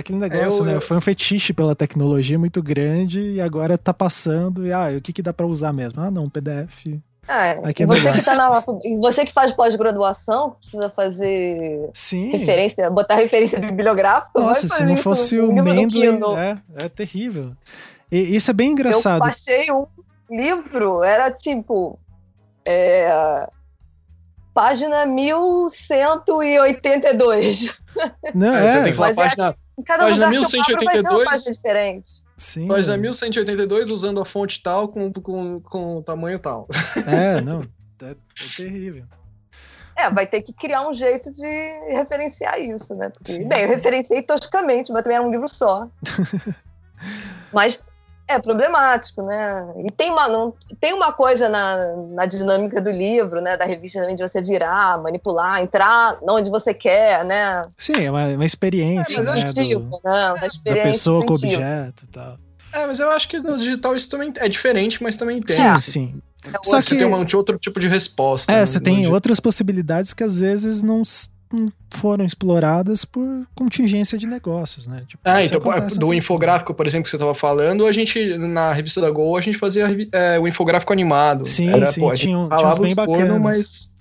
aquele 0.00 0.18
negócio, 0.18 0.62
eu, 0.62 0.64
né? 0.64 0.74
Eu... 0.76 0.80
Foi 0.80 0.96
um 0.96 1.00
fetiche 1.00 1.52
pela 1.52 1.74
tecnologia 1.74 2.38
muito 2.38 2.62
grande 2.62 3.20
e 3.20 3.40
agora 3.40 3.78
tá 3.78 3.94
passando. 3.94 4.66
E 4.66 4.72
ah, 4.72 4.88
o 4.96 5.00
que, 5.00 5.12
que 5.12 5.22
dá 5.22 5.32
para 5.32 5.46
usar 5.46 5.72
mesmo? 5.72 6.00
Ah, 6.00 6.10
não, 6.10 6.28
PDF. 6.28 6.86
É, 7.28 7.50
Aqui 7.62 7.84
é 7.84 7.86
você, 7.86 8.10
que 8.10 8.22
tá 8.22 8.34
na, 8.34 8.64
você 9.00 9.24
que 9.24 9.32
faz 9.32 9.52
pós-graduação, 9.52 10.56
precisa 10.58 10.90
fazer 10.90 11.88
Sim. 11.94 12.32
referência, 12.32 12.90
botar 12.90 13.14
referência 13.14 13.60
bibliográfica. 13.60 14.40
Nossa, 14.40 14.66
se 14.66 14.82
não 14.82 14.96
fosse 14.96 15.38
o 15.38 15.52
Mendeley, 15.52 16.18
é, 16.36 16.58
é 16.84 16.88
terrível. 16.88 17.52
E 18.10 18.34
isso 18.34 18.50
é 18.50 18.54
bem 18.54 18.72
engraçado. 18.72 19.18
Eu 19.18 19.20
baixei 19.20 19.70
um 19.70 19.86
livro, 20.28 21.04
era 21.04 21.30
tipo. 21.30 21.96
É, 22.66 23.48
página 24.52 25.06
1182. 25.06 27.72
Não, 28.34 28.54
é. 28.54 28.68
Você 28.68 28.82
tem 28.82 28.92
que 28.92 28.98
falar 28.98 29.14
página, 29.14 29.54
cada 29.82 30.04
página 30.04 30.26
lugar 30.26 30.30
1182. 30.30 30.66
Que 30.66 30.72
eu 30.72 31.02
vai 31.02 31.02
ser 31.02 31.08
uma 31.08 31.30
página 31.30 31.52
diferente. 31.52 32.08
Sim. 32.36 32.66
Página 32.66 32.96
1182 32.96 33.90
usando 33.90 34.20
a 34.20 34.24
fonte 34.24 34.62
tal 34.62 34.88
com, 34.88 35.12
com, 35.12 35.60
com 35.60 36.02
tamanho 36.02 36.38
tal. 36.38 36.66
É, 37.06 37.40
não. 37.40 37.60
É, 38.02 38.12
é 38.12 38.16
terrível. 38.56 39.04
É, 39.94 40.10
vai 40.10 40.26
ter 40.26 40.40
que 40.40 40.52
criar 40.52 40.88
um 40.88 40.92
jeito 40.94 41.30
de 41.30 41.46
referenciar 41.94 42.58
isso, 42.58 42.94
né? 42.94 43.10
Porque, 43.10 43.44
bem, 43.44 43.62
eu 43.62 43.68
referenciei 43.68 44.22
toscamente, 44.22 44.90
mas 44.90 45.02
também 45.02 45.18
era 45.18 45.26
um 45.26 45.30
livro 45.30 45.48
só. 45.48 45.86
mas 47.52 47.84
é 48.30 48.38
problemático, 48.38 49.22
né? 49.22 49.66
E 49.84 49.90
tem 49.90 50.10
uma, 50.10 50.28
não, 50.28 50.54
tem 50.80 50.92
uma 50.92 51.12
coisa 51.12 51.48
na, 51.48 51.94
na 52.12 52.26
dinâmica 52.26 52.80
do 52.80 52.90
livro, 52.90 53.40
né? 53.40 53.56
Da 53.56 53.64
revista 53.64 54.00
também 54.00 54.14
de 54.14 54.22
você 54.22 54.40
virar, 54.40 55.00
manipular, 55.02 55.60
entrar 55.60 56.18
onde 56.22 56.50
você 56.50 56.72
quer, 56.72 57.24
né? 57.24 57.62
Sim, 57.76 58.04
é 58.04 58.10
uma, 58.10 58.26
uma 58.28 58.44
experiência. 58.44 59.18
É, 59.18 59.22
né, 59.22 59.40
intuitivo, 59.40 59.80
do, 59.80 60.00
né? 60.04 60.32
Uma 60.32 60.46
experiência 60.46 60.82
da 60.84 60.90
pessoa 60.90 61.26
com 61.26 61.34
objeto 61.34 62.04
e 62.04 62.08
tal. 62.08 62.38
É, 62.72 62.86
mas 62.86 63.00
eu 63.00 63.10
acho 63.10 63.28
que 63.28 63.38
no 63.40 63.58
digital 63.58 63.96
isso 63.96 64.08
também 64.08 64.32
é 64.36 64.48
diferente, 64.48 65.02
mas 65.02 65.16
também 65.16 65.40
tem. 65.42 65.56
Sim, 65.56 65.62
assim. 65.62 65.90
sim. 65.90 66.22
É 66.46 66.52
Só 66.64 66.78
que 66.78 66.88
você 66.88 66.96
tem 66.96 67.06
uma, 67.06 67.26
outro 67.34 67.58
tipo 67.58 67.78
de 67.78 67.88
resposta. 67.88 68.50
É, 68.50 68.60
né, 68.60 68.66
você 68.66 68.80
tem 68.80 69.06
outras 69.06 69.38
possibilidades 69.40 70.14
que 70.14 70.24
às 70.24 70.40
vezes 70.40 70.80
não 70.80 71.02
foram 71.90 72.24
exploradas 72.24 73.04
por 73.04 73.46
contingência 73.54 74.16
de 74.16 74.26
negócios, 74.26 74.86
né? 74.86 75.02
Tipo, 75.06 75.22
ah, 75.24 75.42
então 75.42 75.60
do 75.98 76.14
infográfico, 76.14 76.72
por 76.72 76.86
exemplo, 76.86 77.04
que 77.04 77.10
você 77.10 77.16
estava 77.16 77.34
falando, 77.34 77.86
a 77.86 77.92
gente 77.92 78.38
na 78.38 78.72
revista 78.72 79.00
da 79.00 79.10
Gol 79.10 79.36
a 79.36 79.40
gente 79.40 79.58
fazia 79.58 79.86
é, 80.12 80.38
o 80.38 80.46
infográfico 80.46 80.92
animado. 80.92 81.44
Sim, 81.46 81.68
Era, 81.68 81.86
sim, 81.86 82.00
pô, 82.00 82.12
tinha, 82.12 82.48
tinha 82.56 82.68
uns 82.68 82.78
bem 82.78 82.94
bacanas. 82.94 83.40
Mas 83.40 83.92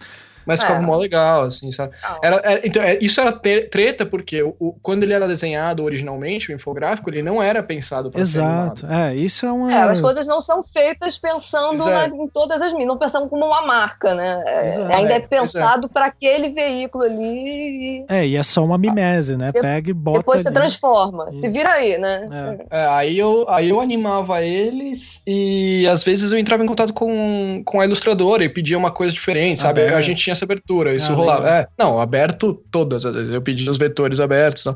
mas 0.49 0.61
ficava 0.61 0.81
é. 0.81 0.85
mó 0.85 0.97
legal, 0.97 1.43
assim, 1.43 1.71
sabe? 1.71 1.93
Era, 2.23 2.38
era, 2.38 2.53
é, 2.53 2.61
então, 2.63 2.81
é, 2.81 2.97
isso 2.99 3.21
era 3.21 3.31
treta, 3.31 4.03
porque 4.03 4.41
o, 4.41 4.55
o, 4.59 4.73
quando 4.81 5.03
ele 5.03 5.13
era 5.13 5.27
desenhado 5.27 5.84
originalmente, 5.84 6.51
o 6.51 6.55
infográfico, 6.55 7.07
ele 7.09 7.21
não 7.21 7.41
era 7.41 7.61
pensado 7.61 8.09
para 8.09 8.19
Exato, 8.19 8.88
é, 8.88 9.15
isso 9.15 9.45
é 9.45 9.51
uma... 9.51 9.71
É, 9.71 9.84
as 9.84 10.01
coisas 10.01 10.26
não 10.26 10.41
são 10.41 10.63
feitas 10.63 11.19
pensando 11.19 11.85
na, 11.85 12.07
em 12.07 12.27
todas 12.27 12.59
as 12.61 12.71
mídias, 12.71 12.88
não 12.88 12.97
pensando 12.97 13.30
como 13.30 13.45
uma 13.45 13.65
marca, 13.65 14.15
né? 14.15 14.43
É, 14.47 14.95
ainda 14.95 15.13
é, 15.13 15.19
pensado 15.19 15.88
para 15.88 16.07
aquele 16.07 16.49
veículo 16.49 17.03
ali. 17.03 18.05
É, 18.09 18.26
e 18.26 18.35
é 18.35 18.41
só 18.41 18.65
uma 18.65 18.77
mimese, 18.77 19.38
né? 19.38 19.51
Pega 19.51 19.91
e 19.91 19.93
bota 19.93 20.19
Depois 20.19 20.41
você 20.41 20.51
transforma, 20.51 21.30
isso. 21.31 21.41
se 21.41 21.49
vira 21.49 21.73
aí, 21.73 21.97
né? 21.97 22.26
aí, 22.71 23.19
eu, 23.19 23.45
aí 23.47 23.69
eu 23.69 23.80
animava 23.80 24.43
eles 24.43 25.21
e 25.27 25.88
às 25.88 26.03
vezes 26.03 26.31
eu 26.31 26.39
entrava 26.39 26.63
em 26.63 26.67
contato 26.67 26.93
com, 26.93 27.61
com 27.63 27.80
a 27.80 27.85
ilustradora 27.85 28.43
e 28.43 28.49
pedia 28.49 28.77
uma 28.77 28.89
coisa 28.89 29.13
diferente, 29.13 29.61
sabe? 29.61 29.84
Ah, 29.84 29.97
a 29.97 30.01
gente 30.01 30.23
tinha 30.23 30.35
essa 30.40 30.45
abertura, 30.45 30.94
isso 30.94 31.11
ah, 31.11 31.16
rolava. 31.16 31.49
É, 31.49 31.68
não, 31.78 31.99
aberto 31.99 32.53
todas 32.72 33.06
as 33.06 33.16
vezes. 33.16 33.32
Eu 33.32 33.41
pedi 33.41 33.70
os 33.70 33.78
vetores 33.78 34.20
abertos. 34.20 34.66
Não. 34.66 34.76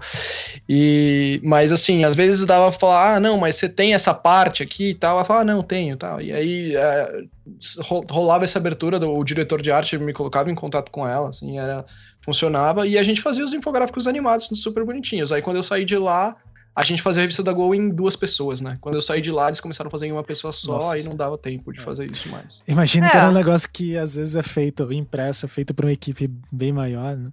E, 0.68 1.40
mas 1.44 1.72
assim, 1.72 2.04
às 2.04 2.16
vezes 2.16 2.46
dava 2.46 2.70
pra 2.70 2.80
falar, 2.80 3.16
ah, 3.16 3.20
não, 3.20 3.38
mas 3.38 3.56
você 3.56 3.68
tem 3.68 3.94
essa 3.94 4.14
parte 4.14 4.62
aqui 4.62 4.92
e 4.92 4.96
tal. 4.96 5.18
Ela 5.18 5.26
falava, 5.26 5.44
ah, 5.44 5.54
não, 5.56 5.64
tenho 5.64 5.98
tal. 5.98 6.22
E 6.22 6.32
aí 6.32 6.76
é, 6.76 7.24
rolava 8.10 8.44
essa 8.44 8.60
abertura, 8.60 9.00
do, 9.00 9.12
o 9.12 9.24
diretor 9.24 9.62
de 9.62 9.72
arte 9.72 9.98
me 9.98 10.14
colocava 10.14 10.52
em 10.52 10.56
contato 10.56 10.92
com 10.92 11.08
ela, 11.08 11.30
assim, 11.30 11.58
era 11.58 11.86
funcionava 12.24 12.88
e 12.88 12.98
a 12.98 13.04
gente 13.04 13.22
fazia 13.22 13.44
os 13.44 13.54
infográficos 13.54 14.08
animados 14.08 14.48
super 14.56 14.86
bonitinhos. 14.86 15.32
Aí 15.32 15.42
quando 15.42 15.58
eu 15.58 15.64
saí 15.64 15.84
de 15.84 15.98
lá, 15.98 16.36
a 16.76 16.84
gente 16.84 17.02
fazia 17.02 17.22
a 17.22 17.24
revista 17.24 17.44
da 17.44 17.54
Gol 17.54 17.76
em 17.76 17.90
duas 17.90 18.16
pessoas, 18.16 18.60
né? 18.60 18.78
Quando 18.82 18.96
eu 18.96 19.02
saí 19.02 19.22
de 19.22 19.32
lá, 19.32 19.48
eles 19.48 19.62
começaram 19.62 19.90
a 19.90 19.92
fazer 19.92 20.08
em 20.08 20.12
uma 20.12 20.24
pessoa 20.24 20.52
só, 20.52 20.74
Nossa. 20.74 20.96
aí 20.96 21.04
não 21.04 21.16
dava 21.16 21.38
tempo 21.38 21.72
de 21.72 21.80
é. 21.80 21.84
fazer 21.84 22.10
isso 22.10 22.30
mais. 22.30 22.62
Imagina 22.68 23.08
é. 23.08 23.10
que 23.12 23.18
era 23.18 23.30
um 23.30 23.34
negócio 23.34 23.70
que 23.72 23.96
às 23.96 24.16
vezes 24.16 24.36
é 24.36 24.42
feito, 24.42 24.92
impresso, 24.92 25.46
é 25.46 25.50
feito 25.50 25.74
por 25.74 25.86
uma 25.86 25.92
equipe 25.92 26.32
bem 26.52 26.74
maior, 26.74 27.16
né? 27.16 27.30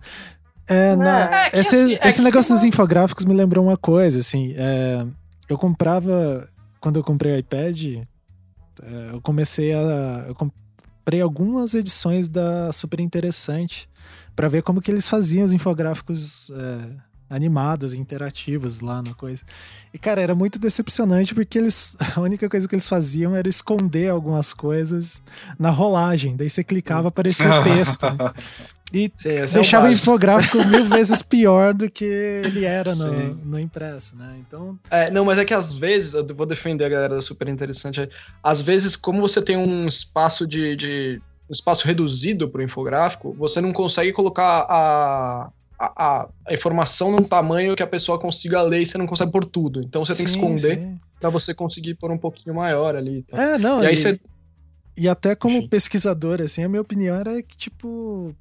É, 0.68 0.94
na, 0.94 1.46
é, 1.46 1.58
esse, 1.58 1.74
assim, 1.74 1.98
é 2.00 2.08
esse 2.08 2.22
negócio 2.22 2.54
dos 2.54 2.64
infográficos 2.64 3.24
me 3.24 3.34
lembrou 3.34 3.64
uma 3.64 3.76
coisa, 3.76 4.20
assim, 4.20 4.54
é, 4.56 5.04
eu 5.48 5.58
comprava, 5.58 6.48
quando 6.78 6.96
eu 6.96 7.02
comprei 7.02 7.32
o 7.32 7.38
iPad, 7.38 7.82
é, 7.86 9.10
eu 9.12 9.20
comecei 9.22 9.72
a, 9.72 10.26
eu 10.28 10.34
comprei 10.34 11.20
algumas 11.22 11.74
edições 11.74 12.28
da 12.28 12.72
Super 12.72 13.00
Interessante 13.00 13.88
para 14.36 14.48
ver 14.48 14.62
como 14.62 14.80
que 14.80 14.90
eles 14.90 15.08
faziam 15.08 15.44
os 15.44 15.52
infográficos 15.52 16.52
animados, 17.30 17.94
interativos 17.94 18.80
lá 18.80 19.00
na 19.00 19.14
coisa. 19.14 19.42
E, 19.94 19.98
cara, 19.98 20.20
era 20.20 20.34
muito 20.34 20.58
decepcionante 20.58 21.34
porque 21.34 21.58
eles. 21.58 21.96
A 22.16 22.20
única 22.20 22.48
coisa 22.48 22.66
que 22.66 22.74
eles 22.74 22.88
faziam 22.88 23.36
era 23.36 23.48
esconder 23.48 24.10
algumas 24.10 24.52
coisas 24.52 25.22
na 25.58 25.70
rolagem. 25.70 26.36
Daí 26.36 26.50
você 26.50 26.64
clicava, 26.64 27.08
aparecia 27.08 27.60
o 27.60 27.62
texto. 27.62 28.06
E 28.92 29.08
Sim, 29.14 29.28
deixava 29.52 29.86
é 29.86 29.90
o 29.90 29.92
infográfico 29.92 30.64
mil 30.64 30.84
vezes 30.84 31.22
pior 31.22 31.72
do 31.72 31.88
que 31.88 32.04
ele 32.04 32.64
era 32.64 32.92
no, 32.96 33.34
no, 33.36 33.58
impresso, 33.58 34.16
né? 34.16 34.36
Então. 34.40 34.76
É, 34.90 35.08
não, 35.10 35.24
mas 35.24 35.38
é 35.38 35.44
que 35.44 35.54
às 35.54 35.72
vezes, 35.72 36.12
eu 36.12 36.26
vou 36.34 36.44
defender 36.44 36.84
a 36.84 36.88
galera 36.88 37.14
da 37.14 37.22
super 37.22 37.48
interessante. 37.48 38.08
Às 38.42 38.60
vezes, 38.60 38.96
como 38.96 39.20
você 39.20 39.40
tem 39.40 39.56
um 39.56 39.86
espaço 39.86 40.44
de, 40.44 40.74
de 40.74 41.22
um 41.48 41.52
espaço 41.52 41.86
reduzido 41.86 42.48
para 42.48 42.60
o 42.60 42.64
infográfico, 42.64 43.32
você 43.38 43.60
não 43.60 43.72
consegue 43.72 44.12
colocar 44.12 44.66
a, 44.68 45.50
a, 45.80 46.28
a, 46.46 46.54
informação 46.54 47.10
num 47.10 47.24
tamanho 47.24 47.74
que 47.74 47.82
a 47.82 47.86
pessoa 47.86 48.18
consiga 48.18 48.60
ler 48.60 48.82
e 48.82 48.86
você 48.86 48.98
não 48.98 49.06
consegue 49.06 49.32
pôr 49.32 49.46
tudo. 49.46 49.80
Então 49.80 50.04
você 50.04 50.14
sim, 50.14 50.24
tem 50.24 50.26
que 50.26 50.38
esconder 50.38 50.94
para 51.18 51.30
você 51.30 51.54
conseguir 51.54 51.94
pôr 51.94 52.10
um 52.10 52.18
pouquinho 52.18 52.54
maior 52.54 52.94
ali. 52.94 53.22
Tá? 53.22 53.42
É, 53.42 53.58
não. 53.58 53.82
E, 53.82 53.86
aí 53.86 53.94
e, 53.94 53.96
você... 53.96 54.20
e 54.98 55.08
até 55.08 55.34
como 55.34 55.66
pesquisador, 55.70 56.42
assim, 56.42 56.62
a 56.62 56.68
minha 56.68 56.82
opinião 56.82 57.16
era 57.16 57.42
que, 57.42 57.56
tipo. 57.56 58.34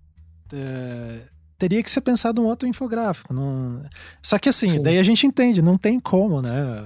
É, 0.52 1.22
teria 1.57 1.82
que 1.82 1.90
ser 1.90 2.02
pensado 2.02 2.41
um 2.41 2.45
outro 2.45 2.68
infográfico. 2.68 3.34
Não... 3.34 3.84
Só 4.22 4.38
que 4.38 4.49
assim, 4.49 4.70
Sim. 4.70 4.82
daí 4.82 4.98
a 4.98 5.03
gente 5.03 5.26
entende, 5.26 5.61
não 5.61 5.78
tem 5.78 5.99
como, 5.99 6.41
né? 6.41 6.86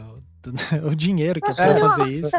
o 0.84 0.96
dinheiro 0.96 1.40
que 1.40 1.50
é 1.50 1.54
pra 1.54 1.76
fazer 1.76 2.12
isso. 2.12 2.36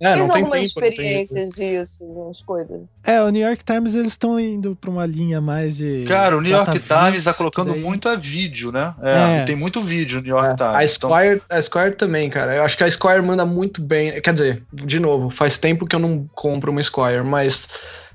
É, 0.00 0.16
não 0.16 0.28
tem 0.28 0.42
algumas 0.42 0.50
tempo, 0.50 0.84
experiências 0.84 1.54
disso, 1.54 2.04
umas 2.04 2.40
coisas. 2.42 2.80
É, 3.04 3.20
o 3.22 3.28
New 3.30 3.46
York 3.46 3.64
Times 3.64 3.94
eles 3.94 4.12
estão 4.12 4.38
indo 4.38 4.76
pra 4.76 4.90
uma 4.90 5.06
linha 5.06 5.40
mais 5.40 5.76
de. 5.76 6.04
Cara, 6.06 6.36
o 6.36 6.40
New 6.40 6.50
York 6.50 6.78
Times 6.80 7.24
tá 7.24 7.34
colocando 7.34 7.72
daí... 7.72 7.80
muito 7.80 8.08
a 8.08 8.16
vídeo, 8.16 8.72
né? 8.72 8.94
É, 9.02 9.40
é. 9.40 9.44
Tem 9.44 9.56
muito 9.56 9.82
vídeo 9.82 10.18
no 10.18 10.24
New 10.24 10.36
York 10.36 10.54
é. 10.54 10.56
Times. 10.56 10.74
A 10.74 10.86
Squire, 10.86 11.42
então... 11.44 11.58
a 11.58 11.62
Squire 11.62 11.96
também, 11.96 12.30
cara. 12.30 12.56
Eu 12.56 12.62
acho 12.62 12.76
que 12.76 12.84
a 12.84 12.90
Squire 12.90 13.22
manda 13.22 13.44
muito 13.44 13.82
bem. 13.82 14.20
Quer 14.20 14.32
dizer, 14.32 14.62
de 14.72 15.00
novo, 15.00 15.30
faz 15.30 15.58
tempo 15.58 15.86
que 15.86 15.94
eu 15.94 16.00
não 16.00 16.28
compro 16.34 16.70
uma 16.70 16.82
Squire, 16.82 17.22
mas 17.22 17.68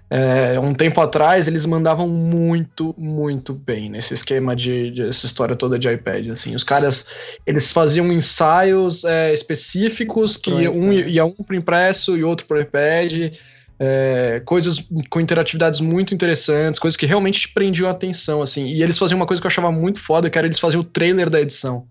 é, 0.10 0.58
um 0.58 0.74
tempo 0.74 1.02
atrás 1.02 1.48
eles 1.48 1.66
mandavam 1.66 2.08
muito, 2.08 2.96
muito 2.98 3.54
bem 3.54 3.90
nesse 3.90 4.14
esquema 4.14 4.56
de, 4.56 4.92
de, 4.92 5.02
essa 5.10 5.26
história 5.26 5.56
toda 5.56 5.78
de 5.78 5.90
iPad. 5.92 6.30
Assim, 6.30 6.56
os 6.56 6.64
caras 6.64 7.06
eles 7.46 7.74
faziam 7.74 8.12
ensaios 8.12 9.04
é, 9.04 9.34
específicos 9.34 10.38
que 10.38 10.52
um 10.52 10.94
ia 10.94 11.26
um 11.26 11.34
para 11.34 11.58
impresso 11.58 12.16
e 12.16 12.24
outro 12.24 12.46
para 12.46 12.62
iPad. 12.62 13.34
É, 13.80 14.42
coisas 14.44 14.84
com 15.08 15.20
interatividades 15.20 15.80
muito 15.80 16.12
interessantes, 16.12 16.80
coisas 16.80 16.98
que 16.98 17.06
realmente 17.06 17.42
te 17.42 17.50
prendiam 17.50 17.88
a 17.88 17.92
atenção, 17.92 18.42
assim. 18.42 18.66
E 18.66 18.82
eles 18.82 18.98
faziam 18.98 19.18
uma 19.18 19.28
coisa 19.28 19.40
que 19.40 19.46
eu 19.46 19.50
achava 19.52 19.72
muito 19.72 20.00
foda, 20.00 20.30
que 20.32 20.38
era 20.38 20.48
eles 20.48 20.60
faziam 20.60 20.82
o 20.82 20.86
trailer 20.86 21.30
da 21.30 21.40
edição. 21.40 21.86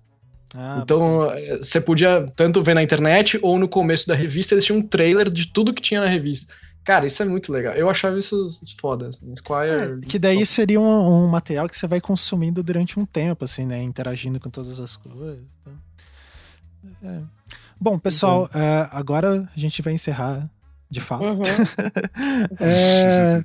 Ah, 0.56 0.80
então, 0.82 1.30
é, 1.30 1.59
você 1.59 1.80
podia 1.80 2.26
tanto 2.34 2.62
ver 2.62 2.74
na 2.74 2.82
internet 2.82 3.38
ou 3.40 3.56
no 3.56 3.68
começo 3.68 4.09
da 4.09 4.16
revista, 4.16 4.55
eles 4.55 4.64
tinham 4.64 4.80
um 4.80 4.82
trailer 4.82 5.30
de 5.30 5.47
tudo 5.47 5.72
que 5.72 5.82
tinha 5.82 6.01
na 6.01 6.09
revista. 6.09 6.52
Cara, 6.87 7.05
isso 7.05 7.21
é 7.21 7.27
muito 7.27 7.53
legal. 7.53 7.75
Eu 7.75 7.91
achava 7.91 8.17
isso 8.17 8.61
foda. 8.81 9.09
Assim. 9.09 9.35
Squire. 9.35 9.99
É, 10.05 10.07
que 10.07 10.21
daí 10.21 10.47
seria 10.47 10.81
um, 10.81 11.25
um, 11.25 11.27
material 11.27 11.69
que 11.69 11.77
você 11.77 11.85
vai 11.89 12.01
consumindo 12.01 12.63
durante 12.63 12.97
um 13.01 13.05
tempo, 13.05 13.45
assim, 13.45 13.67
né? 13.67 13.83
Interagindo 13.83 14.39
com 14.39 14.49
todas 14.49 14.79
as 14.79 14.95
coisas. 14.95 15.41
Então... 15.61 15.73
É. 17.03 17.23
Bom, 17.81 17.99
pessoal, 17.99 18.49
uhum. 18.55 18.61
é, 18.61 18.89
agora 18.93 19.51
a 19.55 19.59
gente 19.59 19.83
vai 19.83 19.95
encerrar 19.95 20.49
de 20.89 21.01
fato. 21.01 21.25
Uhum. 21.25 21.43
é, 22.61 23.43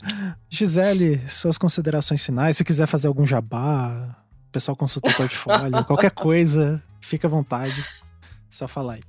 Gisele, 0.48 1.28
suas 1.28 1.58
considerações 1.58 2.24
finais. 2.24 2.58
Se 2.58 2.64
quiser 2.64 2.86
fazer 2.86 3.08
algum 3.08 3.26
jabá, 3.26 4.16
o 4.50 4.52
pessoal 4.52 4.76
consulta 4.78 5.10
o 5.10 5.16
portfólio, 5.16 5.84
qualquer 5.86 6.12
coisa, 6.12 6.82
fica 7.02 7.26
à 7.26 7.30
vontade. 7.30 7.84
Só 8.52 8.68
falar 8.68 8.94
aí. 8.94 9.02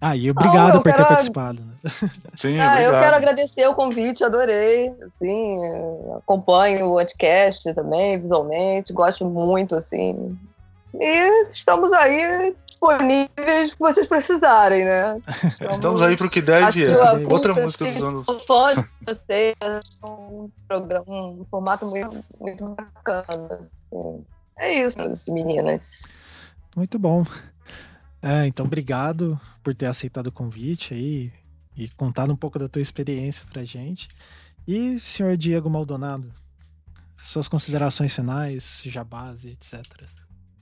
Ah, 0.00 0.16
e 0.16 0.30
obrigado 0.30 0.76
oh, 0.76 0.82
por 0.82 0.90
quero... 0.90 0.96
ter 0.96 1.08
participado. 1.08 1.62
Né? 1.62 1.72
Sim, 2.34 2.58
ah, 2.58 2.72
obrigado. 2.72 2.80
eu 2.80 3.00
quero 3.00 3.16
agradecer 3.16 3.66
o 3.66 3.74
convite, 3.74 4.24
adorei. 4.24 4.88
Assim, 4.88 5.56
acompanho 6.16 6.86
o 6.86 6.94
podcast 6.94 7.74
também, 7.74 8.18
visualmente, 8.18 8.92
gosto 8.92 9.26
muito, 9.26 9.76
assim. 9.76 10.38
E 10.94 11.42
estamos 11.50 11.92
aí 11.92 12.54
disponíveis 12.66 13.74
que 13.74 13.78
vocês 13.78 14.06
precisarem, 14.06 14.86
né? 14.86 15.20
Estamos, 15.44 15.74
estamos 15.76 16.02
aí 16.02 16.16
para 16.16 16.26
o 16.26 16.30
que 16.30 16.40
der 16.40 16.62
e 16.62 16.70
vier. 16.70 17.30
Outra 17.30 17.54
música 17.54 17.84
dos 17.84 18.02
anos. 18.02 18.26
Fã 18.46 18.74
de 18.74 18.84
vocês, 19.06 19.54
um 20.02 20.48
programa, 20.66 21.04
um 21.06 21.46
formato 21.50 21.86
muito, 21.86 22.24
muito 22.40 22.64
bacana. 22.68 23.60
Assim. 23.60 24.24
É 24.58 24.72
isso, 24.82 24.98
meninas. 25.32 26.02
Muito 26.74 26.98
bom. 26.98 27.24
É, 28.22 28.46
então 28.46 28.66
obrigado 28.66 29.40
por 29.62 29.74
ter 29.74 29.86
aceitado 29.86 30.26
o 30.26 30.32
convite 30.32 30.92
aí 30.94 31.32
e 31.76 31.88
contado 31.90 32.32
um 32.32 32.36
pouco 32.36 32.58
da 32.58 32.68
tua 32.68 32.82
experiência 32.82 33.44
pra 33.50 33.64
gente. 33.64 34.08
E 34.68 35.00
senhor 35.00 35.36
Diego 35.36 35.70
Maldonado, 35.70 36.32
suas 37.16 37.48
considerações 37.48 38.14
finais, 38.14 38.82
jabás 38.84 39.44
etc. 39.44 39.82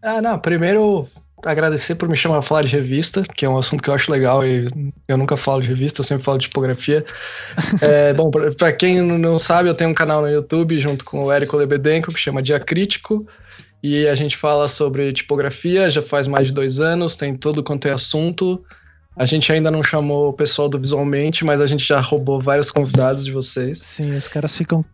Ah, 0.02 0.22
não, 0.22 0.38
primeiro 0.38 1.08
agradecer 1.44 1.94
por 1.94 2.08
me 2.08 2.16
chamar 2.16 2.38
a 2.38 2.42
falar 2.42 2.62
de 2.62 2.74
revista, 2.74 3.22
que 3.22 3.44
é 3.44 3.48
um 3.48 3.58
assunto 3.58 3.82
que 3.82 3.90
eu 3.90 3.94
acho 3.94 4.10
legal 4.10 4.44
e 4.44 4.66
eu 5.06 5.16
nunca 5.16 5.36
falo 5.36 5.62
de 5.62 5.68
revista, 5.68 6.00
eu 6.00 6.04
sempre 6.04 6.24
falo 6.24 6.38
de 6.38 6.46
tipografia. 6.46 7.04
é, 7.80 8.12
bom, 8.12 8.30
para 8.30 8.72
quem 8.72 9.00
não 9.00 9.38
sabe, 9.38 9.68
eu 9.68 9.74
tenho 9.74 9.90
um 9.90 9.94
canal 9.94 10.20
no 10.20 10.28
YouTube 10.28 10.78
junto 10.78 11.04
com 11.04 11.24
o 11.24 11.32
Érico 11.32 11.56
Lebedenko 11.56 12.12
que 12.12 12.20
chama 12.20 12.42
Dia 12.42 12.58
Crítico 12.58 13.26
e 13.82 14.08
a 14.08 14.14
gente 14.14 14.36
fala 14.36 14.68
sobre 14.68 15.12
tipografia 15.12 15.90
já 15.90 16.02
faz 16.02 16.26
mais 16.26 16.48
de 16.48 16.54
dois 16.54 16.80
anos, 16.80 17.16
tem 17.16 17.36
todo 17.36 17.62
quanto 17.62 17.86
é 17.86 17.92
assunto. 17.92 18.64
A 19.16 19.26
gente 19.26 19.52
ainda 19.52 19.70
não 19.70 19.82
chamou 19.82 20.28
o 20.28 20.32
pessoal 20.32 20.68
do 20.68 20.78
Visualmente, 20.78 21.44
mas 21.44 21.60
a 21.60 21.66
gente 21.66 21.86
já 21.86 22.00
roubou 22.00 22.40
vários 22.40 22.70
convidados 22.70 23.24
de 23.24 23.32
vocês. 23.32 23.78
Sim, 23.78 24.16
os 24.16 24.28
caras 24.28 24.54
ficam. 24.54 24.84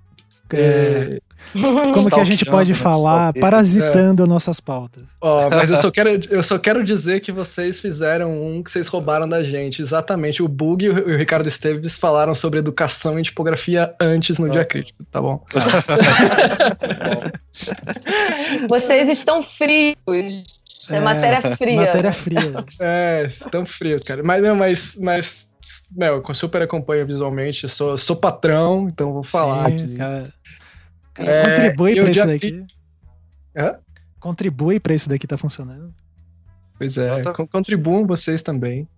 É, 0.53 1.21
como 1.93 2.11
que 2.11 2.21
a 2.21 2.25
gente 2.25 2.45
pode 2.45 2.75
falar? 2.75 3.33
Parasitando 3.35 4.25
é. 4.25 4.27
nossas 4.27 4.61
pautas. 4.61 5.05
Ó, 5.21 5.49
mas 5.51 5.71
eu 5.71 5.77
só, 5.77 5.91
quero, 5.91 6.21
eu 6.31 6.43
só 6.43 6.59
quero 6.59 6.85
dizer 6.85 7.21
que 7.21 7.31
vocês 7.31 7.81
fizeram 7.81 8.33
um 8.43 8.63
que 8.63 8.71
vocês 8.71 8.89
roubaram 8.89 9.29
da 9.29 9.43
gente. 9.45 9.83
Exatamente. 9.83 10.43
O 10.43 10.49
Bug 10.49 10.85
e 10.85 10.91
o 10.91 11.17
Ricardo 11.17 11.47
Esteves 11.47 11.99
falaram 11.99 12.35
sobre 12.35 12.59
educação 12.59 13.19
e 13.19 13.23
tipografia 13.23 13.95
antes 14.01 14.39
no 14.39 14.47
ah. 14.47 14.51
dia 14.51 14.65
crítico, 14.65 15.05
tá 15.11 15.21
bom? 15.21 15.45
vocês 18.69 19.09
estão 19.09 19.43
frios. 19.43 20.45
É, 20.91 20.97
é 20.97 21.01
matéria 21.01 21.57
fria. 21.57 21.77
Matéria 21.77 22.13
fria. 22.13 22.65
É, 22.81 23.27
estão 23.29 23.65
frios, 23.65 24.03
cara. 24.03 24.23
Mas 24.23 24.43
não, 24.43 24.55
mas, 24.55 24.97
mas 25.01 25.49
meu, 25.95 26.23
eu 26.27 26.35
super 26.35 26.63
acompanho 26.63 27.07
visualmente, 27.07 27.69
sou, 27.69 27.97
sou 27.97 28.17
patrão, 28.17 28.89
então 28.89 29.13
vou 29.13 29.23
falar. 29.23 29.71
Sim, 29.71 29.97
cara. 31.15 31.31
É, 31.31 31.51
contribui 31.51 31.95
para 32.01 32.11
isso 32.11 32.27
daqui. 32.27 32.67
Hã? 33.57 33.77
Contribui 34.21 34.81
para 34.81 34.95
isso 34.95 35.09
daqui 35.09 35.27
tá 35.27 35.39
funcionando. 35.39 35.95
Pois 36.79 36.99
é, 36.99 37.23
tá... 37.23 37.33
contribuam 37.33 38.07
vocês 38.07 38.43
também. 38.43 38.89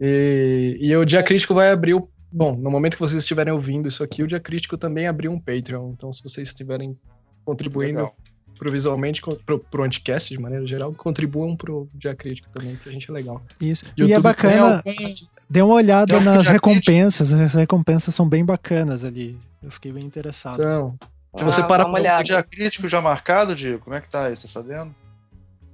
E, 0.00 0.78
e 0.80 0.96
o 0.96 1.04
Dia 1.04 1.22
Crítico 1.22 1.54
vai 1.54 1.70
abrir 1.70 1.94
o. 1.94 2.08
Bom, 2.32 2.56
no 2.56 2.70
momento 2.70 2.94
que 2.94 3.00
vocês 3.00 3.22
estiverem 3.22 3.52
ouvindo 3.52 3.88
isso 3.88 4.02
aqui, 4.02 4.22
o 4.22 4.26
Dia 4.26 4.40
Crítico 4.40 4.76
também 4.76 5.06
abriu 5.06 5.30
um 5.30 5.38
Patreon. 5.38 5.90
Então, 5.90 6.12
se 6.12 6.22
vocês 6.22 6.48
estiverem 6.48 6.98
contribuindo 7.44 7.98
Legal. 7.98 8.16
pro 8.58 8.72
visualmente, 8.72 9.22
pro, 9.46 9.58
pro 9.58 9.84
Anticast 9.84 10.34
de 10.34 10.40
maneira 10.40 10.66
geral, 10.66 10.92
contribuam 10.94 11.56
pro 11.56 11.88
Dia 11.94 12.14
Crítico 12.14 12.48
também, 12.50 12.74
que 12.74 12.88
a 12.88 12.92
gente 12.92 13.08
é 13.08 13.12
legal. 13.12 13.40
Isso. 13.60 13.84
E, 13.96 14.02
e 14.02 14.12
é 14.12 14.18
bacana. 14.18 14.82
Algum... 14.84 15.14
Dê 15.48 15.62
uma 15.62 15.74
olhada 15.74 16.18
nas 16.20 16.48
recompensas. 16.48 17.28
Crítico. 17.28 17.44
As 17.44 17.54
recompensas 17.54 18.14
são 18.14 18.28
bem 18.28 18.44
bacanas 18.44 19.04
ali. 19.04 19.38
Eu 19.62 19.70
fiquei 19.70 19.92
bem 19.92 20.04
interessado. 20.04 20.56
São. 20.56 20.98
Se 21.36 21.44
você 21.44 21.60
ah, 21.60 21.64
parar 21.64 21.86
pra 21.86 22.22
dia 22.22 22.42
crítico 22.42 22.88
já 22.88 23.00
marcado, 23.00 23.54
Diego, 23.54 23.80
como 23.80 23.96
é 23.96 24.00
que 24.00 24.08
tá 24.08 24.26
aí? 24.26 24.36
Você 24.36 24.42
tá 24.42 24.48
sabendo? 24.48 24.94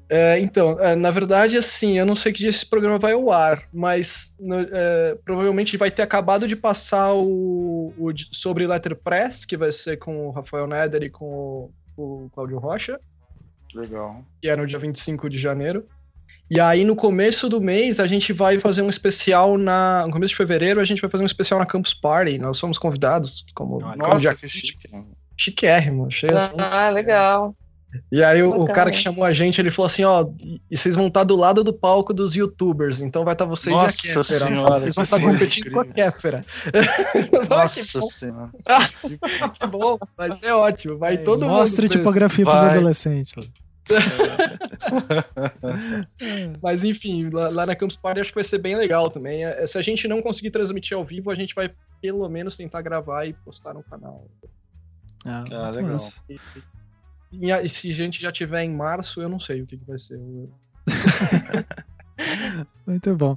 É, 0.09 0.41
então, 0.41 0.81
é, 0.81 0.97
na 0.97 1.11
verdade, 1.11 1.57
assim, 1.57 1.97
eu 1.97 2.05
não 2.05 2.17
sei 2.17 2.33
que 2.33 2.41
dia 2.41 2.51
esse 2.51 2.67
programa 2.67 2.99
vai 2.99 3.13
ao 3.13 3.31
ar, 3.31 3.63
mas 3.73 4.35
no, 4.41 4.57
é, 4.61 5.17
provavelmente 5.25 5.77
vai 5.77 5.89
ter 5.89 6.03
acabado 6.03 6.49
de 6.49 6.57
passar 6.57 7.13
o, 7.15 7.95
o, 7.97 8.13
sobre 8.33 8.67
Letterpress, 8.67 9.47
que 9.47 9.57
vai 9.57 9.71
ser 9.71 9.99
com 9.99 10.27
o 10.27 10.31
Rafael 10.33 10.67
Neder 10.67 11.05
e 11.05 11.11
com 11.11 11.71
o, 11.97 12.25
o 12.25 12.31
Cláudio 12.35 12.59
Rocha. 12.59 12.99
Legal. 13.73 14.25
Que 14.43 14.49
é 14.49 14.57
no 14.57 14.67
dia 14.67 14.81
25 14.81 15.31
de 15.31 15.39
janeiro. 15.39 15.87
E 16.51 16.59
aí, 16.59 16.85
no 16.85 16.97
começo 16.97 17.49
do 17.49 17.61
mês, 17.61 18.01
a 18.01 18.07
gente 18.09 18.33
vai 18.33 18.59
fazer 18.59 18.83
um 18.83 18.91
especial 18.91 19.57
na. 19.57 20.05
No 20.07 20.13
começo 20.13 20.33
de 20.33 20.37
fevereiro, 20.37 20.81
a 20.81 20.85
gente 20.85 21.01
vai 21.01 21.09
fazer 21.09 21.23
um 21.23 21.27
especial 21.27 21.61
na 21.61 21.67
Campus 21.67 21.95
Party. 21.95 22.39
Nós 22.39 22.57
somos 22.57 22.77
convidados 22.77 23.45
como. 23.55 23.79
Nossa, 23.79 23.97
como 23.97 24.19
dia 24.19 24.35
que 24.35 24.49
chique 24.49 24.89
chiquérrimo. 25.41 26.07
Achei 26.07 26.31
assim. 26.31 26.55
Ah, 26.59 26.91
legal. 26.91 27.55
E 28.13 28.23
aí 28.23 28.41
o, 28.41 28.51
o, 28.51 28.67
cara 28.67 28.91
que 28.91 28.97
chamou 28.97 29.25
a 29.25 29.33
gente, 29.33 29.61
ele 29.61 29.71
falou 29.71 29.89
assim, 29.89 30.05
ó, 30.05 30.25
e 30.71 30.77
vocês 30.77 30.95
vão 30.95 31.09
estar 31.09 31.25
do 31.25 31.35
lado 31.35 31.65
do 31.65 31.73
palco 31.73 32.15
dos 32.15 32.37
youtubers, 32.37 33.01
então 33.01 33.25
vai 33.25 33.35
estar 33.35 33.47
vocês 33.47 33.75
Nossa 33.75 34.07
e 34.07 34.11
a 34.11 34.15
Kéfera. 34.15 34.47
Senhora, 34.47 34.81
vocês 34.81 34.95
vão 34.95 35.03
estar 35.03 35.21
competindo 35.21 35.71
com 35.73 35.81
a 35.81 35.85
Kéfera. 35.85 36.47
Nossa 37.51 38.01
senhora. 38.01 38.51
que 39.53 39.67
bom, 39.67 39.99
vai 40.17 40.31
ser 40.33 40.53
ótimo, 40.55 40.99
vai 40.99 41.15
é, 41.15 41.17
todo 41.17 41.41
mostra 41.41 41.49
mundo. 41.49 41.59
Mostra 41.59 41.89
tipografia 41.89 42.45
para 42.45 42.55
os 42.55 42.63
adolescentes. 42.63 43.35
Mas 46.63 46.85
enfim, 46.85 47.29
lá, 47.29 47.49
lá, 47.49 47.67
na 47.67 47.75
Campus 47.75 47.97
Party 47.97 48.21
acho 48.21 48.31
que 48.31 48.37
vai 48.37 48.45
ser 48.45 48.59
bem 48.59 48.77
legal 48.77 49.11
também. 49.11 49.45
É, 49.45 49.67
se 49.67 49.77
a 49.77 49.83
gente 49.83 50.07
não 50.07 50.23
conseguir 50.23 50.53
transmitir 50.53 50.97
ao 50.97 51.05
vivo, 51.05 51.29
a 51.29 51.35
gente 51.35 51.57
vai 51.57 51.73
pelo 52.01 52.29
menos 52.29 52.57
tentar 52.57 52.83
gravar 52.83 53.27
e 53.27 53.33
postar 53.33 53.75
no 53.75 53.83
canal. 53.83 54.29
Ah, 55.25 55.45
ah 55.51 55.71
legal. 55.71 55.99
E, 56.29 56.39
e, 57.33 57.51
e, 57.51 57.69
se 57.69 57.91
a 57.91 57.95
gente 57.95 58.21
já 58.21 58.33
tiver 58.33 58.65
em 58.65 58.75
março, 58.75 59.21
eu 59.21 59.29
não 59.29 59.39
sei 59.39 59.63
o 59.63 59.67
que, 59.67 59.77
que 59.77 59.85
vai 59.85 59.99
ser. 59.99 60.19
Muito 62.87 63.17
bom. 63.17 63.35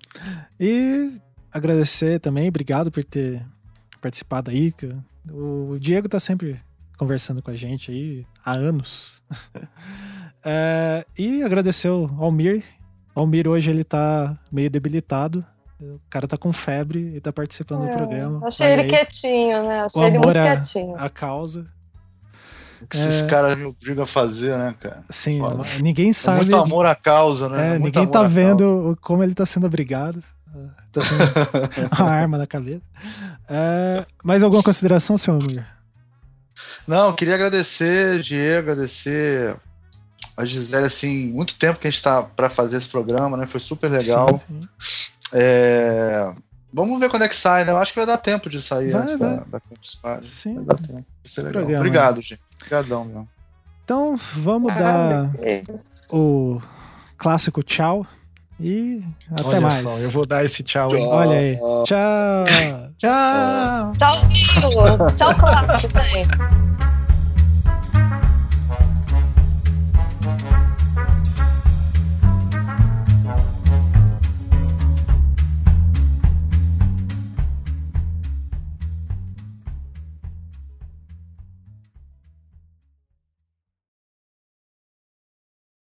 E 0.60 1.20
agradecer 1.52 2.20
também, 2.20 2.50
obrigado 2.50 2.92
por 2.92 3.04
ter 3.04 3.46
participado 4.02 4.52
aí. 4.52 4.74
O 5.32 5.78
Diego 5.80 6.10
tá 6.10 6.20
sempre 6.20 6.60
conversando 6.98 7.42
com 7.42 7.52
a 7.52 7.56
gente 7.56 7.92
aí 7.92 8.26
há 8.44 8.54
anos. 8.54 9.22
é, 10.44 11.06
e 11.18 11.44
agradecer 11.44 11.88
ao 11.88 12.06
Almir. 12.22 12.64
O 13.16 13.22
Almir 13.22 13.48
hoje 13.48 13.70
ele 13.70 13.84
tá 13.84 14.38
meio 14.52 14.70
debilitado. 14.70 15.46
O 15.84 16.02
cara 16.10 16.28
tá 16.28 16.38
com 16.38 16.52
febre 16.54 17.16
e 17.16 17.22
tá 17.22 17.32
participando 17.32 17.86
é, 17.86 17.88
do 17.88 17.98
programa. 17.98 18.48
Achei 18.48 18.68
ele 18.68 18.82
aí, 18.84 18.88
quietinho, 18.90 19.68
né? 19.68 19.82
Achei 19.82 20.04
ele 20.04 20.20
muito 20.20 20.34
quietinho. 20.34 20.96
A 20.96 21.10
causa. 21.10 21.66
que 22.90 22.98
esses 22.98 23.24
é... 23.24 23.28
caras 23.28 23.58
me 23.58 23.66
obrigam 23.66 24.04
a 24.04 24.08
fazer, 24.08 24.58
né, 24.58 24.76
cara? 24.80 25.04
Sim, 25.10 25.40
Foda. 25.40 25.64
ninguém 25.82 26.14
sabe. 26.14 26.38
É 26.38 26.42
muito 26.42 26.56
amor 26.56 26.86
à 26.86 26.96
causa, 26.96 27.50
né? 27.50 27.76
É, 27.76 27.80
ninguém 27.80 28.08
tá 28.08 28.24
vendo 28.24 28.98
como 29.02 29.24
ele 29.24 29.34
tá 29.34 29.46
sendo 29.46 29.66
obrigado. 29.66 30.24
Tá 30.92 31.02
sendo 31.02 31.24
uma 32.00 32.10
arma 32.10 32.38
na 32.38 32.46
cabeça. 32.46 32.84
É, 33.50 34.06
mais 34.24 34.44
alguma 34.44 34.62
consideração, 34.62 35.18
senhor 35.18 35.42
Mulher? 35.42 35.68
Não, 36.88 37.14
queria 37.14 37.36
agradecer, 37.36 38.20
Diego, 38.20 38.72
agradecer 38.72 39.56
a 40.36 40.46
Gisele, 40.46 40.86
assim, 40.86 41.28
muito 41.28 41.56
tempo 41.56 41.80
que 41.80 41.88
a 41.88 41.90
gente 41.90 41.98
está 41.98 42.22
para 42.22 42.50
fazer 42.50 42.78
esse 42.78 42.90
programa, 42.90 43.38
né? 43.38 43.48
Foi 43.48 43.60
super 43.60 43.90
legal. 43.90 44.40
Sim, 44.40 44.62
sim. 44.62 44.68
É... 45.34 46.34
Vamos 46.74 47.00
ver 47.00 47.10
quando 47.10 47.24
é 47.24 47.30
que 47.30 47.36
sai, 47.36 47.64
né? 47.66 47.72
Eu 47.72 47.78
acho 47.78 47.94
que 47.94 48.00
vai 48.00 48.08
dar 48.08 48.18
tempo 48.18 48.50
de 48.50 48.60
sair 48.62 48.92
vai, 48.92 49.02
antes 49.02 49.16
vai. 49.16 49.38
da, 49.38 49.44
da 49.44 49.60
Campus 49.60 49.96
Party. 49.96 50.28
Sim. 50.28 50.56
Vai 50.56 50.66
dar 50.66 50.76
tempo. 50.76 51.06
Programa, 51.36 51.78
Obrigado, 51.78 52.16
né? 52.18 52.22
gente. 52.22 52.42
Obrigadão, 52.56 53.06
meu. 53.06 53.28
Então, 53.84 54.16
vamos 54.18 54.72
ah, 54.72 54.76
dar 54.76 55.32
o 56.12 56.62
clássico 57.18 57.62
tchau. 57.62 58.08
E 58.60 59.04
até 59.32 59.48
Olha 59.48 59.62
mais. 59.62 59.90
Só, 59.90 60.00
eu 60.00 60.10
vou 60.12 60.26
dar 60.26 60.46
esse 60.46 60.64
tchau, 60.64 60.90
tchau. 60.90 61.10
Olha 61.10 61.38
aí. 61.38 61.58
Tchau. 61.86 62.46
tchau. 62.98 63.92
Tchau, 63.98 65.16
tchau, 65.16 65.36
clássico, 65.36 66.00
gente. 66.00 66.93